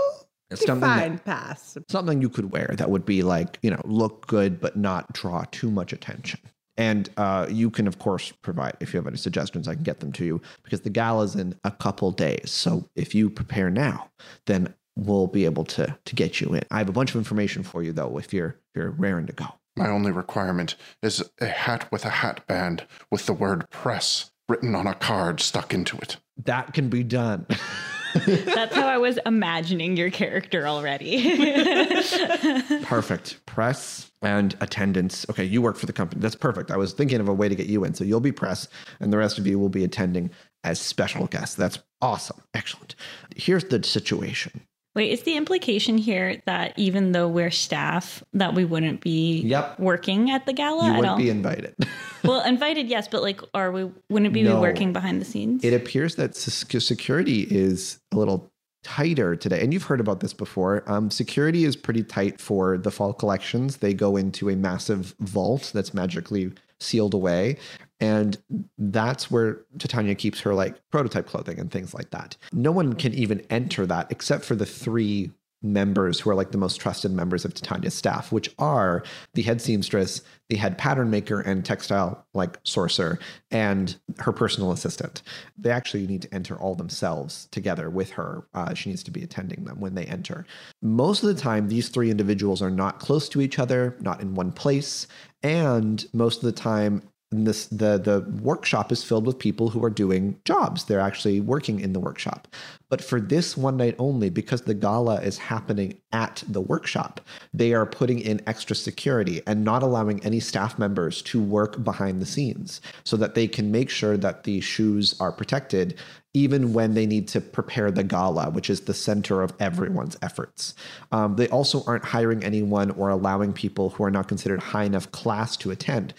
It's 0.50 0.64
something 0.66 0.80
that- 0.88 0.96
Define 1.02 1.18
passable. 1.20 1.86
something 1.88 2.20
you 2.20 2.28
could 2.28 2.50
wear 2.52 2.74
that 2.76 2.90
would 2.90 3.04
be 3.06 3.22
like 3.22 3.58
you 3.62 3.70
know 3.70 3.80
look 3.84 4.26
good 4.26 4.60
but 4.60 4.76
not 4.76 5.12
draw 5.12 5.44
too 5.52 5.70
much 5.70 5.92
attention 5.92 6.40
and 6.80 7.10
uh, 7.16 7.46
you 7.48 7.70
can 7.70 7.86
of 7.86 7.98
course 7.98 8.32
provide 8.42 8.76
if 8.80 8.92
you 8.92 8.98
have 8.98 9.06
any 9.06 9.16
suggestions 9.16 9.68
i 9.68 9.74
can 9.74 9.82
get 9.82 10.00
them 10.00 10.12
to 10.12 10.24
you 10.24 10.40
because 10.62 10.80
the 10.80 10.90
gala's 10.90 11.36
in 11.36 11.54
a 11.64 11.70
couple 11.70 12.10
days. 12.10 12.50
So 12.50 12.88
if 12.96 13.14
you 13.14 13.30
prepare 13.30 13.70
now 13.70 14.10
then 14.46 14.74
we'll 14.96 15.26
be 15.26 15.44
able 15.44 15.64
to 15.64 15.96
to 16.04 16.14
get 16.14 16.40
you 16.40 16.54
in. 16.54 16.62
I 16.70 16.78
have 16.78 16.88
a 16.88 16.92
bunch 16.92 17.10
of 17.10 17.16
information 17.16 17.62
for 17.62 17.82
you 17.82 17.92
though 17.92 18.18
if 18.18 18.32
you're 18.32 18.50
if 18.50 18.76
you're 18.76 18.90
raring 18.90 19.26
to 19.26 19.32
go. 19.32 19.46
My 19.76 19.88
only 19.88 20.10
requirement 20.10 20.74
is 21.02 21.22
a 21.40 21.46
hat 21.46 21.90
with 21.92 22.04
a 22.04 22.10
hat 22.10 22.46
band 22.46 22.84
with 23.10 23.26
the 23.26 23.32
word 23.32 23.68
press 23.70 24.30
written 24.48 24.74
on 24.74 24.86
a 24.86 24.94
card 24.94 25.40
stuck 25.40 25.72
into 25.72 25.96
it. 25.98 26.16
that 26.44 26.74
can 26.74 26.88
be 26.88 27.02
done 27.04 27.46
That's 28.26 28.74
how 28.74 28.86
I 28.86 28.98
was 28.98 29.18
imagining 29.26 29.96
your 29.96 30.10
character 30.10 30.66
already. 30.66 31.22
perfect. 32.82 33.44
Press 33.46 34.10
and 34.22 34.56
attendance. 34.60 35.26
Okay 35.30 35.44
you 35.44 35.62
work 35.62 35.76
for 35.76 35.86
the 35.86 35.92
company. 35.92 36.20
That's 36.20 36.34
perfect. 36.34 36.70
I 36.70 36.76
was 36.76 36.92
thinking 36.92 37.20
of 37.20 37.28
a 37.28 37.34
way 37.34 37.48
to 37.48 37.54
get 37.54 37.66
you 37.66 37.84
in 37.84 37.94
so 37.94 38.04
you'll 38.04 38.20
be 38.20 38.32
press 38.32 38.68
and 39.00 39.12
the 39.12 39.18
rest 39.18 39.38
of 39.38 39.46
you 39.46 39.58
will 39.58 39.68
be 39.68 39.84
attending 39.84 40.30
as 40.64 40.80
special 40.80 41.26
guests. 41.26 41.54
That's 41.54 41.78
awesome. 42.02 42.42
Excellent. 42.54 42.94
Here's 43.36 43.64
the 43.64 43.82
situation 43.82 44.62
Wait, 44.96 45.12
is 45.12 45.22
the 45.22 45.36
implication 45.36 45.96
here 45.98 46.42
that 46.46 46.72
even 46.76 47.12
though 47.12 47.28
we're 47.28 47.50
staff, 47.50 48.24
that 48.32 48.54
we 48.54 48.64
wouldn't 48.64 49.00
be 49.00 49.40
Yep. 49.42 49.78
working 49.78 50.30
at 50.30 50.46
the 50.46 50.52
gala? 50.52 50.86
you 50.86 50.94
wouldn't 50.94 51.16
be 51.18 51.30
invited 51.30 51.74
well, 52.24 52.44
invited, 52.44 52.88
yes, 52.88 53.06
but 53.06 53.22
like, 53.22 53.40
are 53.54 53.70
we? 53.70 53.84
Wouldn't 54.10 54.32
we 54.34 54.42
No. 54.42 54.56
be 54.56 54.60
working 54.60 54.92
behind 54.92 55.20
the 55.20 55.24
scenes? 55.24 55.62
it 55.64 55.72
appears 55.72 56.16
that 56.16 56.34
security 56.34 57.42
is 57.42 58.00
a 58.12 58.16
little 58.16 58.50
tighter 58.82 59.36
today 59.36 59.60
and 59.62 59.74
you've 59.74 59.82
heard 59.82 60.00
about 60.00 60.20
this 60.20 60.32
before 60.32 60.82
um, 60.90 61.10
security 61.10 61.64
is 61.64 61.76
pretty 61.76 62.02
tight 62.02 62.40
for 62.40 62.78
the 62.78 62.90
fall 62.90 63.12
collections 63.12 63.76
they 63.76 63.92
go 63.92 64.16
into 64.16 64.48
a 64.48 64.56
massive 64.56 65.14
vault 65.20 65.70
that's 65.74 65.92
magically 65.92 66.50
sealed 66.78 67.12
away 67.12 67.58
and 68.00 68.38
that's 68.78 69.30
where 69.30 69.60
titania 69.78 70.14
keeps 70.14 70.40
her 70.40 70.54
like 70.54 70.76
prototype 70.90 71.26
clothing 71.26 71.58
and 71.58 71.70
things 71.70 71.94
like 71.94 72.10
that 72.10 72.36
no 72.52 72.72
one 72.72 72.94
can 72.94 73.14
even 73.14 73.44
enter 73.50 73.86
that 73.86 74.10
except 74.10 74.44
for 74.44 74.54
the 74.54 74.66
three 74.66 75.30
members 75.62 76.20
who 76.20 76.30
are 76.30 76.34
like 76.34 76.52
the 76.52 76.58
most 76.58 76.80
trusted 76.80 77.10
members 77.10 77.44
of 77.44 77.52
Titania's 77.52 77.94
staff, 77.94 78.32
which 78.32 78.50
are 78.58 79.02
the 79.34 79.42
head 79.42 79.60
seamstress, 79.60 80.22
the 80.48 80.56
head 80.56 80.78
pattern 80.78 81.10
maker 81.10 81.40
and 81.40 81.64
textile 81.64 82.26
like 82.32 82.58
sorcerer, 82.64 83.18
and 83.50 83.96
her 84.18 84.32
personal 84.32 84.72
assistant. 84.72 85.22
They 85.58 85.70
actually 85.70 86.06
need 86.06 86.22
to 86.22 86.34
enter 86.34 86.56
all 86.56 86.74
themselves 86.74 87.48
together 87.50 87.90
with 87.90 88.10
her. 88.10 88.46
Uh, 88.54 88.74
she 88.74 88.90
needs 88.90 89.02
to 89.04 89.10
be 89.10 89.22
attending 89.22 89.64
them 89.64 89.80
when 89.80 89.94
they 89.94 90.06
enter. 90.06 90.46
Most 90.80 91.22
of 91.22 91.34
the 91.34 91.40
time, 91.40 91.68
these 91.68 91.88
three 91.88 92.10
individuals 92.10 92.62
are 92.62 92.70
not 92.70 92.98
close 92.98 93.28
to 93.30 93.40
each 93.40 93.58
other, 93.58 93.96
not 94.00 94.20
in 94.20 94.34
one 94.34 94.52
place, 94.52 95.06
and 95.42 96.06
most 96.12 96.38
of 96.38 96.44
the 96.44 96.52
time, 96.52 97.02
this 97.30 97.66
the 97.66 97.98
the 97.98 98.26
workshop 98.42 98.90
is 98.90 99.04
filled 99.04 99.26
with 99.26 99.38
people 99.38 99.68
who 99.68 99.84
are 99.84 99.90
doing 99.90 100.38
jobs. 100.44 100.84
They're 100.84 101.00
actually 101.00 101.40
working 101.40 101.80
in 101.80 101.92
the 101.92 102.00
workshop. 102.00 102.48
But 102.88 103.02
for 103.04 103.20
this 103.20 103.56
one 103.56 103.76
night 103.76 103.94
only 103.98 104.30
because 104.30 104.62
the 104.62 104.74
gala 104.74 105.20
is 105.20 105.38
happening 105.38 105.98
at 106.12 106.42
the 106.48 106.60
workshop 106.60 107.20
they 107.54 107.72
are 107.72 107.86
putting 107.86 108.20
in 108.20 108.40
extra 108.46 108.74
security 108.74 109.42
and 109.46 109.64
not 109.64 109.82
allowing 109.82 110.22
any 110.24 110.40
staff 110.40 110.78
members 110.78 111.22
to 111.22 111.40
work 111.40 111.82
behind 111.82 112.20
the 112.20 112.26
scenes 112.26 112.80
so 113.04 113.16
that 113.16 113.34
they 113.34 113.46
can 113.46 113.70
make 113.70 113.90
sure 113.90 114.16
that 114.16 114.44
the 114.44 114.60
shoes 114.60 115.14
are 115.20 115.32
protected 115.32 115.98
even 116.32 116.72
when 116.72 116.94
they 116.94 117.06
need 117.06 117.26
to 117.26 117.40
prepare 117.40 117.90
the 117.90 118.04
gala, 118.04 118.50
which 118.50 118.70
is 118.70 118.82
the 118.82 118.94
center 118.94 119.42
of 119.42 119.52
everyone's 119.58 120.16
efforts. 120.22 120.74
Um, 121.10 121.34
they 121.34 121.48
also 121.48 121.82
aren't 121.88 122.04
hiring 122.04 122.44
anyone 122.44 122.92
or 122.92 123.08
allowing 123.08 123.52
people 123.52 123.90
who 123.90 124.04
are 124.04 124.12
not 124.12 124.28
considered 124.28 124.60
high 124.60 124.84
enough 124.84 125.10
class 125.10 125.56
to 125.56 125.72
attend 125.72 126.14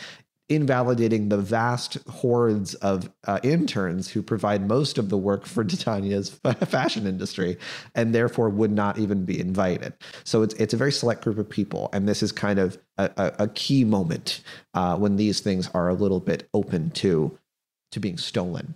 invalidating 0.55 1.29
the 1.29 1.37
vast 1.37 1.97
hordes 2.09 2.73
of 2.75 3.09
uh, 3.25 3.39
interns 3.43 4.09
who 4.09 4.21
provide 4.21 4.67
most 4.67 4.97
of 4.97 5.09
the 5.09 5.17
work 5.17 5.45
for 5.45 5.63
Titania's 5.63 6.29
fashion 6.67 7.07
industry 7.07 7.57
and 7.95 8.13
therefore 8.13 8.49
would 8.49 8.71
not 8.71 8.99
even 8.99 9.25
be 9.25 9.39
invited. 9.39 9.93
So 10.23 10.41
it's, 10.41 10.53
it's 10.55 10.73
a 10.73 10.77
very 10.77 10.91
select 10.91 11.23
group 11.23 11.37
of 11.37 11.49
people. 11.49 11.89
And 11.93 12.07
this 12.07 12.21
is 12.21 12.31
kind 12.31 12.59
of 12.59 12.77
a, 12.97 13.33
a, 13.39 13.47
key 13.47 13.83
moment 13.83 14.41
uh, 14.73 14.95
when 14.97 15.15
these 15.15 15.39
things 15.39 15.69
are 15.73 15.89
a 15.89 15.93
little 15.93 16.19
bit 16.19 16.47
open 16.53 16.91
to 16.91 17.37
to 17.91 17.99
being 17.99 18.17
stolen. 18.17 18.75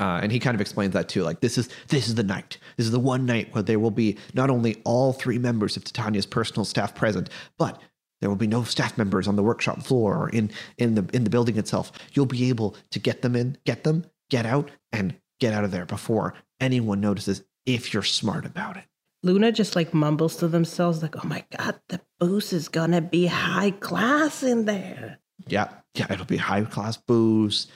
Uh, 0.00 0.20
and 0.22 0.32
he 0.32 0.38
kind 0.38 0.54
of 0.54 0.60
explains 0.60 0.92
that 0.92 1.08
too. 1.08 1.22
Like 1.22 1.40
this 1.40 1.56
is 1.56 1.68
this 1.88 2.08
is 2.08 2.16
the 2.16 2.22
night. 2.22 2.58
This 2.76 2.86
is 2.86 2.92
the 2.92 3.00
one 3.00 3.26
night 3.26 3.54
where 3.54 3.62
there 3.62 3.78
will 3.78 3.90
be 3.90 4.18
not 4.34 4.50
only 4.50 4.80
all 4.84 5.12
three 5.12 5.38
members 5.38 5.76
of 5.76 5.84
Titania's 5.84 6.26
personal 6.26 6.64
staff 6.64 6.94
present, 6.94 7.30
but 7.58 7.80
there 8.20 8.30
will 8.30 8.36
be 8.36 8.46
no 8.46 8.64
staff 8.64 8.96
members 8.96 9.28
on 9.28 9.36
the 9.36 9.42
workshop 9.42 9.82
floor 9.82 10.16
or 10.16 10.28
in 10.28 10.50
in 10.78 10.94
the 10.94 11.08
in 11.12 11.24
the 11.24 11.30
building 11.30 11.58
itself. 11.58 11.92
You'll 12.12 12.26
be 12.26 12.48
able 12.48 12.76
to 12.90 12.98
get 12.98 13.22
them 13.22 13.36
in, 13.36 13.58
get 13.64 13.84
them, 13.84 14.06
get 14.30 14.46
out, 14.46 14.70
and 14.92 15.14
get 15.40 15.52
out 15.52 15.64
of 15.64 15.70
there 15.70 15.86
before 15.86 16.34
anyone 16.60 17.00
notices 17.00 17.42
if 17.66 17.92
you're 17.92 18.02
smart 18.02 18.46
about 18.46 18.76
it. 18.76 18.84
Luna 19.22 19.52
just 19.52 19.74
like 19.74 19.94
mumbles 19.94 20.36
to 20.36 20.48
themselves, 20.48 21.02
like, 21.02 21.16
oh 21.16 21.26
my 21.26 21.44
god, 21.56 21.80
the 21.88 22.00
booze 22.20 22.52
is 22.52 22.68
gonna 22.68 23.00
be 23.00 23.26
high 23.26 23.70
class 23.70 24.42
in 24.42 24.66
there. 24.66 25.18
Yeah, 25.46 25.68
yeah, 25.94 26.06
it'll 26.10 26.26
be 26.26 26.36
high 26.36 26.62
class 26.64 26.96
booze. 26.96 27.68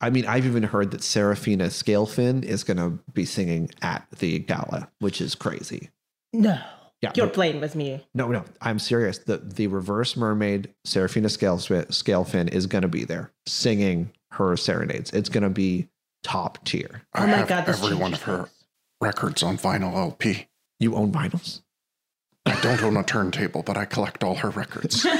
I 0.00 0.10
mean, 0.10 0.26
I've 0.26 0.46
even 0.46 0.62
heard 0.62 0.92
that 0.92 1.02
Seraphina 1.02 1.66
Scalefin 1.66 2.44
is 2.44 2.62
going 2.62 2.76
to 2.76 2.98
be 3.12 3.24
singing 3.24 3.70
at 3.82 4.06
the 4.18 4.38
gala, 4.38 4.88
which 5.00 5.20
is 5.20 5.34
crazy. 5.34 5.90
No. 6.32 6.60
Yeah, 7.02 7.12
You're 7.14 7.26
but- 7.26 7.34
playing 7.34 7.60
with 7.60 7.74
me. 7.74 8.06
No, 8.14 8.28
no, 8.28 8.44
I'm 8.60 8.78
serious. 8.78 9.18
The 9.18 9.38
the 9.38 9.66
reverse 9.68 10.16
mermaid 10.16 10.68
Seraphina 10.84 11.28
Scale 11.30 11.56
Scalefin 11.58 12.48
is 12.52 12.66
going 12.66 12.82
to 12.82 12.88
be 12.88 13.04
there 13.04 13.32
singing 13.46 14.12
her 14.32 14.56
serenades. 14.56 15.10
It's 15.12 15.28
going 15.30 15.44
to 15.44 15.50
be 15.50 15.88
top 16.22 16.62
tier. 16.64 17.02
I 17.14 17.24
Oh 17.24 17.26
my 17.26 17.36
have 17.38 17.48
God, 17.48 17.66
this 17.66 17.82
every 17.82 17.96
one 17.96 18.12
of 18.12 18.22
her 18.22 18.48
records 19.00 19.42
on 19.42 19.56
vinyl 19.56 19.94
LP. 19.94 20.46
You 20.78 20.94
own 20.94 21.10
vinyls? 21.10 21.62
I 22.46 22.58
don't 22.62 22.82
own 22.82 22.96
a 22.96 23.02
turntable, 23.02 23.62
but 23.62 23.76
I 23.76 23.84
collect 23.86 24.22
all 24.24 24.34
her 24.36 24.50
records. 24.50 25.06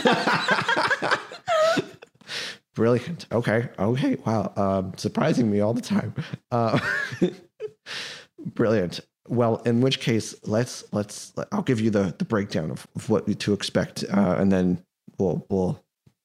Brilliant. 2.74 3.26
Okay. 3.32 3.68
Okay. 3.78 4.16
Wow. 4.24 4.52
Um, 4.56 4.92
surprising 4.96 5.50
me 5.50 5.60
all 5.60 5.74
the 5.74 5.80
time. 5.82 6.14
Uh, 6.50 6.78
brilliant. 8.54 9.00
Well, 9.30 9.62
in 9.64 9.80
which 9.80 10.00
case, 10.00 10.34
let's 10.44 10.82
let's. 10.92 11.32
I'll 11.52 11.62
give 11.62 11.80
you 11.80 11.90
the 11.90 12.12
the 12.18 12.24
breakdown 12.24 12.72
of, 12.72 12.86
of 12.96 13.08
what 13.08 13.38
to 13.38 13.52
expect, 13.52 14.04
uh, 14.12 14.34
and 14.36 14.50
then 14.50 14.84
we'll 15.18 15.46
we'll 15.48 15.80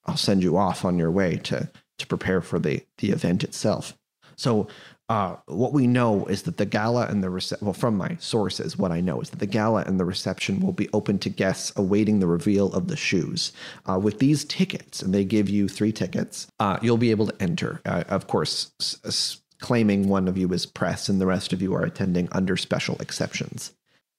I'll 0.06 0.16
send 0.16 0.42
you 0.42 0.56
off 0.56 0.84
on 0.84 0.98
your 0.98 1.12
way 1.12 1.36
to 1.36 1.70
to 1.98 2.06
prepare 2.08 2.40
for 2.40 2.58
the 2.58 2.82
the 2.98 3.10
event 3.10 3.44
itself. 3.44 3.96
So, 4.34 4.66
uh, 5.08 5.36
what 5.46 5.72
we 5.72 5.86
know 5.86 6.26
is 6.26 6.42
that 6.42 6.56
the 6.56 6.66
gala 6.66 7.06
and 7.06 7.22
the 7.22 7.28
rece- 7.28 7.62
well, 7.62 7.72
from 7.72 7.96
my 7.96 8.16
sources, 8.18 8.76
what 8.76 8.90
I 8.90 9.00
know 9.00 9.20
is 9.20 9.30
that 9.30 9.38
the 9.38 9.46
gala 9.46 9.84
and 9.86 10.00
the 10.00 10.04
reception 10.04 10.58
will 10.58 10.72
be 10.72 10.88
open 10.92 11.20
to 11.20 11.30
guests 11.30 11.72
awaiting 11.76 12.18
the 12.18 12.26
reveal 12.26 12.72
of 12.72 12.88
the 12.88 12.96
shoes. 12.96 13.52
Uh, 13.88 14.00
with 14.00 14.18
these 14.18 14.44
tickets, 14.44 15.00
and 15.00 15.14
they 15.14 15.24
give 15.24 15.48
you 15.48 15.68
three 15.68 15.92
tickets, 15.92 16.48
uh, 16.58 16.78
you'll 16.82 16.98
be 16.98 17.12
able 17.12 17.28
to 17.28 17.40
enter. 17.40 17.80
Uh, 17.86 18.02
of 18.08 18.26
course, 18.26 18.72
s- 18.80 19.40
claiming 19.58 20.08
one 20.08 20.28
of 20.28 20.36
you 20.36 20.52
is 20.52 20.66
press, 20.66 21.08
and 21.08 21.20
the 21.20 21.26
rest 21.26 21.52
of 21.52 21.62
you 21.62 21.74
are 21.74 21.82
attending 21.82 22.28
under 22.32 22.56
special 22.56 22.96
exceptions. 23.00 23.72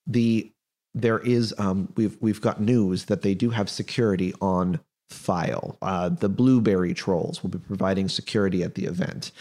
The 0.05 0.51
there 0.93 1.19
is 1.19 1.53
um, 1.57 1.93
we've 1.95 2.17
we've 2.21 2.41
got 2.41 2.61
news 2.61 3.05
that 3.05 3.21
they 3.21 3.35
do 3.35 3.49
have 3.51 3.69
security 3.69 4.33
on 4.41 4.79
file. 5.09 5.77
Uh, 5.81 6.09
the 6.09 6.29
Blueberry 6.29 6.93
Trolls 6.93 7.41
will 7.41 7.49
be 7.49 7.59
providing 7.59 8.09
security 8.09 8.63
at 8.63 8.75
the 8.75 8.85
event. 8.85 9.31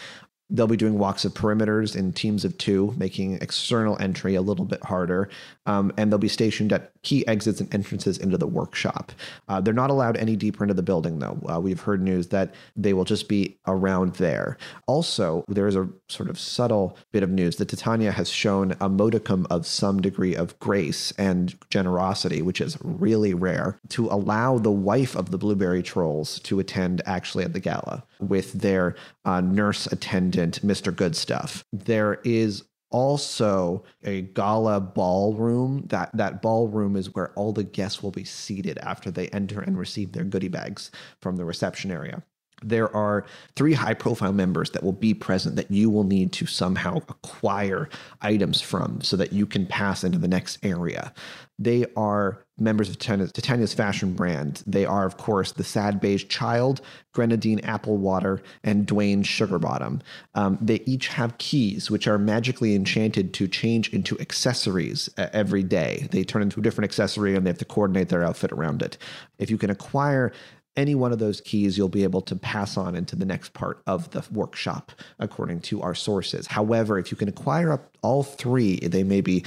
They'll 0.49 0.67
be 0.67 0.77
doing 0.77 0.97
walks 0.97 1.25
of 1.25 1.33
perimeters 1.33 1.95
in 1.95 2.13
teams 2.13 2.45
of 2.45 2.57
two, 2.57 2.93
making 2.97 3.35
external 3.41 3.97
entry 3.99 4.35
a 4.35 4.41
little 4.41 4.65
bit 4.65 4.83
harder. 4.83 5.29
Um, 5.65 5.91
and 5.97 6.11
they'll 6.11 6.19
be 6.19 6.27
stationed 6.27 6.71
at 6.71 6.91
key 7.03 7.27
exits 7.27 7.59
and 7.59 7.73
entrances 7.73 8.17
into 8.17 8.37
the 8.37 8.47
workshop. 8.47 9.11
Uh, 9.47 9.59
they're 9.61 9.73
not 9.73 9.89
allowed 9.89 10.17
any 10.17 10.35
deeper 10.35 10.63
into 10.63 10.73
the 10.73 10.83
building, 10.83 11.19
though. 11.19 11.39
Uh, 11.49 11.59
we've 11.59 11.81
heard 11.81 12.01
news 12.01 12.27
that 12.27 12.53
they 12.75 12.93
will 12.93 13.03
just 13.03 13.27
be 13.27 13.57
around 13.67 14.15
there. 14.15 14.57
Also, 14.87 15.43
there 15.47 15.67
is 15.67 15.75
a 15.75 15.87
sort 16.07 16.29
of 16.29 16.39
subtle 16.39 16.97
bit 17.11 17.23
of 17.23 17.29
news 17.29 17.57
that 17.57 17.67
Titania 17.67 18.11
has 18.11 18.29
shown 18.29 18.75
a 18.79 18.89
modicum 18.89 19.45
of 19.49 19.65
some 19.65 20.01
degree 20.01 20.35
of 20.35 20.57
grace 20.59 21.11
and 21.17 21.55
generosity, 21.69 22.41
which 22.41 22.61
is 22.61 22.77
really 22.81 23.33
rare, 23.33 23.79
to 23.89 24.07
allow 24.07 24.57
the 24.57 24.71
wife 24.71 25.15
of 25.15 25.31
the 25.31 25.37
Blueberry 25.37 25.83
Trolls 25.83 26.39
to 26.39 26.59
attend 26.59 27.01
actually 27.05 27.43
at 27.43 27.53
the 27.53 27.59
gala 27.59 28.03
with 28.19 28.53
their 28.53 28.95
uh, 29.25 29.41
nurse 29.41 29.87
attendant, 29.87 30.65
Mr. 30.65 30.95
Goodstuff. 30.95 31.63
There 31.71 32.19
is 32.23 32.63
also 32.89 33.83
a 34.03 34.21
gala 34.21 34.79
ballroom. 34.79 35.83
That 35.87 36.09
that 36.15 36.41
ballroom 36.41 36.95
is 36.95 37.13
where 37.13 37.31
all 37.33 37.53
the 37.53 37.63
guests 37.63 38.01
will 38.01 38.11
be 38.11 38.23
seated 38.23 38.77
after 38.79 39.11
they 39.11 39.27
enter 39.29 39.61
and 39.61 39.77
receive 39.77 40.13
their 40.13 40.23
goodie 40.23 40.47
bags 40.47 40.91
from 41.21 41.35
the 41.35 41.45
reception 41.45 41.91
area. 41.91 42.23
There 42.63 42.93
are 42.95 43.25
three 43.55 43.73
high 43.73 43.93
profile 43.93 44.33
members 44.33 44.71
that 44.71 44.83
will 44.83 44.93
be 44.93 45.13
present 45.13 45.55
that 45.57 45.69
you 45.69 45.89
will 45.89 46.03
need 46.03 46.33
to 46.33 46.45
somehow 46.47 46.97
acquire 47.07 47.87
items 48.21 48.61
from 48.61 49.01
so 49.01 49.15
that 49.17 49.31
you 49.31 49.45
can 49.45 49.65
pass 49.67 50.03
into 50.03 50.17
the 50.17 50.27
next 50.27 50.57
area. 50.63 51.13
They 51.59 51.85
are 51.95 52.43
members 52.59 52.89
of 52.89 52.97
Titania's, 52.97 53.73
fashion 53.73 54.13
brand. 54.13 54.63
They 54.65 54.85
are, 54.85 55.05
of 55.05 55.17
course, 55.17 55.51
the 55.51 55.63
Sad 55.63 55.99
Beige 55.99 56.27
Child, 56.27 56.81
Grenadine 57.13 57.59
Applewater, 57.61 58.41
and 58.63 58.87
Dwayne 58.87 59.23
Sugarbottom. 59.23 60.01
Um, 60.35 60.57
they 60.61 60.81
each 60.85 61.07
have 61.09 61.37
keys 61.37 61.91
which 61.91 62.07
are 62.07 62.17
magically 62.17 62.75
enchanted 62.75 63.33
to 63.35 63.47
change 63.47 63.93
into 63.93 64.19
accessories 64.19 65.09
uh, 65.17 65.27
every 65.33 65.63
day. 65.63 66.07
They 66.11 66.23
turn 66.23 66.41
into 66.41 66.59
a 66.59 66.63
different 66.63 66.89
accessory 66.89 67.35
and 67.35 67.45
they 67.45 67.49
have 67.49 67.59
to 67.59 67.65
coordinate 67.65 68.09
their 68.09 68.23
outfit 68.23 68.51
around 68.51 68.81
it. 68.81 68.97
If 69.37 69.49
you 69.49 69.57
can 69.57 69.69
acquire 69.69 70.31
any 70.77 70.95
one 70.95 71.11
of 71.11 71.19
those 71.19 71.41
keys 71.41 71.77
you'll 71.77 71.89
be 71.89 72.03
able 72.03 72.21
to 72.21 72.35
pass 72.35 72.77
on 72.77 72.95
into 72.95 73.15
the 73.15 73.25
next 73.25 73.53
part 73.53 73.81
of 73.87 74.09
the 74.11 74.23
workshop 74.31 74.91
according 75.19 75.59
to 75.59 75.81
our 75.81 75.95
sources. 75.95 76.47
However 76.47 76.97
if 76.99 77.11
you 77.11 77.17
can 77.17 77.27
acquire 77.27 77.73
up 77.73 77.97
all 78.01 78.23
three 78.23 78.77
they 78.77 79.03
may 79.03 79.21
be 79.21 79.43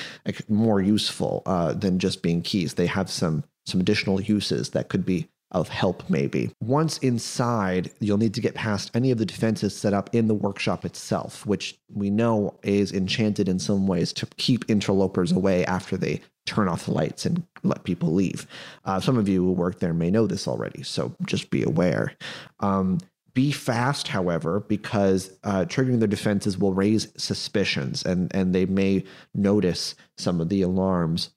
more 0.48 0.80
useful 0.80 1.42
uh, 1.46 1.72
than 1.72 1.98
just 1.98 2.22
being 2.22 2.42
keys. 2.42 2.74
They 2.74 2.86
have 2.86 3.10
some 3.10 3.44
some 3.66 3.80
additional 3.80 4.20
uses 4.20 4.70
that 4.70 4.88
could 4.88 5.06
be 5.06 5.28
of 5.52 5.68
help 5.68 6.08
maybe 6.08 6.50
once 6.60 6.98
inside 6.98 7.90
you'll 8.00 8.18
need 8.18 8.34
to 8.34 8.40
get 8.40 8.54
past 8.54 8.90
any 8.94 9.10
of 9.10 9.18
the 9.18 9.26
defenses 9.26 9.76
set 9.76 9.92
up 9.92 10.14
in 10.14 10.28
the 10.28 10.34
workshop 10.34 10.84
itself 10.84 11.44
which 11.46 11.78
we 11.92 12.10
know 12.10 12.54
is 12.62 12.92
enchanted 12.92 13.48
in 13.48 13.58
some 13.58 13.86
ways 13.86 14.12
to 14.12 14.26
keep 14.36 14.68
interlopers 14.70 15.32
away 15.32 15.64
after 15.66 15.96
they 15.96 16.20
turn 16.46 16.68
off 16.68 16.86
the 16.86 16.92
lights 16.92 17.24
and 17.24 17.46
let 17.62 17.84
people 17.84 18.12
leave. 18.12 18.46
Uh, 18.84 18.98
some 18.98 19.16
of 19.16 19.28
you 19.28 19.44
who 19.44 19.52
work 19.52 19.78
there 19.78 19.94
may 19.94 20.10
know 20.10 20.26
this 20.26 20.48
already, 20.48 20.82
so 20.82 21.14
just 21.24 21.50
be 21.50 21.62
aware. 21.62 22.12
Um, 22.58 22.98
be 23.34 23.52
fast, 23.52 24.08
however, 24.08 24.60
because 24.60 25.30
uh, 25.44 25.64
triggering 25.66 26.00
their 26.00 26.08
defenses 26.08 26.58
will 26.58 26.74
raise 26.74 27.12
suspicions, 27.16 28.04
and 28.04 28.34
and 28.34 28.52
they 28.52 28.66
may 28.66 29.04
notice 29.34 29.94
some 30.18 30.40
of 30.40 30.48
the 30.48 30.62
alarms 30.62 31.30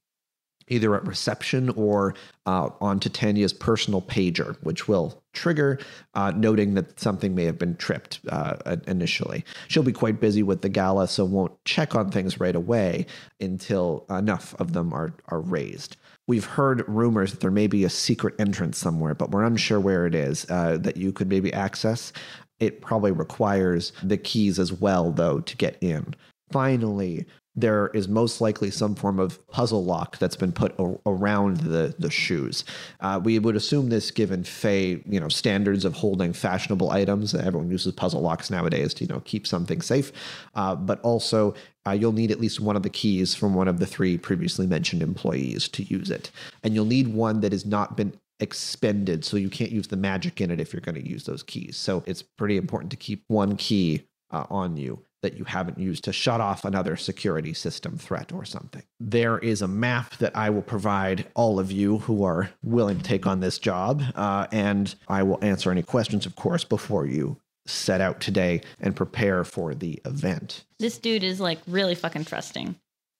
either 0.73 0.95
at 0.95 1.05
reception 1.05 1.69
or 1.71 2.15
uh, 2.45 2.69
on 2.81 2.99
Titania's 2.99 3.53
personal 3.53 4.01
pager, 4.01 4.57
which 4.63 4.87
will 4.87 5.21
trigger, 5.33 5.79
uh, 6.15 6.31
noting 6.35 6.73
that 6.73 6.99
something 6.99 7.35
may 7.35 7.45
have 7.45 7.57
been 7.57 7.75
tripped 7.77 8.19
uh, 8.29 8.75
initially. 8.87 9.45
She'll 9.67 9.83
be 9.83 9.93
quite 9.93 10.19
busy 10.19 10.43
with 10.43 10.61
the 10.61 10.69
gala, 10.69 11.07
so 11.07 11.25
won't 11.25 11.53
check 11.65 11.95
on 11.95 12.09
things 12.09 12.39
right 12.39 12.55
away 12.55 13.05
until 13.39 14.05
enough 14.09 14.55
of 14.59 14.73
them 14.73 14.93
are, 14.93 15.13
are 15.27 15.41
raised. 15.41 15.97
We've 16.27 16.45
heard 16.45 16.87
rumors 16.87 17.31
that 17.31 17.41
there 17.41 17.51
may 17.51 17.67
be 17.67 17.83
a 17.83 17.89
secret 17.89 18.35
entrance 18.39 18.77
somewhere, 18.77 19.13
but 19.13 19.31
we're 19.31 19.43
unsure 19.43 19.79
where 19.79 20.05
it 20.05 20.15
is 20.15 20.49
uh, 20.49 20.77
that 20.81 20.97
you 20.97 21.11
could 21.11 21.29
maybe 21.29 21.53
access. 21.53 22.13
It 22.59 22.81
probably 22.81 23.11
requires 23.11 23.91
the 24.01 24.17
keys 24.17 24.57
as 24.57 24.71
well, 24.71 25.11
though, 25.11 25.41
to 25.41 25.57
get 25.57 25.77
in. 25.81 26.15
Finally, 26.53 27.25
there 27.55 27.87
is 27.95 28.07
most 28.07 28.39
likely 28.39 28.69
some 28.69 28.93
form 28.93 29.19
of 29.19 29.45
puzzle 29.47 29.83
lock 29.83 30.19
that's 30.19 30.35
been 30.35 30.51
put 30.51 30.71
a- 30.79 30.99
around 31.07 31.57
the 31.57 31.95
the 31.97 32.11
shoes. 32.11 32.63
Uh, 32.99 33.19
we 33.23 33.39
would 33.39 33.55
assume 33.55 33.89
this, 33.89 34.11
given 34.11 34.43
Fey, 34.43 35.01
you 35.07 35.19
know, 35.19 35.29
standards 35.29 35.83
of 35.83 35.95
holding 35.95 36.31
fashionable 36.31 36.91
items. 36.91 37.33
Everyone 37.33 37.71
uses 37.71 37.91
puzzle 37.93 38.21
locks 38.21 38.51
nowadays 38.51 38.93
to 38.93 39.03
you 39.03 39.07
know 39.07 39.21
keep 39.25 39.47
something 39.47 39.81
safe, 39.81 40.11
uh, 40.55 40.75
but 40.75 41.01
also. 41.01 41.55
Uh, 41.85 41.91
you'll 41.91 42.13
need 42.13 42.31
at 42.31 42.39
least 42.39 42.61
one 42.61 42.77
of 42.77 42.83
the 42.83 42.89
keys 42.89 43.35
from 43.35 43.53
one 43.53 43.67
of 43.67 43.77
the 43.77 43.85
three 43.85 44.17
previously 44.17 44.65
mentioned 44.65 45.01
employees 45.01 45.67
to 45.67 45.83
use 45.83 46.09
it. 46.09 46.31
And 46.63 46.73
you'll 46.73 46.85
need 46.85 47.09
one 47.09 47.41
that 47.41 47.51
has 47.51 47.65
not 47.65 47.97
been 47.97 48.17
expended, 48.39 49.25
so 49.25 49.35
you 49.35 49.49
can't 49.49 49.69
use 49.69 49.87
the 49.87 49.97
magic 49.97 50.39
in 50.39 50.49
it 50.49 50.61
if 50.61 50.71
you're 50.71 50.79
going 50.79 50.95
to 50.95 51.05
use 51.05 51.25
those 51.25 51.43
keys. 51.43 51.75
So 51.75 52.01
it's 52.05 52.21
pretty 52.21 52.55
important 52.55 52.89
to 52.91 52.95
keep 52.95 53.25
one 53.27 53.57
key 53.57 54.07
uh, 54.31 54.45
on 54.49 54.77
you 54.77 55.03
that 55.23 55.35
you 55.37 55.43
haven't 55.45 55.79
used 55.79 56.03
to 56.03 56.13
shut 56.13 56.39
off 56.39 56.63
another 56.63 56.95
security 56.95 57.53
system 57.53 57.97
threat 57.97 58.31
or 58.31 58.45
something. 58.45 58.83
There 58.99 59.39
is 59.39 59.61
a 59.63 59.67
map 59.67 60.17
that 60.17 60.35
I 60.37 60.51
will 60.51 60.61
provide 60.61 61.25
all 61.33 61.59
of 61.59 61.71
you 61.71 61.97
who 61.99 62.23
are 62.23 62.51
willing 62.61 62.97
to 62.99 63.03
take 63.03 63.25
on 63.25 63.39
this 63.39 63.57
job, 63.57 64.03
uh, 64.15 64.45
and 64.51 64.93
I 65.07 65.23
will 65.23 65.43
answer 65.43 65.71
any 65.71 65.81
questions, 65.81 66.27
of 66.27 66.35
course, 66.35 66.63
before 66.63 67.07
you 67.07 67.37
set 67.65 68.01
out 68.01 68.19
today 68.19 68.61
and 68.81 68.95
prepare 68.95 69.43
for 69.43 69.73
the 69.73 69.99
event. 70.05 70.65
This 70.79 70.97
dude 70.97 71.23
is 71.23 71.39
like 71.39 71.59
really 71.67 71.95
fucking 71.95 72.25
trusting. 72.25 72.75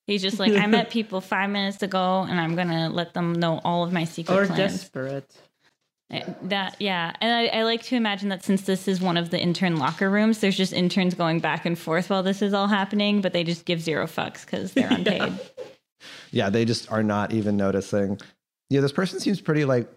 He's 0.05 0.21
just 0.21 0.37
like, 0.37 0.51
I 0.53 0.67
met 0.67 0.89
people 0.89 1.21
five 1.21 1.49
minutes 1.49 1.81
ago 1.81 2.25
and 2.29 2.37
I'm 2.39 2.55
going 2.55 2.67
to 2.67 2.89
let 2.89 3.13
them 3.13 3.31
know 3.31 3.61
all 3.63 3.85
of 3.85 3.93
my 3.93 4.03
secret 4.03 4.35
Or 4.35 4.45
plans. 4.45 4.57
desperate. 4.73 5.33
Uh, 6.11 6.21
That 6.43 6.75
yeah, 6.79 7.13
and 7.21 7.33
I, 7.33 7.59
I 7.59 7.63
like 7.63 7.83
to 7.83 7.95
imagine 7.95 8.29
that 8.29 8.43
since 8.43 8.63
this 8.63 8.87
is 8.87 9.01
one 9.01 9.17
of 9.17 9.29
the 9.29 9.39
intern 9.39 9.77
locker 9.77 10.09
rooms, 10.09 10.39
there's 10.39 10.57
just 10.57 10.73
interns 10.73 11.13
going 11.13 11.39
back 11.39 11.65
and 11.65 11.77
forth 11.77 12.09
while 12.09 12.23
this 12.23 12.41
is 12.41 12.53
all 12.53 12.67
happening, 12.67 13.21
but 13.21 13.33
they 13.33 13.43
just 13.43 13.65
give 13.65 13.81
zero 13.81 14.05
fucks 14.05 14.45
because 14.45 14.73
they're 14.73 14.87
unpaid. 14.91 15.33
Yeah, 16.31 16.49
they 16.49 16.65
just 16.65 16.91
are 16.91 17.03
not 17.03 17.31
even 17.31 17.57
noticing. 17.57 18.19
Yeah, 18.69 18.81
this 18.81 18.91
person 18.91 19.19
seems 19.19 19.39
pretty 19.39 19.65
like 19.65 19.89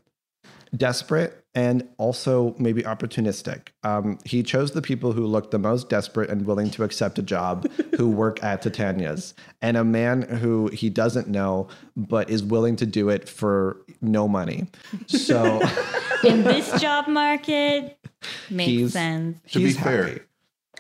desperate 0.77 1.45
and 1.55 1.89
also 1.97 2.55
maybe 2.59 2.83
opportunistic. 2.83 3.69
Um, 3.83 4.19
he 4.25 4.43
chose 4.43 4.73
the 4.73 4.83
people 4.83 5.13
who 5.13 5.27
look 5.27 5.51
the 5.51 5.59
most 5.59 5.89
desperate 5.89 6.29
and 6.29 6.47
willing 6.47 6.71
to 6.71 6.85
accept 6.85 7.19
a 7.19 7.23
job 7.23 7.71
who 7.97 8.09
work 8.23 8.43
at 8.43 8.63
Titania's, 8.63 9.35
and 9.63 9.77
a 9.77 9.85
man 9.85 10.23
who 10.23 10.69
he 10.69 10.91
doesn't 10.91 11.29
know 11.29 11.69
but 11.97 12.29
is 12.29 12.43
willing 12.43 12.77
to 12.77 12.87
do 12.87 13.09
it 13.09 13.29
for 13.29 13.79
no 14.03 14.29
money. 14.29 14.67
So 15.07 15.61
In 16.25 16.43
this 16.45 16.81
job 16.81 17.09
market, 17.09 17.99
makes 18.51 18.71
He's- 18.71 18.93
sense. 18.93 19.41
To 19.53 19.59
be 19.59 19.65
he's 19.67 19.79
fair, 19.79 20.27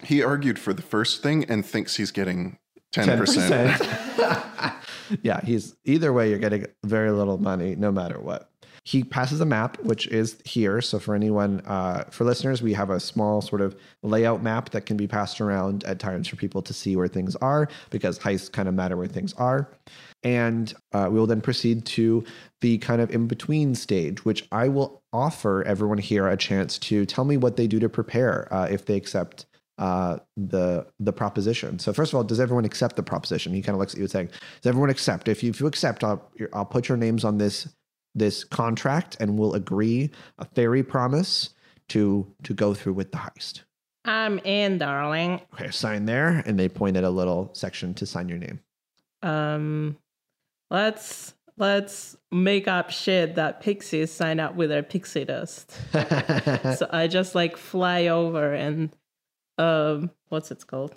he 0.02 0.22
argued 0.22 0.58
for 0.58 0.74
the 0.74 0.82
first 0.82 1.22
thing 1.22 1.44
and 1.44 1.64
thinks 1.64 1.96
he's 1.96 2.10
getting 2.10 2.58
10%. 2.92 3.16
10%. 4.16 4.74
yeah, 5.22 5.40
he's 5.44 5.74
either 5.84 6.12
way, 6.12 6.28
you're 6.30 6.38
getting 6.38 6.66
very 6.84 7.10
little 7.10 7.38
money 7.38 7.76
no 7.76 7.90
matter 7.92 8.18
what. 8.20 8.50
He 8.86 9.02
passes 9.02 9.40
a 9.40 9.44
map, 9.44 9.82
which 9.82 10.06
is 10.06 10.40
here. 10.44 10.80
So, 10.80 11.00
for 11.00 11.16
anyone, 11.16 11.60
uh, 11.66 12.04
for 12.12 12.22
listeners, 12.22 12.62
we 12.62 12.72
have 12.74 12.88
a 12.88 13.00
small 13.00 13.42
sort 13.42 13.60
of 13.60 13.74
layout 14.04 14.44
map 14.44 14.70
that 14.70 14.86
can 14.86 14.96
be 14.96 15.08
passed 15.08 15.40
around 15.40 15.82
at 15.82 15.98
times 15.98 16.28
for 16.28 16.36
people 16.36 16.62
to 16.62 16.72
see 16.72 16.94
where 16.94 17.08
things 17.08 17.34
are 17.36 17.68
because 17.90 18.16
heists 18.20 18.50
kind 18.50 18.68
of 18.68 18.74
matter 18.74 18.96
where 18.96 19.08
things 19.08 19.32
are. 19.34 19.72
And 20.22 20.72
uh, 20.92 21.08
we 21.10 21.18
will 21.18 21.26
then 21.26 21.40
proceed 21.40 21.84
to 21.86 22.22
the 22.60 22.78
kind 22.78 23.00
of 23.00 23.10
in 23.10 23.26
between 23.26 23.74
stage, 23.74 24.24
which 24.24 24.46
I 24.52 24.68
will 24.68 25.02
offer 25.12 25.64
everyone 25.64 25.98
here 25.98 26.28
a 26.28 26.36
chance 26.36 26.78
to 26.78 27.04
tell 27.06 27.24
me 27.24 27.36
what 27.36 27.56
they 27.56 27.66
do 27.66 27.80
to 27.80 27.88
prepare 27.88 28.46
uh, 28.54 28.68
if 28.70 28.86
they 28.86 28.94
accept 28.94 29.46
uh, 29.78 30.18
the 30.36 30.86
the 31.00 31.12
proposition. 31.12 31.80
So 31.80 31.92
first 31.92 32.12
of 32.12 32.18
all, 32.18 32.24
does 32.24 32.38
everyone 32.38 32.64
accept 32.64 32.94
the 32.94 33.02
proposition? 33.02 33.52
He 33.52 33.62
kind 33.62 33.74
of 33.74 33.80
looks 33.80 33.94
at 33.94 34.00
you 34.00 34.06
saying, 34.06 34.28
"Does 34.28 34.68
everyone 34.68 34.90
accept? 34.90 35.26
If 35.26 35.42
you, 35.42 35.50
if 35.50 35.58
you 35.58 35.66
accept, 35.66 36.04
I'll 36.04 36.22
I'll 36.52 36.64
put 36.64 36.88
your 36.88 36.96
names 36.96 37.24
on 37.24 37.38
this 37.38 37.68
this 38.16 38.44
contract, 38.44 39.16
and 39.20 39.38
we'll 39.38 39.54
agree 39.54 40.10
a 40.38 40.44
fairy 40.44 40.82
promise 40.82 41.50
to 41.88 42.26
to 42.42 42.54
go 42.54 42.74
through 42.74 42.94
with 42.94 43.12
the 43.12 43.18
heist." 43.18 43.62
I'm 44.04 44.38
in, 44.40 44.78
darling. 44.78 45.40
Okay, 45.54 45.70
sign 45.70 46.06
there, 46.06 46.42
and 46.46 46.58
they 46.58 46.68
point 46.68 46.96
at 46.96 47.04
a 47.04 47.10
little 47.10 47.50
section 47.54 47.92
to 47.94 48.06
sign 48.06 48.28
your 48.28 48.38
name. 48.38 48.60
Um, 49.22 49.96
let's 50.70 51.34
let's 51.58 52.16
make 52.30 52.68
up 52.68 52.90
shit 52.90 53.34
that 53.36 53.60
pixies 53.60 54.12
sign 54.12 54.40
up 54.40 54.54
with 54.54 54.70
their 54.70 54.82
pixie 54.82 55.24
dust. 55.24 55.72
so 55.92 56.88
I 56.90 57.08
just 57.10 57.34
like 57.34 57.56
fly 57.56 58.08
over 58.08 58.52
and 58.52 58.94
um, 59.58 60.10
what's 60.28 60.50
it 60.50 60.66
called? 60.66 60.94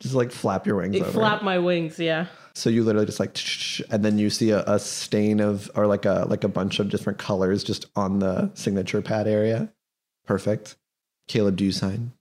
Just 0.00 0.14
like 0.14 0.32
flap 0.32 0.66
your 0.66 0.76
wings. 0.76 0.96
It 0.96 1.02
over. 1.02 1.12
flap 1.12 1.42
my 1.42 1.58
wings. 1.58 1.98
Yeah. 1.98 2.26
So 2.54 2.68
you 2.70 2.82
literally 2.84 3.06
just 3.06 3.20
like, 3.20 3.36
and 3.90 4.04
then 4.04 4.18
you 4.18 4.28
see 4.30 4.50
a, 4.50 4.64
a 4.64 4.78
stain 4.78 5.40
of, 5.40 5.70
or 5.74 5.86
like 5.86 6.04
a 6.04 6.26
like 6.28 6.42
a 6.42 6.48
bunch 6.48 6.78
of 6.80 6.88
different 6.88 7.18
colors 7.18 7.62
just 7.62 7.86
on 7.96 8.18
the 8.18 8.50
signature 8.54 9.02
pad 9.02 9.28
area. 9.28 9.72
Perfect. 10.26 10.76
Caleb, 11.28 11.56
do 11.56 11.64
you 11.64 11.72
sign? 11.72 12.12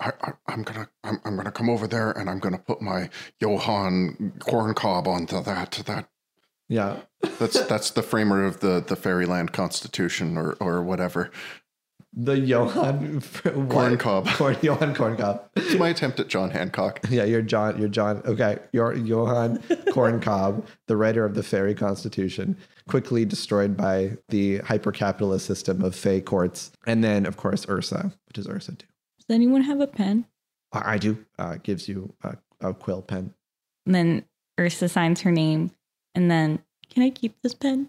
I, 0.00 0.12
I, 0.22 0.32
I'm 0.48 0.62
gonna 0.62 0.88
I'm, 1.02 1.20
I'm 1.24 1.36
gonna 1.36 1.52
come 1.52 1.68
over 1.68 1.86
there 1.86 2.10
and 2.12 2.30
I'm 2.30 2.38
gonna 2.38 2.58
put 2.58 2.80
my 2.80 3.10
Johann 3.40 4.32
corn 4.40 4.74
cob 4.74 5.06
onto 5.06 5.42
that 5.42 5.82
that 5.86 6.08
Yeah. 6.68 7.00
that's 7.38 7.64
that's 7.66 7.90
the 7.90 8.02
framer 8.02 8.44
of 8.44 8.60
the 8.60 8.82
the 8.86 8.96
Fairyland 8.96 9.52
Constitution 9.52 10.36
or 10.38 10.52
or 10.60 10.82
whatever. 10.82 11.30
The 12.16 12.38
Johann 12.38 13.20
Corn 13.68 13.98
cob. 13.98 14.28
Corn, 14.28 14.56
Johann 14.62 14.94
Corn 14.94 15.16
Cob. 15.16 15.48
It's 15.56 15.76
my 15.78 15.88
attempt 15.88 16.20
at 16.20 16.28
John 16.28 16.50
Hancock. 16.50 17.00
Yeah, 17.10 17.24
you're 17.24 17.42
John. 17.42 17.78
You're 17.78 17.88
John. 17.88 18.22
Okay, 18.24 18.58
you're 18.72 18.94
Johann 18.94 19.60
Corn 19.92 20.20
Cob, 20.20 20.64
the 20.86 20.96
writer 20.96 21.24
of 21.24 21.34
the 21.34 21.42
Fairy 21.42 21.74
Constitution, 21.74 22.56
quickly 22.88 23.24
destroyed 23.24 23.76
by 23.76 24.16
the 24.28 24.58
hyper-capitalist 24.58 25.44
system 25.44 25.82
of 25.82 25.94
Fey 25.96 26.20
courts, 26.20 26.70
and 26.86 27.02
then 27.02 27.26
of 27.26 27.36
course 27.36 27.66
Ursa. 27.68 28.12
What 28.26 28.32
does 28.32 28.48
Ursa 28.48 28.72
do? 28.72 28.86
Does 29.18 29.34
anyone 29.34 29.62
have 29.62 29.80
a 29.80 29.86
pen? 29.88 30.26
I, 30.72 30.94
I 30.94 30.98
do. 30.98 31.24
Uh, 31.38 31.56
gives 31.62 31.88
you 31.88 32.14
a, 32.22 32.36
a 32.60 32.74
quill 32.74 33.02
pen. 33.02 33.34
And 33.86 33.94
then 33.94 34.24
Ursa 34.60 34.88
signs 34.88 35.22
her 35.22 35.32
name, 35.32 35.72
and 36.14 36.30
then 36.30 36.60
can 36.90 37.02
I 37.02 37.10
keep 37.10 37.34
this 37.42 37.54
pen? 37.54 37.88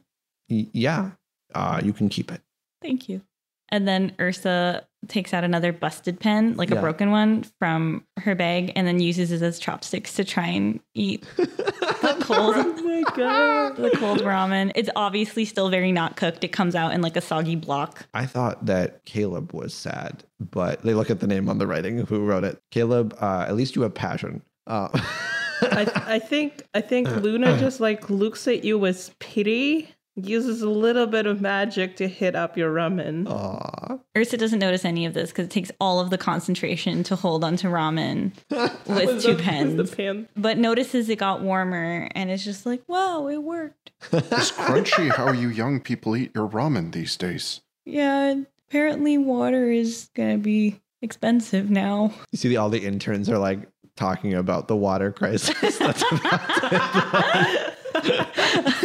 Y- 0.49 0.67
yeah, 0.73 1.11
uh, 1.53 1.79
you 1.83 1.93
can 1.93 2.09
keep 2.09 2.31
it. 2.31 2.41
Thank 2.81 3.07
you. 3.07 3.21
And 3.69 3.87
then 3.87 4.13
Ursa 4.19 4.85
takes 5.07 5.33
out 5.33 5.43
another 5.43 5.71
busted 5.71 6.19
pen, 6.19 6.55
like 6.55 6.69
Yeah. 6.69 6.77
a 6.77 6.81
broken 6.81 7.11
one, 7.11 7.45
from 7.59 8.03
her 8.19 8.33
bag, 8.35 8.71
and 8.75 8.87
then 8.87 8.99
uses 8.99 9.31
it 9.31 9.41
as 9.41 9.59
chopsticks 9.59 10.13
to 10.15 10.23
try 10.23 10.47
and 10.47 10.79
eat 10.95 11.23
the 11.37 12.17
cold, 12.21 12.55
Oh 12.57 12.83
my 12.83 13.03
god. 13.15 13.75
the 13.77 13.91
cold 13.91 14.21
ramen. 14.21 14.71
It's 14.75 14.89
obviously 14.95 15.45
still 15.45 15.69
very 15.69 15.91
not 15.91 16.15
cooked. 16.15 16.43
It 16.43 16.49
comes 16.49 16.75
out 16.75 16.93
in 16.93 17.01
like 17.01 17.15
a 17.15 17.21
soggy 17.21 17.55
block. 17.55 18.07
I 18.13 18.25
thought 18.25 18.65
that 18.65 19.05
Caleb 19.05 19.53
was 19.53 19.73
sad, 19.73 20.23
but 20.39 20.81
they 20.81 20.93
look 20.95 21.09
at 21.11 21.19
the 21.19 21.27
name 21.27 21.49
on 21.49 21.57
the 21.59 21.67
writing 21.67 21.99
who 22.05 22.25
wrote 22.25 22.43
it. 22.43 22.59
Caleb, 22.71 23.15
uh, 23.19 23.45
at 23.47 23.55
least 23.55 23.75
you 23.75 23.81
have 23.83 23.93
passion. 23.93 24.41
Uh, 24.67 24.89
I, 25.61 25.91
I 26.07 26.19
think 26.19 26.63
I 26.73 26.81
think 26.81 27.07
Luna 27.21 27.57
just 27.59 27.79
like 27.79 28.09
looks 28.09 28.47
at 28.47 28.63
you 28.63 28.77
with 28.79 29.13
pity, 29.19 29.89
uses 30.15 30.61
a 30.61 30.69
little 30.69 31.07
bit 31.07 31.25
of 31.25 31.41
magic 31.41 31.97
to 31.97 32.07
hit 32.07 32.35
up 32.35 32.57
your 32.57 32.73
ramen. 32.73 33.27
Aw. 33.29 33.97
Ursa 34.17 34.37
doesn't 34.37 34.59
notice 34.59 34.85
any 34.85 35.05
of 35.05 35.13
this 35.13 35.31
because 35.31 35.45
it 35.45 35.51
takes 35.51 35.71
all 35.79 35.99
of 35.99 36.09
the 36.09 36.17
concentration 36.17 37.03
to 37.03 37.15
hold 37.15 37.43
onto 37.43 37.67
ramen 37.67 38.31
with 38.87 39.21
two 39.21 39.35
the, 39.35 39.43
pens. 39.43 39.89
The 39.89 39.95
pen. 39.95 40.29
but 40.37 40.57
notices 40.57 41.09
it 41.09 41.19
got 41.19 41.41
warmer 41.41 42.07
and 42.15 42.31
it's 42.31 42.43
just 42.45 42.65
like, 42.65 42.81
wow, 42.87 43.27
it 43.27 43.37
worked. 43.43 43.91
It's 44.11 44.51
crunchy 44.51 45.09
how 45.13 45.31
you 45.31 45.49
young 45.49 45.79
people 45.81 46.15
eat 46.15 46.31
your 46.35 46.47
ramen 46.47 46.91
these 46.93 47.17
days. 47.17 47.61
Yeah, 47.85 48.35
apparently 48.67 49.17
water 49.17 49.69
is 49.69 50.09
gonna 50.15 50.37
be 50.37 50.79
expensive 51.01 51.69
now. 51.69 52.13
You 52.31 52.37
see, 52.37 52.49
the, 52.49 52.57
all 52.57 52.69
the 52.69 52.85
interns 52.85 53.29
are 53.29 53.37
like 53.37 53.67
talking 53.95 54.33
about 54.33 54.67
the 54.67 54.75
water 54.75 55.11
crisis. 55.11 55.77
That's 55.77 56.03
about 56.11 56.49
Like, 57.95 58.83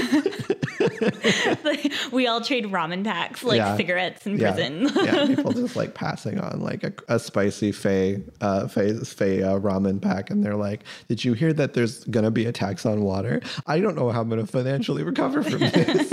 we 2.12 2.26
all 2.26 2.40
trade 2.40 2.66
ramen 2.66 3.04
packs 3.04 3.42
like 3.44 3.56
Yeah. 3.58 3.76
cigarettes 3.76 4.26
in 4.26 4.38
Yeah. 4.38 4.52
prison. 4.52 4.90
yeah, 5.04 5.26
people 5.34 5.52
just 5.52 5.76
like 5.76 5.94
passing 5.94 6.38
on 6.40 6.60
like 6.60 6.82
a, 6.84 6.92
a 7.08 7.18
spicy 7.18 7.72
Fey, 7.72 8.22
uh, 8.40 8.66
Fey, 8.68 8.94
Fey 8.98 9.42
uh, 9.42 9.58
ramen 9.58 10.00
pack, 10.00 10.30
and 10.30 10.42
they're 10.44 10.56
like, 10.56 10.84
"Did 11.08 11.24
you 11.24 11.32
hear 11.34 11.52
that 11.54 11.74
there's 11.74 12.04
gonna 12.04 12.30
be 12.30 12.46
a 12.46 12.52
tax 12.52 12.84
on 12.86 13.02
water? 13.02 13.40
I 13.66 13.80
don't 13.80 13.96
know 13.96 14.10
how 14.10 14.20
I'm 14.22 14.28
gonna 14.28 14.46
financially 14.46 15.02
recover 15.02 15.42
from 15.42 15.58
this." 15.60 16.12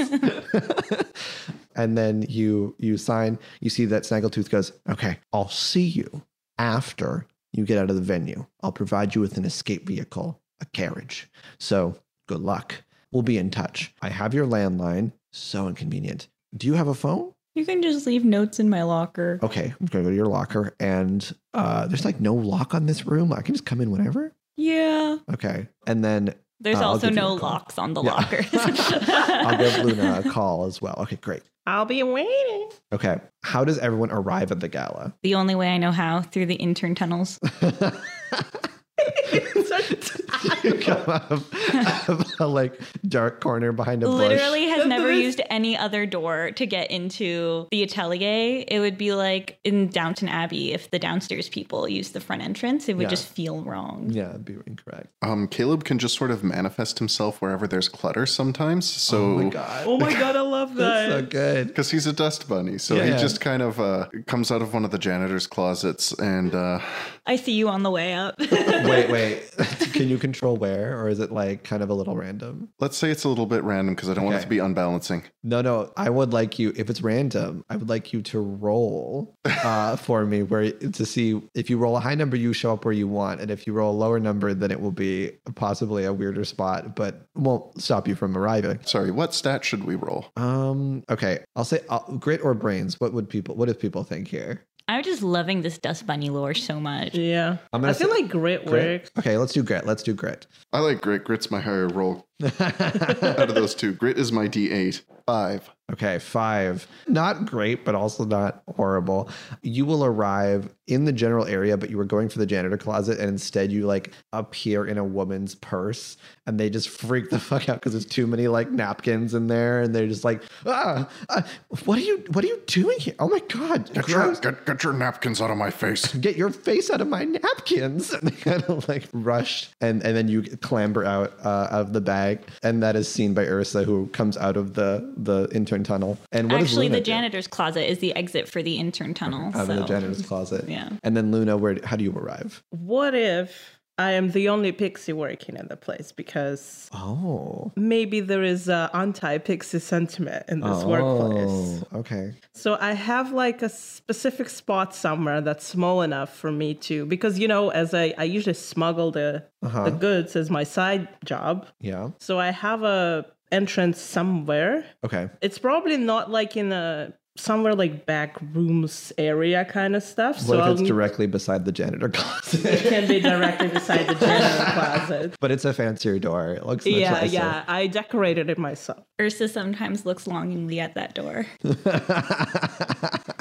and 1.75 1.97
then 1.97 2.23
you 2.27 2.75
you 2.79 2.97
sign. 2.97 3.37
You 3.61 3.69
see 3.69 3.85
that 3.85 4.03
Snaggletooth 4.03 4.49
goes, 4.49 4.71
"Okay, 4.89 5.19
I'll 5.33 5.49
see 5.49 5.85
you 5.85 6.23
after 6.57 7.25
you 7.53 7.65
get 7.65 7.77
out 7.77 7.89
of 7.89 7.95
the 7.95 8.01
venue. 8.01 8.45
I'll 8.61 8.71
provide 8.71 9.15
you 9.15 9.21
with 9.21 9.37
an 9.37 9.45
escape 9.45 9.87
vehicle, 9.87 10.41
a 10.61 10.65
carriage. 10.65 11.29
So 11.59 11.97
good 12.27 12.41
luck. 12.41 12.75
We'll 13.11 13.23
be 13.23 13.37
in 13.37 13.49
touch. 13.51 13.93
I 14.01 14.09
have 14.09 14.33
your 14.33 14.45
landline. 14.45 15.11
So 15.31 15.67
inconvenient. 15.67 16.27
Do 16.55 16.67
you 16.67 16.73
have 16.73 16.87
a 16.87 16.93
phone?" 16.95 17.33
you 17.55 17.65
can 17.65 17.81
just 17.81 18.05
leave 18.05 18.23
notes 18.23 18.59
in 18.59 18.69
my 18.69 18.83
locker. 18.83 19.39
okay, 19.41 19.73
I'm 19.79 19.85
gonna 19.87 20.03
go 20.03 20.09
to 20.11 20.15
your 20.15 20.27
locker, 20.27 20.75
and 20.79 21.33
uh, 21.55 21.87
there's 21.87 22.05
like 22.05 22.19
no 22.21 22.35
lock 22.35 22.75
on 22.75 22.85
this 22.85 23.07
room. 23.07 23.33
I 23.33 23.41
can 23.41 23.55
just 23.55 23.65
come 23.65 23.81
in 23.81 23.89
whenever. 23.89 24.31
Yeah. 24.57 25.17
Okay, 25.33 25.67
and 25.87 26.03
then 26.05 26.35
There's 26.59 26.79
Uh, 26.81 26.87
also 26.87 27.09
no 27.09 27.33
locks 27.35 27.77
on 27.79 27.93
the 27.93 28.03
Yeah. 28.03 28.13
lockers. 28.13 28.47
I'll 28.53 29.57
give 29.57 29.83
Luna 29.85 30.21
a 30.25 30.29
call 30.29 30.65
as 30.65 30.81
well. 30.81 30.95
Okay, 30.99 31.15
great. 31.17 31.43
I'll 31.67 31.85
be 31.85 32.01
waiting. 32.03 32.69
Okay, 32.91 33.19
how 33.43 33.63
does 33.65 33.77
everyone 33.79 34.09
arrive 34.11 34.51
at 34.51 34.59
the 34.59 34.67
gala? 34.67 35.13
the 35.23 35.35
only 35.35 35.53
way 35.55 35.69
I 35.69 35.77
know 35.77 35.91
how 35.91 36.21
through 36.21 36.45
the 36.47 36.55
intern 36.55 36.93
tunnels. 36.95 37.39
you 40.63 40.73
come 40.75 41.03
out 41.09 41.31
of, 41.31 42.09
of 42.09 42.25
a 42.39 42.47
like 42.47 42.79
dark 43.07 43.41
corner 43.41 43.71
behind 43.71 44.03
a 44.03 44.07
bush. 44.07 44.29
Literally 44.29 44.67
has 44.67 44.85
never 44.85 45.11
used 45.11 45.41
any 45.49 45.77
other 45.77 46.05
door 46.05 46.51
to 46.51 46.65
get 46.65 46.89
into 46.91 47.67
the 47.71 47.83
atelier. 47.83 48.63
It 48.67 48.79
would 48.79 48.97
be 48.97 49.13
like 49.13 49.59
in 49.63 49.87
Downton 49.87 50.27
Abbey 50.29 50.73
if 50.73 50.89
the 50.91 50.99
downstairs 50.99 51.49
people 51.49 51.87
used 51.87 52.13
the 52.13 52.19
front 52.19 52.41
entrance. 52.41 52.87
It 52.89 52.95
would 52.97 53.03
Yeah. 53.03 53.09
just 53.09 53.27
feel 53.27 53.61
wrong. 53.61 54.09
Yeah, 54.11 54.29
it'd 54.29 54.45
be 54.45 54.55
incorrect. 54.65 55.07
Um, 55.21 55.47
Caleb 55.47 55.83
can 55.83 55.99
just 55.99 56.15
sort 56.17 56.31
of 56.31 56.43
manifest 56.43 56.99
himself 56.99 57.41
wherever 57.41 57.67
there's 57.67 57.89
clutter 57.89 58.25
sometimes. 58.25 58.85
So 58.85 59.17
oh 59.23 59.37
my 59.43 59.49
god, 59.49 59.83
Oh 59.87 59.97
my 59.97 60.13
god, 60.13 60.35
I 60.35 60.41
love 60.41 60.75
that. 60.75 60.77
that's 61.09 61.11
so 61.13 61.21
good. 61.25 61.67
because 61.67 61.91
he's 61.91 62.07
a 62.07 62.13
dust 62.13 62.47
bunny, 62.49 62.77
so 62.77 62.95
Yeah, 62.95 63.03
he 63.05 63.09
yeah. 63.11 63.17
just 63.17 63.41
kind 63.41 63.61
of 63.61 63.79
uh, 63.79 64.07
comes 64.25 64.51
out 64.51 64.61
of 64.61 64.73
one 64.73 64.85
of 64.85 64.91
the 64.91 64.97
janitor's 64.99 65.47
closets 65.47 66.13
and 66.19 66.53
uh, 66.55 66.79
I 67.25 67.35
see 67.35 67.53
you 67.53 67.69
on 67.69 67.83
the 67.83 67.91
way 67.91 68.13
up. 68.13 68.35
wait, 68.39 69.09
wait. 69.09 69.51
Can 69.93 70.07
you 70.09 70.17
control 70.17 70.36
control 70.37 70.55
where, 70.57 70.99
or 70.99 71.09
is 71.09 71.19
it 71.19 71.31
like 71.31 71.63
kind 71.63 71.81
of 71.81 71.89
a 71.89 71.93
little 71.93 72.15
random? 72.15 72.69
Let's 72.79 72.97
say 72.97 73.09
it's 73.09 73.23
a 73.23 73.29
little 73.29 73.45
bit 73.45 73.63
random 73.63 73.95
because 73.95 74.09
I 74.09 74.13
don't 74.13 74.25
want 74.25 74.37
it 74.37 74.41
to 74.41 74.47
be 74.47 74.59
unbalancing. 74.59 75.23
No, 75.43 75.61
no. 75.61 75.91
I 75.97 76.09
would 76.09 76.31
like 76.31 76.59
you, 76.59 76.73
if 76.75 76.89
it's 76.89 77.01
random, 77.01 77.65
I 77.69 77.77
would 77.77 77.89
like 77.89 78.13
you 78.13 78.21
to 78.23 78.39
roll 78.39 79.35
uh, 79.45 79.95
for 79.97 80.25
me 80.25 80.43
where 80.43 80.71
to 80.71 81.05
see 81.05 81.41
if 81.55 81.69
you 81.69 81.77
roll 81.77 81.97
a 81.97 81.99
high 81.99 82.15
number, 82.15 82.37
you 82.37 82.53
show 82.53 82.73
up 82.73 82.85
where 82.85 82.93
you 82.93 83.07
want. 83.07 83.41
And 83.41 83.49
if 83.49 83.65
you 83.65 83.73
roll 83.73 83.91
a 83.91 83.97
lower 83.97 84.19
number, 84.19 84.53
then 84.53 84.71
it 84.71 84.79
will 84.79 84.91
be 84.91 85.31
possibly 85.55 86.05
a 86.05 86.13
weirder 86.13 86.45
spot, 86.45 86.95
but 86.95 87.25
won't 87.35 87.81
stop 87.81 88.07
you 88.07 88.15
from 88.15 88.37
arriving. 88.37 88.79
Sorry, 88.83 89.11
what 89.11 89.33
stat 89.33 89.65
should 89.65 89.85
we 89.85 89.95
roll? 89.95 90.27
Um, 90.35 91.03
okay. 91.09 91.39
I'll 91.55 91.65
say 91.65 91.81
uh, 91.89 91.99
grit 92.17 92.43
or 92.43 92.53
brains. 92.53 92.99
What 92.99 93.13
would 93.13 93.29
people, 93.29 93.55
what 93.55 93.67
do 93.67 93.73
people 93.73 94.03
think 94.03 94.27
here? 94.27 94.63
I'm 94.89 95.03
just 95.03 95.21
loving 95.21 95.61
this 95.61 95.77
Dust 95.77 96.05
Bunny 96.07 96.29
lore 96.29 96.53
so 96.53 96.79
much. 96.79 97.13
Yeah. 97.15 97.57
I'm 97.73 97.81
I 97.83 97.87
gonna 97.87 97.93
feel 97.93 98.07
say- 98.09 98.21
like 98.21 98.29
grit, 98.31 98.65
Grit? 98.65 99.01
works. 99.01 99.11
Okay, 99.19 99.37
let's 99.37 99.53
do 99.53 99.63
grit. 99.63 99.85
Let's 99.85 100.03
do 100.03 100.13
grit. 100.13 100.47
I 100.71 100.79
like 100.79 101.01
grit. 101.01 101.23
Grit's 101.23 101.49
my 101.51 101.59
higher 101.59 101.87
roll 101.87 102.26
out 102.43 103.49
of 103.49 103.55
those 103.55 103.73
two. 103.75 103.93
Grit 103.93 104.17
is 104.17 104.31
my 104.31 104.47
D8. 104.47 105.01
Five. 105.25 105.69
Okay, 105.91 106.19
five. 106.19 106.85
Not 107.07 107.45
great, 107.45 107.85
but 107.85 107.95
also 107.95 108.25
not 108.25 108.61
horrible. 108.75 109.29
You 109.61 109.85
will 109.85 110.03
arrive 110.03 110.73
in 110.87 111.05
the 111.05 111.13
general 111.13 111.45
area, 111.45 111.77
but 111.77 111.89
you 111.89 111.97
were 111.97 112.05
going 112.05 112.27
for 112.27 112.39
the 112.39 112.45
janitor 112.45 112.77
closet, 112.77 113.19
and 113.19 113.29
instead 113.29 113.71
you 113.71 113.85
like 113.85 114.11
appear 114.33 114.85
in 114.85 114.97
a 114.97 115.03
woman's 115.03 115.55
purse, 115.55 116.17
and 116.45 116.59
they 116.59 116.69
just 116.69 116.89
freak 116.89 117.29
the 117.29 117.39
fuck 117.49 117.69
out 117.69 117.75
because 117.75 117.93
there's 117.93 118.05
too 118.05 118.27
many 118.27 118.49
like 118.49 118.69
napkins 118.69 119.33
in 119.33 119.47
there, 119.47 119.81
and 119.81 119.95
they're 119.95 120.07
just 120.07 120.25
like, 120.25 120.43
ah, 120.65 121.07
uh, 121.29 121.41
what 121.85 121.97
are 121.97 122.01
you, 122.01 122.21
what 122.31 122.43
are 122.43 122.47
you 122.47 122.61
doing 122.67 122.99
here? 122.99 123.15
Oh 123.19 123.29
my 123.29 123.39
god, 123.47 123.93
Get 123.93 124.09
your, 124.09 124.35
get, 124.35 124.65
get 124.65 124.83
your 124.83 124.93
napkins 124.93 125.41
out 125.41 125.51
of 125.51 125.57
my 125.57 125.69
face. 125.69 126.13
Get 126.27 126.35
your 126.35 126.49
face 126.49 126.89
out 126.89 126.99
of 126.99 127.07
my 127.07 127.23
napkins! 127.23 128.13
And 128.17 128.29
they 128.29 128.35
kind 128.35 128.63
of 128.63 128.89
like 128.89 129.05
rush, 129.13 129.69
and 129.79 130.03
and 130.03 130.17
then 130.17 130.27
you 130.27 130.41
clamber 130.43 131.05
out 131.05 131.33
uh, 131.43 131.67
of 131.71 131.93
the 131.93 132.01
bag, 132.01 132.26
and 132.63 132.81
that 132.83 132.95
is 132.95 133.07
seen 133.07 133.33
by 133.33 133.43
Ursa, 133.45 133.83
who 133.83 134.07
comes 134.07 134.37
out 134.37 134.57
of 134.57 134.73
the 134.73 135.13
the 135.17 135.47
intern 135.51 135.83
tunnel. 135.83 136.17
And 136.31 136.51
what 136.51 136.61
Actually, 136.61 136.87
Luna 136.87 136.95
the 136.97 137.01
do? 137.01 137.11
janitor's 137.11 137.47
closet 137.47 137.89
is 137.89 137.99
the 137.99 138.15
exit 138.15 138.47
for 138.49 138.61
the 138.61 138.77
intern 138.77 139.13
tunnel. 139.13 139.51
out 139.55 139.69
of 139.69 139.75
the 139.75 139.83
janitor's 139.85 140.25
closet. 140.25 140.67
Yeah. 140.67 140.89
And 141.03 141.15
then 141.15 141.31
Luna, 141.31 141.57
where 141.57 141.77
how 141.83 141.95
do 141.95 142.03
you 142.03 142.11
arrive? 142.11 142.63
What 142.71 143.13
if 143.15 143.76
I 143.99 144.11
am 144.11 144.29
the 144.31 144.49
only 144.49 144.71
pixie 144.71 145.13
working 145.13 145.55
in 145.55 145.67
the 145.67 145.75
place? 145.75 146.11
Because 146.11 146.89
Oh. 146.93 147.71
maybe 147.75 148.19
there 148.19 148.43
is 148.43 148.69
a 148.69 148.89
anti-pixie 148.93 149.79
sentiment 149.79 150.45
in 150.47 150.61
this 150.61 150.83
workplace. 150.83 151.83
Oh, 151.91 151.99
okay. 151.99 152.33
So 152.53 152.77
I 152.79 152.93
have 152.93 153.31
like 153.33 153.61
a 153.63 153.69
specific 153.69 154.49
spot 154.49 154.93
somewhere 154.93 155.41
that's 155.41 155.65
small 155.65 156.01
enough 156.03 156.35
for 156.35 156.51
me 156.51 156.73
to 156.75 157.05
because 157.07 157.39
you 157.39 157.47
know 157.47 157.69
as 157.69 157.93
I 157.93 158.13
I 158.17 158.23
usually 158.25 158.53
smuggle 158.53 159.11
the 159.11 159.43
Uh-huh. 159.63 159.85
the 159.85 159.91
goods 159.91 160.35
as 160.35 160.49
my 160.51 160.63
side 160.63 161.07
job. 161.25 161.65
Yeah. 161.81 162.09
So 162.19 162.39
I 162.39 162.51
have 162.51 162.83
a 162.83 163.25
entrance 163.51 163.99
somewhere. 163.99 164.85
Okay. 165.05 165.29
It's 165.41 165.57
probably 165.57 165.97
not 165.97 166.29
like 166.29 166.55
in 166.57 166.71
a 166.71 167.13
somewhere 167.37 167.73
like 167.75 168.05
back 168.05 168.35
rooms 168.53 169.13
area 169.17 169.63
kind 169.65 169.95
of 169.95 170.03
stuff. 170.03 170.35
What 170.37 170.45
so 170.45 170.53
if 170.55 170.61
I'll 170.63 170.71
it's 170.73 170.81
need- 170.81 170.87
directly 170.87 171.27
beside 171.27 171.65
the 171.65 171.71
janitor 171.71 172.09
closet? 172.09 172.65
it 172.65 172.89
can 172.89 173.07
be 173.07 173.19
directly 173.19 173.67
beside 173.69 174.07
the 174.07 174.15
janitor 174.15 174.71
closet. 174.73 175.35
but 175.39 175.51
it's 175.51 175.65
a 175.65 175.73
fancier 175.73 176.19
door. 176.19 176.51
It 176.53 176.65
looks 176.65 176.85
much 176.85 176.93
Yeah, 176.95 177.11
nicer. 177.11 177.25
yeah. 177.27 177.63
I 177.67 177.87
decorated 177.87 178.49
it 178.49 178.57
myself. 178.57 179.03
Ursa 179.21 179.47
sometimes 179.47 180.05
looks 180.05 180.27
longingly 180.27 180.79
at 180.79 180.95
that 180.95 181.13
door. 181.15 181.45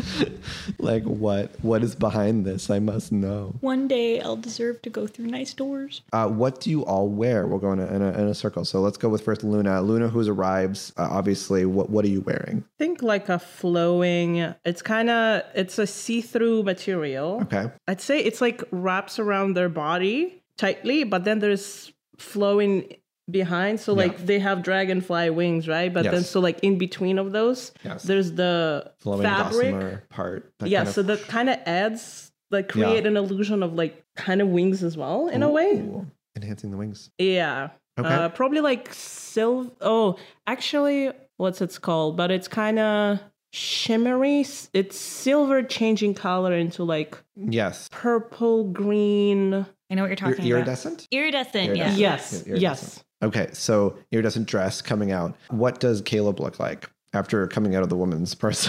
like 0.78 1.04
what? 1.04 1.50
What 1.62 1.82
is 1.82 1.94
behind 1.94 2.44
this? 2.46 2.70
I 2.70 2.78
must 2.78 3.12
know. 3.12 3.54
One 3.60 3.88
day 3.88 4.20
I'll 4.20 4.36
deserve 4.36 4.82
to 4.82 4.90
go 4.90 5.06
through 5.06 5.26
nice 5.26 5.54
doors. 5.54 6.02
Uh, 6.12 6.28
what 6.28 6.60
do 6.60 6.70
you 6.70 6.84
all 6.84 7.08
wear? 7.08 7.46
We'll 7.46 7.58
go 7.58 7.72
in 7.72 7.80
a, 7.80 7.86
in 7.86 8.02
a, 8.02 8.12
in 8.12 8.28
a 8.28 8.34
circle. 8.34 8.64
So 8.64 8.80
let's 8.80 8.96
go 8.96 9.08
with 9.08 9.22
first 9.22 9.44
Luna. 9.44 9.82
Luna, 9.82 10.08
who 10.08 10.22
arrives, 10.30 10.92
uh, 10.96 11.08
obviously, 11.10 11.64
what, 11.66 11.90
what 11.90 12.04
are 12.04 12.08
you 12.08 12.20
wearing? 12.22 12.64
I 12.66 12.78
think 12.78 13.02
like 13.02 13.28
a 13.28 13.38
flowing 13.38 14.36
it's 14.64 14.82
kind 14.82 15.08
of 15.10 15.42
it's 15.54 15.78
a 15.78 15.86
see-through 15.86 16.62
material 16.62 17.40
Okay. 17.42 17.70
i'd 17.88 18.00
say 18.00 18.18
it's 18.20 18.40
like 18.40 18.62
wraps 18.70 19.18
around 19.18 19.54
their 19.54 19.68
body 19.68 20.42
tightly 20.56 21.04
but 21.04 21.24
then 21.24 21.38
there's 21.38 21.92
flowing 22.18 22.92
behind 23.30 23.78
so 23.80 23.92
like 23.92 24.12
Yeah. 24.18 24.24
they 24.24 24.38
have 24.40 24.62
dragonfly 24.62 25.30
wings 25.30 25.68
right 25.68 25.92
but 25.94 26.04
then 26.04 26.22
so 26.24 26.40
like 26.40 26.58
in 26.60 26.76
between 26.76 27.18
of 27.18 27.32
those 27.32 27.70
Yes. 27.84 28.02
there's 28.02 28.32
the 28.32 28.90
Flowing 28.98 29.22
fabric 29.22 29.72
gossamer 29.72 30.02
part. 30.10 30.52
that 30.58 30.68
yeah 30.68 30.78
kind 30.80 30.88
of- 30.88 30.94
so 30.94 31.02
that 31.04 31.20
kind 31.28 31.48
of 31.48 31.58
adds 31.64 32.32
like 32.50 32.68
create 32.68 33.06
an 33.06 33.16
illusion 33.16 33.62
of 33.62 33.74
like 33.74 34.04
kind 34.16 34.40
of 34.42 34.48
wings 34.48 34.82
as 34.82 34.96
well 34.96 35.28
in 35.28 35.42
a 35.42 35.48
way 35.48 35.74
Ooh, 35.76 36.06
Enhancing 36.36 36.70
the 36.70 36.76
wings. 36.76 37.10
yeah. 37.18 37.68
Okay. 38.00 38.08
Uh, 38.08 38.28
probably 38.30 38.60
like 38.62 38.88
silver. 38.94 39.70
Oh, 39.82 40.16
actually, 40.46 41.12
what's 41.36 41.60
it's 41.60 41.78
called? 41.78 42.16
But 42.16 42.30
it's 42.30 42.48
kind 42.48 42.78
of 42.78 43.20
shimmery. 43.52 44.44
It's 44.72 44.96
silver 44.96 45.62
changing 45.62 46.14
color 46.14 46.54
into 46.54 46.84
like 46.84 47.16
Yes. 47.36 47.88
purple, 47.92 48.64
green. 48.64 49.66
I 49.90 49.94
know 49.94 50.02
what 50.02 50.06
you're 50.08 50.12
Ir- 50.12 50.16
talking 50.16 50.34
about. 50.36 50.46
iridescent? 50.46 51.06
Iridescent, 51.10 51.76
yeah. 51.76 51.92
Iridescent. 51.94 51.98
Yes, 51.98 52.32
Iridescent. 52.46 52.60
yes. 52.62 53.04
Okay, 53.22 53.48
so 53.52 53.96
iridescent 54.10 54.46
dress 54.48 54.82
coming 54.82 55.12
out. 55.12 55.36
What 55.48 55.78
does 55.80 56.00
Caleb 56.02 56.40
look 56.40 56.58
like 56.58 56.90
after 57.12 57.46
coming 57.46 57.74
out 57.76 57.82
of 57.82 57.88
the 57.88 57.96
woman's 57.96 58.34
purse? 58.34 58.68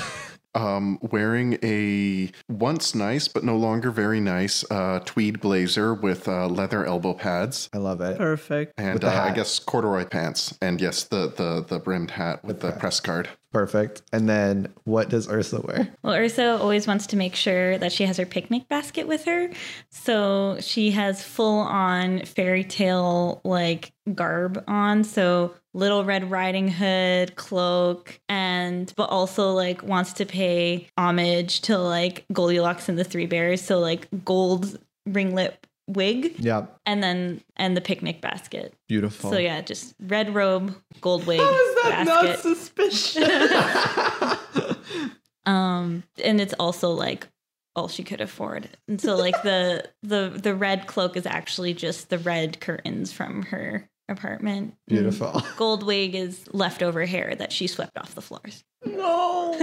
Um, 0.56 1.00
wearing 1.02 1.58
a 1.64 2.32
once 2.48 2.94
nice 2.94 3.28
but 3.28 3.44
no 3.44 3.58
longer 3.58 3.90
very 3.90 4.20
nice 4.20 4.64
uh, 4.70 5.00
tweed 5.04 5.42
blazer 5.42 5.96
with 5.96 6.28
uh, 6.28 6.46
leather 6.46 6.86
elbow 6.86 7.16
pads 7.16 7.70
I 7.74 7.78
love 7.80 8.02
it. 8.02 8.20
Perfect. 8.20 8.74
and 8.78 8.94
With 8.94 9.02
the 9.02 9.08
uh, 9.10 9.30
I 9.30 9.32
guess 9.34 9.58
corduroy 9.58 10.06
pants, 10.06 10.56
and 10.62 10.80
yes, 10.80 11.06
the 11.06 11.34
the 11.36 11.66
the 11.68 11.80
brimmed 11.80 12.12
hat 12.12 12.44
with 12.46 12.60
the 12.60 12.72
press 12.74 13.00
card. 13.00 13.30
Perfect. 13.54 14.02
And 14.12 14.28
then 14.28 14.74
what 14.84 15.10
does 15.10 15.30
Ursa 15.30 15.62
wear? 15.62 15.88
Well, 16.02 16.16
Ursa 16.16 16.58
always 16.60 16.88
wants 16.88 17.06
to 17.08 17.16
make 17.16 17.36
sure 17.36 17.78
that 17.78 17.92
she 17.92 18.04
has 18.06 18.18
her 18.18 18.26
picnic 18.26 18.68
basket 18.68 19.08
with 19.08 19.26
her. 19.26 19.52
So 19.92 20.58
she 20.60 20.90
has 20.92 21.24
full 21.24 21.60
on 21.60 22.26
fairy 22.26 22.64
tale 22.64 23.42
like 23.44 23.94
garb 24.16 24.64
on. 24.68 25.04
So 25.04 25.54
little 25.76 26.04
red 26.04 26.32
riding 26.32 26.68
hood, 26.68 27.36
cloak, 27.36 28.20
and 28.28 28.92
but 28.98 29.10
also 29.12 29.52
like 29.52 29.84
wants 29.84 30.14
to 30.14 30.26
pay 30.26 30.88
homage 30.98 31.62
to 31.62 31.78
like 31.78 32.26
Goldilocks 32.34 32.90
and 32.90 32.98
the 32.98 33.04
Three 33.04 33.28
Bears. 33.28 33.62
So 33.62 33.80
like 33.80 34.08
gold 34.26 34.80
ringlet 35.06 35.68
wig 35.88 36.36
Yeah, 36.40 36.68
and 36.86 37.04
then 37.04 37.42
and 37.56 37.76
the 37.76 37.82
picnic 37.82 38.22
basket. 38.22 38.74
beautiful. 38.88 39.30
So 39.32 39.38
yeah, 39.38 39.62
just 39.62 39.94
red 40.00 40.34
robe, 40.34 40.76
gold 41.02 41.26
wig, 41.28 41.40
How 41.40 41.50
is 41.54 41.76
that 41.84 42.06
not 42.06 42.26
basket. 42.26 42.42
suspicious? 42.42 43.28
um 45.46 46.04
and 46.24 46.40
it's 46.40 46.54
also 46.60 46.92
like 46.92 47.28
all 47.76 47.88
she 47.88 48.04
could 48.04 48.22
afford 48.22 48.70
and 48.88 49.02
so 49.02 49.16
like 49.18 49.42
the 49.44 49.84
the 50.04 50.30
the 50.42 50.56
red 50.56 50.88
cloak 50.88 51.18
is 51.18 51.26
actually 51.26 51.74
just 51.74 52.10
the 52.10 52.20
red 52.20 52.60
curtains 52.62 53.12
from 53.12 53.42
her 53.44 53.90
apartment 54.08 54.76
Beautiful. 54.88 55.42
gold 55.58 55.84
wig 55.84 56.14
is 56.16 56.46
leftover 56.54 57.06
hair 57.06 57.36
that 57.36 57.52
she 57.52 57.68
swept 57.68 57.98
off 57.98 58.16
the 58.16 58.22
floors 58.22 58.64
no. 58.86 59.58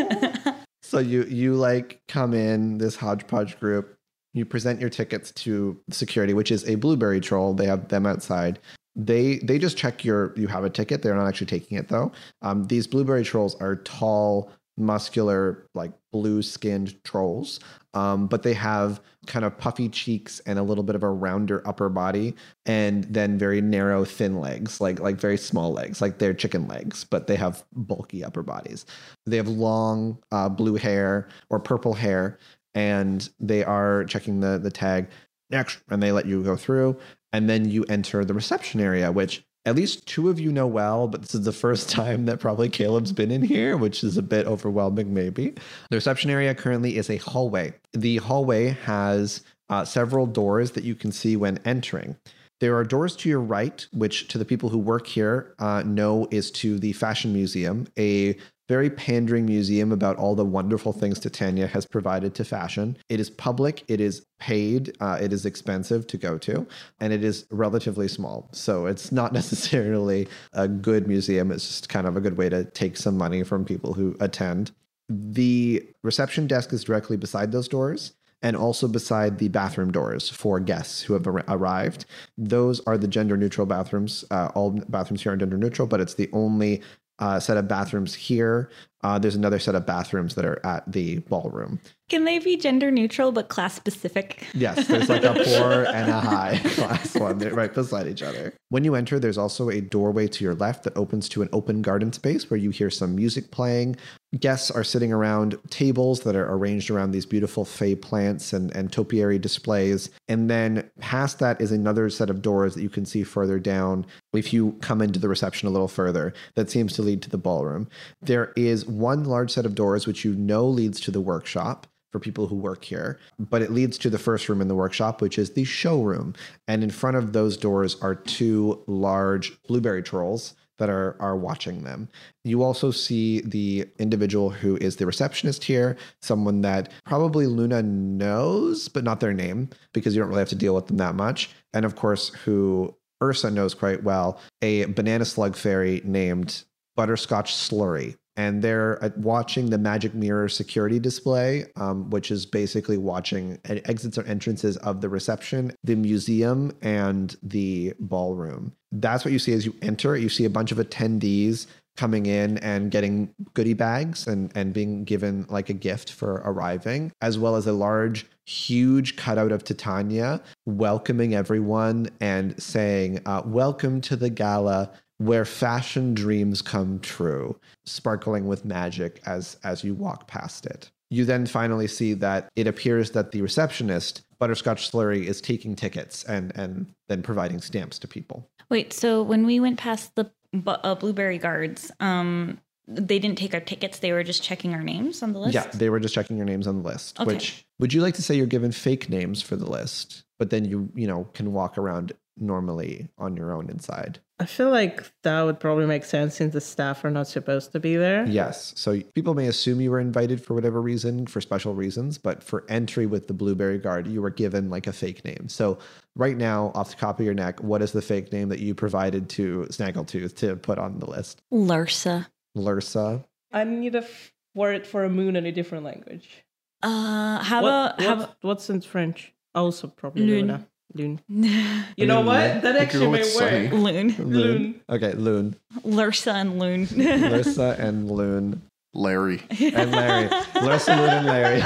So 0.83 0.99
you 0.99 1.25
you 1.25 1.55
like 1.55 2.01
come 2.09 2.33
in 2.35 2.79
this 2.79 2.97
hodgepodge 2.97 3.61
group. 3.61 3.97
You 4.33 4.45
present 4.45 4.81
your 4.81 4.91
tickets 4.91 5.33
to 5.33 5.81
security, 5.91 6.35
which 6.35 6.51
is 6.51 6.69
a 6.69 6.77
blueberry 6.77 7.21
troll. 7.21 7.55
They 7.55 7.67
have 7.67 7.89
them 7.89 8.07
outside. 8.07 8.61
They 8.97 9.39
they 9.39 9.59
just 9.59 9.77
check 9.77 10.05
your 10.05 10.33
you 10.37 10.47
have 10.49 10.65
a 10.65 10.71
ticket. 10.71 11.03
They're 11.03 11.15
not 11.15 11.27
actually 11.27 11.47
taking 11.47 11.79
it 11.79 11.89
though. 11.89 12.13
Um, 12.43 12.67
these 12.67 12.87
blueberry 12.87 13.25
trolls 13.25 13.55
are 13.61 13.77
tall, 13.77 14.51
muscular, 14.77 15.67
like 15.75 15.93
blue 16.13 16.43
skinned 16.43 17.03
trolls. 17.05 17.61
Um, 17.95 18.29
but 18.29 18.43
they 18.45 18.55
have 18.55 19.01
kind 19.27 19.45
of 19.45 19.57
puffy 19.59 19.89
cheeks 19.89 20.41
and 20.47 20.59
a 20.59 20.63
little 20.63 20.85
bit 20.85 20.95
of 20.95 21.03
a 21.03 21.09
rounder 21.09 21.67
upper 21.67 21.89
body, 21.89 22.35
and 22.67 23.05
then 23.05 23.37
very 23.37 23.61
narrow, 23.61 24.05
thin 24.05 24.41
legs, 24.41 24.81
like 24.81 25.01
like 25.01 25.17
very 25.17 25.37
small 25.37 25.73
legs, 25.73 26.01
like 26.01 26.19
they're 26.19 26.35
chicken 26.35 26.69
legs, 26.69 27.05
but 27.05 27.27
they 27.27 27.37
have 27.37 27.65
bulky 27.75 28.25
upper 28.25 28.43
bodies. 28.43 28.87
They 29.27 29.37
have 29.37 29.49
long 29.49 30.19
uh, 30.31 30.49
blue 30.49 30.77
hair 30.77 31.29
or 31.49 31.59
purple 31.59 31.95
hair, 31.95 32.39
and 32.75 33.29
they 33.39 33.65
are 33.65 34.05
checking 34.05 34.41
the 34.41 34.59
the 34.59 34.71
tag 34.71 35.09
next, 35.51 35.81
and 35.89 36.03
they 36.03 36.13
let 36.13 36.27
you 36.27 36.43
go 36.43 36.57
through, 36.57 36.97
and 37.33 37.49
then 37.49 37.69
you 37.69 37.85
enter 37.89 38.25
the 38.25 38.35
reception 38.35 38.81
area, 38.81 39.11
which 39.11 39.45
at 39.67 39.77
least 39.77 40.07
two 40.07 40.31
of 40.31 40.41
you 40.41 40.51
know 40.51 40.67
well, 40.67 41.07
but 41.07 41.23
this 41.23 41.35
is 41.35 41.45
the 41.45 41.53
first 41.53 41.91
time 42.01 42.27
that 42.27 42.41
probably 42.41 42.69
Caleb's 42.69 43.13
been 43.13 43.31
in 43.31 43.43
here, 43.43 43.77
which 43.77 44.03
is 44.03 44.17
a 44.17 44.23
bit 44.23 44.47
overwhelming, 44.47 45.13
maybe. 45.13 45.55
The 45.91 45.97
reception 45.97 46.31
area 46.31 46.55
currently 46.55 46.97
is 46.97 47.11
a 47.11 47.17
hallway. 47.19 47.75
The 47.93 48.19
hallway 48.19 48.69
has 48.85 49.43
uh, 49.69 49.85
several 49.85 50.27
doors 50.27 50.73
that 50.73 50.85
you 50.85 50.95
can 50.95 51.13
see 51.13 51.37
when 51.37 51.59
entering. 51.65 52.17
There 52.61 52.77
are 52.77 52.85
doors 52.85 53.17
to 53.17 53.29
your 53.29 53.41
right, 53.41 53.87
which 53.93 54.29
to 54.29 54.39
the 54.39 54.45
people 54.45 54.69
who 54.69 54.79
work 54.79 55.07
here 55.07 55.55
uh, 55.59 55.83
know 55.87 56.29
is 56.31 56.51
to 56.53 56.79
the 56.79 56.93
Fashion 56.93 57.33
Museum, 57.33 57.87
a 57.99 58.37
very 58.71 58.89
pandering 58.89 59.47
museum 59.47 59.91
about 59.91 60.17
all 60.17 60.37
the 60.37 60.45
wonderful 60.45 60.93
things 60.93 61.19
Titania 61.19 61.67
has 61.67 61.85
provided 61.85 62.37
to 62.37 62.45
fashion. 62.45 62.97
It 63.09 63.19
is 63.19 63.29
public, 63.29 63.83
it 63.89 64.01
is 64.01 64.25
paid, 64.39 64.97
uh, 65.01 65.19
it 65.21 65.33
is 65.33 65.45
expensive 65.45 66.07
to 66.07 66.17
go 66.17 66.39
to, 66.39 66.65
and 67.01 67.13
it 67.13 67.25
is 67.25 67.47
relatively 67.51 68.07
small. 68.07 68.49
So 68.53 68.87
it's 68.87 69.11
not 69.11 69.33
necessarily 69.41 70.29
a 70.53 70.69
good 70.69 71.09
museum. 71.09 71.51
It's 71.51 71.67
just 71.67 71.89
kind 71.89 72.07
of 72.07 72.17
a 72.17 72.21
good 72.21 72.37
way 72.37 72.49
to 72.49 72.65
take 72.65 72.97
some 72.97 73.19
money 73.19 73.43
from 73.43 73.65
people 73.65 73.93
who 73.93 74.17
attend. 74.21 74.71
The 75.09 75.85
reception 76.05 76.47
desk 76.47 76.73
is 76.73 76.85
directly 76.85 77.17
beside 77.17 77.51
those 77.51 77.67
doors 77.67 78.13
and 78.41 78.57
also 78.57 78.87
beside 78.87 79.39
the 79.39 79.49
bathroom 79.49 79.91
doors 79.91 80.29
for 80.29 80.61
guests 80.61 81.03
who 81.03 81.15
have 81.15 81.27
ar- 81.27 81.45
arrived. 81.49 82.05
Those 82.39 82.81
are 82.87 82.97
the 82.97 83.09
gender 83.09 83.37
neutral 83.37 83.67
bathrooms. 83.67 84.25
Uh, 84.31 84.53
all 84.55 84.71
bathrooms 84.89 85.25
here 85.25 85.33
are 85.33 85.37
gender 85.37 85.59
neutral, 85.59 85.89
but 85.89 86.01
it's 86.01 86.15
the 86.15 86.31
only 86.33 86.83
uh, 87.21 87.39
set 87.39 87.57
of 87.57 87.69
bathrooms 87.69 88.15
here. 88.15 88.71
Uh, 89.03 89.19
there's 89.19 89.35
another 89.35 89.59
set 89.59 89.75
of 89.75 89.87
bathrooms 89.87 90.35
that 90.35 90.45
are 90.45 90.65
at 90.65 90.91
the 90.91 91.19
ballroom. 91.21 91.81
Can 92.11 92.25
they 92.25 92.41
be 92.41 92.57
gender 92.57 92.91
neutral 92.91 93.31
but 93.31 93.49
class 93.49 93.75
specific? 93.75 94.45
Yes, 94.53 94.89
there's 94.89 95.09
like 95.09 95.23
a 95.23 95.33
poor 95.45 95.85
and 95.85 96.11
a 96.11 96.21
high 96.21 96.59
class 96.65 97.15
one. 97.15 97.39
They're 97.39 97.55
right 97.55 97.73
beside 97.73 98.09
each 98.09 98.23
other. 98.23 98.53
When 98.69 98.83
you 98.83 98.97
enter, 98.97 99.21
there's 99.21 99.39
also 99.39 99.71
a 99.71 99.81
doorway 99.81 100.27
to 100.27 100.45
your 100.45 100.55
left 100.55 100.83
that 100.85 100.97
opens 100.97 101.29
to 101.31 101.43
an 101.43 101.49
open 101.53 101.83
garden 101.83 102.13
space 102.13 102.51
where 102.51 102.59
you 102.59 102.71
hear 102.71 102.91
some 102.91 103.15
music 103.15 103.53
playing. 103.53 103.97
Guests 104.39 104.71
are 104.73 104.85
sitting 104.85 105.13
around 105.13 105.57
tables 105.71 106.21
that 106.21 106.37
are 106.37 106.53
arranged 106.53 106.91
around 106.91 107.13
these 107.13 107.27
beautiful 107.27 107.65
fey 107.65 107.95
plants 107.95 108.53
and, 108.53 108.75
and 108.77 108.93
topiary 108.93 109.39
displays. 109.39 110.11
And 110.29 110.51
then 110.51 110.89
past 111.01 111.39
that 111.39 111.61
is 111.61 111.73
another 111.73 112.11
set 112.11 112.31
of 112.31 112.43
doors 112.43 112.75
that 112.75 112.83
you 112.83 112.91
can 112.91 113.07
see 113.07 113.23
further 113.23 113.59
down 113.59 114.07
if 114.33 114.53
you 114.53 114.73
come 114.81 115.03
into 115.03 115.19
the 115.19 115.29
reception 115.29 115.69
a 115.69 115.73
little 115.73 115.89
further 115.89 116.33
that 116.55 116.71
seems 116.71 116.93
to 116.95 117.03
lead 117.03 117.23
to 117.23 117.31
the 117.31 117.39
ballroom. 117.39 117.89
There 118.23 118.53
is 118.57 118.87
one 118.91 119.25
large 119.25 119.51
set 119.51 119.67
of 119.67 119.75
doors 119.75 120.07
which 120.07 120.25
you 120.25 120.35
know 120.35 120.67
leads 120.67 121.01
to 121.01 121.11
the 121.11 121.21
workshop 121.21 121.87
for 122.11 122.19
people 122.19 122.49
who 122.49 122.57
work 122.57 122.85
here, 122.85 123.19
but 123.39 123.63
it 123.63 123.71
leads 123.71 123.97
to 123.99 124.11
the 124.11 124.19
first 124.19 124.49
room 124.49 124.61
in 124.61 124.69
the 124.69 124.75
workshop, 124.75 125.21
which 125.23 125.39
is 125.39 125.53
the 125.53 125.65
showroom. 125.65 126.35
And 126.67 126.83
in 126.83 126.91
front 126.91 127.17
of 127.17 127.33
those 127.33 127.57
doors 127.57 127.97
are 128.03 128.15
two 128.15 128.83
large 128.87 129.63
blueberry 129.63 130.03
trolls 130.03 130.55
that 130.79 130.91
are 130.91 131.15
are 131.21 131.37
watching 131.37 131.85
them. 131.85 132.09
You 132.43 132.65
also 132.65 132.91
see 132.91 133.43
the 133.43 133.87
individual 133.99 134.51
who 134.51 134.77
is 134.79 134.97
the 134.97 135.07
receptionist 135.07 135.63
here, 135.63 135.97
someone 136.23 136.63
that 136.63 136.91
probably 137.05 137.47
Luna 137.47 137.83
knows, 137.83 138.89
but 138.89 139.05
not 139.05 139.21
their 139.21 139.35
name 139.35 139.69
because 139.93 140.15
you 140.15 140.21
don't 140.21 140.31
really 140.31 140.41
have 140.41 140.49
to 140.49 140.57
deal 140.57 140.75
with 140.75 140.89
them 140.89 140.97
that 140.97 141.15
much. 141.15 141.51
And 141.73 141.85
of 141.85 141.95
course, 141.95 142.31
who 142.45 142.97
Ursa 143.23 143.51
knows 143.51 143.75
quite 143.75 144.03
well, 144.03 144.41
a 144.63 144.87
banana 144.87 145.27
slug 145.27 145.55
fairy 145.55 146.01
named 146.05 146.65
Butterscotch 146.97 147.55
Slurry. 147.55 148.17
And 148.37 148.63
they're 148.63 149.03
uh, 149.05 149.11
watching 149.17 149.71
the 149.71 149.79
magic 149.79 150.15
mirror 150.15 150.49
security 150.49 150.99
display, 150.99 151.67
um, 151.77 152.11
which 152.11 152.31
is 152.31 152.47
basically 152.47 152.97
watching 152.97 153.59
exits 153.65 154.17
or 154.17 154.25
entrances 154.25 154.77
of 154.79 155.01
the 155.01 155.09
reception, 155.09 155.73
the 155.85 155.97
museum, 155.97 156.73
and 156.81 157.37
the 157.43 157.93
ballroom. 157.99 158.73
That's 158.93 159.25
what 159.25 159.33
you 159.33 159.39
see 159.39 159.53
as 159.53 159.67
you 159.67 159.75
enter. 159.83 160.17
You 160.17 160.29
see 160.29 160.45
a 160.45 160.51
bunch 160.51 160.73
of 160.73 160.79
attendees 160.79 161.67
coming 161.97 162.27
in 162.27 162.57
and 162.59 162.91
getting 162.91 163.35
goodie 163.53 163.75
bags 163.75 164.27
and, 164.27 164.51
and 164.55 164.73
being 164.73 165.05
given 165.05 165.45
like 165.49 165.69
a 165.69 165.75
gift 165.75 166.11
for 166.11 166.37
arriving, 166.47 167.13
as 167.21 167.39
well 167.39 167.57
as 167.57 167.67
a 167.67 167.73
large, 167.73 168.27
huge 168.47 169.17
cutout 169.17 169.53
of 169.53 169.65
Titania 169.65 170.41
welcoming 170.67 171.35
everyone 171.35 172.09
and 172.21 172.61
saying, 172.61 173.21
uh, 173.27 173.43
Welcome 173.45 174.01
to 174.03 174.17
the 174.17 174.31
gala 174.31 174.91
where 175.21 175.45
fashion 175.45 176.15
dreams 176.15 176.63
come 176.63 176.99
true, 177.01 177.55
sparkling 177.85 178.47
with 178.47 178.65
magic 178.65 179.21
as, 179.27 179.59
as 179.63 179.85
you 179.85 179.95
walk 179.95 180.27
past 180.27 180.65
it. 180.65 180.91
You 181.11 181.27
then 181.27 181.45
finally 181.45 181.89
see 181.89 182.15
that 182.15 182.49
it 182.57 182.67
appears 182.67 183.11
that 183.11 183.31
the 183.31 183.43
receptionist, 183.43 184.23
Butterscotch 184.39 184.91
Slurry, 184.91 185.27
is 185.27 185.43
taking 185.43 185.77
tickets 185.77 186.25
and, 186.25 186.57
and 186.57 186.87
then 187.09 187.23
providing 187.23 187.61
stamps 187.61 187.99
to 187.99 188.09
people. 188.09 188.49
Wait, 188.71 188.95
so 188.95 189.23
when 189.23 189.45
we 189.45 189.61
went 189.61 189.79
past 189.79 190.15
the 190.15 190.33
uh, 190.67 190.95
blueberry 190.95 191.37
guards, 191.37 191.91
um, 192.01 192.59
they 192.89 193.19
didn't 193.19 193.37
take 193.37 193.53
our 193.53 193.61
tickets. 193.61 193.99
They 193.99 194.13
were 194.13 194.25
just 194.25 194.43
checking 194.43 194.73
our 194.73 194.83
names 194.83 195.23
on 195.23 195.35
the 195.35 195.39
list. 195.39 195.53
Yeah, 195.53 195.67
they 195.75 195.91
were 195.91 196.01
just 196.01 196.15
checking 196.15 196.39
your 196.39 196.47
names 196.47 196.67
on 196.67 196.83
the 196.83 196.89
list. 196.89 197.21
Okay. 197.21 197.35
Which 197.35 197.67
would 197.79 197.93
you 197.93 198.01
like 198.01 198.15
to 198.15 198.23
say 198.23 198.35
you're 198.35 198.47
given 198.47 198.73
fake 198.73 199.11
names 199.11 199.43
for 199.43 199.57
the 199.57 199.69
list, 199.69 200.25
but 200.39 200.49
then 200.49 200.65
you 200.65 200.91
you 200.95 201.07
know 201.07 201.29
can 201.35 201.53
walk 201.53 201.77
around 201.77 202.15
normally 202.41 203.09
on 203.19 203.37
your 203.37 203.53
own 203.53 203.69
inside? 203.71 204.19
I 204.39 204.47
feel 204.47 204.71
like 204.71 205.11
that 205.23 205.43
would 205.43 205.61
probably 205.61 205.85
make 205.87 206.03
sense 206.05 206.37
since 206.37 206.55
the 206.55 206.63
staff 206.63 207.05
are 207.05 207.11
not 207.11 207.29
supposed 207.29 207.73
to 207.73 207.81
be 207.81 207.97
there. 207.97 208.25
Yes. 208.27 208.73
So 208.75 208.99
people 209.15 209.35
may 209.35 209.49
assume 209.49 209.81
you 209.83 209.91
were 209.91 210.01
invited 210.01 210.43
for 210.43 210.55
whatever 210.55 210.81
reason, 210.81 211.27
for 211.27 211.43
special 211.43 211.75
reasons, 211.75 212.17
but 212.17 212.43
for 212.43 212.65
entry 212.71 213.05
with 213.05 213.27
the 213.29 213.35
Blueberry 213.35 213.77
Guard, 213.79 214.07
you 214.07 214.23
were 214.23 214.31
given 214.31 214.71
like 214.71 214.87
a 214.87 214.93
fake 214.95 215.23
name. 215.27 215.49
So 215.51 215.79
right 216.17 216.39
now, 216.39 216.73
off 216.75 216.91
the 216.91 216.97
top 216.97 217.21
of 217.21 217.27
your 217.27 217.35
neck, 217.35 217.63
what 217.63 217.83
is 217.83 217.93
the 217.93 218.01
fake 218.01 218.33
name 218.33 218.49
that 218.49 218.61
you 218.61 218.75
provided 218.75 219.29
to 219.31 219.67
Snaggletooth 219.69 220.35
to 220.37 220.57
put 220.57 220.79
on 220.79 220.99
the 221.01 221.07
list? 221.07 221.43
Lursa. 221.53 222.27
Lursa. 222.57 223.23
I 223.53 223.65
need 223.65 223.95
a 223.95 223.99
f- 223.99 224.33
word 224.55 224.87
for 224.87 225.05
a 225.05 225.11
moon 225.11 225.37
in 225.37 225.45
a 225.45 225.53
different 225.53 225.85
language. 225.85 226.45
Uh, 226.83 227.43
how 227.43 227.63
What- 227.63 227.69
about 227.69 228.01
how 228.01 228.17
what's, 228.17 228.33
what's 228.41 228.71
in 228.71 228.81
French? 228.81 229.35
Also, 229.55 229.89
probably 229.89 230.23
Loon. 230.23 230.47
Luna. 230.47 230.67
Loon. 230.95 231.21
You 231.97 232.07
know 232.07 232.23
what? 232.23 232.63
That 232.63 232.77
actually 232.77 233.07
go 233.07 233.13
may 233.13 233.19
work. 233.19 233.27
Sunny. 233.27 233.69
Loon? 233.69 234.09
Loon. 234.19 234.81
Okay, 234.89 235.13
Loon. 235.13 235.57
Lursa 235.85 236.35
and 236.35 236.59
Loon. 236.59 236.87
Lursa 236.87 237.79
and 237.79 238.11
Loon. 238.11 238.63
Larry. 238.95 239.43
And 239.51 239.93
Larry. 239.93 240.29
Lursa, 240.29 240.97
Loon, 240.97 241.11
and 241.11 241.27
Larry. 241.27 241.63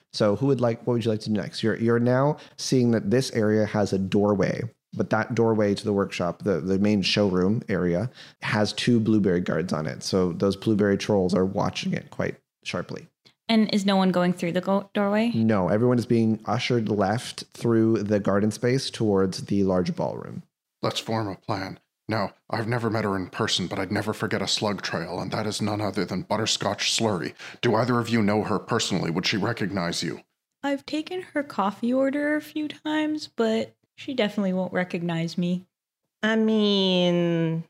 so 0.12 0.36
who 0.36 0.46
would 0.46 0.60
like 0.60 0.78
what 0.86 0.94
would 0.94 1.04
you 1.04 1.10
like 1.10 1.20
to 1.20 1.30
do 1.30 1.36
next? 1.36 1.62
You're 1.62 1.76
you're 1.76 2.00
now 2.00 2.38
seeing 2.56 2.90
that 2.92 3.10
this 3.10 3.30
area 3.32 3.66
has 3.66 3.92
a 3.92 3.98
doorway. 3.98 4.62
But 4.94 5.10
that 5.10 5.34
doorway 5.34 5.74
to 5.74 5.84
the 5.84 5.92
workshop, 5.92 6.42
the, 6.42 6.58
the 6.58 6.78
main 6.78 7.02
showroom 7.02 7.62
area, 7.68 8.10
has 8.40 8.72
two 8.72 8.98
blueberry 8.98 9.40
guards 9.40 9.70
on 9.74 9.86
it. 9.86 10.02
So 10.02 10.32
those 10.32 10.56
blueberry 10.56 10.96
trolls 10.96 11.34
are 11.34 11.44
watching 11.44 11.92
it 11.92 12.08
quite 12.10 12.36
sharply. 12.64 13.06
And 13.48 13.72
is 13.72 13.86
no 13.86 13.96
one 13.96 14.10
going 14.10 14.32
through 14.32 14.52
the 14.52 14.60
go- 14.60 14.90
doorway? 14.94 15.30
No, 15.34 15.68
everyone 15.68 15.98
is 15.98 16.06
being 16.06 16.40
ushered 16.46 16.88
left 16.88 17.44
through 17.54 18.02
the 18.02 18.20
garden 18.20 18.50
space 18.50 18.90
towards 18.90 19.44
the 19.46 19.64
large 19.64 19.94
ballroom. 19.94 20.42
Let's 20.82 21.00
form 21.00 21.28
a 21.28 21.36
plan. 21.36 21.78
Now, 22.08 22.34
I've 22.48 22.68
never 22.68 22.88
met 22.88 23.04
her 23.04 23.16
in 23.16 23.28
person, 23.28 23.66
but 23.66 23.78
I'd 23.80 23.90
never 23.90 24.12
forget 24.12 24.40
a 24.40 24.46
slug 24.46 24.82
trail, 24.82 25.18
and 25.18 25.32
that 25.32 25.46
is 25.46 25.60
none 25.60 25.80
other 25.80 26.04
than 26.04 26.22
Butterscotch 26.22 26.96
Slurry. 26.96 27.34
Do 27.62 27.74
either 27.74 27.98
of 27.98 28.08
you 28.08 28.22
know 28.22 28.44
her 28.44 28.58
personally? 28.60 29.10
Would 29.10 29.26
she 29.26 29.36
recognize 29.36 30.02
you? 30.04 30.20
I've 30.62 30.86
taken 30.86 31.22
her 31.34 31.42
coffee 31.42 31.92
order 31.92 32.36
a 32.36 32.40
few 32.40 32.68
times, 32.68 33.28
but 33.34 33.74
she 33.96 34.14
definitely 34.14 34.52
won't 34.52 34.72
recognize 34.72 35.36
me. 35.36 35.64
I 36.22 36.36
mean, 36.36 37.64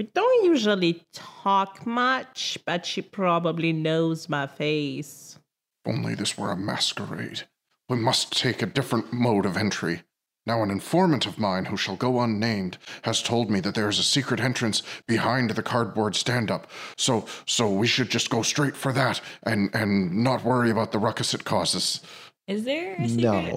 we 0.00 0.06
don't 0.14 0.44
usually 0.46 1.04
talk 1.12 1.86
much, 1.86 2.56
but 2.64 2.86
she 2.86 3.02
probably 3.02 3.70
knows 3.70 4.30
my 4.30 4.46
face. 4.46 5.38
If 5.84 5.92
only 5.92 6.14
this 6.14 6.38
were 6.38 6.50
a 6.50 6.56
masquerade. 6.56 7.42
We 7.86 7.98
must 7.98 8.32
take 8.32 8.62
a 8.62 8.66
different 8.66 9.12
mode 9.12 9.44
of 9.44 9.58
entry. 9.58 10.04
Now, 10.46 10.62
an 10.62 10.70
informant 10.70 11.26
of 11.26 11.38
mine 11.38 11.66
who 11.66 11.76
shall 11.76 11.96
go 11.96 12.22
unnamed 12.22 12.78
has 13.02 13.22
told 13.22 13.50
me 13.50 13.60
that 13.60 13.74
there 13.74 13.90
is 13.90 13.98
a 13.98 14.02
secret 14.02 14.40
entrance 14.40 14.82
behind 15.06 15.50
the 15.50 15.62
cardboard 15.62 16.16
stand 16.16 16.50
up. 16.50 16.70
So, 16.96 17.26
so 17.44 17.70
we 17.70 17.86
should 17.86 18.08
just 18.08 18.30
go 18.30 18.40
straight 18.40 18.76
for 18.76 18.94
that 18.94 19.20
and, 19.42 19.68
and 19.74 20.24
not 20.24 20.44
worry 20.44 20.70
about 20.70 20.92
the 20.92 20.98
ruckus 20.98 21.34
it 21.34 21.44
causes. 21.44 22.00
Is 22.46 22.64
there 22.64 22.94
a 22.98 23.06
No. 23.06 23.54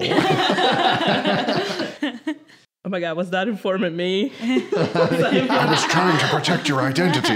secret? 2.84 2.86
Oh 2.86 2.90
my 2.90 3.00
god, 3.00 3.18
was 3.18 3.30
that 3.32 3.48
informant 3.48 3.96
me? 3.96 4.32
I 4.42 5.68
was 5.70 5.84
trying 5.86 6.18
to 6.20 6.28
protect 6.28 6.68
your 6.70 6.82
identity. 6.82 7.36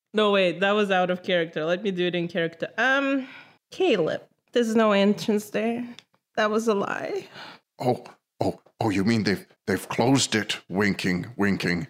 no, 0.14 0.32
wait, 0.32 0.60
that 0.60 0.72
was 0.72 0.90
out 0.90 1.10
of 1.10 1.22
character. 1.22 1.64
Let 1.64 1.82
me 1.82 1.90
do 1.90 2.06
it 2.06 2.14
in 2.14 2.28
character. 2.28 2.68
Um, 2.78 3.26
Caleb, 3.70 4.22
there's 4.52 4.74
no 4.74 4.92
entrance 4.92 5.50
there. 5.50 5.86
That 6.36 6.50
was 6.50 6.68
a 6.68 6.74
lie. 6.74 7.26
oh, 7.78 8.04
oh, 8.40 8.60
oh, 8.80 8.90
you 8.90 9.04
mean 9.04 9.24
they've 9.24 9.46
they've 9.66 9.88
closed 9.88 10.34
it, 10.34 10.58
winking, 10.68 11.26
winking. 11.36 11.86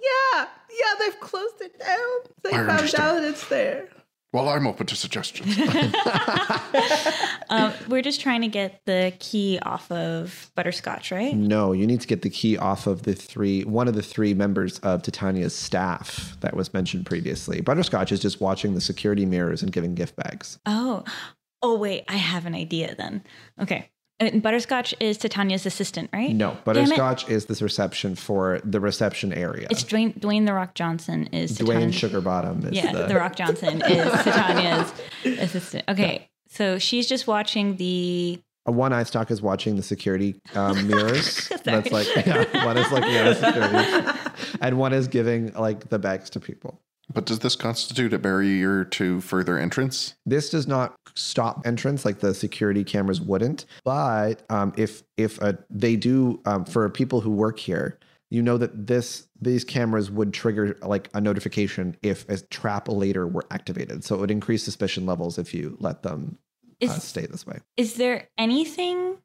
Yeah, 0.00 0.46
yeah, 0.70 0.94
they've 0.98 1.20
closed 1.20 1.60
it 1.60 1.78
down. 1.78 2.34
They 2.42 2.50
I 2.50 2.56
found 2.56 2.70
understand. 2.70 3.18
out 3.18 3.24
it's 3.24 3.48
there. 3.48 3.88
Well, 4.34 4.48
I'm 4.48 4.66
open 4.66 4.86
to 4.86 4.96
suggestions. 4.96 5.56
um, 7.50 7.72
we're 7.86 8.02
just 8.02 8.20
trying 8.20 8.40
to 8.40 8.48
get 8.48 8.84
the 8.84 9.12
key 9.20 9.60
off 9.62 9.88
of 9.92 10.50
Butterscotch, 10.56 11.12
right? 11.12 11.36
No, 11.36 11.70
you 11.70 11.86
need 11.86 12.00
to 12.00 12.08
get 12.08 12.22
the 12.22 12.30
key 12.30 12.58
off 12.58 12.88
of 12.88 13.04
the 13.04 13.14
three, 13.14 13.62
one 13.62 13.86
of 13.86 13.94
the 13.94 14.02
three 14.02 14.34
members 14.34 14.80
of 14.80 15.02
Titania's 15.02 15.54
staff 15.54 16.36
that 16.40 16.56
was 16.56 16.74
mentioned 16.74 17.06
previously. 17.06 17.60
Butterscotch 17.60 18.10
is 18.10 18.18
just 18.18 18.40
watching 18.40 18.74
the 18.74 18.80
security 18.80 19.24
mirrors 19.24 19.62
and 19.62 19.70
giving 19.70 19.94
gift 19.94 20.16
bags. 20.16 20.58
Oh, 20.66 21.04
oh 21.62 21.78
wait, 21.78 22.02
I 22.08 22.16
have 22.16 22.44
an 22.44 22.56
idea 22.56 22.96
then. 22.96 23.22
Okay, 23.62 23.88
And 24.20 24.42
Butterscotch 24.42 24.94
is 25.00 25.18
Titania's 25.18 25.66
assistant, 25.66 26.08
right? 26.12 26.32
No, 26.34 26.56
Butterscotch 26.64 27.28
is 27.28 27.46
this 27.46 27.60
reception 27.60 28.14
for 28.14 28.60
the 28.64 28.78
reception 28.78 29.32
area. 29.32 29.66
It's 29.70 29.82
Dwayne, 29.82 30.16
Dwayne 30.18 30.46
the 30.46 30.52
Rock 30.52 30.74
Johnson 30.74 31.26
is 31.28 31.58
Dwayne 31.58 31.88
Sugarbottom 31.88 32.66
is 32.66 32.72
yeah, 32.72 32.92
the, 32.92 33.06
the... 33.06 33.16
Rock 33.16 33.34
Johnson 33.34 33.82
is 33.88 34.12
Titania's 34.22 34.92
assistant. 35.24 35.84
Okay, 35.88 36.28
so 36.48 36.78
she's 36.78 37.08
just 37.08 37.26
watching 37.26 37.76
the. 37.76 38.40
A 38.66 38.72
one 38.72 38.92
eye 38.92 39.02
stalk 39.02 39.30
is 39.30 39.42
watching 39.42 39.76
the 39.76 39.82
security 39.82 40.40
um, 40.54 40.86
mirrors. 40.86 41.48
That's 41.64 41.90
like 41.90 42.06
yeah, 42.14 42.64
one 42.64 42.78
is 42.78 42.90
like 42.92 43.04
yeah, 43.04 43.32
the 43.32 43.34
security, 43.34 44.46
and 44.60 44.78
one 44.78 44.92
is 44.92 45.08
giving 45.08 45.52
like 45.54 45.88
the 45.88 45.98
bags 45.98 46.30
to 46.30 46.40
people. 46.40 46.80
But 47.12 47.26
does 47.26 47.40
this 47.40 47.56
constitute 47.56 48.14
a 48.14 48.18
barrier 48.18 48.84
to 48.84 49.20
further 49.20 49.58
entrance? 49.58 50.14
This 50.24 50.48
does 50.48 50.66
not 50.66 50.94
stop 51.16 51.66
entrance 51.66 52.04
like 52.04 52.20
the 52.20 52.34
security 52.34 52.84
cameras 52.84 53.20
wouldn't. 53.20 53.66
But 53.84 54.42
um, 54.50 54.72
if 54.76 55.02
if 55.16 55.42
uh, 55.42 55.54
they 55.70 55.96
do 55.96 56.40
um, 56.44 56.64
for 56.64 56.88
people 56.88 57.20
who 57.20 57.30
work 57.30 57.58
here, 57.58 57.98
you 58.30 58.42
know 58.42 58.58
that 58.58 58.86
this 58.86 59.28
these 59.40 59.64
cameras 59.64 60.10
would 60.10 60.32
trigger 60.32 60.76
like 60.82 61.08
a 61.14 61.20
notification 61.20 61.96
if 62.02 62.28
a 62.28 62.38
trap 62.38 62.88
later 62.88 63.26
were 63.26 63.44
activated. 63.50 64.04
So 64.04 64.16
it 64.16 64.20
would 64.20 64.30
increase 64.30 64.62
suspicion 64.64 65.06
levels 65.06 65.38
if 65.38 65.54
you 65.54 65.76
let 65.80 66.02
them 66.02 66.38
uh, 66.82 66.88
stay 66.88 67.26
this 67.26 67.46
way. 67.46 67.60
is 67.76 67.94
there 67.94 68.28
anything? 68.38 69.18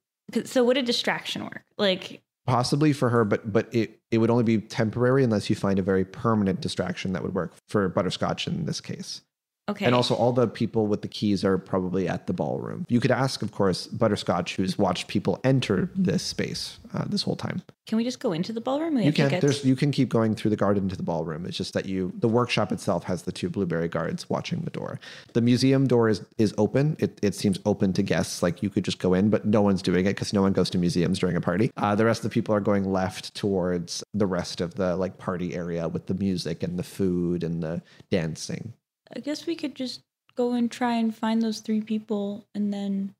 So 0.46 0.64
would 0.64 0.78
a 0.78 0.84
distraction 0.84 1.44
work? 1.44 1.64
Like 1.78 2.22
Possibly 2.50 2.94
for 2.94 3.10
her, 3.10 3.26
but 3.26 3.54
but 3.54 3.74
it 3.74 4.00
it 4.10 4.18
would 4.18 4.32
only 4.32 4.44
be 4.44 4.58
temporary 4.58 5.24
unless 5.24 5.52
you 5.52 5.56
find 5.56 5.78
a 5.78 5.84
very 5.84 6.04
permanent 6.04 6.62
distraction 6.62 7.14
that 7.14 7.22
would 7.22 7.36
work 7.36 7.54
for 7.68 7.88
butterscotch 7.90 8.48
in 8.48 8.66
this 8.66 8.82
case. 8.82 9.22
Okay, 9.70 9.86
And 9.86 9.96
also, 9.96 10.16
all 10.16 10.32
the 10.34 10.48
people 10.48 10.88
with 10.88 11.02
the 11.02 11.08
keys 11.08 11.44
are 11.44 11.58
probably 11.58 12.08
at 12.08 12.28
the 12.28 12.34
ballroom. 12.34 12.86
You 12.90 13.00
could 13.00 13.12
ask, 13.12 13.42
of 13.42 13.52
course, 13.52 13.88
Butterscotch, 13.88 14.56
who's 14.56 14.78
watched 14.78 15.08
people 15.08 15.40
enter 15.44 15.90
this 15.96 16.24
space 16.24 16.78
uh, 16.94 17.06
this 17.08 17.22
whole 17.24 17.36
time. 17.36 17.62
can 17.86 17.98
we 17.98 18.04
just 18.04 18.20
go 18.20 18.32
into 18.34 18.52
the 18.54 18.62
ballroom? 18.62 18.98
You 18.98 19.14
can. 19.14 19.30
get- 19.30 19.42
There's. 19.42 19.64
You 19.66 19.76
can 19.76 19.92
keep 19.92 20.10
going 20.10 20.36
through 20.36 20.52
the 20.52 20.58
garden 20.58 20.90
to 20.90 20.96
the 20.96 21.04
ballroom. 21.04 21.46
It's 21.46 21.58
just 21.58 21.74
that 21.74 21.86
you. 21.86 22.12
The 22.20 22.28
workshop 22.28 22.72
itself 22.72 23.04
has 23.06 23.24
the 23.24 23.32
two 23.32 23.50
blueberry 23.50 23.88
guards 23.88 24.30
watching 24.30 24.62
the 24.62 24.72
door. 24.72 25.00
The 25.34 25.42
museum 25.42 25.88
door 25.88 26.10
is 26.10 26.22
is 26.38 26.54
open. 26.58 26.96
It 27.00 27.20
it 27.22 27.36
seems 27.36 27.60
open 27.66 27.94
to 27.94 28.04
guests. 28.04 28.42
Like 28.44 28.62
you 28.64 28.70
could 28.70 28.84
just 28.86 29.00
go 29.00 29.14
in, 29.14 29.30
but 29.30 29.46
no 29.46 29.62
one's 29.62 29.82
doing 29.82 30.06
it 30.06 30.10
because 30.16 30.34
no 30.34 30.42
one 30.42 30.54
goes 30.54 30.70
to 30.72 30.78
museums 30.78 31.20
during 31.20 31.36
a 31.36 31.42
party. 31.42 31.72
Uh, 31.78 31.96
the 31.96 32.06
rest 32.06 32.20
of 32.24 32.30
the 32.30 32.34
people 32.34 32.54
are 32.56 32.60
going 32.60 32.86
left 32.92 33.34
towards 33.36 34.04
the 34.14 34.26
rest 34.28 34.62
of 34.62 34.76
the 34.76 34.96
like 34.96 35.18
party 35.18 35.54
area 35.56 35.88
with 35.88 36.08
the 36.08 36.14
music 36.16 36.64
and 36.64 36.78
the 36.80 36.84
food 36.84 37.44
and 37.44 37.62
the 37.64 37.82
dancing. 38.10 38.74
I 39.16 39.20
guess 39.20 39.46
we 39.46 39.56
could 39.56 39.76
just 39.76 40.02
go 40.36 40.54
and 40.54 40.72
try 40.72 40.94
and 40.94 41.16
find 41.16 41.42
those 41.42 41.60
three 41.60 41.82
people 41.82 42.46
and 42.54 42.74
then 42.74 43.16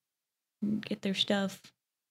get 0.82 1.02
their 1.02 1.14
stuff 1.14 1.62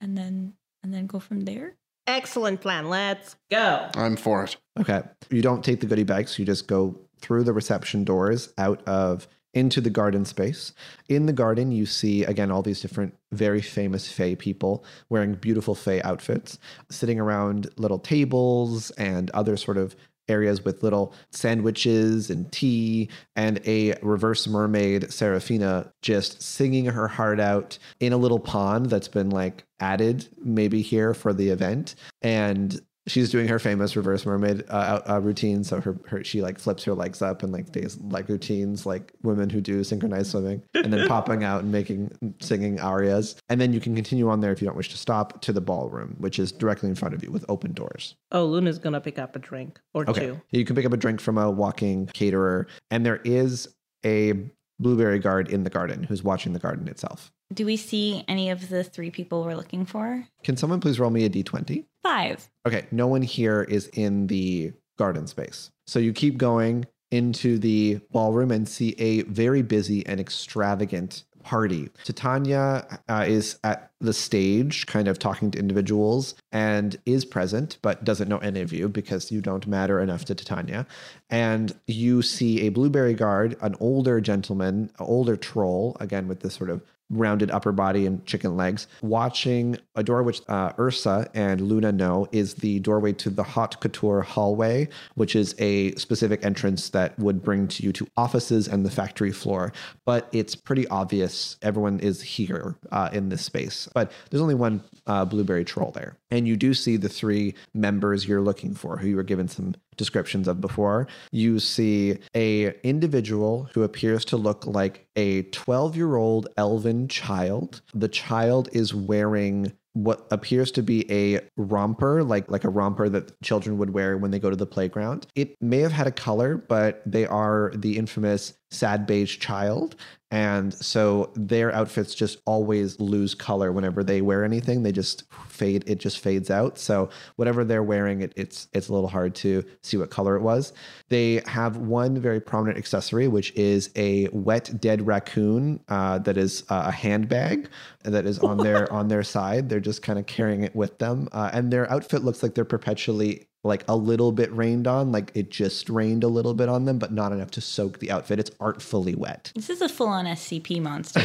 and 0.01 0.17
then 0.17 0.55
and 0.83 0.93
then 0.93 1.07
go 1.07 1.19
from 1.19 1.43
there. 1.43 1.75
Excellent 2.07 2.61
plan. 2.61 2.89
Let's 2.89 3.37
go. 3.51 3.89
I'm 3.95 4.17
for 4.17 4.45
it. 4.45 4.57
Okay. 4.79 5.03
You 5.31 5.43
don't 5.43 5.65
take 5.65 5.81
the 5.81 5.87
goodie 5.87 6.05
bags. 6.05 6.39
You 6.39 6.45
just 6.45 6.67
go 6.67 6.99
through 7.21 7.45
the 7.45 7.53
reception 7.53 8.05
doors 8.05 8.53
out 8.57 8.83
of 8.87 9.29
into 9.55 9.81
the 9.81 9.91
garden 9.91 10.25
space. 10.25 10.73
In 11.09 11.27
the 11.27 11.33
garden, 11.33 11.73
you 11.73 11.87
see 11.87 12.25
again 12.25 12.51
all 12.51 12.63
these 12.63 12.81
different 12.81 13.15
very 13.33 13.61
famous 13.61 14.11
Fey 14.11 14.37
people 14.37 14.85
wearing 15.09 15.35
beautiful 15.35 15.75
Fey 15.75 16.01
outfits, 16.03 16.59
sitting 16.91 17.19
around 17.19 17.69
little 17.77 17.99
tables 17.99 18.91
and 18.93 19.31
other 19.31 19.57
sort 19.57 19.77
of 19.77 19.97
areas 20.29 20.65
with 20.65 20.83
little 20.83 21.13
sandwiches 21.31 22.31
and 22.31 22.51
tea 22.53 23.09
and 23.37 23.61
a 23.67 23.95
reverse 24.03 24.47
mermaid 24.47 25.13
Seraphina 25.13 25.93
just 26.03 26.43
singing 26.43 26.87
her 26.87 27.09
heart 27.09 27.41
out 27.41 27.79
in 28.01 28.13
a 28.13 28.17
little 28.17 28.41
pond 28.41 28.87
that's 28.87 29.09
been 29.09 29.31
like 29.31 29.65
added 29.81 30.29
maybe 30.43 30.83
here 30.83 31.15
for 31.15 31.33
the 31.33 31.49
event. 31.51 31.95
And 32.23 32.81
she's 33.09 33.31
doing 33.31 33.49
her 33.49 33.59
famous 33.59 33.97
reverse 33.97 34.25
mermaid 34.25 34.65
uh, 34.69 35.01
uh, 35.09 35.21
routine 35.21 35.65
so 35.65 35.81
her, 35.81 35.97
her 36.07 36.23
she 36.23 36.41
like 36.43 36.59
flips 36.59 36.85
her 36.85 36.95
legs 36.95 37.21
up 37.23 37.43
and 37.43 37.53
like 37.53 37.73
does 37.73 37.99
like 38.01 38.29
routines 38.29 38.87
like 38.87 39.13
women 39.23 39.51
who 39.51 39.61
do 39.61 39.83
synchronized 39.83 40.31
swimming 40.31 40.63
and 40.75 40.93
then 40.93 41.09
popping 41.09 41.43
out 41.43 41.63
and 41.63 41.73
making 41.73 42.11
singing 42.41 42.79
arias 42.81 43.35
and 43.49 43.61
then 43.61 43.73
you 43.73 43.81
can 43.81 43.95
continue 43.95 44.29
on 44.29 44.41
there 44.41 44.53
if 44.53 44.61
you 44.63 44.67
don't 44.67 44.77
wish 44.77 44.91
to 44.91 44.97
stop 44.99 45.41
to 45.41 45.53
the 45.53 45.61
ballroom 45.61 46.15
which 46.19 46.39
is 46.39 46.53
directly 46.53 46.89
in 46.89 46.95
front 46.95 47.15
of 47.15 47.25
you 47.25 47.31
with 47.33 47.45
open 47.49 47.73
doors 47.73 48.15
Oh, 48.31 48.45
Luna's 48.45 48.79
gonna 48.79 49.01
pick 49.01 49.19
up 49.19 49.35
a 49.37 49.39
drink 49.39 49.81
or 49.95 50.09
Okay. 50.09 50.27
two. 50.27 50.41
You 50.51 50.65
can 50.65 50.77
pick 50.77 50.85
up 50.85 50.93
a 50.93 50.97
drink 50.99 51.19
from 51.21 51.39
a 51.39 51.51
walking 51.51 52.07
caterer, 52.13 52.67
and 52.91 53.07
there 53.07 53.23
is 53.25 53.67
a 54.05 54.35
blueberry 54.79 55.19
guard 55.19 55.49
in 55.49 55.65
the 55.65 55.71
garden 55.71 56.03
who's 56.03 56.23
watching 56.23 56.53
the 56.53 56.59
garden 56.59 56.87
itself. 56.89 57.33
Do 57.55 57.65
we 57.65 57.77
see 57.77 58.25
any 58.29 58.51
of 58.51 58.69
the 58.69 58.85
three 58.85 59.11
people 59.11 59.43
we're 59.43 59.57
looking 59.57 59.87
for? 59.87 60.27
Can 60.45 60.57
someone 60.57 60.81
please 60.81 61.01
roll 61.01 61.11
me 61.11 61.25
a 61.25 61.31
d20? 61.31 61.85
Five. 62.03 62.49
Okay, 62.67 62.87
no 62.91 63.07
one 63.07 63.23
here 63.23 63.63
is 63.63 63.89
in 63.89 64.27
the 64.27 64.73
garden 64.99 65.27
space. 65.27 65.71
So 65.87 65.99
you 65.99 66.13
keep 66.13 66.37
going 66.37 66.87
into 67.11 67.59
the 67.59 68.01
ballroom 68.13 68.51
and 68.51 68.69
see 68.69 68.95
a 68.99 69.23
very 69.23 69.63
busy 69.63 70.05
and 70.07 70.21
extravagant 70.21 71.25
party. 71.43 71.89
Titania 72.05 73.01
uh, 73.09 73.25
is 73.27 73.59
at 73.65 73.93
the 74.01 74.13
stage, 74.13 74.87
kind 74.87 75.09
of 75.09 75.19
talking 75.19 75.51
to 75.51 75.59
individuals, 75.59 76.35
and 76.53 76.99
is 77.07 77.25
present, 77.25 77.79
but 77.81 78.05
doesn't 78.05 78.29
know 78.29 78.39
any 78.39 78.61
of 78.61 78.73
you 78.75 78.89
because 78.89 79.33
you 79.33 79.41
don't 79.41 79.67
matter 79.67 79.99
enough 80.01 80.27
to 80.27 80.35
Titania. 80.35 80.87
And 81.31 81.75
you 81.87 82.21
see 82.21 82.67
a 82.67 82.69
blueberry 82.69 83.15
guard, 83.15 83.57
an 83.63 83.77
older 83.81 84.21
gentleman, 84.21 84.91
an 84.99 85.07
older 85.07 85.37
troll, 85.37 85.97
again 86.01 86.29
with 86.29 86.41
this 86.41 86.55
sort 86.55 86.69
of 86.69 86.83
rounded 87.11 87.51
upper 87.51 87.73
body 87.73 88.07
and 88.07 88.25
chicken 88.27 88.57
legs, 88.57 88.87
watching 89.03 89.77
a 89.95 90.03
door 90.03 90.23
which 90.23 90.41
uh, 90.49 90.73
Ursa 90.79 91.29
and 91.35 91.61
Luna 91.61 91.93
know 91.93 92.27
is 92.33 92.55
the 92.55 92.81
doorway 92.81 93.13
to 93.15 93.31
the 93.31 93.43
Haute 93.43 93.81
Couture 93.81 94.21
hallway, 94.21 94.89
which 95.15 95.35
is 95.35 95.55
a 95.59 95.95
specific 95.95 96.45
entrance 96.45 96.91
that 96.91 97.19
would 97.19 97.43
bring 97.43 97.69
to 97.69 97.83
you 97.83 97.93
to 97.93 98.07
offices 98.17 98.69
and 98.69 98.85
the 98.85 98.91
factory 98.91 99.33
floor. 99.33 99.73
But 100.05 100.29
it's 100.33 100.55
pretty 100.55 100.87
obvious 100.89 101.57
everyone 101.63 102.01
is 102.01 102.23
here 102.23 102.77
uh, 102.93 103.09
in 103.13 103.29
this 103.29 103.45
space. 103.45 103.89
But 103.95 104.13
there's 104.31 104.43
only 104.43 104.55
one 104.55 104.83
uh, 105.07 105.25
blueberry 105.25 105.65
troll 105.65 105.91
there. 105.93 106.17
And 106.31 106.47
you 106.47 106.57
do 106.57 106.75
see 106.75 106.97
the 106.97 107.09
three 107.09 107.55
members 107.75 108.29
you're 108.29 108.41
looking 108.41 108.75
for, 108.75 108.99
who 108.99 109.09
you 109.09 109.17
were 109.17 109.23
given 109.23 109.49
some 109.49 109.75
descriptions 109.99 110.49
of 110.49 110.63
before. 110.63 111.07
You 111.31 111.61
see 111.61 112.19
a 112.35 112.75
individual 112.81 113.69
who 113.75 113.83
appears 113.83 114.25
to 114.27 114.39
look 114.39 114.67
like 114.67 115.07
a 115.17 115.43
12-year-old 115.43 116.49
elven 116.57 117.09
child. 117.09 117.83
The 117.93 118.09
child 118.09 118.71
is 118.73 118.95
wearing 118.95 119.73
what 119.95 120.29
appears 120.31 120.71
to 120.71 120.83
be 120.83 121.11
a 121.11 121.41
romper, 121.57 122.23
like 122.23 122.49
like 122.51 122.65
a 122.65 122.69
romper 122.69 123.09
that 123.09 123.41
children 123.43 123.79
would 123.79 123.91
wear 123.91 124.17
when 124.17 124.31
they 124.31 124.39
go 124.39 124.49
to 124.49 124.57
the 124.57 124.67
playground. 124.67 125.27
It 125.35 125.57
may 125.61 125.81
have 125.81 125.93
had 125.93 126.07
a 126.07 126.13
color, 126.13 126.57
but 126.57 127.03
they 127.05 127.27
are 127.27 127.73
the 127.75 127.99
infamous 127.99 128.55
sad 128.71 129.07
beige 129.07 129.39
child. 129.39 129.97
And 130.31 130.75
so 130.75 131.33
their 131.35 131.75
outfits 131.75 132.15
just 132.15 132.39
always 132.45 133.01
lose 133.01 133.35
color 133.35 133.73
whenever 133.73 134.05
they 134.05 134.21
wear 134.21 134.45
anything. 134.45 134.83
They 134.83 134.93
just 134.93 135.25
fade, 135.49 135.85
it 135.87 136.01
just 136.01 136.19
fades 136.19 136.51
out. 136.51 136.79
So 136.79 137.09
whatever 137.37 137.65
they're 137.65 137.83
wearing, 137.83 138.21
it, 138.21 138.35
it's 138.37 138.69
it's 138.75 138.89
a 138.89 138.93
little 138.93 139.09
hard 139.09 139.35
to 139.37 139.65
see 139.83 139.97
what 139.97 140.11
color 140.11 140.37
it 140.37 140.43
was. 140.43 140.75
They 141.09 141.43
have 141.47 141.79
one 141.79 142.21
very 142.21 142.41
prominent 142.41 142.77
accessory, 142.77 143.27
which 143.27 143.53
is 143.55 143.89
a 143.97 144.29
wet 144.33 144.79
dead 144.79 145.07
raccoon 145.07 145.81
uh, 145.89 146.19
that 146.19 146.37
is 146.37 146.63
uh, 146.69 146.85
a 146.89 146.93
handbag 146.93 147.71
that 148.03 148.27
is 148.27 148.39
on 148.39 148.59
their 148.59 148.93
on 148.93 149.09
their 149.09 149.23
side. 149.23 149.71
They're 149.71 149.81
just 149.81 150.03
kind 150.03 150.19
of 150.19 150.27
carrying 150.27 150.63
it 150.63 150.77
with 150.77 150.99
them, 150.99 151.29
uh, 151.33 151.49
and 151.55 151.73
their 151.73 151.91
outfit 151.91 152.23
looks 152.23 152.43
like 152.43 152.55
they're 152.55 152.67
perpetually 152.67 153.48
like 153.65 153.85
a 153.89 153.97
little 153.97 154.33
bit 154.33 154.55
rained 154.55 154.87
on, 154.87 155.13
like 155.13 155.33
it 155.35 155.51
just 155.51 155.89
rained 155.89 156.25
a 156.25 156.29
little 156.29 156.55
bit 156.55 156.69
on 156.69 156.85
them, 156.85 156.99
but 156.99 157.13
not 157.13 157.33
enough 157.33 157.51
to 157.53 157.61
soak 157.61 157.99
the 157.99 158.11
outfit. 158.11 158.39
It's 158.39 158.51
artfully 158.61 159.15
wet. 159.15 159.53
This 159.55 159.71
is 159.71 159.83
a 159.83 159.89
full 159.89 160.09
on 160.09 160.25
SCP 160.27 160.81
monster. 160.81 161.21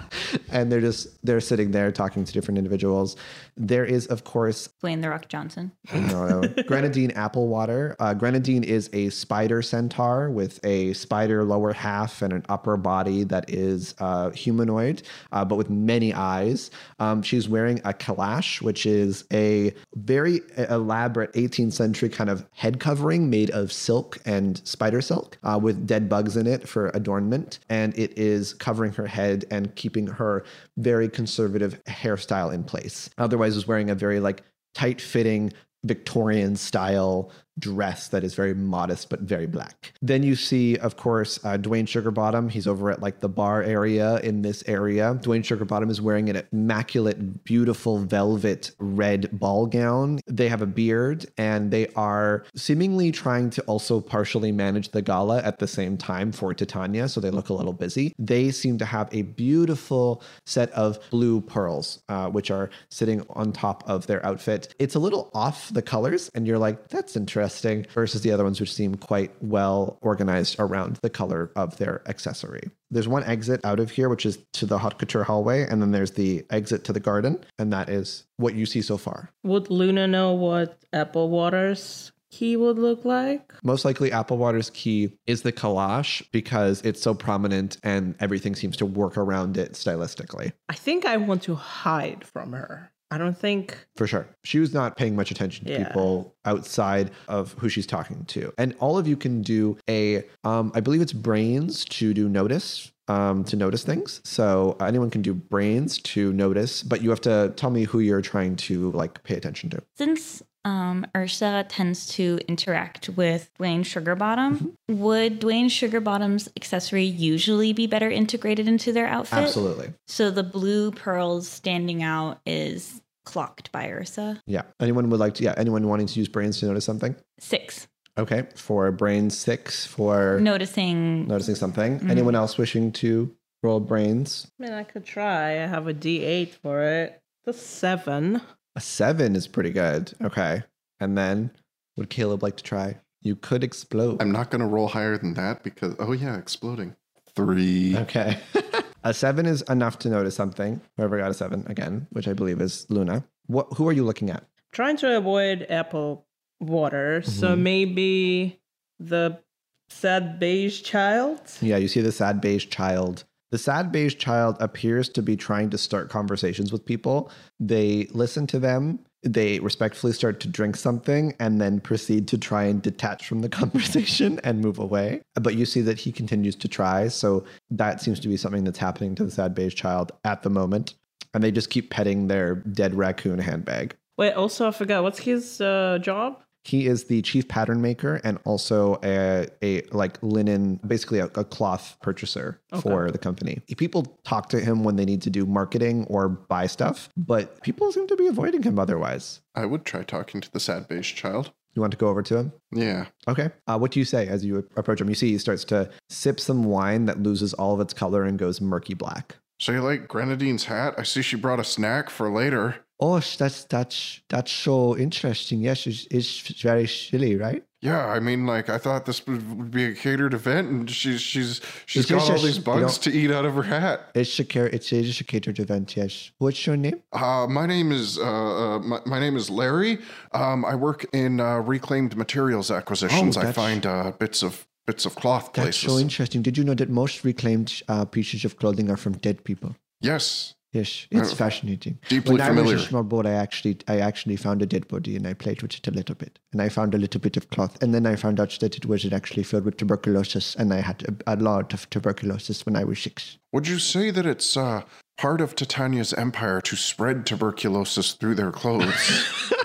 and 0.50 0.70
they're 0.70 0.80
just 0.80 1.24
they're 1.24 1.40
sitting 1.40 1.70
there 1.70 1.90
talking 1.92 2.24
to 2.24 2.32
different 2.32 2.58
individuals. 2.58 3.16
There 3.56 3.84
is, 3.84 4.06
of 4.06 4.24
course, 4.24 4.68
Dwayne 4.82 5.02
the 5.02 5.10
Rock 5.10 5.28
Johnson. 5.28 5.72
no, 5.92 6.40
no. 6.40 6.62
Grenadine 6.66 7.10
Applewater. 7.12 7.94
Uh, 7.98 8.14
Grenadine 8.14 8.64
is 8.64 8.88
a 8.92 9.10
spider 9.10 9.62
centaur 9.62 10.30
with 10.30 10.64
a 10.64 10.92
spider 10.92 11.44
lower 11.44 11.72
half 11.72 12.22
and 12.22 12.32
an 12.32 12.44
upper 12.48 12.76
body 12.76 13.24
that 13.24 13.50
is 13.50 13.94
uh, 13.98 14.30
humanoid, 14.30 15.02
uh, 15.32 15.44
but 15.44 15.56
with 15.56 15.70
many 15.70 16.12
eyes. 16.14 16.70
Um, 16.98 17.22
she's 17.22 17.48
wearing 17.48 17.78
a 17.84 17.92
calash, 17.92 18.62
which 18.62 18.86
is 18.86 19.24
a 19.32 19.74
very 19.94 20.40
elaborate 20.68 21.32
18th 21.32 21.72
century 21.72 22.08
kind 22.08 22.30
of 22.30 22.46
head 22.52 22.80
covering 22.80 23.30
made 23.30 23.50
of 23.50 23.72
silk 23.72 24.18
and 24.24 24.60
spider 24.66 25.00
silk 25.00 25.38
uh, 25.42 25.58
with 25.60 25.86
dead 25.86 26.08
bugs 26.08 26.36
in 26.36 26.46
it 26.46 26.68
for 26.68 26.88
adornment. 26.94 27.58
And 27.68 27.96
it 27.98 28.16
is 28.18 28.54
covering 28.54 28.92
her 28.92 29.06
head 29.06 29.44
and 29.50 29.74
keeping 29.74 30.06
her 30.18 30.44
very 30.76 31.08
conservative 31.08 31.82
hairstyle 31.84 32.52
in 32.52 32.62
place. 32.62 33.08
Otherwise, 33.18 33.54
was 33.54 33.66
wearing 33.66 33.90
a 33.90 33.94
very 33.94 34.20
like 34.20 34.42
tight 34.74 35.00
fitting 35.00 35.52
Victorian 35.84 36.56
style 36.56 37.32
dress 37.58 38.08
that 38.08 38.24
is 38.24 38.34
very 38.34 38.54
modest 38.54 39.10
but 39.10 39.20
very 39.20 39.46
black. 39.46 39.92
Then 40.02 40.22
you 40.22 40.36
see, 40.36 40.76
of 40.76 40.96
course, 40.96 41.38
uh, 41.44 41.58
Dwayne 41.58 41.84
Sugarbottom. 41.84 42.50
He's 42.50 42.66
over 42.66 42.90
at 42.90 43.00
like 43.00 43.20
the 43.20 43.28
bar 43.28 43.62
area 43.62 44.18
in 44.20 44.42
this 44.42 44.62
area. 44.66 45.14
Dwayne 45.22 45.42
Sugarbottom 45.42 45.90
is 45.90 46.00
wearing 46.00 46.28
an 46.28 46.42
immaculate, 46.52 47.44
beautiful 47.44 47.98
velvet 47.98 48.70
red 48.78 49.28
ball 49.32 49.66
gown. 49.66 50.20
They 50.26 50.48
have 50.48 50.62
a 50.62 50.66
beard 50.66 51.26
and 51.36 51.70
they 51.70 51.88
are 51.96 52.44
seemingly 52.54 53.12
trying 53.12 53.50
to 53.50 53.62
also 53.62 54.00
partially 54.00 54.52
manage 54.52 54.90
the 54.90 55.02
gala 55.02 55.40
at 55.42 55.58
the 55.58 55.66
same 55.66 55.96
time 55.96 56.32
for 56.32 56.54
Titania. 56.54 57.08
So 57.08 57.20
they 57.20 57.30
look 57.30 57.48
a 57.48 57.54
little 57.54 57.72
busy. 57.72 58.14
They 58.18 58.50
seem 58.50 58.78
to 58.78 58.84
have 58.84 59.08
a 59.12 59.22
beautiful 59.22 60.22
set 60.46 60.70
of 60.72 60.98
blue 61.10 61.40
pearls, 61.40 62.00
uh, 62.08 62.28
which 62.28 62.50
are 62.50 62.70
sitting 62.88 63.24
on 63.30 63.52
top 63.52 63.88
of 63.88 64.06
their 64.06 64.24
outfit. 64.24 64.74
It's 64.78 64.94
a 64.94 64.98
little 64.98 65.30
off 65.34 65.72
the 65.72 65.82
colors, 65.82 66.30
and 66.34 66.46
you're 66.46 66.58
like, 66.58 66.88
that's 66.88 67.16
interesting, 67.16 67.47
versus 67.92 68.22
the 68.22 68.30
other 68.32 68.44
ones, 68.44 68.60
which 68.60 68.72
seem 68.72 68.94
quite 68.94 69.30
well 69.42 69.98
organized 70.02 70.56
around 70.58 70.96
the 71.02 71.10
color 71.10 71.50
of 71.56 71.76
their 71.78 72.02
accessory. 72.08 72.70
There's 72.90 73.08
one 73.08 73.24
exit 73.24 73.60
out 73.64 73.80
of 73.80 73.90
here, 73.90 74.08
which 74.08 74.24
is 74.24 74.38
to 74.54 74.66
the 74.66 74.78
haute 74.78 74.98
couture 74.98 75.24
hallway, 75.24 75.62
and 75.62 75.82
then 75.82 75.90
there's 75.90 76.12
the 76.12 76.44
exit 76.50 76.84
to 76.84 76.92
the 76.92 77.00
garden, 77.00 77.44
and 77.58 77.72
that 77.72 77.88
is 77.88 78.24
what 78.36 78.54
you 78.54 78.66
see 78.66 78.82
so 78.82 78.96
far. 78.96 79.30
Would 79.42 79.70
Luna 79.70 80.06
know 80.06 80.32
what 80.32 80.78
Applewater's 80.92 82.12
key 82.30 82.56
would 82.56 82.78
look 82.78 83.04
like? 83.04 83.52
Most 83.62 83.84
likely, 83.84 84.10
Applewater's 84.10 84.70
key 84.70 85.12
is 85.26 85.42
the 85.42 85.52
calash 85.52 86.22
because 86.32 86.82
it's 86.82 87.00
so 87.00 87.14
prominent 87.14 87.78
and 87.82 88.14
everything 88.20 88.54
seems 88.54 88.76
to 88.78 88.86
work 88.86 89.16
around 89.16 89.56
it 89.56 89.72
stylistically. 89.72 90.52
I 90.68 90.74
think 90.74 91.04
I 91.04 91.16
want 91.16 91.42
to 91.44 91.54
hide 91.54 92.26
from 92.26 92.52
her. 92.52 92.90
I 93.10 93.18
don't 93.18 93.36
think. 93.38 93.76
For 93.96 94.06
sure. 94.06 94.28
She 94.44 94.58
was 94.58 94.74
not 94.74 94.96
paying 94.96 95.16
much 95.16 95.30
attention 95.30 95.66
to 95.66 95.72
Yeah. 95.72 95.88
people 95.88 96.34
outside 96.44 97.10
of 97.28 97.54
who 97.54 97.68
she's 97.68 97.86
talking 97.86 98.24
to. 98.26 98.52
And 98.58 98.74
all 98.80 98.98
of 98.98 99.08
you 99.08 99.16
can 99.16 99.40
do 99.42 99.78
a, 99.88 100.24
um, 100.44 100.72
I 100.74 100.80
believe 100.80 101.00
it's 101.00 101.12
brains 101.14 101.84
to 101.86 102.12
do 102.12 102.28
notice. 102.28 102.90
Um, 103.10 103.42
to 103.44 103.56
notice 103.56 103.84
things. 103.84 104.20
So 104.24 104.76
anyone 104.82 105.08
can 105.08 105.22
do 105.22 105.32
brains 105.32 105.96
to 106.12 106.30
notice, 106.34 106.82
but 106.82 107.00
you 107.00 107.08
have 107.08 107.22
to 107.22 107.54
tell 107.56 107.70
me 107.70 107.84
who 107.84 108.00
you're 108.00 108.20
trying 108.20 108.54
to 108.56 108.90
like 108.92 109.22
pay 109.24 109.34
attention 109.34 109.70
to. 109.70 109.82
Since 109.96 110.42
um, 110.64 111.06
Ursa 111.16 111.64
tends 111.68 112.06
to 112.14 112.38
interact 112.48 113.08
with 113.10 113.50
Dwayne 113.58 113.80
Sugarbottom, 113.80 114.74
would 114.88 115.40
Dwayne 115.40 115.66
Sugarbottom's 115.66 116.48
accessory 116.56 117.04
usually 117.04 117.72
be 117.72 117.86
better 117.86 118.10
integrated 118.10 118.68
into 118.68 118.92
their 118.92 119.06
outfit? 119.06 119.38
Absolutely. 119.38 119.94
So 120.06 120.30
the 120.30 120.42
blue 120.42 120.90
pearls 120.90 121.48
standing 121.48 122.02
out 122.02 122.40
is 122.44 123.00
clocked 123.24 123.70
by 123.72 123.88
Ursa. 123.90 124.42
Yeah. 124.46 124.62
Anyone 124.80 125.10
would 125.10 125.20
like 125.20 125.34
to, 125.34 125.44
yeah, 125.44 125.54
anyone 125.56 125.86
wanting 125.86 126.06
to 126.08 126.18
use 126.18 126.28
brains 126.28 126.60
to 126.60 126.66
notice 126.66 126.84
something? 126.84 127.14
Six. 127.38 127.86
Okay. 128.18 128.46
For 128.56 128.90
brains, 128.90 129.38
six. 129.38 129.86
For 129.86 130.40
Noticing. 130.40 131.26
noticing 131.28 131.54
something. 131.54 132.00
Mhm. 132.00 132.10
Anyone 132.10 132.34
else 132.34 132.58
wishing 132.58 132.90
to 132.92 133.34
roll 133.62 133.80
brains? 133.80 134.50
I 134.60 134.64
mean, 134.64 134.72
I 134.72 134.82
could 134.82 135.04
try. 135.04 135.62
I 135.62 135.66
have 135.66 135.86
a 135.86 135.94
D8 135.94 136.54
for 136.54 136.82
it. 136.82 137.20
The 137.44 137.52
seven. 137.52 138.40
A 138.78 138.80
seven 138.80 139.34
is 139.34 139.48
pretty 139.48 139.70
good. 139.70 140.12
Okay. 140.22 140.62
And 141.00 141.18
then 141.18 141.50
would 141.96 142.10
Caleb 142.10 142.44
like 142.44 142.56
to 142.58 142.62
try? 142.62 142.98
You 143.22 143.34
could 143.34 143.64
explode. 143.64 144.22
I'm 144.22 144.30
not 144.30 144.52
going 144.52 144.60
to 144.60 144.68
roll 144.68 144.86
higher 144.86 145.18
than 145.18 145.34
that 145.34 145.64
because, 145.64 145.96
oh, 145.98 146.12
yeah, 146.12 146.36
exploding. 146.38 146.94
Three. 147.34 147.96
Okay. 147.96 148.38
a 149.02 149.12
seven 149.12 149.46
is 149.46 149.62
enough 149.62 149.98
to 149.98 150.08
notice 150.08 150.36
something. 150.36 150.80
Whoever 150.96 151.18
got 151.18 151.28
a 151.32 151.34
seven 151.34 151.66
again, 151.66 152.06
which 152.10 152.28
I 152.28 152.34
believe 152.34 152.60
is 152.60 152.86
Luna. 152.88 153.24
What? 153.48 153.66
Who 153.78 153.88
are 153.88 153.92
you 153.92 154.04
looking 154.04 154.30
at? 154.30 154.44
Trying 154.70 154.96
to 154.98 155.16
avoid 155.16 155.66
Apple 155.68 156.28
Water. 156.60 157.20
So 157.22 157.56
Mhm. 157.56 157.60
maybe 157.62 158.60
the 159.00 159.40
sad 159.88 160.38
beige 160.38 160.82
child. 160.82 161.40
Yeah, 161.60 161.78
you 161.78 161.88
see 161.88 162.00
the 162.00 162.12
sad 162.12 162.40
beige 162.40 162.68
child. 162.68 163.24
The 163.50 163.58
sad 163.58 163.90
beige 163.90 164.16
child 164.16 164.56
appears 164.60 165.08
to 165.10 165.22
be 165.22 165.36
trying 165.36 165.70
to 165.70 165.78
start 165.78 166.10
conversations 166.10 166.70
with 166.70 166.84
people. 166.84 167.30
They 167.58 168.08
listen 168.12 168.46
to 168.48 168.58
them, 168.58 168.98
they 169.22 169.58
respectfully 169.60 170.12
start 170.12 170.38
to 170.40 170.48
drink 170.48 170.76
something, 170.76 171.34
and 171.40 171.60
then 171.60 171.80
proceed 171.80 172.28
to 172.28 172.38
try 172.38 172.64
and 172.64 172.80
detach 172.80 173.26
from 173.26 173.40
the 173.40 173.48
conversation 173.60 174.40
and 174.44 174.60
move 174.60 174.78
away. 174.78 175.22
But 175.34 175.56
you 175.56 175.66
see 175.66 175.80
that 175.82 175.98
he 175.98 176.12
continues 176.12 176.56
to 176.56 176.68
try. 176.68 177.08
So 177.08 177.44
that 177.70 178.00
seems 178.00 178.20
to 178.20 178.28
be 178.28 178.36
something 178.36 178.64
that's 178.64 178.78
happening 178.78 179.14
to 179.16 179.24
the 179.24 179.30
sad 179.30 179.54
beige 179.54 179.74
child 179.74 180.12
at 180.24 180.42
the 180.42 180.50
moment. 180.50 180.94
And 181.34 181.42
they 181.42 181.50
just 181.50 181.70
keep 181.70 181.90
petting 181.90 182.28
their 182.28 182.56
dead 182.56 182.94
raccoon 182.94 183.38
handbag. 183.38 183.96
Wait, 184.16 184.32
also, 184.32 184.68
I 184.68 184.70
forgot. 184.72 185.02
What's 185.02 185.20
his 185.20 185.60
uh, 185.60 185.98
job? 186.00 186.42
He 186.64 186.86
is 186.86 187.04
the 187.04 187.22
chief 187.22 187.48
pattern 187.48 187.80
maker 187.80 188.20
and 188.24 188.38
also 188.44 188.98
a, 189.02 189.46
a 189.62 189.82
like 189.92 190.18
linen, 190.22 190.80
basically 190.86 191.18
a, 191.18 191.26
a 191.26 191.44
cloth 191.44 191.96
purchaser 192.02 192.60
for 192.82 193.10
the 193.10 193.18
company. 193.18 193.60
People 193.76 194.18
talk 194.24 194.48
to 194.50 194.60
him 194.60 194.84
when 194.84 194.96
they 194.96 195.04
need 195.04 195.22
to 195.22 195.30
do 195.30 195.46
marketing 195.46 196.04
or 196.10 196.28
buy 196.28 196.66
stuff, 196.66 197.08
but 197.16 197.62
people 197.62 197.90
seem 197.92 198.06
to 198.08 198.16
be 198.16 198.26
avoiding 198.26 198.62
him 198.62 198.78
otherwise. 198.78 199.40
I 199.54 199.64
would 199.64 199.84
try 199.84 200.02
talking 200.02 200.40
to 200.40 200.52
the 200.52 200.60
sad 200.60 200.88
beige 200.88 201.14
child. 201.14 201.52
You 201.74 201.80
want 201.80 201.92
to 201.92 201.98
go 201.98 202.08
over 202.08 202.22
to 202.22 202.36
him? 202.36 202.52
Yeah. 202.72 203.06
Okay. 203.28 203.50
Uh, 203.66 203.78
what 203.78 203.92
do 203.92 204.00
you 204.00 204.04
say 204.04 204.26
as 204.26 204.44
you 204.44 204.68
approach 204.76 205.00
him? 205.00 205.08
You 205.08 205.14
see 205.14 205.30
he 205.30 205.38
starts 205.38 205.64
to 205.66 205.88
sip 206.08 206.40
some 206.40 206.64
wine 206.64 207.04
that 207.04 207.22
loses 207.22 207.54
all 207.54 207.74
of 207.74 207.80
its 207.80 207.94
color 207.94 208.24
and 208.24 208.38
goes 208.38 208.60
murky 208.60 208.94
black. 208.94 209.36
So 209.58 209.72
you 209.72 209.80
like 209.80 210.06
Grenadine's 210.08 210.64
hat? 210.64 210.94
I 210.98 211.02
see 211.02 211.22
she 211.22 211.36
brought 211.36 211.60
a 211.60 211.64
snack 211.64 212.10
for 212.10 212.30
later. 212.30 212.76
Oh, 213.00 213.20
that's 213.20 213.64
that's 213.64 214.20
that's 214.28 214.50
so 214.52 214.96
interesting. 214.96 215.60
Yes, 215.60 215.86
it's, 215.86 216.06
it's 216.10 216.40
very 216.62 216.86
silly, 216.86 217.36
right? 217.36 217.62
Yeah, 217.80 218.06
I 218.06 218.18
mean, 218.18 218.44
like 218.44 218.68
I 218.68 218.78
thought 218.78 219.06
this 219.06 219.24
would, 219.28 219.70
be 219.70 219.84
a 219.84 219.94
catered 219.94 220.34
event, 220.34 220.68
and 220.68 220.90
she's 220.90 221.20
she's 221.20 221.60
she's 221.86 222.02
It's 222.02 222.10
got 222.10 222.28
all 222.28 222.38
these 222.38 222.56
you 222.56 222.62
bugs 222.62 222.82
know- 222.98 223.12
to 223.12 223.16
eat 223.16 223.30
out 223.30 223.44
of 223.44 223.54
her 223.54 223.62
hat. 223.62 224.10
It's 224.14 224.38
a 224.40 224.74
it's, 224.74 224.92
it's 224.92 225.20
a 225.20 225.24
catered 225.24 225.60
event. 225.60 225.96
Yes. 225.96 226.32
What's 226.38 226.66
your 226.66 226.76
name? 226.76 227.00
Uh, 227.12 227.46
my 227.48 227.66
name 227.66 227.92
is 227.92 228.18
uh, 228.18 228.22
uh, 228.22 228.78
my, 228.80 229.00
my 229.06 229.20
name 229.20 229.36
is 229.36 229.48
Larry. 229.48 229.98
Um, 230.32 230.64
I 230.64 230.74
work 230.74 231.06
in 231.12 231.40
uh, 231.40 231.58
reclaimed 231.58 232.16
materials 232.16 232.70
acquisitions. 232.70 233.36
Oh, 233.36 233.42
I 233.42 233.52
find 233.52 233.86
uh, 233.86 234.10
bits 234.10 234.42
of 234.42 234.66
bits 234.88 235.04
of 235.04 235.14
cloth 235.14 235.52
That's 235.52 235.64
places. 235.82 235.92
so 235.92 235.98
interesting. 235.98 236.40
Did 236.42 236.56
you 236.58 236.64
know 236.64 236.74
that 236.74 236.88
most 236.88 237.22
reclaimed 237.22 237.82
uh, 237.88 238.06
pieces 238.06 238.44
of 238.46 238.56
clothing 238.56 238.90
are 238.90 238.96
from 238.96 239.12
dead 239.18 239.44
people? 239.44 239.76
yes, 240.00 240.54
Yes, 240.70 241.06
it's 241.10 241.32
Uh, 241.32 241.34
fascinating. 241.34 241.98
deeply 242.10 242.32
when 242.32 242.42
I 242.42 242.50
was 242.50 242.72
a 242.72 242.78
small 242.86 243.02
boy, 243.02 243.22
I 243.22 243.30
actually, 243.32 243.78
I 243.88 244.00
actually 244.00 244.36
found 244.36 244.60
a 244.60 244.66
dead 244.66 244.86
body 244.86 245.16
and 245.16 245.26
I 245.26 245.32
played 245.32 245.62
with 245.62 245.72
it 245.78 245.88
a 245.88 245.90
little 245.90 246.14
bit. 246.14 246.38
And 246.52 246.60
I 246.60 246.68
found 246.68 246.94
a 246.94 246.98
little 246.98 247.20
bit 247.22 247.38
of 247.38 247.48
cloth, 247.48 247.82
and 247.82 247.94
then 247.94 248.04
I 248.04 248.16
found 248.16 248.38
out 248.38 248.54
that 248.60 248.76
it 248.76 248.84
was 248.84 249.10
actually 249.10 249.44
filled 249.44 249.64
with 249.64 249.78
tuberculosis, 249.78 250.54
and 250.56 250.74
I 250.74 250.80
had 250.82 250.98
a, 251.26 251.34
a 251.34 251.36
lot 251.36 251.72
of 251.72 251.88
tuberculosis 251.88 252.66
when 252.66 252.76
I 252.76 252.84
was 252.84 252.98
six. 253.00 253.38
Would 253.54 253.66
you 253.66 253.78
say 253.78 254.10
that 254.10 254.26
it's 254.26 254.58
uh, 254.58 254.82
part 255.16 255.40
of 255.40 255.54
Titania's 255.54 256.12
empire 256.12 256.60
to 256.60 256.76
spread 256.76 257.24
tuberculosis 257.24 258.12
through 258.12 258.34
their 258.34 258.52
clothes? 258.52 259.02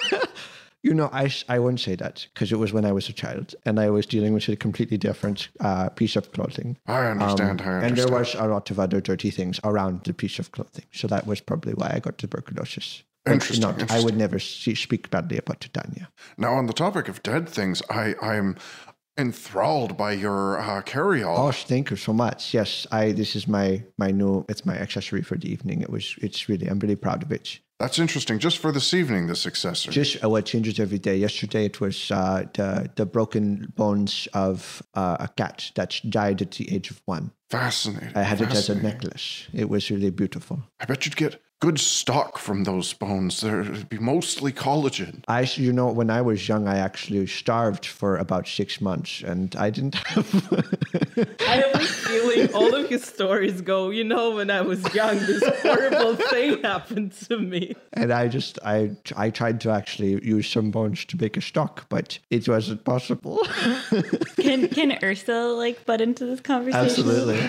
You 0.83 0.93
know, 0.93 1.09
I, 1.13 1.31
I 1.47 1.59
won't 1.59 1.79
say 1.79 1.95
that 1.95 2.27
because 2.33 2.51
it 2.51 2.57
was 2.59 2.73
when 2.73 2.83
I 2.83 2.91
was 2.91 3.07
a 3.07 3.13
child 3.13 3.55
and 3.65 3.79
I 3.79 3.89
was 3.89 4.05
dealing 4.05 4.33
with 4.33 4.49
a 4.49 4.57
completely 4.57 4.97
different 4.97 5.47
uh, 5.61 5.87
piece 5.89 6.17
of 6.17 6.33
clothing. 6.33 6.77
I 6.85 7.05
understand. 7.05 7.61
I 7.61 7.77
Um, 7.77 7.83
And 7.83 7.97
there 7.97 8.09
was 8.09 8.35
a 8.35 8.47
lot 8.47 8.69
of 8.69 8.79
other 8.79 8.99
dirty 8.99 9.31
things 9.31 9.61
around 9.63 10.03
the 10.03 10.13
piece 10.13 10.39
of 10.39 10.51
clothing. 10.51 10.85
So 10.91 11.07
that 11.07 11.25
was 11.25 11.39
probably 11.39 11.73
why 11.73 11.93
I 11.95 11.99
got 11.99 12.17
tuberculosis. 12.17 13.03
Interesting, 13.25 13.61
Not, 13.61 13.89
I 13.89 14.03
would 14.03 14.17
never 14.17 14.37
see, 14.39 14.75
speak 14.75 15.09
badly 15.09 15.37
about 15.37 15.61
Titania. 15.61 16.09
Now, 16.37 16.55
on 16.55 16.65
the 16.65 16.73
topic 16.73 17.07
of 17.07 17.23
dead 17.23 17.47
things, 17.47 17.81
I 17.89 18.15
I'm 18.21 18.57
enthralled 19.17 19.95
by 19.95 20.11
your 20.11 20.59
uh, 20.59 20.81
carryall. 20.81 21.37
Oh, 21.37 21.51
thank 21.51 21.89
you 21.91 21.95
so 21.95 22.11
much. 22.11 22.53
Yes, 22.53 22.85
I. 22.91 23.13
This 23.13 23.35
is 23.35 23.47
my 23.47 23.83
my 23.97 24.11
new. 24.11 24.45
It's 24.49 24.65
my 24.65 24.75
accessory 24.75 25.21
for 25.21 25.37
the 25.37 25.49
evening. 25.49 25.81
It 25.81 25.89
was. 25.89 26.15
It's 26.21 26.49
really. 26.49 26.67
I'm 26.67 26.79
really 26.79 26.97
proud 26.97 27.23
of 27.23 27.31
it. 27.31 27.59
That's 27.79 27.99
interesting. 27.99 28.39
Just 28.39 28.59
for 28.59 28.71
this 28.71 28.93
evening, 28.93 29.27
this 29.27 29.45
accessory. 29.45 29.93
Just 29.93 30.23
uh, 30.23 30.29
what 30.29 30.45
changes 30.45 30.79
every 30.79 30.99
day. 30.99 31.17
Yesterday 31.17 31.65
it 31.65 31.81
was 31.81 32.11
uh, 32.11 32.45
the 32.53 32.89
the 32.95 33.05
broken 33.05 33.73
bones 33.75 34.27
of 34.33 34.81
uh, 34.93 35.17
a 35.19 35.27
cat 35.27 35.71
that 35.75 35.99
died 36.09 36.41
at 36.41 36.51
the 36.51 36.73
age 36.73 36.91
of 36.91 37.01
one. 37.05 37.31
Fascinating. 37.49 38.11
I 38.15 38.23
had 38.23 38.41
it 38.41 38.51
as 38.51 38.69
a 38.69 38.75
necklace. 38.75 39.47
It 39.53 39.69
was 39.69 39.91
really 39.91 40.11
beautiful. 40.11 40.63
I 40.79 40.85
bet 40.85 41.05
you'd 41.05 41.15
get 41.15 41.41
good 41.63 41.79
stock 41.79 42.37
from 42.37 42.65
those 42.65 42.91
bones. 42.91 43.39
There'd 43.39 43.87
be 43.87 43.97
mostly 43.97 44.51
collagen. 44.51 45.23
I, 45.29 45.43
you 45.55 45.71
know, 45.71 45.89
when 45.93 46.09
I 46.09 46.21
was 46.21 46.45
young, 46.45 46.67
I 46.67 46.77
actually 46.77 47.25
starved 47.25 47.85
for 47.85 48.17
about 48.17 48.49
six 48.49 48.81
months, 48.81 49.23
and 49.23 49.55
I 49.55 49.69
didn't 49.69 49.95
have. 49.95 50.27
I 51.47 51.55
have 51.63 51.75
a 51.75 51.79
feeling 51.79 52.53
all 52.53 52.75
of 52.75 52.89
his 52.89 53.05
stories 53.05 53.61
go, 53.61 53.91
you 53.91 54.03
know, 54.03 54.31
when 54.31 54.51
I 54.51 54.59
was 54.59 54.93
young, 54.93 55.17
this 55.19 55.41
horrible 55.61 56.15
thing 56.31 56.61
happened 56.63 57.13
to 57.29 57.39
me. 57.39 57.77
and 57.93 58.11
I 58.11 58.27
just, 58.27 58.59
I, 58.65 58.91
I 59.15 59.29
tried 59.29 59.61
to 59.61 59.69
actually 59.69 60.21
use 60.21 60.49
some 60.49 60.69
bones 60.69 61.05
to 61.05 61.17
make 61.17 61.37
a 61.37 61.41
stock, 61.41 61.85
but 61.87 62.19
it 62.29 62.45
wasn't 62.45 62.83
possible. 62.83 63.39
Can 64.35 64.67
can 64.67 64.99
Ursa 65.01 65.47
like 65.47 65.85
butt 65.85 66.01
into 66.01 66.25
this 66.25 66.41
conversation? 66.41 66.85
Absolutely. 66.85 67.39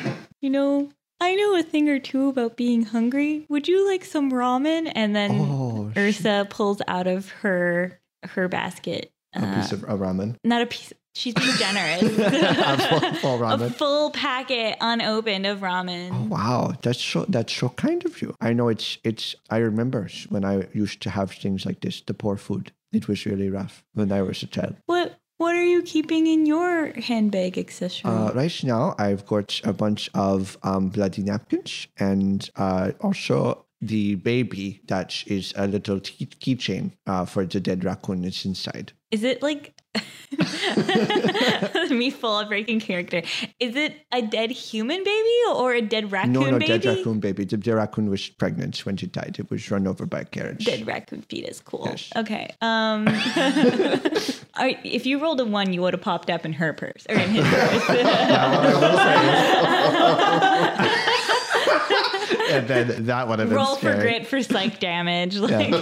You 0.41 0.51
know, 0.51 0.91
I 1.21 1.35
know 1.35 1.57
a 1.57 1.63
thing 1.63 1.89
or 1.89 1.99
two 1.99 2.29
about 2.29 2.57
being 2.57 2.85
hungry. 2.85 3.47
Would 3.49 3.69
you 3.69 3.87
like 3.89 4.05
some 4.05 4.31
ramen? 4.33 4.91
And 4.95 5.15
then 5.17 5.31
Oh, 5.33 5.93
Ursa 5.97 6.47
pulls 6.51 6.83
out 6.89 7.07
of 7.07 7.31
her 7.43 8.01
her 8.25 8.49
basket 8.49 9.13
A 9.35 9.55
piece 9.57 9.73
of 9.73 9.85
uh, 9.85 9.89
a 9.95 9.99
ramen. 9.99 10.37
not 10.45 10.63
a 10.63 10.67
piece. 10.67 10.93
She's 11.17 11.33
being 11.35 11.55
generous. 11.59 12.03
A 12.19 12.99
full, 12.99 13.13
full 13.39 13.45
a 13.63 13.71
full 13.71 14.11
packet 14.11 14.77
unopened 14.81 15.47
of 15.47 15.61
ramen. 15.61 16.11
Oh 16.13 16.27
wow, 16.29 16.73
that's 16.83 17.01
so 17.01 17.25
that's 17.29 17.53
so 17.55 17.69
kind 17.69 18.05
of 18.05 18.21
you. 18.21 18.35
I 18.41 18.53
know 18.53 18.69
it's 18.69 18.99
it's. 19.05 19.37
I 19.49 19.59
remember 19.59 20.09
when 20.29 20.45
I 20.45 20.67
used 20.73 21.01
to 21.03 21.11
have 21.11 21.31
things 21.31 21.65
like 21.65 21.81
this, 21.83 22.01
the 22.01 22.15
poor 22.15 22.37
food. 22.37 22.73
It 22.93 23.07
was 23.07 23.27
really 23.27 23.49
rough 23.49 23.85
when 23.93 24.11
I 24.11 24.23
was 24.23 24.43
a 24.43 24.47
child. 24.49 24.75
What 24.87 25.21
What 25.39 25.57
are 25.57 25.65
you 25.65 25.83
keeping 25.83 26.27
in 26.27 26.47
your 26.47 26.93
handbag 26.93 27.59
accessory? 27.59 28.11
Uh, 28.11 28.33
right 28.33 28.65
now, 28.65 28.95
I've 28.99 29.27
got 29.27 29.61
a 29.65 29.73
bunch 29.73 30.09
of 30.15 30.57
um, 30.63 30.91
bloody 30.91 31.23
napkins 31.23 31.89
and 31.99 32.49
uh, 32.57 32.93
also 33.01 33.67
the 33.81 34.15
baby 34.15 34.81
that 34.87 35.25
is 35.27 35.53
a 35.57 35.67
little 35.67 36.01
key- 36.01 36.27
keychain 36.27 36.93
uh, 37.07 37.25
for 37.25 37.45
the 37.45 37.61
dead 37.61 37.85
raccoon 37.85 38.23
that's 38.23 38.45
inside. 38.45 38.93
Is 39.11 39.25
it 39.25 39.43
like 39.43 39.75
me 41.91 42.11
full 42.11 42.39
of 42.39 42.49
breaking 42.49 42.81
character? 42.81 43.23
Is 43.61 43.77
it 43.77 43.95
a 44.13 44.23
dead 44.23 44.51
human 44.51 45.03
baby 45.03 45.31
or 45.55 45.73
a 45.73 45.81
dead 45.81 46.11
raccoon 46.13 46.33
no, 46.33 46.41
no, 46.43 46.59
baby? 46.59 46.79
dead 46.79 46.85
raccoon 46.85 47.21
baby. 47.21 47.45
The, 47.45 47.57
the 47.57 47.77
raccoon 47.77 48.11
was 48.11 48.29
pregnant 48.29 48.85
when 48.85 48.97
she 48.97 49.07
died. 49.07 49.37
It 49.39 49.51
was 49.51 49.71
run 49.71 49.87
over 49.87 50.07
by 50.07 50.21
a 50.21 50.25
carriage. 50.25 50.65
Dead 50.65 50.87
raccoon 50.87 51.23
fetus. 51.23 51.61
Cool. 51.61 51.87
Yes. 51.87 52.11
Okay. 52.17 52.55
Um, 52.61 53.07
all 54.57 54.65
right, 54.65 54.79
if 54.85 55.07
you 55.07 55.21
rolled 55.21 55.41
a 55.41 55.45
one, 55.45 55.73
you 55.73 55.81
would 55.83 55.95
have 55.95 56.03
popped 56.03 56.31
up 56.31 56.45
in 56.45 56.53
her 56.55 56.73
purse 56.73 57.07
or 57.09 57.15
in 57.17 57.31
his 57.31 57.47
purse. 57.47 57.89
and 62.51 62.69
then 62.69 63.07
that 63.07 63.29
would 63.29 63.39
have 63.39 63.49
been 63.49 63.57
Roll 63.57 63.77
for 63.77 63.95
grit 63.95 64.27
for 64.27 64.43
psych 64.43 64.81
damage. 64.81 65.37
Like, 65.37 65.69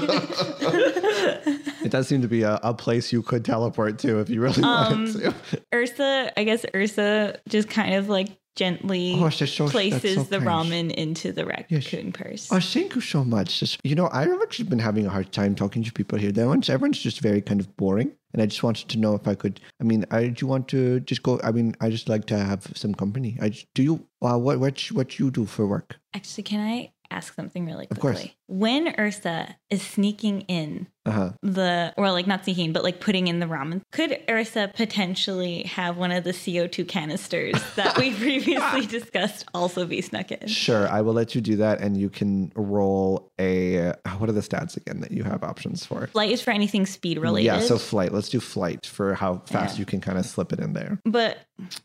It 1.85 1.91
does 1.91 2.07
seem 2.09 2.23
to 2.23 2.29
be 2.29 2.43
a, 2.43 2.61
a 2.63 2.75
place 2.75 3.13
you 3.13 3.23
could 3.23 3.45
teleport 3.45 3.99
to 4.01 4.21
if 4.21 4.31
you 4.31 4.41
really 4.41 4.63
Um, 4.63 5.05
wanted 5.05 5.21
to. 5.23 5.35
Ursa, 5.75 6.33
I 6.37 6.45
guess 6.45 6.65
Ursa 6.75 7.41
just 7.49 7.69
kind 7.69 7.95
of 7.95 8.09
like 8.09 8.29
gently 8.57 9.15
Oh, 9.17 9.29
that's 9.29 9.51
so- 9.53 9.69
places 9.69 10.15
so 10.17 10.23
the 10.25 10.39
kind. 10.39 10.71
ramen 10.71 10.91
into 10.93 11.33
the 11.33 11.47
raccoon 11.47 12.13
purse. 12.13 12.49
Oh, 12.53 12.61
thank 12.61 12.95
you 12.95 13.01
so 13.01 13.25
much. 13.25 13.61
Just- 13.61 13.79
You 13.85 13.95
know, 13.95 14.09
I've 14.13 14.29
actually 14.43 14.69
been 14.69 14.79
having 14.79 15.07
a 15.07 15.11
hard 15.11 15.33
time 15.33 15.55
talking 15.55 15.83
to 15.85 15.93
people 15.93 16.19
here. 16.19 16.31
Everyone's, 16.31 16.69
everyone's 16.69 16.99
just 17.01 17.21
very 17.21 17.41
kind 17.41 17.61
of 17.61 17.77
boring. 17.77 18.13
And 18.35 18.41
I 18.41 18.47
just 18.47 18.63
wanted 18.63 18.89
to 18.89 18.99
know 18.99 19.15
if 19.15 19.29
I 19.29 19.35
could. 19.35 19.61
I 19.79 19.85
mean, 19.85 20.07
I 20.11 20.29
do 20.29 20.37
you 20.41 20.47
want 20.47 20.67
to 20.69 21.01
just 21.01 21.23
go? 21.23 21.39
I 21.45 21.53
mean, 21.53 21.75
I 21.83 21.91
just 21.91 22.09
like 22.09 22.25
to 22.27 22.39
have 22.39 22.67
some 22.75 22.95
company. 22.95 23.37
I 23.43 23.51
just- 23.51 23.67
do 23.75 23.83
you? 23.83 24.07
Uh, 24.23 24.39
what 24.39 24.59
what 24.59 24.79
what 24.93 25.19
you 25.19 25.31
do 25.31 25.45
for 25.45 25.67
work? 25.67 25.97
Actually, 26.15 26.45
can 26.45 26.61
I 26.61 26.93
ask 27.11 27.35
something 27.35 27.67
really 27.67 27.87
Of 27.91 27.99
quickly? 28.01 28.23
course. 28.23 28.35
When 28.53 28.95
Ursa 28.99 29.57
is 29.71 29.81
sneaking 29.81 30.43
in 30.43 30.87
Uh 31.07 31.11
huh. 31.11 31.33
the, 31.43 31.95
or 31.97 32.13
like 32.13 32.27
not 32.27 32.45
sneaking, 32.45 32.75
but 32.75 32.85
like 32.85 33.01
putting 33.01 33.27
in 33.29 33.41
the 33.41 33.47
ramen, 33.47 33.81
could 33.93 34.19
Ursa 34.29 34.71
potentially 34.77 35.63
have 35.63 35.97
one 35.97 36.13
of 36.13 36.23
the 36.25 36.33
CO2 36.33 36.87
canisters 36.87 37.55
that 37.77 37.97
we 37.97 38.13
previously 38.13 38.85
discussed 38.85 39.47
also 39.55 39.87
be 39.87 40.03
snuck 40.03 40.31
in? 40.31 40.47
Sure, 40.49 40.87
I 40.89 41.01
will 41.01 41.15
let 41.15 41.35
you 41.35 41.41
do 41.41 41.57
that, 41.57 41.81
and 41.81 41.97
you 41.97 42.11
can 42.11 42.53
roll 42.55 43.33
a. 43.41 43.95
What 44.19 44.29
are 44.29 44.33
the 44.33 44.43
stats 44.43 44.77
again 44.77 45.01
that 45.01 45.11
you 45.13 45.25
have 45.25 45.43
options 45.43 45.87
for? 45.87 46.07
Flight 46.09 46.31
is 46.31 46.43
for 46.43 46.51
anything 46.51 46.85
speed 46.85 47.19
related. 47.19 47.47
Yeah, 47.47 47.61
so 47.61 47.79
flight. 47.79 48.13
Let's 48.13 48.29
do 48.29 48.39
flight 48.39 48.85
for 48.85 49.15
how 49.15 49.39
fast 49.47 49.77
Yeah. 49.77 49.81
you 49.81 49.87
can 49.87 50.03
kind 50.03 50.19
of 50.19 50.27
slip 50.27 50.53
it 50.53 50.61
in 50.61 50.75
there. 50.75 50.99
But 51.07 51.39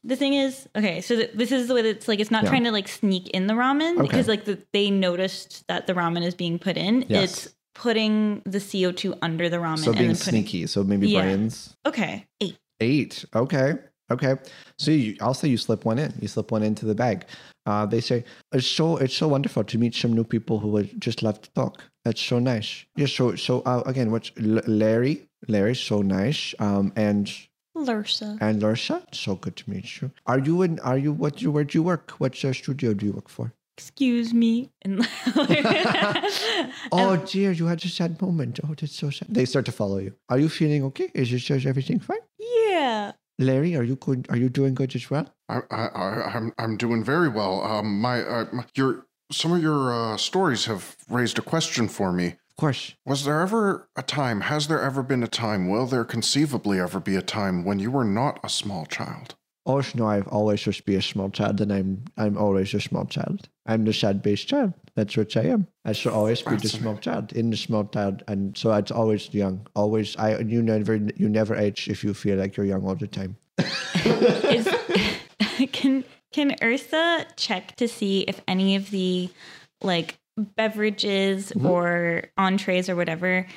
the 0.04 0.18
thing 0.18 0.34
is, 0.34 0.68
okay, 0.76 1.00
so 1.02 1.16
th- 1.16 1.32
this 1.34 1.52
is 1.54 1.70
the 1.70 1.74
way 1.76 1.82
that 1.84 1.90
it's 1.90 2.08
like 2.10 2.20
it's 2.20 2.30
not 2.32 2.44
Yeah. 2.44 2.50
trying 2.50 2.66
to 2.66 2.72
like 2.72 2.88
sneak 2.90 3.30
in 3.30 3.48
the 3.48 3.54
ramen 3.54 3.94
Okay. 4.00 4.02
because 4.08 4.28
like 4.28 4.44
the, 4.46 4.60
they 4.74 4.92
noticed 4.92 5.66
that 5.68 5.88
the 5.88 5.94
ramen 5.94 6.24
is 6.26 6.36
being 6.36 6.57
put 6.60 6.78
in. 6.78 7.06
Yes. 7.08 7.24
It's 7.46 7.56
putting 7.76 8.42
the 8.46 8.58
CO2 8.60 9.18
under 9.22 9.50
the 9.50 9.58
ramen 9.58 9.80
So 9.80 9.92
and 9.92 9.98
being 10.00 10.08
then 10.10 10.18
putting. 10.18 10.32
sneaky. 10.44 10.68
So 10.68 10.84
maybe 10.84 11.10
Yeah. 11.10 11.22
brains. 11.22 11.76
Okay, 11.86 12.26
eight. 12.42 12.58
Eight. 12.80 13.26
Okay. 13.36 13.76
Okay. 14.10 14.36
So 14.80 14.92
you, 14.92 15.18
I'll 15.20 15.34
say 15.34 15.48
you 15.50 15.58
slip 15.58 15.84
one 15.86 16.00
in. 16.00 16.14
You 16.22 16.28
slip 16.30 16.52
one 16.52 16.64
into 16.64 16.86
the 16.86 16.96
bag. 16.96 17.26
Uh, 17.66 17.86
they 17.86 18.00
say 18.00 18.24
it's 18.54 18.66
so 18.66 18.96
it's 18.98 19.14
so 19.16 19.28
wonderful 19.28 19.64
to 19.66 19.78
meet 19.78 19.94
some 19.96 20.14
new 20.14 20.24
people 20.24 20.60
who 20.60 20.70
would 20.70 21.00
just 21.02 21.22
love 21.24 21.42
to 21.42 21.50
talk. 21.52 21.84
That's 22.06 22.22
so 22.22 22.40
nice. 22.40 22.86
Yeah. 22.96 23.08
So 23.08 23.36
so 23.36 23.62
uh, 23.62 23.84
again, 23.86 24.10
what's 24.12 24.32
L- 24.38 24.62
Larry? 24.66 25.28
Larry's 25.50 25.80
so 25.82 26.02
nice. 26.02 26.56
Um, 26.60 26.94
and 26.96 27.30
Lursa. 27.76 28.38
and 28.42 28.62
Larsha, 28.62 29.04
so 29.14 29.36
good 29.36 29.56
to 29.58 29.70
meet 29.70 30.02
you. 30.02 30.10
Are 30.26 30.40
you 30.40 30.62
in? 30.62 30.80
Are 30.80 30.98
you 30.98 31.12
what? 31.14 31.42
You 31.42 31.52
where 31.52 31.64
do 31.66 31.78
you 31.78 31.84
work? 31.84 32.12
What 32.18 32.44
uh, 32.46 32.54
studio 32.54 32.94
do 32.94 33.06
you 33.06 33.12
work 33.12 33.30
for? 33.30 33.52
Excuse 33.78 34.34
me. 34.34 34.72
And 34.82 35.08
Oh 36.92 37.24
dear, 37.28 37.52
you 37.52 37.68
had 37.68 37.84
a 37.86 37.88
sad 37.88 38.20
moment. 38.22 38.60
Oh, 38.64 38.74
that's 38.74 38.96
so 38.96 39.10
sad. 39.10 39.28
They 39.30 39.46
start 39.46 39.66
to 39.66 39.72
follow 39.72 40.00
you. 40.00 40.14
Are 40.30 40.40
you 40.40 40.50
feeling 40.50 40.84
okay? 40.86 41.12
Is, 41.14 41.32
is, 41.32 41.50
is 41.50 41.66
everything 41.66 42.00
fine? 42.00 42.18
yeah. 42.40 43.12
Larry, 43.40 43.76
are 43.76 43.84
you 43.84 43.96
good? 43.96 44.26
Are 44.32 44.36
you 44.38 44.50
doing 44.50 44.74
good 44.74 44.96
as 44.96 45.12
well? 45.12 45.32
I, 45.48 45.60
I, 45.70 45.86
I, 45.88 46.32
I'm, 46.36 46.54
I'm 46.58 46.76
doing 46.76 47.04
very 47.04 47.30
well. 47.30 47.62
Um, 47.62 48.00
my, 48.02 48.22
uh, 48.24 48.46
my 48.52 48.66
your, 48.76 49.06
some 49.32 49.52
of 49.54 49.62
your 49.62 49.94
uh, 49.94 50.18
stories 50.18 50.66
have 50.66 50.96
raised 51.08 51.38
a 51.38 51.44
question 51.44 51.88
for 51.88 52.12
me. 52.12 52.28
Of 52.50 52.56
course. 52.58 52.96
Was 53.06 53.26
there 53.26 53.42
ever 53.42 53.90
a 53.96 54.02
time? 54.02 54.42
Has 54.42 54.68
there 54.68 54.82
ever 54.82 55.04
been 55.04 55.22
a 55.22 55.28
time? 55.28 55.70
Will 55.70 55.86
there 55.86 56.04
conceivably 56.04 56.80
ever 56.80 57.00
be 57.00 57.16
a 57.16 57.22
time 57.22 57.64
when 57.64 57.78
you 57.78 57.92
were 57.92 58.04
not 58.04 58.40
a 58.44 58.50
small 58.50 58.88
child? 58.88 59.36
Oh 59.68 59.82
no, 59.96 60.08
I've 60.08 60.28
always 60.30 60.62
just 60.62 60.86
be 60.86 60.96
a 60.96 61.02
small 61.02 61.30
child, 61.30 61.60
and 61.62 61.72
I'm 61.74 62.06
I'm 62.18 62.38
always 62.38 62.74
a 62.74 62.80
small 62.80 63.06
child. 63.06 63.50
I'm 63.66 63.84
the 63.84 63.94
sad 63.94 64.22
based 64.22 64.48
child. 64.48 64.74
That's 64.96 65.16
what 65.18 65.36
I 65.38 65.42
am. 65.42 65.68
I 65.86 65.92
shall 65.92 66.14
always 66.14 66.42
be 66.42 66.56
the 66.56 66.70
small 66.70 66.98
child, 66.98 67.34
in 67.34 67.50
the 67.52 67.58
small 67.58 67.86
child, 67.86 68.24
and 68.28 68.58
so 68.58 68.72
it's 68.74 68.92
always 68.92 69.32
young. 69.34 69.68
Always, 69.76 70.16
I 70.16 70.40
you 70.40 70.62
never 70.64 70.96
you 70.96 71.28
never 71.30 71.54
age 71.56 71.90
if 71.90 72.04
you 72.04 72.14
feel 72.14 72.38
like 72.38 72.56
you're 72.56 72.66
young 72.66 72.88
all 72.88 72.96
the 72.96 73.08
time. 73.08 73.36
Is, 74.06 74.68
can 75.74 76.06
can 76.32 76.56
Ursa 76.64 77.26
check 77.36 77.76
to 77.76 77.88
see 77.88 78.22
if 78.22 78.42
any 78.48 78.76
of 78.76 78.90
the 78.92 79.30
like 79.82 80.18
beverages 80.38 81.52
Mm-hmm. 81.52 81.66
or 81.66 82.24
entrees 82.38 82.90
or 82.90 82.96
whatever 82.96 83.48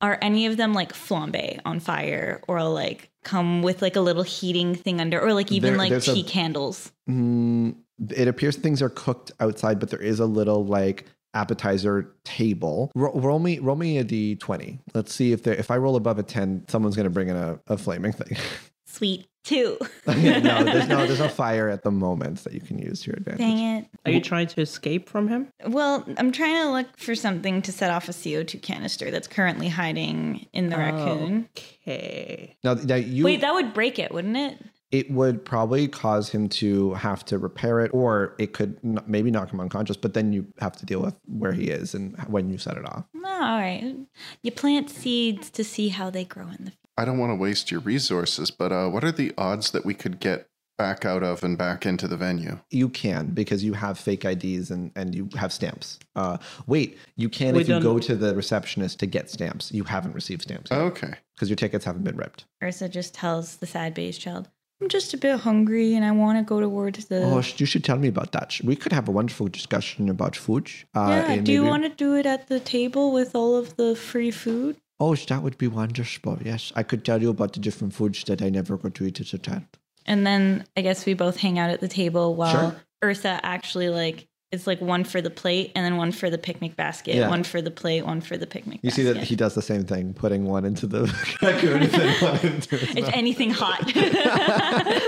are 0.00 0.18
any 0.20 0.46
of 0.46 0.56
them 0.56 0.72
like 0.74 0.92
flambe 0.92 1.60
on 1.64 1.78
fire 1.78 2.40
or 2.48 2.62
like 2.64 3.10
come 3.24 3.62
with 3.62 3.82
like 3.82 3.96
a 3.96 4.00
little 4.00 4.22
heating 4.22 4.74
thing 4.74 5.00
under 5.00 5.20
or 5.20 5.32
like 5.34 5.50
even 5.52 5.70
There- 5.72 5.78
like 5.78 5.90
there's 5.90 6.08
a- 6.08 6.14
tea 6.14 6.22
candles? 6.24 6.92
Mm, 7.08 7.76
it 8.10 8.28
appears 8.28 8.56
things 8.56 8.82
are 8.82 8.88
cooked 8.88 9.32
outside, 9.40 9.78
but 9.78 9.90
there 9.90 10.00
is 10.02 10.20
a 10.20 10.26
little 10.26 10.64
like 10.64 11.06
appetizer 11.34 12.14
table. 12.24 12.90
Ro- 12.94 13.12
roll 13.14 13.38
me, 13.38 13.58
roll 13.58 13.76
me 13.76 13.98
a 13.98 14.04
d 14.04 14.34
twenty. 14.36 14.78
Let's 14.94 15.14
see 15.14 15.32
if 15.32 15.42
there. 15.42 15.54
If 15.54 15.70
I 15.70 15.76
roll 15.78 15.96
above 15.96 16.18
a 16.18 16.22
ten, 16.22 16.64
someone's 16.68 16.96
gonna 16.96 17.10
bring 17.10 17.28
in 17.28 17.36
a, 17.36 17.58
a 17.68 17.76
flaming 17.78 18.12
thing. 18.12 18.36
Sweet 18.86 19.26
two. 19.42 19.78
Okay, 20.08 20.40
no, 20.40 20.64
there's 20.64 20.88
no, 20.88 21.06
there's 21.06 21.20
no 21.20 21.28
fire 21.42 21.68
at 21.68 21.84
the 21.84 21.90
moment 21.90 22.42
that 22.44 22.52
you 22.52 22.60
can 22.60 22.78
use 22.78 23.02
to 23.02 23.10
your 23.10 23.16
advantage. 23.16 23.38
Dang 23.38 23.76
it. 23.78 23.86
Are 24.04 24.10
you 24.10 24.20
trying 24.20 24.48
to 24.48 24.60
escape 24.60 25.08
from 25.08 25.28
him? 25.28 25.52
Well, 25.66 26.04
I'm 26.18 26.32
trying 26.32 26.60
to 26.64 26.70
look 26.72 26.98
for 26.98 27.14
something 27.14 27.62
to 27.62 27.72
set 27.72 27.90
off 27.90 28.08
a 28.08 28.12
CO2 28.12 28.60
canister 28.62 29.10
that's 29.12 29.28
currently 29.28 29.68
hiding 29.68 30.46
in 30.52 30.70
the 30.70 30.76
raccoon. 30.76 31.48
Okay. 31.56 32.56
Now, 32.64 32.74
now 32.74 32.96
you, 32.96 33.24
Wait, 33.24 33.40
that 33.42 33.54
would 33.54 33.72
break 33.72 33.98
it, 34.00 34.12
wouldn't 34.12 34.36
it? 34.36 34.58
it 34.90 35.10
would 35.10 35.42
probably 35.42 35.88
cause 35.88 36.28
him 36.28 36.48
to 36.50 36.92
have 36.94 37.24
to 37.24 37.38
repair 37.38 37.80
it, 37.80 37.90
or 37.94 38.34
it 38.38 38.52
could 38.52 38.76
n- 38.84 39.02
maybe 39.06 39.30
knock 39.30 39.50
him 39.50 39.58
unconscious. 39.58 39.96
But 39.96 40.12
then 40.12 40.34
you 40.34 40.46
have 40.60 40.76
to 40.76 40.86
deal 40.86 41.00
with 41.00 41.14
where 41.26 41.52
he 41.52 41.70
is 41.70 41.94
and 41.94 42.14
when 42.28 42.50
you 42.50 42.58
set 42.58 42.76
it 42.76 42.84
off. 42.84 43.04
No, 43.14 43.30
all 43.30 43.58
right. 43.58 43.96
You 44.42 44.52
plant 44.52 44.90
seeds 44.90 45.48
to 45.50 45.64
see 45.64 45.88
how 45.88 46.10
they 46.10 46.24
grow 46.24 46.48
in 46.48 46.66
the 46.66 46.72
I 46.96 47.04
don't 47.04 47.18
want 47.18 47.30
to 47.30 47.36
waste 47.36 47.70
your 47.70 47.80
resources, 47.80 48.50
but 48.50 48.72
uh, 48.72 48.88
what 48.88 49.02
are 49.04 49.12
the 49.12 49.32
odds 49.38 49.70
that 49.70 49.84
we 49.84 49.94
could 49.94 50.20
get 50.20 50.48
back 50.78 51.04
out 51.04 51.22
of 51.22 51.42
and 51.44 51.56
back 51.56 51.86
into 51.86 52.06
the 52.06 52.16
venue? 52.16 52.58
You 52.70 52.88
can 52.88 53.28
because 53.28 53.64
you 53.64 53.72
have 53.74 53.98
fake 53.98 54.24
IDs 54.24 54.70
and, 54.70 54.90
and 54.94 55.14
you 55.14 55.28
have 55.36 55.52
stamps. 55.52 55.98
Uh, 56.16 56.36
wait, 56.66 56.98
you 57.16 57.28
can 57.28 57.54
We 57.54 57.62
if 57.62 57.68
you 57.68 57.74
don't- 57.74 57.82
go 57.82 57.98
to 57.98 58.14
the 58.14 58.34
receptionist 58.34 58.98
to 59.00 59.06
get 59.06 59.30
stamps. 59.30 59.72
You 59.72 59.84
haven't 59.84 60.14
received 60.14 60.42
stamps 60.42 60.68
because 60.70 60.82
Okay. 60.92 61.14
Because 61.34 61.48
your 61.48 61.56
tickets 61.56 61.84
haven't 61.84 62.04
been 62.04 62.16
ripped. 62.16 62.44
Ursa 62.62 62.88
just 62.88 63.14
tells 63.14 63.56
the 63.56 63.66
sad 63.66 63.94
based 63.94 64.20
child, 64.20 64.48
I'm 64.80 64.88
just 64.88 65.14
a 65.14 65.16
bit 65.16 65.40
hungry 65.40 65.94
and 65.94 66.04
I 66.04 66.10
want 66.10 66.38
to 66.38 66.44
go 66.44 66.60
towards 66.60 67.06
the. 67.06 67.22
Oh, 67.22 67.40
sh- 67.40 67.58
you 67.60 67.66
should 67.66 67.84
tell 67.84 67.96
me 67.98 68.08
about 68.08 68.32
that. 68.32 68.60
We 68.64 68.76
could 68.76 68.92
have 68.92 69.08
a 69.08 69.12
wonderful 69.12 69.46
discussion 69.48 70.08
about 70.10 70.36
food. 70.36 70.68
Uh, 70.94 71.06
yeah, 71.08 71.32
and 71.32 71.46
do 71.46 71.52
you 71.52 71.64
want 71.64 71.84
to 71.84 71.88
do 71.88 72.16
it 72.16 72.26
at 72.26 72.48
the 72.48 72.60
table 72.60 73.12
with 73.12 73.34
all 73.34 73.56
of 73.56 73.76
the 73.76 73.94
free 73.96 74.30
food? 74.32 74.76
Oh, 75.04 75.16
that 75.16 75.42
would 75.42 75.58
be 75.58 75.66
wonderful. 75.66 76.38
Yes, 76.44 76.72
I 76.76 76.84
could 76.84 77.04
tell 77.04 77.20
you 77.20 77.30
about 77.30 77.54
the 77.54 77.58
different 77.58 77.92
foods 77.92 78.22
that 78.22 78.40
I 78.40 78.50
never 78.50 78.76
got 78.76 78.94
to 78.94 79.04
eat 79.04 79.18
as 79.18 79.34
a 79.34 79.38
child. 79.38 79.64
And 80.06 80.24
then 80.24 80.64
I 80.76 80.80
guess 80.80 81.04
we 81.04 81.14
both 81.14 81.38
hang 81.38 81.58
out 81.58 81.70
at 81.70 81.80
the 81.80 81.88
table 81.88 82.36
while 82.36 82.70
Sure. 82.70 82.76
Ursa 83.02 83.40
actually 83.42 83.88
like 83.88 84.28
it's 84.52 84.66
like 84.66 84.80
one 84.82 85.02
for 85.02 85.20
the 85.22 85.30
plate 85.30 85.72
and 85.74 85.84
then 85.84 85.96
one 85.96 86.12
for 86.12 86.28
the 86.28 86.36
picnic 86.38 86.76
basket, 86.76 87.14
Yeah. 87.14 87.28
one 87.28 87.42
for 87.42 87.62
the 87.62 87.70
plate, 87.70 88.04
one 88.04 88.20
for 88.20 88.36
the 88.36 88.46
picnic 88.46 88.82
basket. 88.82 88.84
You 88.98 89.04
see 89.04 89.12
that 89.12 89.24
he 89.24 89.34
does 89.34 89.54
the 89.54 89.62
same 89.62 89.84
thing, 89.84 90.12
putting 90.12 90.44
one 90.44 90.64
into 90.66 90.86
the 90.86 91.02
raccoon 91.40 91.82
and 91.84 91.90
then 91.90 92.22
one 92.22 92.38
into 92.40 92.76
his 92.76 92.90
It's 92.90 93.00
mouth. 93.00 93.10
anything 93.14 93.50
hot. 93.50 93.90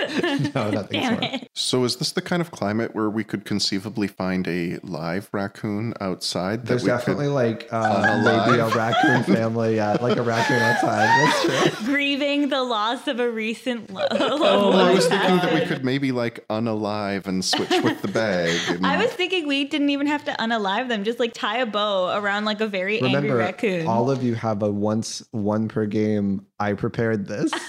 No, 0.54 0.70
nothing 0.70 1.00
Damn 1.00 1.18
smart. 1.18 1.34
it. 1.34 1.50
So 1.54 1.84
is 1.84 1.96
this 1.96 2.12
the 2.12 2.22
kind 2.22 2.40
of 2.40 2.50
climate 2.50 2.94
where 2.94 3.10
we 3.10 3.24
could 3.24 3.44
conceivably 3.44 4.06
find 4.08 4.46
a 4.48 4.78
live 4.82 5.28
raccoon 5.32 5.92
outside? 6.00 6.60
That 6.62 6.66
There's 6.68 6.82
we 6.84 6.88
definitely 6.88 7.26
could, 7.26 7.34
like 7.34 7.68
uh, 7.72 7.82
Unalive. 8.22 8.46
maybe 8.46 8.58
a 8.60 8.68
raccoon 8.68 9.22
family, 9.34 9.76
yeah, 9.76 9.96
like 10.00 10.16
a 10.16 10.22
raccoon 10.22 10.60
outside. 10.62 11.06
That's 11.06 11.74
true. 11.76 11.86
Grieving 11.86 12.48
the 12.48 12.62
loss 12.62 13.06
of 13.08 13.20
a 13.20 13.28
recent 13.30 13.90
lo- 13.92 14.06
Oh 14.10 14.40
Well, 14.40 14.72
I 14.80 14.92
was 14.94 15.06
thinking 15.06 15.36
that 15.36 15.52
we 15.54 15.66
could 15.66 15.84
maybe 15.84 16.12
like 16.12 16.46
unalive 16.48 17.26
and 17.26 17.44
switch 17.44 17.70
with 17.82 18.00
the 18.02 18.08
bag. 18.08 18.56
and- 18.68 18.86
I 18.86 18.96
was 18.96 19.10
thinking 19.10 19.33
we 19.42 19.64
didn't 19.64 19.90
even 19.90 20.06
have 20.06 20.24
to 20.24 20.32
unalive 20.32 20.88
them, 20.88 21.04
just 21.04 21.18
like 21.18 21.32
tie 21.34 21.58
a 21.58 21.66
bow 21.66 22.16
around 22.16 22.44
like 22.44 22.60
a 22.60 22.66
very 22.66 23.00
angry 23.00 23.30
raccoon. 23.30 23.86
all 23.86 24.10
of 24.10 24.22
you 24.22 24.34
have 24.34 24.62
a 24.62 24.70
once 24.70 25.22
one 25.32 25.68
per 25.68 25.86
game. 25.86 26.46
I 26.60 26.74
prepared 26.74 27.26
this, 27.26 27.50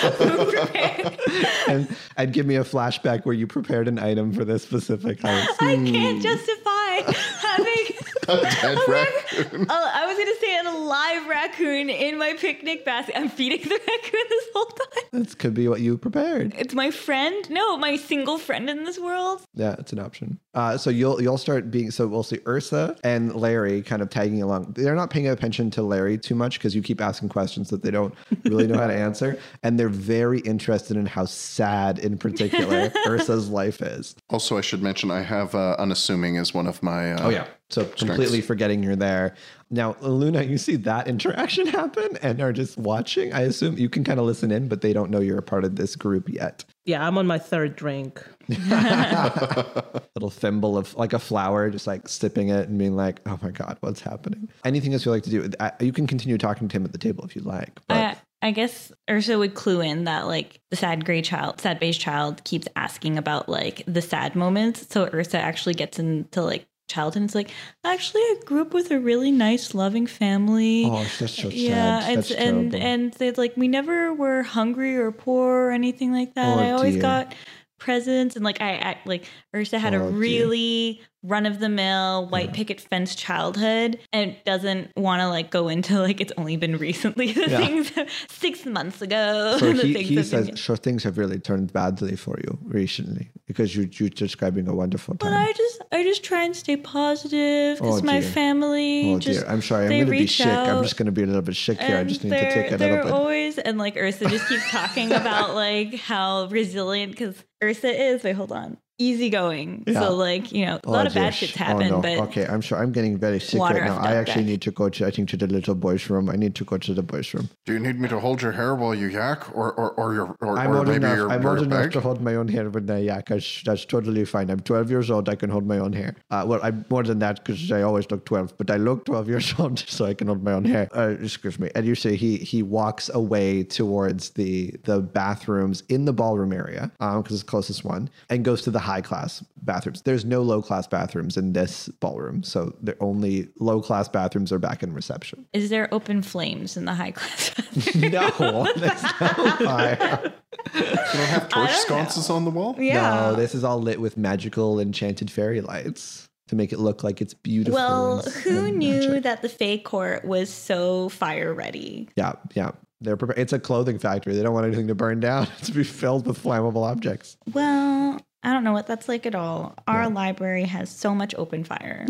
prepared? 0.00 1.18
and 1.68 1.96
and 2.16 2.32
give 2.32 2.46
me 2.46 2.56
a 2.56 2.64
flashback 2.64 3.24
where 3.24 3.34
you 3.34 3.46
prepared 3.46 3.88
an 3.88 3.98
item 3.98 4.32
for 4.32 4.44
this 4.44 4.62
specific 4.62 5.20
house. 5.20 5.48
I 5.60 5.76
can't 5.76 6.16
hmm. 6.16 6.22
justify 6.22 7.20
having 7.40 7.86
a 8.28 8.40
dead 8.42 8.78
a 8.78 8.90
raccoon. 8.90 9.66
Oh, 9.68 9.90
I 9.94 10.06
was 10.06 10.18
gonna 10.18 10.36
say 10.40 10.45
an 10.86 10.92
alive 10.92 11.28
raccoon 11.28 11.90
in 11.90 12.18
my 12.18 12.34
picnic 12.34 12.84
basket. 12.84 13.16
I'm 13.16 13.28
feeding 13.28 13.60
the 13.62 13.68
raccoon 13.88 14.24
this 14.28 14.44
whole 14.54 14.66
time. 14.66 15.04
This 15.12 15.34
could 15.34 15.54
be 15.54 15.68
what 15.68 15.80
you 15.80 15.98
prepared. 15.98 16.54
It's 16.56 16.74
my 16.74 16.90
friend. 16.90 17.48
No, 17.50 17.76
my 17.76 17.96
single 17.96 18.38
friend 18.38 18.68
in 18.70 18.84
this 18.84 18.98
world. 18.98 19.42
Yeah, 19.54 19.76
it's 19.78 19.92
an 19.92 19.98
option. 19.98 20.38
Uh, 20.54 20.76
so 20.78 20.90
you'll 20.90 21.20
you'll 21.20 21.38
start 21.38 21.70
being 21.70 21.90
so 21.90 22.06
we'll 22.06 22.22
see 22.22 22.38
Ursa 22.46 22.96
and 23.04 23.34
Larry 23.34 23.82
kind 23.82 24.00
of 24.02 24.10
tagging 24.10 24.42
along. 24.42 24.72
They're 24.76 24.94
not 24.94 25.10
paying 25.10 25.28
attention 25.28 25.70
to 25.72 25.82
Larry 25.82 26.18
too 26.18 26.34
much 26.34 26.58
because 26.58 26.74
you 26.74 26.82
keep 26.82 27.00
asking 27.00 27.28
questions 27.28 27.68
that 27.70 27.82
they 27.82 27.90
don't 27.90 28.14
really 28.44 28.66
know 28.66 28.78
how 28.78 28.86
to 28.86 28.94
answer, 29.08 29.38
and 29.62 29.78
they're 29.78 29.88
very 29.88 30.40
interested 30.40 30.96
in 30.96 31.06
how 31.06 31.24
sad, 31.26 31.98
in 31.98 32.16
particular, 32.16 32.90
Ursa's 33.06 33.48
life 33.48 33.82
is. 33.82 34.14
Also, 34.30 34.56
I 34.56 34.60
should 34.62 34.82
mention 34.82 35.10
I 35.10 35.22
have 35.22 35.54
uh, 35.54 35.76
unassuming 35.78 36.38
as 36.38 36.54
one 36.54 36.66
of 36.66 36.82
my. 36.82 37.12
Uh, 37.12 37.26
Oh 37.26 37.30
yeah. 37.30 37.46
So 37.68 37.84
completely 37.84 38.40
forgetting 38.40 38.82
you're 38.82 38.94
there. 38.94 39.34
Now, 39.70 39.96
Luna, 40.00 40.44
you 40.44 40.56
see 40.56 40.76
that 40.76 41.08
interaction 41.08 41.66
happen 41.66 42.16
and 42.22 42.40
are 42.40 42.52
just 42.52 42.78
watching. 42.78 43.32
I 43.32 43.40
assume 43.40 43.76
you 43.76 43.88
can 43.88 44.04
kind 44.04 44.20
of 44.20 44.26
listen 44.26 44.52
in, 44.52 44.68
but 44.68 44.82
they 44.82 44.92
don't 44.92 45.10
know 45.10 45.18
you're 45.18 45.38
a 45.38 45.42
part 45.42 45.64
of 45.64 45.74
this 45.74 45.96
group 45.96 46.28
yet. 46.28 46.64
Yeah, 46.84 47.04
I'm 47.04 47.18
on 47.18 47.26
my 47.26 47.38
third 47.38 47.74
drink. 47.74 48.24
Little 48.48 50.30
thimble 50.30 50.78
of 50.78 50.94
like 50.94 51.12
a 51.12 51.18
flower, 51.18 51.68
just 51.68 51.88
like 51.88 52.08
sipping 52.08 52.50
it 52.50 52.68
and 52.68 52.78
being 52.78 52.94
like, 52.94 53.20
"Oh 53.26 53.38
my 53.42 53.50
god, 53.50 53.76
what's 53.80 54.00
happening?" 54.00 54.48
Anything 54.64 54.92
else 54.92 55.04
you 55.04 55.10
like 55.10 55.24
to 55.24 55.30
do? 55.30 55.50
I, 55.58 55.72
you 55.80 55.92
can 55.92 56.06
continue 56.06 56.38
talking 56.38 56.68
to 56.68 56.76
him 56.76 56.84
at 56.84 56.92
the 56.92 56.98
table 56.98 57.24
if 57.24 57.34
you'd 57.34 57.44
like. 57.44 57.80
But 57.88 57.96
I, 57.96 58.16
I 58.42 58.50
guess 58.52 58.92
Ursa 59.10 59.36
would 59.36 59.54
clue 59.54 59.80
in 59.80 60.04
that 60.04 60.28
like 60.28 60.60
the 60.70 60.76
sad 60.76 61.04
gray 61.04 61.22
child, 61.22 61.60
sad 61.60 61.80
beige 61.80 61.98
child 61.98 62.44
keeps 62.44 62.68
asking 62.76 63.18
about 63.18 63.48
like 63.48 63.82
the 63.88 64.02
sad 64.02 64.36
moments. 64.36 64.86
So 64.88 65.10
Ursa 65.12 65.38
actually 65.40 65.74
gets 65.74 65.98
into 65.98 66.42
like 66.42 66.68
childhood 66.86 67.22
and 67.22 67.28
it's 67.28 67.34
like, 67.34 67.50
actually 67.84 68.20
I 68.22 68.36
grew 68.44 68.60
up 68.62 68.72
with 68.74 68.90
a 68.90 69.00
really 69.00 69.30
nice, 69.32 69.74
loving 69.74 70.06
family. 70.06 70.84
oh, 70.84 71.12
that's 71.18 71.34
so 71.34 71.50
sad. 71.50 71.52
yeah, 71.52 72.00
that's 72.14 72.30
and 72.30 72.72
terrible. 72.72 72.76
and 72.76 73.12
they 73.14 73.30
like 73.32 73.56
we 73.56 73.68
never 73.68 74.12
were 74.14 74.42
hungry 74.42 74.96
or 74.96 75.10
poor 75.12 75.68
or 75.68 75.70
anything 75.72 76.12
like 76.12 76.34
that. 76.34 76.58
Oh, 76.58 76.60
I 76.60 76.70
always 76.72 76.94
dear. 76.94 77.02
got 77.02 77.34
presents 77.78 78.36
and 78.36 78.44
like 78.44 78.60
I, 78.60 78.74
I 78.76 78.98
like 79.04 79.26
Ursa 79.54 79.78
had 79.78 79.94
Oh, 79.94 80.08
a 80.08 80.12
dear. 80.24 81.00
Run 81.26 81.44
of 81.46 81.58
the 81.58 81.68
mill 81.68 82.28
white 82.28 82.52
picket 82.52 82.80
fence 82.80 83.14
childhood 83.14 83.98
and 84.12 84.36
doesn't 84.44 84.90
want 84.96 85.20
to 85.20 85.28
like 85.28 85.50
go 85.50 85.68
into 85.68 85.98
like 86.00 86.20
it's 86.20 86.32
only 86.36 86.56
been 86.56 86.76
recently 86.76 87.32
the 87.32 87.50
Yeah. 87.50 87.58
things 87.66 87.92
six 88.28 88.64
months 88.64 89.02
ago. 89.02 89.56
so 89.58 89.72
the 89.72 89.82
he, 89.86 89.92
things 89.94 90.08
he 90.08 90.22
says, 90.22 90.46
been- 90.46 90.56
sure, 90.56 90.76
things 90.76 91.02
have 91.04 91.18
really 91.18 91.38
turned 91.38 91.72
badly 91.72 92.16
for 92.16 92.38
you 92.44 92.58
recently 92.62 93.30
because 93.46 93.74
you, 93.76 93.88
you're 93.92 94.08
describing 94.08 94.68
a 94.68 94.74
wonderful 94.74 95.14
time. 95.16 95.32
but. 95.32 95.36
I 95.36 95.52
just 95.52 95.82
I 95.92 96.02
just 96.02 96.22
try 96.24 96.44
and 96.44 96.54
stay 96.54 96.76
positive 96.76 97.78
because 97.78 98.00
Oh, 98.02 98.04
my 98.04 98.20
family 98.20 99.12
Oh 99.14 99.18
just 99.18 99.40
dear, 99.40 99.48
I'm 99.50 99.62
sorry. 99.62 99.84
I'm 99.86 99.90
going 99.90 100.04
to 100.06 100.10
be 100.10 100.26
sick. 100.26 100.46
I'm 100.46 100.82
just 100.82 100.96
going 100.96 101.06
to 101.06 101.12
be 101.12 101.22
a 101.22 101.26
little 101.26 101.42
bit 101.42 101.56
sick 101.56 101.80
here. 101.80 101.96
I 101.98 102.04
just 102.04 102.22
need 102.24 102.30
to 102.30 102.52
take 102.54 102.72
a 102.72 102.76
little 102.76 103.04
bit. 103.04 103.12
always 103.12 103.58
and 103.58 103.78
like 103.78 103.96
Ursa 103.96 104.26
just 104.28 104.48
keeps 104.48 104.70
talking 104.70 105.12
about 105.22 105.54
like 105.54 105.94
how 105.94 106.46
resilient 106.46 107.12
because 107.12 107.42
Ursa 107.62 107.88
is. 107.88 108.22
Wait, 108.22 108.34
hold 108.36 108.52
on. 108.52 108.76
Easygoing. 108.98 109.84
Yeah. 109.86 110.00
So 110.00 110.14
like 110.14 110.52
you 110.52 110.64
know 110.66 110.76
a 110.76 110.80
Oh, 110.86 110.92
lot 110.92 111.06
of 111.06 111.12
dear. 111.12 111.24
bad 111.24 111.32
shits 111.34 111.56
Oh, 111.68 111.78
no. 111.78 112.00
but 112.00 112.18
okay, 112.28 112.46
I'm 112.46 112.60
sure 112.60 112.78
I'm 112.78 112.92
getting 112.92 113.18
very 113.18 113.38
sick 113.40 113.60
right 113.60 113.84
now. 113.84 113.98
I 113.98 114.14
actually 114.14 114.42
back. 114.42 114.50
need 114.50 114.62
to 114.62 114.70
go 114.70 114.88
to 114.88 115.06
I 115.06 115.10
think 115.10 115.28
to 115.30 115.36
the 115.36 115.46
little 115.46 115.74
boys' 115.74 116.08
room. 116.08 116.30
I 116.30 116.36
need 116.36 116.54
to 116.56 116.64
go 116.64 116.78
to 116.78 116.94
the 116.94 117.02
boys' 117.02 117.32
room. 117.34 117.48
Do 117.66 117.72
you 117.74 117.78
need 117.78 118.00
me 118.00 118.08
to 118.08 118.18
hold 118.20 118.40
your 118.42 118.52
hair 118.52 118.74
while 118.74 118.94
you 118.94 119.08
yak, 119.08 119.54
or 119.54 119.72
or 119.74 119.90
or 119.92 120.14
your 120.14 120.36
or, 120.40 120.58
I'm 120.58 120.70
or 120.70 120.78
old 120.78 120.86
maybe 120.88 120.96
enough. 121.04 121.16
your, 121.18 121.30
I'm 121.30 121.42
your 121.42 121.50
old 121.58 121.62
enough 121.66 121.90
to 121.92 122.00
hold 122.00 122.20
my 122.22 122.34
own 122.36 122.48
hair 122.48 122.70
with 122.70 122.86
the 122.86 123.00
yak. 123.02 123.26
That's, 123.28 123.62
that's 123.64 123.84
totally 123.84 124.24
fine. 124.24 124.50
I'm 124.50 124.60
12 124.60 124.90
years 124.90 125.10
old. 125.10 125.28
I 125.28 125.34
can 125.34 125.50
hold 125.50 125.66
my 125.66 125.78
own 125.78 125.92
hair. 125.92 126.14
Uh, 126.30 126.44
well, 126.46 126.60
I'm 126.62 126.84
more 126.88 127.02
than 127.02 127.18
that 127.18 127.44
because 127.44 127.70
I 127.70 127.82
always 127.82 128.10
look 128.10 128.24
12, 128.24 128.56
but 128.56 128.70
I 128.70 128.76
look 128.76 129.04
12 129.04 129.28
years 129.34 129.54
old, 129.58 129.78
so 129.78 130.06
I 130.06 130.14
can 130.14 130.28
hold 130.28 130.42
my 130.42 130.52
own 130.52 130.64
hair. 130.64 130.88
Uh, 130.96 131.14
excuse 131.20 131.58
me. 131.58 131.70
And 131.74 131.84
you 131.86 131.94
say 131.94 132.16
he 132.16 132.36
he 132.38 132.62
walks 132.62 133.10
away 133.12 133.62
towards 133.64 134.30
the 134.30 134.72
the 134.84 135.00
bathrooms 135.00 135.82
in 135.88 136.06
the 136.06 136.12
ballroom 136.12 136.52
area 136.52 136.90
because 136.98 137.32
it's 137.32 137.42
the 137.42 137.46
closest 137.50 137.84
one, 137.84 138.08
and 138.30 138.44
goes 138.44 138.62
to 138.62 138.70
the 138.70 138.85
high 138.86 139.00
class 139.02 139.44
bathrooms. 139.62 140.02
There's 140.02 140.24
no 140.24 140.42
low 140.42 140.62
class 140.62 140.86
bathrooms 140.86 141.36
in 141.36 141.52
this 141.52 141.88
ballroom, 142.00 142.42
so 142.42 142.74
the 142.80 142.96
only 143.00 143.48
low 143.58 143.80
class 143.82 144.08
bathrooms 144.08 144.52
are 144.52 144.58
back 144.58 144.82
in 144.82 144.92
reception. 144.94 145.44
is 145.52 145.68
there 145.70 145.88
open 145.92 146.22
flames 146.22 146.76
in 146.76 146.84
the 146.86 146.94
high 146.94 147.10
class? 147.10 147.50
no, 147.94 148.30
there's 148.76 149.02
no 149.02 149.56
fire. 149.58 150.32
You 150.74 150.80
don't 150.82 151.28
have 151.28 151.48
torch 151.48 151.68
don't 151.70 151.80
sconces 151.80 152.30
on 152.30 152.44
the 152.44 152.50
wall? 152.50 152.74
yeah. 152.78 153.10
No, 153.30 153.34
this 153.34 153.54
is 153.54 153.64
all 153.64 153.80
lit 153.80 154.00
with 154.00 154.16
magical 154.16 154.80
enchanted 154.80 155.30
fairy 155.30 155.60
lights 155.60 156.28
to 156.48 156.54
make 156.56 156.72
it 156.72 156.78
look 156.78 157.02
like 157.02 157.20
it's 157.20 157.34
beautiful. 157.34 157.74
well, 157.74 158.20
and- 158.20 158.32
who 158.34 158.66
and 158.66 158.78
knew 158.78 159.00
magic. 159.00 159.22
that 159.24 159.42
the 159.42 159.48
Fey 159.48 159.78
Court 159.78 160.24
was 160.24 160.48
so 160.48 161.08
fire 161.08 161.52
ready? 161.52 162.08
Yeah, 162.16 162.32
yeah. 162.54 162.70
They're 163.00 163.16
prepared. 163.16 163.38
It's 163.38 163.52
a 163.52 163.58
clothing 163.58 163.98
factory. 163.98 164.34
They 164.34 164.42
don't 164.42 164.54
want 164.54 164.66
anything 164.66 164.86
to 164.88 164.94
burn 164.94 165.20
down. 165.20 165.48
It's 165.58 165.66
to 165.66 165.72
be 165.72 165.84
filled 165.84 166.26
with 166.26 166.42
flammable 166.42 166.82
objects. 166.90 167.36
Well, 167.52 168.18
I 168.46 168.52
don't 168.52 168.62
know 168.62 168.72
what 168.72 168.86
that's 168.86 169.08
like 169.08 169.26
at 169.26 169.34
all. 169.34 169.74
Our 169.88 170.08
library 170.08 170.62
has 170.66 170.88
so 170.88 171.12
much 171.16 171.34
open 171.36 171.64
fire. 171.64 172.06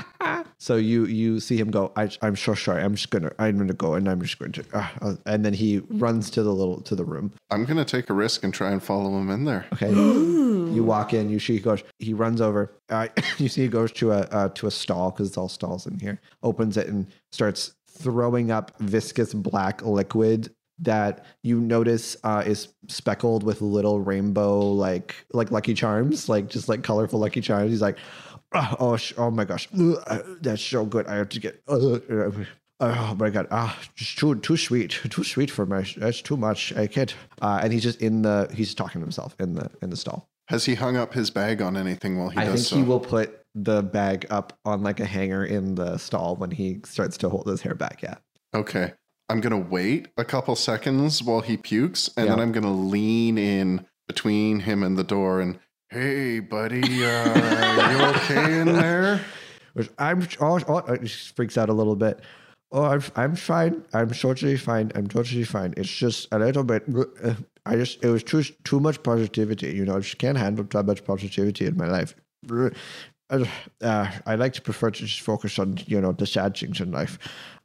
so 0.58 0.76
you 0.76 1.04
you 1.04 1.40
see 1.40 1.58
him 1.58 1.70
go. 1.70 1.92
I, 1.94 2.08
I'm 2.22 2.36
so 2.36 2.54
sorry. 2.54 2.82
I'm 2.82 2.94
just 2.94 3.10
gonna. 3.10 3.30
I'm 3.38 3.58
gonna 3.58 3.74
go, 3.74 3.92
and 3.92 4.08
I'm 4.08 4.22
just 4.22 4.38
going 4.38 4.52
to. 4.52 4.64
Uh, 4.72 4.88
uh," 5.02 5.16
and 5.26 5.44
then 5.44 5.52
he 5.52 5.80
runs 5.90 6.30
to 6.30 6.42
the 6.42 6.54
little 6.54 6.80
to 6.80 6.96
the 6.96 7.04
room. 7.04 7.34
I'm 7.50 7.66
gonna 7.66 7.84
take 7.84 8.08
a 8.08 8.14
risk 8.14 8.44
and 8.44 8.54
try 8.54 8.70
and 8.70 8.82
follow 8.82 9.10
him 9.18 9.28
in 9.28 9.44
there. 9.44 9.66
Okay. 9.74 9.92
You 10.64 10.82
walk 10.82 11.12
in. 11.12 11.28
You 11.28 11.38
see 11.38 11.54
he 11.54 11.60
goes. 11.60 11.84
He 11.98 12.14
runs 12.14 12.40
over. 12.40 12.72
Uh, 12.88 13.08
you 13.38 13.48
see 13.48 13.62
he 13.62 13.68
goes 13.68 13.92
to 13.92 14.12
a 14.12 14.20
uh, 14.20 14.48
to 14.48 14.66
a 14.66 14.70
stall 14.70 15.10
because 15.10 15.28
it's 15.28 15.36
all 15.36 15.50
stalls 15.50 15.86
in 15.86 16.00
here. 16.00 16.20
Opens 16.42 16.76
it 16.78 16.88
and 16.88 17.06
starts 17.30 17.74
throwing 17.86 18.50
up 18.50 18.72
viscous 18.80 19.34
black 19.34 19.82
liquid 19.82 20.50
that 20.78 21.24
you 21.42 21.60
notice 21.60 22.16
uh, 22.24 22.42
is 22.44 22.68
speckled 22.88 23.42
with 23.42 23.60
little 23.62 24.00
rainbow 24.00 24.60
like 24.60 25.14
like 25.32 25.50
Lucky 25.50 25.74
Charms, 25.74 26.28
like 26.28 26.48
just 26.48 26.68
like 26.68 26.82
colorful 26.82 27.20
Lucky 27.20 27.40
Charms. 27.40 27.70
He's 27.70 27.82
like, 27.82 27.98
oh, 28.54 28.74
oh, 28.78 28.96
sh- 28.96 29.14
oh 29.16 29.30
my 29.30 29.44
gosh, 29.44 29.68
Ugh, 29.78 29.96
uh, 30.06 30.18
that's 30.40 30.62
so 30.62 30.84
good. 30.84 31.06
I 31.06 31.16
have 31.16 31.28
to 31.30 31.40
get. 31.40 31.62
Uh, 31.68 31.94
uh, 31.94 32.30
Oh 32.80 33.14
my 33.18 33.30
god! 33.30 33.46
Ah, 33.52 33.78
just 33.94 34.18
too 34.18 34.34
too 34.34 34.56
sweet, 34.56 34.90
too 34.90 35.22
sweet 35.22 35.48
for 35.48 35.64
my. 35.64 35.86
That's 35.96 36.20
too 36.20 36.36
much. 36.36 36.76
I 36.76 36.88
can't. 36.88 37.14
Uh, 37.40 37.60
and 37.62 37.72
he's 37.72 37.84
just 37.84 38.02
in 38.02 38.22
the. 38.22 38.50
He's 38.52 38.74
talking 38.74 39.00
to 39.00 39.04
himself 39.04 39.36
in 39.38 39.54
the 39.54 39.70
in 39.80 39.90
the 39.90 39.96
stall. 39.96 40.28
Has 40.48 40.64
he 40.64 40.74
hung 40.74 40.96
up 40.96 41.14
his 41.14 41.30
bag 41.30 41.62
on 41.62 41.76
anything 41.76 42.18
while 42.18 42.30
he 42.30 42.36
I 42.38 42.44
does 42.44 42.54
think 42.54 42.66
so? 42.66 42.76
he 42.76 42.82
will 42.82 43.00
put 43.00 43.40
the 43.54 43.82
bag 43.82 44.26
up 44.28 44.58
on 44.64 44.82
like 44.82 44.98
a 44.98 45.06
hanger 45.06 45.44
in 45.44 45.76
the 45.76 45.96
stall 45.98 46.34
when 46.34 46.50
he 46.50 46.80
starts 46.84 47.16
to 47.18 47.28
hold 47.28 47.46
his 47.46 47.62
hair 47.62 47.76
back. 47.76 48.02
Yeah. 48.02 48.16
Okay. 48.54 48.92
I'm 49.28 49.40
going 49.40 49.52
to 49.52 49.70
wait 49.70 50.08
a 50.16 50.24
couple 50.24 50.54
seconds 50.56 51.22
while 51.22 51.40
he 51.40 51.56
pukes, 51.56 52.10
and 52.16 52.28
then 52.28 52.40
I'm 52.40 52.52
going 52.52 52.64
to 52.64 52.70
lean 52.70 53.38
in 53.38 53.86
between 54.06 54.60
him 54.60 54.82
and 54.82 54.98
the 54.98 55.04
door 55.04 55.40
and, 55.40 55.58
hey, 55.88 56.40
buddy, 56.40 56.82
uh, 57.04 57.90
you 57.90 58.04
okay 58.16 58.60
in 58.60 58.66
there? 58.72 59.20
Which 59.72 59.88
I'm 59.98 60.26
oh, 60.40 60.60
oh, 60.68 60.96
he 61.00 61.08
freaks 61.08 61.58
out 61.58 61.68
a 61.68 61.72
little 61.72 61.96
bit. 61.96 62.20
Oh, 62.70 62.84
I'm 62.84 63.02
I'm 63.16 63.34
fine. 63.36 63.84
I'm 63.92 64.10
totally 64.10 64.56
fine. 64.56 64.92
I'm 64.94 65.08
totally 65.08 65.44
fine. 65.44 65.74
It's 65.76 65.88
just 65.88 66.28
a 66.32 66.38
little 66.38 66.64
bit. 66.64 66.84
uh, 67.22 67.34
I 67.66 67.76
just 67.76 68.02
it 68.04 68.08
was 68.08 68.22
too 68.22 68.42
too 68.64 68.78
much 68.78 69.02
positivity. 69.02 69.72
You 69.72 69.84
know, 69.84 69.96
I 69.96 70.00
just 70.00 70.18
can't 70.18 70.38
handle 70.38 70.64
too 70.64 70.82
much 70.82 71.04
positivity 71.04 71.66
in 71.66 71.76
my 71.76 71.86
life. 71.86 72.14
Uh, 73.30 74.10
I 74.26 74.34
like 74.34 74.52
to 74.54 74.62
prefer 74.62 74.90
to 74.90 75.06
just 75.06 75.20
focus 75.20 75.58
on 75.58 75.78
you 75.86 76.00
know 76.00 76.12
the 76.12 76.26
sad 76.26 76.56
things 76.56 76.80
in 76.80 76.90
life. 76.92 77.18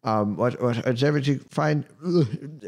Um, 0.04 0.38
what 0.38 0.62
what 0.62 0.78
is 0.88 1.04
everything 1.04 1.40
fine? 1.50 1.86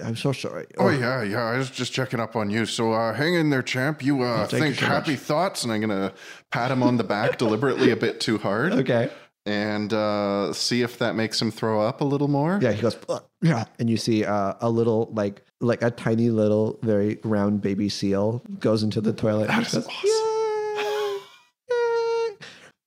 I'm 0.04 0.16
so 0.16 0.34
sorry. 0.34 0.68
Oh 0.78 0.90
yeah, 0.90 1.24
yeah. 1.24 1.44
I 1.44 1.58
was 1.58 1.70
just 1.70 1.94
checking 1.94 2.20
up 2.20 2.36
on 2.36 2.50
you. 2.50 2.66
So 2.66 2.92
uh, 2.92 3.14
hang 3.14 3.36
in 3.36 3.50
there, 3.50 3.62
champ. 3.62 4.04
You 4.04 4.24
uh, 4.24 4.48
you 4.52 4.60
think 4.60 4.76
so 4.76 4.86
happy 4.86 5.12
much. 5.12 5.22
thoughts, 5.22 5.64
and 5.64 5.72
I'm 5.72 5.80
gonna 5.80 6.14
pat 6.52 6.72
him 6.72 6.84
on 6.84 6.98
the 6.98 7.06
back 7.06 7.38
deliberately 7.38 7.92
a 7.92 7.96
bit 7.96 8.20
too 8.20 8.38
hard. 8.38 8.74
Okay. 8.74 9.10
And 9.44 9.92
uh, 9.92 10.54
see 10.54 10.84
if 10.84 11.00
that 11.00 11.16
makes 11.16 11.42
him 11.42 11.50
throw 11.50 11.82
up 11.82 12.02
a 12.02 12.04
little 12.04 12.28
more. 12.28 12.60
Yeah, 12.62 12.74
he 12.74 12.82
goes. 12.82 12.96
Yeah, 13.42 13.66
and 13.80 13.90
you 13.90 13.98
see 13.98 14.24
uh, 14.24 14.54
a 14.60 14.70
little 14.70 15.10
like 15.14 15.44
like 15.62 15.82
a 15.82 15.90
tiny 15.90 16.30
little 16.30 16.78
very 16.84 17.18
round 17.24 17.62
baby 17.62 17.90
seal 17.90 18.44
goes 18.60 18.84
into 18.84 19.02
the 19.02 19.14
toilet. 19.14 19.48
That 19.48 19.62
is 19.64 19.70
says, 19.70 19.88
awesome. 19.88 20.31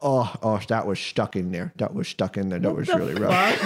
Oh, 0.07 0.31
oh, 0.43 0.61
that 0.69 0.87
was 0.87 1.01
stuck 1.01 1.35
in 1.35 1.51
there. 1.51 1.73
That 1.77 1.95
was 1.95 2.09
stuck 2.09 2.37
in 2.37 2.51
there. 2.51 2.59
That 2.59 2.77
was 2.77 2.89
really 2.89 3.15
rough. 3.15 3.61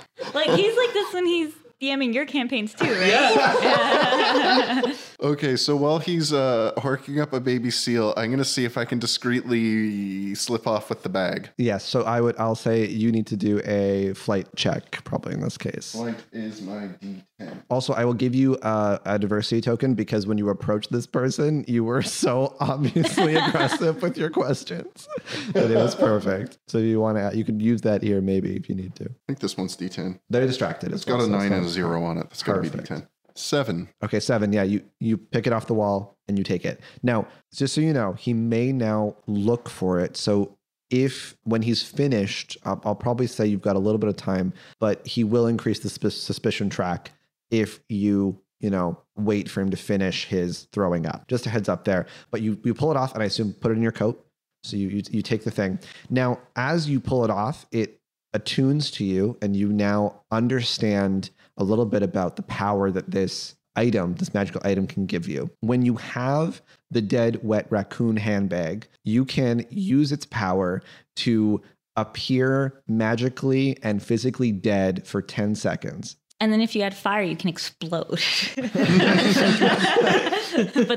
Like 0.34 0.50
he's 0.50 0.76
like 0.76 0.92
this 0.92 1.12
when 1.12 1.26
he's 1.26 1.52
DMing 1.80 2.12
your 2.12 2.26
campaigns 2.26 2.74
too, 2.74 2.84
right? 2.84 3.06
Yeah. 3.08 4.82
Okay, 5.22 5.54
so 5.56 5.76
while 5.76 5.98
he's 5.98 6.32
uh, 6.32 6.72
horking 6.78 7.20
up 7.20 7.34
a 7.34 7.40
baby 7.40 7.70
seal, 7.70 8.14
I'm 8.16 8.30
gonna 8.30 8.42
see 8.42 8.64
if 8.64 8.78
I 8.78 8.86
can 8.86 8.98
discreetly 8.98 10.34
slip 10.34 10.66
off 10.66 10.88
with 10.88 11.02
the 11.02 11.10
bag. 11.10 11.50
Yes, 11.58 11.84
so 11.84 12.04
I 12.04 12.22
would. 12.22 12.36
I'll 12.38 12.54
say 12.54 12.86
you 12.86 13.12
need 13.12 13.26
to 13.26 13.36
do 13.36 13.60
a 13.66 14.14
flight 14.14 14.48
check, 14.56 15.04
probably 15.04 15.34
in 15.34 15.40
this 15.40 15.58
case. 15.58 15.92
Flight 15.92 16.16
is 16.32 16.62
my 16.62 16.88
D10. 17.02 17.62
Also, 17.68 17.92
I 17.92 18.06
will 18.06 18.14
give 18.14 18.34
you 18.34 18.56
uh, 18.56 18.98
a 19.04 19.18
diversity 19.18 19.60
token 19.60 19.92
because 19.94 20.26
when 20.26 20.38
you 20.38 20.48
approach 20.48 20.88
this 20.88 21.06
person, 21.06 21.66
you 21.68 21.84
were 21.84 22.00
so 22.02 22.56
obviously 22.60 23.34
aggressive 23.36 24.00
with 24.00 24.16
your 24.16 24.30
questions 24.30 25.06
that 25.52 25.70
it 25.70 25.76
was 25.76 25.94
perfect. 25.94 26.58
So 26.68 26.78
you 26.78 26.98
want 26.98 27.18
to, 27.18 27.36
you 27.36 27.44
could 27.44 27.60
use 27.60 27.82
that 27.82 28.02
here 28.02 28.22
maybe 28.22 28.56
if 28.56 28.70
you 28.70 28.74
need 28.74 28.94
to. 28.96 29.04
I 29.04 29.12
think 29.26 29.40
this 29.40 29.58
one's 29.58 29.76
D10. 29.76 30.18
They're 30.30 30.46
distracted. 30.46 30.92
It's 30.92 31.02
as 31.02 31.06
well, 31.06 31.18
got 31.18 31.24
a 31.24 31.26
so 31.26 31.30
nine 31.32 31.52
and 31.52 31.54
a 31.54 31.66
not- 31.66 31.69
zero 31.70 32.04
on 32.04 32.18
it. 32.18 32.28
That's 32.30 32.42
got 32.42 32.54
to 32.54 32.62
be 32.62 32.70
D10. 32.70 33.06
Seven. 33.34 33.88
Okay, 34.02 34.20
seven. 34.20 34.52
Yeah, 34.52 34.64
you 34.64 34.82
you 34.98 35.16
pick 35.16 35.46
it 35.46 35.52
off 35.52 35.66
the 35.66 35.74
wall 35.74 36.16
and 36.28 36.36
you 36.36 36.44
take 36.44 36.64
it. 36.64 36.80
Now, 37.02 37.26
just 37.54 37.74
so 37.74 37.80
you 37.80 37.92
know, 37.92 38.12
he 38.12 38.34
may 38.34 38.72
now 38.72 39.16
look 39.26 39.68
for 39.68 40.00
it. 40.00 40.16
So 40.16 40.56
if 40.90 41.36
when 41.44 41.62
he's 41.62 41.82
finished, 41.82 42.56
I'll, 42.64 42.80
I'll 42.84 42.94
probably 42.94 43.26
say 43.26 43.46
you've 43.46 43.62
got 43.62 43.76
a 43.76 43.78
little 43.78 43.98
bit 43.98 44.08
of 44.08 44.16
time, 44.16 44.52
but 44.80 45.06
he 45.06 45.24
will 45.24 45.46
increase 45.46 45.78
the 45.78 45.88
sus- 45.88 46.16
suspicion 46.16 46.68
track 46.68 47.12
if 47.50 47.80
you 47.88 48.38
you 48.60 48.70
know 48.70 48.98
wait 49.16 49.48
for 49.48 49.60
him 49.60 49.70
to 49.70 49.76
finish 49.76 50.26
his 50.26 50.66
throwing 50.72 51.06
up. 51.06 51.28
Just 51.28 51.46
a 51.46 51.50
heads 51.50 51.68
up 51.68 51.84
there. 51.84 52.06
But 52.30 52.42
you 52.42 52.58
you 52.64 52.74
pull 52.74 52.90
it 52.90 52.96
off, 52.96 53.14
and 53.14 53.22
I 53.22 53.26
assume 53.26 53.52
put 53.52 53.70
it 53.70 53.76
in 53.76 53.82
your 53.82 53.92
coat. 53.92 54.24
So 54.64 54.76
you 54.76 54.88
you, 54.88 55.02
you 55.10 55.22
take 55.22 55.44
the 55.44 55.50
thing. 55.50 55.78
Now, 56.10 56.40
as 56.56 56.88
you 56.88 57.00
pull 57.00 57.24
it 57.24 57.30
off, 57.30 57.66
it 57.70 57.99
attunes 58.32 58.90
to 58.92 59.04
you, 59.04 59.36
and 59.42 59.56
you 59.56 59.68
now 59.68 60.20
understand 60.30 61.30
a 61.56 61.64
little 61.64 61.86
bit 61.86 62.02
about 62.02 62.36
the 62.36 62.42
power 62.42 62.90
that 62.90 63.10
this 63.10 63.56
item, 63.76 64.14
this 64.16 64.34
magical 64.34 64.60
item, 64.64 64.86
can 64.86 65.06
give 65.06 65.28
you. 65.28 65.50
When 65.60 65.82
you 65.82 65.96
have 65.96 66.60
the 66.90 67.00
dead 67.00 67.40
wet 67.42 67.66
raccoon 67.70 68.16
handbag, 68.16 68.88
you 69.04 69.24
can 69.24 69.64
use 69.70 70.12
its 70.12 70.26
power 70.26 70.82
to 71.16 71.60
appear 71.96 72.82
magically 72.88 73.78
and 73.82 74.02
physically 74.02 74.52
dead 74.52 75.06
for 75.06 75.20
10 75.22 75.54
seconds. 75.54 76.16
and 76.40 76.52
then 76.52 76.62
if 76.62 76.74
you 76.74 76.80
add 76.82 76.94
fire, 76.94 77.22
you 77.22 77.36
can 77.36 77.50
explode. 77.50 78.08
but 78.56 78.68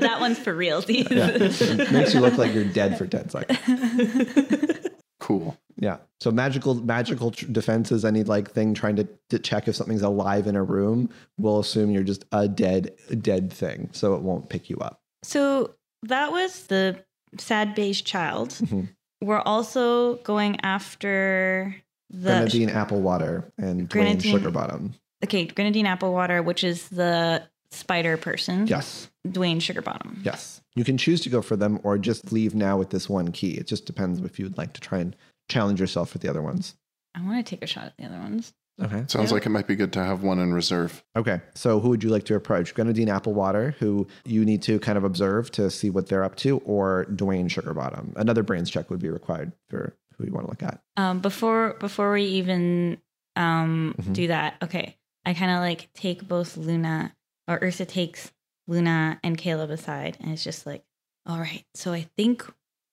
that 0.02 0.18
one's 0.22 0.40
for 0.40 0.54
real. 0.54 0.82
It 0.88 1.92
makes 1.92 2.14
you 2.14 2.22
look 2.22 2.38
like 2.38 2.54
you're 2.54 2.64
dead 2.64 2.98
for 2.98 3.06
10 3.06 3.30
seconds. 3.30 4.88
Cool. 5.20 5.58
Yeah. 5.84 5.98
So 6.22 6.32
magical 6.32 6.76
magical 6.76 7.32
tr- 7.32 7.46
defenses, 7.48 8.06
any 8.06 8.24
like 8.24 8.50
thing 8.52 8.74
trying 8.74 8.96
to, 8.96 9.08
to 9.30 9.38
check 9.40 9.68
if 9.68 9.76
something's 9.76 10.02
alive 10.02 10.48
in 10.48 10.56
a 10.56 10.64
room, 10.64 11.10
will 11.38 11.60
assume 11.60 11.92
you're 11.92 12.04
just 12.04 12.24
a 12.32 12.48
dead 12.48 12.94
dead 13.22 13.52
thing, 13.52 13.90
so 13.92 14.16
it 14.16 14.22
won't 14.22 14.50
pick 14.50 14.70
you 14.70 14.78
up. 14.78 15.02
So 15.24 15.76
that 16.04 16.32
was 16.32 16.68
the 16.68 17.04
sad 17.38 17.76
beige 17.76 18.04
child. 18.04 18.50
Mhm. 18.52 18.88
We're 19.22 19.42
also 19.42 20.16
going 20.18 20.60
after 20.64 21.76
the 22.10 22.30
Grenadine 22.30 22.70
Applewater 22.70 23.52
and 23.58 23.90
Dwayne 23.90 23.90
Grenadine- 23.90 24.40
Sugarbottom. 24.40 24.94
okay 25.24 25.46
grenadine 25.46 25.86
Applewater, 25.86 26.44
which 26.44 26.64
is 26.64 26.88
the 26.90 27.44
spider 27.72 28.18
person. 28.18 28.68
Yes. 28.68 29.10
Dwayne 29.28 29.58
Sugarbottom. 29.58 30.24
Yes. 30.24 30.62
You 30.76 30.84
can 30.84 30.98
choose 30.98 31.22
to 31.22 31.30
go 31.30 31.42
for 31.42 31.56
them 31.56 31.80
or 31.84 31.98
just 31.98 32.32
leave 32.32 32.54
now 32.54 32.78
with 32.78 32.92
this 32.92 33.10
one 33.10 33.32
key. 33.32 33.52
It 33.52 33.66
just 33.68 33.86
depends 33.86 34.20
if 34.22 34.40
you'd 34.40 34.58
like 34.58 34.74
to 34.74 34.82
try 34.82 35.00
and 35.00 35.16
challenge 35.49 35.80
yourself 35.80 36.14
with 36.14 36.22
the 36.22 36.30
other 36.30 36.41
ones. 36.41 36.76
I 37.15 37.22
want 37.22 37.45
to 37.45 37.49
take 37.49 37.64
a 37.64 37.68
shot 37.68 37.86
at 37.86 37.98
the 37.98 38.06
other 38.06 38.18
ones. 38.20 38.53
Okay. 38.82 39.03
Sounds 39.07 39.32
like 39.32 39.45
it 39.45 39.49
might 39.49 39.68
be 39.68 39.76
good 39.76 39.94
to 39.94 40.03
have 40.03 40.24
one 40.24 40.40
in 40.40 40.52
reserve. 40.52 41.03
Okay. 41.15 41.41
So 41.53 41.80
who 41.80 41.90
would 41.90 42.03
you 42.03 42.10
like 42.10 42.24
to 42.26 42.36
approach? 42.36 42.74
Grenadine 42.74 43.07
Applewater, 43.07 43.76
who 43.76 44.07
you 44.26 44.44
need 44.45 44.64
to 44.64 44.80
kind 44.80 44.98
of 44.98 45.03
observe 45.03 45.52
to 45.52 45.70
see 45.70 45.91
what 45.91 46.07
they're 46.10 46.24
up 46.24 46.36
to, 46.38 46.57
or 46.65 47.06
Dwayne 47.11 47.45
Sugarbottom? 47.49 48.15
Another 48.15 48.41
brains 48.41 48.72
check 48.72 48.90
would 48.90 48.99
be 48.99 49.10
required 49.10 49.52
for 49.70 49.95
who 50.18 50.26
you 50.26 50.32
want 50.32 50.48
to 50.48 50.49
look 50.52 50.64
at. 50.64 50.82
Um, 50.98 51.20
before 51.20 51.76
before 51.80 52.11
we 52.14 52.24
even 52.24 52.98
um 53.36 53.94
Mhm. 54.02 54.14
do 54.14 54.28
that, 54.28 54.56
okay, 54.64 54.98
I 55.24 55.36
kind 55.36 55.52
of 55.52 55.60
like 55.60 55.90
take 55.94 56.28
both 56.28 56.57
Luna 56.57 57.15
or 57.48 57.60
Ursa 57.61 57.86
takes 57.86 58.32
Luna 58.68 59.20
and 59.24 59.38
Caleb 59.38 59.70
aside, 59.70 60.18
and 60.20 60.32
it's 60.32 60.44
just 60.44 60.65
like, 60.65 60.84
all 61.28 61.38
right, 61.38 61.64
so 61.76 61.94
I 61.94 62.07
think 62.18 62.44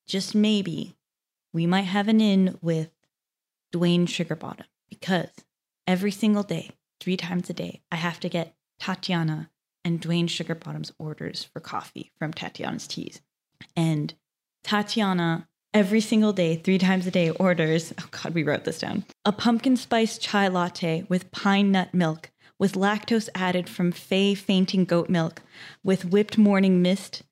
just 0.07 0.35
maybe 0.35 0.95
we 1.53 1.67
might 1.67 1.83
have 1.83 2.09
an 2.09 2.21
in 2.21 2.59
with 2.61 2.91
Dwayne 3.73 4.07
Sugarbottom 4.07 4.65
because 4.89 5.31
every 5.87 6.11
single 6.11 6.43
day, 6.43 6.71
three 7.01 7.17
times 7.17 7.51
a 7.51 7.53
day, 7.53 7.83
I 7.91 7.97
have 7.97 8.21
to 8.21 8.29
get 8.29 8.55
Tatiana 8.79 9.51
and 9.85 10.01
Dwayne 10.01 10.27
Sugarbottom's 10.27 10.93
orders 10.99 11.45
for 11.45 11.61
coffee 11.61 12.13
from 12.19 12.33
Tatiana's 12.33 12.87
Teas. 12.87 13.21
And 13.77 14.15
Tatiana, 14.63 15.49
every 15.73 16.01
single 16.01 16.33
day, 16.33 16.57
three 16.57 16.79
times 16.79 17.07
a 17.07 17.11
day, 17.11 17.31
orders 17.31 17.93
oh 18.01 18.09
God, 18.11 18.35
we 18.35 18.43
wrote 18.43 18.65
this 18.65 18.79
down 18.79 19.05
a 19.25 19.33
pumpkin 19.33 19.77
spice 19.77 20.19
chai 20.19 20.49
latte 20.49 21.05
with 21.09 21.31
pine 21.31 21.73
nut 21.73 21.95
milk, 21.95 22.31
with 22.59 22.75
lactose 22.75 23.29
added 23.35 23.69
from 23.69 23.93
Fey 23.93 24.35
fainting 24.35 24.85
goat 24.85 25.09
milk, 25.09 25.43
with 25.83 26.05
whipped 26.05 26.39
morning 26.39 26.83
mist, 26.83 27.23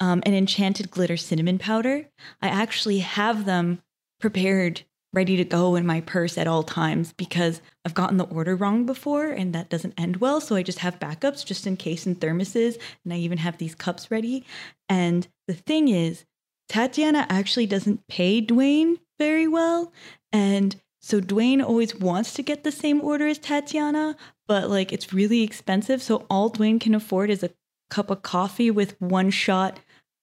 um, 0.00 0.22
and 0.24 0.34
enchanted 0.34 0.90
glitter 0.90 1.16
cinnamon 1.16 1.58
powder. 1.58 2.08
I 2.40 2.48
actually 2.48 2.98
have 2.98 3.44
them 3.44 3.82
prepared, 4.20 4.82
ready 5.12 5.36
to 5.36 5.44
go 5.44 5.74
in 5.74 5.86
my 5.86 6.00
purse 6.00 6.36
at 6.36 6.46
all 6.46 6.62
times 6.62 7.12
because 7.12 7.60
I've 7.84 7.94
gotten 7.94 8.16
the 8.16 8.24
order 8.24 8.54
wrong 8.54 8.84
before 8.84 9.28
and 9.28 9.54
that 9.54 9.70
doesn't 9.70 9.94
end 9.98 10.18
well. 10.18 10.40
So 10.40 10.56
I 10.56 10.62
just 10.62 10.80
have 10.80 11.00
backups 11.00 11.44
just 11.44 11.66
in 11.66 11.76
case 11.76 12.06
in 12.06 12.16
thermoses. 12.16 12.78
And 13.04 13.12
I 13.12 13.16
even 13.16 13.38
have 13.38 13.58
these 13.58 13.74
cups 13.74 14.10
ready. 14.10 14.44
And 14.88 15.26
the 15.46 15.54
thing 15.54 15.88
is, 15.88 16.24
Tatiana 16.68 17.26
actually 17.30 17.66
doesn't 17.66 18.06
pay 18.08 18.42
Dwayne 18.42 18.98
very 19.18 19.48
well. 19.48 19.92
And 20.32 20.76
so 21.00 21.20
Dwayne 21.20 21.64
always 21.64 21.94
wants 21.94 22.34
to 22.34 22.42
get 22.42 22.64
the 22.64 22.72
same 22.72 23.00
order 23.00 23.26
as 23.26 23.38
Tatiana, 23.38 24.16
but 24.46 24.68
like 24.68 24.92
it's 24.92 25.12
really 25.12 25.42
expensive. 25.42 26.02
So 26.02 26.26
all 26.28 26.50
Dwayne 26.50 26.80
can 26.80 26.94
afford 26.94 27.30
is 27.30 27.42
a 27.42 27.50
cup 27.88 28.10
of 28.10 28.22
coffee 28.22 28.70
with 28.70 29.00
one 29.00 29.30
shot 29.30 29.80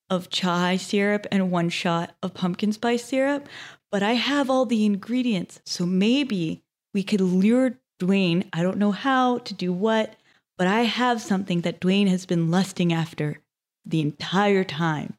of 0.09 0.29
chai 0.29 0.77
syrup 0.77 1.25
and 1.31 1.51
one 1.51 1.69
shot 1.69 2.15
of 2.21 2.33
pumpkin 2.33 2.71
spice 2.71 3.05
syrup. 3.05 3.47
But 3.91 4.03
I 4.03 4.13
have 4.13 4.49
all 4.49 4.65
the 4.65 4.85
ingredients. 4.85 5.61
So 5.65 5.85
maybe 5.85 6.63
we 6.93 7.03
could 7.03 7.21
lure 7.21 7.77
Dwayne, 7.99 8.47
I 8.51 8.61
don't 8.61 8.77
know 8.77 8.91
how 8.91 9.37
to 9.39 9.53
do 9.53 9.71
what, 9.71 10.15
but 10.57 10.67
I 10.67 10.81
have 10.81 11.21
something 11.21 11.61
that 11.61 11.79
Dwayne 11.79 12.09
has 12.09 12.25
been 12.25 12.51
lusting 12.51 12.91
after 12.91 13.39
the 13.85 14.01
entire 14.01 14.63
time 14.63 15.13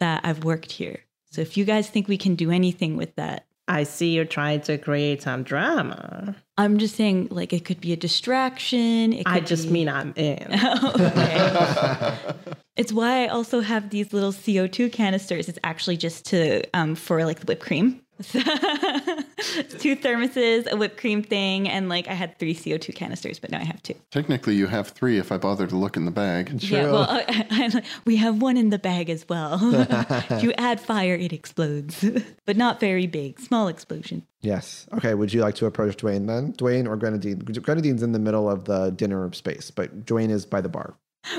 that 0.00 0.22
I've 0.24 0.44
worked 0.44 0.72
here. 0.72 1.00
So 1.30 1.42
if 1.42 1.56
you 1.56 1.64
guys 1.64 1.90
think 1.90 2.08
we 2.08 2.16
can 2.16 2.34
do 2.34 2.50
anything 2.50 2.96
with 2.96 3.14
that, 3.16 3.46
I 3.66 3.84
see 3.84 4.12
you're 4.12 4.24
trying 4.24 4.60
to 4.62 4.78
create 4.78 5.22
some 5.22 5.42
drama. 5.42 6.36
I'm 6.56 6.78
just 6.78 6.94
saying, 6.94 7.28
like, 7.30 7.52
it 7.52 7.64
could 7.64 7.80
be 7.80 7.92
a 7.92 7.96
distraction. 7.96 9.12
It 9.12 9.24
I 9.26 9.40
could 9.40 9.46
just 9.48 9.64
be- 9.66 9.72
mean 9.72 9.88
I'm 9.88 10.12
in. 10.16 10.46
okay. 10.84 12.18
it's 12.76 12.92
why 12.92 13.24
I 13.24 13.28
also 13.28 13.60
have 13.60 13.90
these 13.90 14.12
little 14.12 14.32
CO2 14.32 14.92
canisters. 14.92 15.48
It's 15.48 15.58
actually 15.64 15.96
just 15.96 16.26
to 16.26 16.62
um 16.72 16.94
for 16.94 17.24
like 17.24 17.40
the 17.40 17.46
whipped 17.46 17.62
cream. 17.62 18.00
two 18.22 19.96
thermoses, 19.96 20.70
a 20.70 20.76
whipped 20.76 20.98
cream 20.98 21.22
thing, 21.22 21.68
and 21.68 21.88
like 21.88 22.06
I 22.06 22.14
had 22.14 22.38
three 22.38 22.54
CO2 22.54 22.94
canisters, 22.94 23.38
but 23.38 23.50
now 23.50 23.58
I 23.58 23.64
have 23.64 23.82
two. 23.82 23.94
Technically, 24.10 24.54
you 24.54 24.68
have 24.68 24.88
three 24.88 25.18
if 25.18 25.32
I 25.32 25.36
bother 25.36 25.66
to 25.66 25.76
look 25.76 25.96
in 25.96 26.04
the 26.04 26.10
bag. 26.12 26.62
Yeah, 26.62 26.92
well, 26.92 27.06
I, 27.08 27.46
I, 27.50 27.82
we 28.04 28.16
have 28.16 28.40
one 28.40 28.56
in 28.56 28.70
the 28.70 28.78
bag 28.78 29.10
as 29.10 29.28
well. 29.28 29.58
if 29.62 30.42
you 30.42 30.52
add 30.52 30.80
fire, 30.80 31.14
it 31.14 31.32
explodes, 31.32 32.04
but 32.46 32.56
not 32.56 32.78
very 32.78 33.06
big, 33.06 33.40
small 33.40 33.66
explosion. 33.68 34.24
Yes. 34.42 34.86
Okay. 34.92 35.14
Would 35.14 35.32
you 35.32 35.40
like 35.40 35.56
to 35.56 35.66
approach 35.66 35.96
Dwayne 35.96 36.26
then? 36.26 36.52
Dwayne 36.52 36.86
or 36.86 36.96
Grenadine? 36.96 37.38
Grenadine's 37.38 38.02
in 38.02 38.12
the 38.12 38.18
middle 38.18 38.48
of 38.48 38.66
the 38.66 38.90
dinner 38.90 39.32
space, 39.32 39.70
but 39.70 40.04
Dwayne 40.04 40.30
is 40.30 40.44
by 40.44 40.60
the 40.60 40.68
bar. 40.68 40.94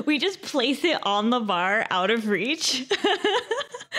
We 0.05 0.17
just 0.17 0.41
place 0.41 0.83
it 0.83 0.97
on 1.05 1.29
the 1.29 1.39
bar 1.39 1.85
out 1.91 2.09
of 2.09 2.27
reach. 2.27 2.87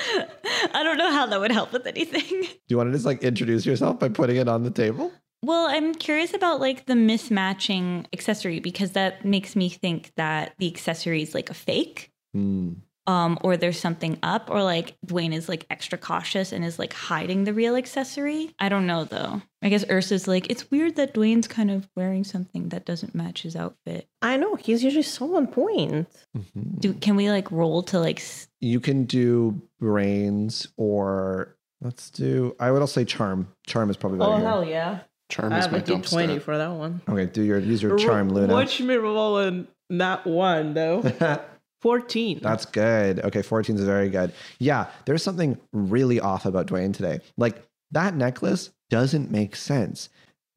I 0.74 0.83
don't 0.83 0.99
know 0.99 1.11
how 1.11 1.27
that 1.27 1.41
would 1.41 1.53
help 1.53 1.73
with 1.73 1.87
anything. 1.87 2.23
Do 2.43 2.49
you 2.69 2.77
want 2.77 2.89
to 2.89 2.93
just 2.93 3.07
like 3.07 3.23
introduce 3.23 3.66
yourself 3.66 3.99
by 3.99 4.09
putting 4.09 4.37
it 4.37 4.49
on 4.49 4.62
the 4.62 4.70
table? 4.70 5.12
Well, 5.43 5.66
I'm 5.69 5.95
curious 5.95 6.35
about 6.35 6.61
like 6.61 6.87
the 6.87 6.95
mismatching 6.95 8.07
accessory 8.12 8.61
because 8.61 8.93
that 8.93 9.24
makes 9.24 9.55
me 9.55 9.69
think 9.69 10.12
that 10.16 10.55
the 10.59 10.66
accessory 10.66 11.23
is 11.23 11.35
like 11.35 11.51
a 11.51 11.55
fake. 11.55 12.11
Hmm. 12.33 12.73
Um, 13.09 13.39
or 13.43 13.57
there's 13.57 13.78
something 13.78 14.19
up, 14.24 14.51
or 14.51 14.62
like 14.65 14.97
Dwayne 15.07 15.33
is 15.33 15.49
like 15.49 15.65
extra 15.70 15.97
cautious 15.97 16.51
and 16.53 16.65
is 16.65 16.77
like 16.78 16.93
hiding 16.93 17.45
the 17.45 17.53
real 17.55 17.77
accessory. 17.77 18.51
I 18.59 18.69
don't 18.69 18.87
know 18.87 19.05
though. 19.05 19.43
I 19.62 19.69
guess 19.69 19.85
Ursa's 19.85 20.27
like, 20.27 20.51
it's 20.51 20.70
weird 20.73 20.97
that 20.97 21.15
Dwayne's 21.15 21.47
kind 21.47 21.70
of 21.70 21.89
wearing 21.97 22.24
something 22.24 22.69
that 22.70 22.85
doesn't 22.85 23.15
match 23.15 23.43
his 23.43 23.55
outfit. 23.55 24.09
I 24.23 24.37
know 24.37 24.57
he's 24.57 24.83
usually 24.83 25.03
so 25.05 25.37
on 25.37 25.47
point. 25.47 26.09
Mhm. 26.37 26.81
Do 26.81 26.95
can 26.95 27.15
we 27.15 27.31
like 27.31 27.51
roll 27.53 27.83
to 27.85 28.01
like 28.01 28.19
s- 28.19 28.49
You 28.61 28.81
can 28.81 29.05
do 29.05 29.61
brains 29.78 30.66
or 30.77 31.57
let's 31.81 32.11
do. 32.11 32.57
I 32.59 32.70
would 32.73 32.81
also 32.83 33.01
say 33.01 33.05
charm. 33.05 33.49
Charm 33.66 33.89
is 33.91 33.97
probably 33.97 34.19
better. 34.19 34.33
Oh 34.33 34.37
here. 34.37 34.47
hell 34.47 34.65
yeah! 34.65 34.99
Charm 35.28 35.53
I 35.53 35.59
is 35.59 35.65
have 35.66 35.73
my 35.73 35.78
a 35.78 35.83
dump 35.83 36.05
d20 36.07 36.43
for 36.43 36.59
that 36.59 36.73
one. 36.73 37.03
Okay, 37.09 37.27
do 37.27 37.43
your 37.43 37.59
use 37.59 37.83
your 37.83 37.97
charm, 37.99 38.31
Luna. 38.31 38.53
Watch 38.53 38.81
me 38.81 38.95
rolling 38.97 39.69
not 39.91 40.27
one 40.27 40.74
though. 40.74 41.03
Fourteen. 41.87 42.41
That's 42.43 42.65
good. 42.65 43.21
Okay, 43.21 43.43
14 43.43 43.77
is 43.77 43.85
very 43.85 44.09
good. 44.09 44.33
Yeah, 44.59 44.87
there's 45.05 45.23
something 45.23 45.57
really 45.73 46.19
off 46.19 46.45
about 46.45 46.67
Dwayne 46.67 46.93
today. 46.93 47.21
Like 47.37 47.63
that 47.93 48.17
necklace 48.17 48.71
doesn't 48.91 49.31
make 49.31 49.55
sense. 49.55 50.09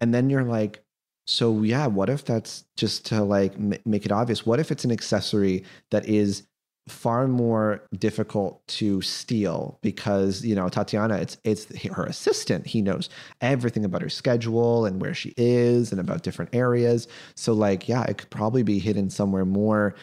And 0.02 0.12
then 0.12 0.32
you're 0.32 0.44
like, 0.44 0.84
so 1.28 1.62
yeah, 1.62 1.86
what 1.86 2.10
if 2.10 2.26
that's 2.26 2.66
just 2.78 3.06
to 3.08 3.24
like 3.24 3.54
m- 3.54 3.76
make 3.86 4.08
it 4.08 4.12
obvious? 4.12 4.44
What 4.44 4.60
if 4.60 4.72
it's 4.72 4.84
an 4.86 4.92
accessory 4.92 5.66
that 5.92 6.10
is 6.10 6.48
far 6.88 7.28
more 7.28 7.84
difficult 8.00 8.66
to 8.68 9.00
steal 9.02 9.78
because 9.84 10.44
you 10.44 10.56
know 10.56 10.68
Tatiana 10.70 11.18
it's 11.18 11.38
it's 11.44 11.68
her 11.86 12.06
assistant 12.06 12.66
he 12.66 12.82
knows 12.82 13.10
everything 13.42 13.86
about 13.86 14.02
her 14.02 14.10
schedule 14.10 14.86
and 14.86 15.00
where 15.00 15.14
she 15.14 15.36
is 15.38 15.92
and 15.92 16.02
about 16.02 16.24
different 16.24 16.56
areas 16.56 17.08
so 17.36 17.54
like 17.54 17.88
yeah 17.88 18.04
it 18.06 18.18
could 18.18 18.30
probably 18.32 18.64
be 18.64 18.80
hidden 18.80 19.12
somewhere 19.12 19.46
more 19.46 19.94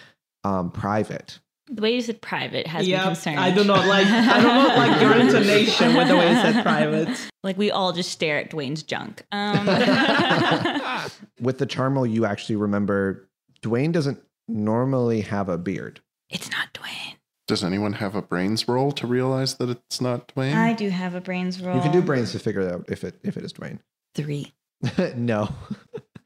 um 0.47 0.71
private 0.71 1.39
the 1.69 1.83
way 1.83 1.95
you 1.95 2.01
said 2.01 2.23
private 2.23 2.69
has 2.69 2.87
me 2.87 2.93
yeah, 2.93 3.03
concerned. 3.07 3.41
I 3.41 3.51
do 3.51 3.65
not 3.65 3.89
like. 3.89 4.07
I 4.07 4.41
do 4.41 4.47
not 4.47 4.69
know 4.69 4.77
like 4.77 5.01
your 5.01 5.15
intonation 5.19 5.97
with 5.97 6.07
the 6.07 6.17
way 6.17 6.29
you 6.29 6.35
said 6.37 6.63
private. 6.63 7.09
like 7.43 7.59
we 7.59 7.73
all 7.73 7.93
just 7.93 8.13
stare 8.13 8.39
at 8.39 8.53
Dwayne's 8.53 8.85
junk. 8.85 9.25
Um, 9.33 9.67
with 11.41 11.59
the 11.59 11.67
charmel 11.67 12.09
you 12.09 12.25
actually 12.25 12.55
remember 12.55 13.29
Dwayne 13.63 13.91
doesn't 13.91 14.23
normally 14.47 15.23
have 15.23 15.49
a 15.49 15.59
beard 15.59 16.01
it's 16.31 16.51
not 16.51 16.73
Dwayne. 16.75 17.17
Does 17.47 17.63
anyone 17.63 17.95
have 17.95 18.17
a 18.17 18.23
brains 18.23 18.67
roll 18.67 18.91
to 18.93 19.07
realize 19.07 19.55
that 19.57 19.71
it's 19.71 20.01
not 20.01 20.29
Dwayne? 20.29 20.55
I 20.55 20.73
do 20.73 20.89
have 20.89 21.15
a 21.15 21.21
brains 21.21 21.63
roll. 21.63 21.77
you 21.77 21.83
can 21.83 21.93
do 21.93 22.03
brains 22.03 22.33
to 22.33 22.39
figure 22.39 22.69
out 22.69 22.87
if 22.89 23.05
it 23.05 23.19
if 23.23 23.37
it 23.37 23.45
is 23.45 23.53
Dwayne 23.53 23.79
three. 24.15 24.53
no 25.17 25.49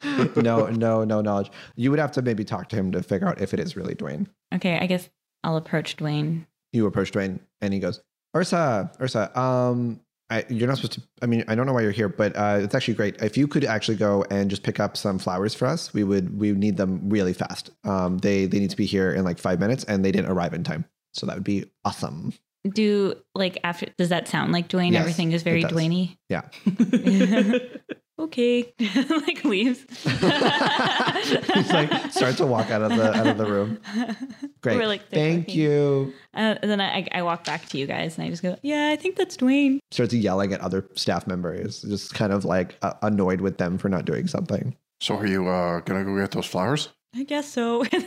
no 0.37 0.67
no 0.67 1.05
no 1.05 1.21
knowledge 1.21 1.51
you 1.77 1.91
would 1.91 1.99
have 2.01 2.13
to 2.13 2.23
maybe 2.23 2.45
talk 2.45 2.69
to 2.69 2.77
him 2.77 2.91
to 2.93 3.03
figure 3.03 3.29
out 3.29 3.41
if 3.41 3.53
it 3.53 3.61
is 3.61 3.77
really 3.77 3.95
Dwayne 3.95 4.27
Okay, 4.55 4.79
I 4.79 4.87
guess 4.87 5.09
I'll 5.45 5.57
approach 5.57 5.97
Dwayne. 5.97 6.47
you 6.73 6.87
approach 6.87 7.13
Dwayne 7.13 7.41
and 7.61 7.73
he 7.73 7.81
goes, 7.81 8.01
Ursa, 8.37 8.91
Ursa, 9.01 9.39
um, 9.39 10.01
I, 10.29 10.45
you're 10.49 10.69
not 10.69 10.77
supposed 10.77 10.93
to, 10.93 11.03
I 11.23 11.27
mean, 11.27 11.45
I 11.49 11.55
don't 11.55 11.67
know 11.67 11.73
why 11.73 11.83
you're 11.83 11.91
here, 11.91 12.09
but 12.09 12.37
uh, 12.37 12.61
it's 12.63 12.75
actually 12.75 12.95
great. 12.95 13.21
If 13.21 13.37
you 13.37 13.49
could 13.49 13.65
actually 13.65 13.97
go 13.97 14.25
and 14.31 14.49
just 14.49 14.63
pick 14.63 14.79
up 14.79 14.97
some 14.97 15.19
flowers 15.19 15.55
for 15.55 15.67
us, 15.67 15.93
we 15.93 16.05
would, 16.05 16.39
we 16.39 16.53
would 16.53 16.61
need 16.61 16.77
them 16.77 17.09
really 17.09 17.33
fast. 17.33 17.71
Um, 17.85 18.19
they, 18.19 18.47
they 18.47 18.61
need 18.61 18.71
to 18.71 18.77
be 18.77 18.87
here 18.87 19.13
in 19.13 19.25
like 19.25 19.39
five 19.39 19.59
minutes 19.59 19.83
and 19.85 20.05
they 20.05 20.13
didn't 20.13 20.31
arrive 20.31 20.55
in 20.55 20.63
time. 20.63 20.85
So 21.15 21.27
that 21.27 21.35
would 21.35 21.45
be 21.45 21.65
awesome. 21.85 22.33
Do 22.69 23.15
like 23.35 23.59
after? 23.65 23.87
Does 23.99 24.11
that 24.11 24.29
sound 24.29 24.53
like 24.53 24.69
Dwayne? 24.69 24.93
Yes, 24.93 25.01
Everything 25.01 25.33
is 25.33 25.43
very 25.43 25.63
does. 25.63 25.73
Dwayne-y. 25.73 26.17
Yeah. 26.29 26.43
okay, 28.21 28.73
like 29.09 29.45
leaves. 29.45 29.85
He's 30.05 31.73
like, 31.73 32.13
start 32.13 32.37
to 32.37 32.47
walk 32.47 32.71
out 32.71 32.83
of 32.83 32.97
the, 32.97 33.13
out 33.15 33.27
of 33.27 33.39
the 33.39 33.47
room. 33.47 33.79
Great. 34.63 34.77
We're 34.77 34.87
like, 34.87 35.09
Thank 35.11 35.47
talking. 35.47 35.61
you. 35.61 36.13
Uh, 36.35 36.57
and 36.63 36.71
then 36.71 36.81
I, 36.81 37.07
I 37.13 37.23
walk 37.23 37.45
back 37.45 37.67
to 37.71 37.79
you 37.79 37.87
guys 37.87 38.17
and 38.19 38.27
I 38.27 38.31
just 38.31 38.43
go, 38.43 38.57
yeah, 38.63 38.91
I 38.93 38.97
think 38.97 39.17
that's 39.17 39.37
Dwayne. 39.37 39.79
Starts 39.91 40.15
yelling 40.15 40.53
at 40.53 40.61
other 40.61 40.87
staff 40.95 41.27
members, 41.27 41.83
just 41.83 42.15
kind 42.15 42.33
of 42.33 42.45
like 42.45 42.77
uh, 42.83 42.93
annoyed 43.03 43.41
with 43.41 43.59
them 43.59 43.79
for 43.79 43.89
not 43.89 44.05
doing 44.05 44.27
something. 44.27 44.77
So 45.01 45.17
are 45.17 45.27
you 45.27 45.49
uh, 45.49 45.81
gonna 45.81 46.05
go 46.05 46.17
get 46.19 46.33
those 46.33 46.47
flowers? 46.47 46.91
I 47.15 47.25
guess 47.25 47.51
so. 47.53 47.83
Do 47.85 47.99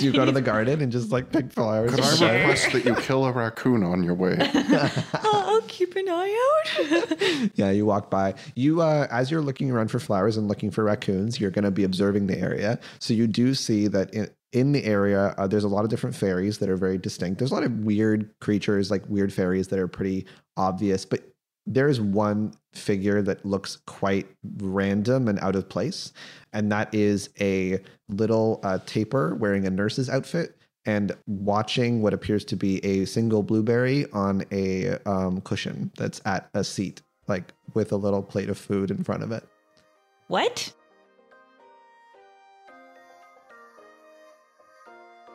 you 0.00 0.12
go 0.12 0.26
to 0.26 0.32
the 0.32 0.42
garden 0.42 0.82
and 0.82 0.92
just 0.92 1.10
like 1.10 1.32
pick 1.32 1.50
flowers? 1.50 1.90
Could 1.94 2.00
I 2.04 2.14
Sure. 2.16 2.32
request 2.32 2.72
that 2.72 2.84
you 2.84 2.94
kill 2.96 3.24
a 3.24 3.32
raccoon 3.32 3.82
on 3.82 4.02
your 4.02 4.14
way? 4.14 4.36
Oh, 5.30 5.44
I'll 5.46 5.62
keep 5.68 5.96
an 5.96 6.06
eye 6.08 6.60
out. 6.80 7.50
yeah, 7.54 7.70
you 7.70 7.86
walk 7.86 8.10
by. 8.10 8.34
You, 8.54 8.82
uh, 8.82 9.06
as 9.10 9.30
you're 9.30 9.40
looking 9.40 9.70
around 9.70 9.88
for 9.90 9.98
flowers 9.98 10.36
and 10.36 10.48
looking 10.48 10.70
for 10.70 10.84
raccoons, 10.84 11.40
you're 11.40 11.50
going 11.50 11.64
to 11.64 11.70
be 11.70 11.84
observing 11.84 12.26
the 12.26 12.38
area. 12.38 12.78
So 12.98 13.14
you 13.14 13.26
do 13.26 13.54
see 13.54 13.88
that 13.88 14.12
in, 14.12 14.28
in 14.52 14.72
the 14.72 14.84
area, 14.84 15.34
uh, 15.38 15.46
there's 15.46 15.64
a 15.64 15.68
lot 15.68 15.84
of 15.84 15.90
different 15.90 16.14
fairies 16.14 16.58
that 16.58 16.68
are 16.68 16.76
very 16.76 16.98
distinct. 16.98 17.38
There's 17.38 17.50
a 17.50 17.54
lot 17.54 17.64
of 17.64 17.72
weird 17.84 18.30
creatures, 18.40 18.90
like 18.90 19.02
weird 19.08 19.32
fairies 19.32 19.68
that 19.68 19.78
are 19.78 19.88
pretty 19.88 20.26
obvious, 20.56 21.04
but 21.04 21.22
there's 21.66 22.00
one 22.00 22.54
figure 22.72 23.20
that 23.20 23.44
looks 23.44 23.76
quite 23.86 24.26
random 24.58 25.28
and 25.28 25.38
out 25.40 25.54
of 25.54 25.68
place, 25.68 26.12
and 26.52 26.70
that 26.72 26.94
is 26.94 27.30
a 27.40 27.80
little 28.08 28.60
uh, 28.62 28.78
tapir 28.86 29.34
wearing 29.34 29.66
a 29.66 29.70
nurse's 29.70 30.08
outfit 30.08 30.56
and 30.86 31.14
watching 31.26 32.00
what 32.00 32.14
appears 32.14 32.44
to 32.46 32.56
be 32.56 32.82
a 32.84 33.04
single 33.04 33.42
blueberry 33.42 34.10
on 34.12 34.44
a 34.50 34.96
um, 35.04 35.40
cushion 35.42 35.90
that's 35.98 36.20
at 36.24 36.48
a 36.54 36.64
seat, 36.64 37.02
like 37.26 37.52
with 37.74 37.92
a 37.92 37.96
little 37.96 38.22
plate 38.22 38.48
of 38.48 38.56
food 38.56 38.90
in 38.90 39.04
front 39.04 39.22
of 39.22 39.30
it. 39.32 39.46
what? 40.28 40.72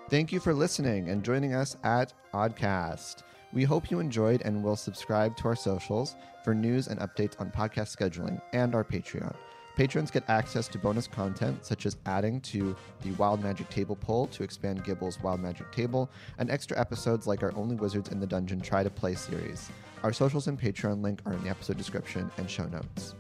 Thank 0.10 0.32
you 0.32 0.40
for 0.40 0.54
listening 0.54 1.10
and 1.10 1.24
joining 1.24 1.54
us 1.56 1.76
at 1.84 2.14
Oddcast. 2.34 3.24
We 3.52 3.64
hope 3.64 3.90
you 3.90 4.00
enjoyed 4.00 4.42
and 4.44 4.64
will 4.64 4.76
subscribe 4.76 5.38
to 5.38 5.48
our 5.48 5.56
socials 5.56 6.16
for 6.44 6.54
news 6.54 6.88
and 6.88 7.00
updates 7.00 7.40
on 7.40 7.52
podcast 7.52 7.96
scheduling 7.96 8.42
and 8.54 8.76
our 8.76 8.84
Patreon. 8.84 9.36
Patrons 9.76 10.12
get 10.12 10.24
access 10.30 10.68
to 10.68 10.78
bonus 10.78 11.08
content 11.08 11.66
such 11.66 11.88
as 11.88 11.98
adding 12.06 12.40
to 12.42 12.76
the 13.02 13.12
Wild 13.14 13.42
Magic 13.42 13.70
Table 13.70 13.96
poll 13.96 14.28
to 14.28 14.44
expand 14.44 14.84
Gibble's 14.84 15.20
Wild 15.22 15.40
Magic 15.40 15.72
Table 15.72 16.12
and 16.38 16.52
extra 16.52 16.80
episodes 16.80 17.26
like 17.26 17.42
our 17.42 17.56
Only 17.56 17.76
Wizards 17.76 18.10
in 18.10 18.20
the 18.20 18.28
Dungeon 18.28 18.62
Try 18.62 18.84
to 18.84 18.92
Play 18.92 19.16
series. 19.16 19.70
Our 20.04 20.14
socials 20.14 20.48
and 20.48 20.60
Patreon 20.60 21.02
link 21.02 21.22
are 21.26 21.34
in 21.34 21.44
the 21.44 21.50
episode 21.50 21.78
description 21.78 22.30
and 22.38 22.50
show 22.50 22.66
notes. 22.66 23.16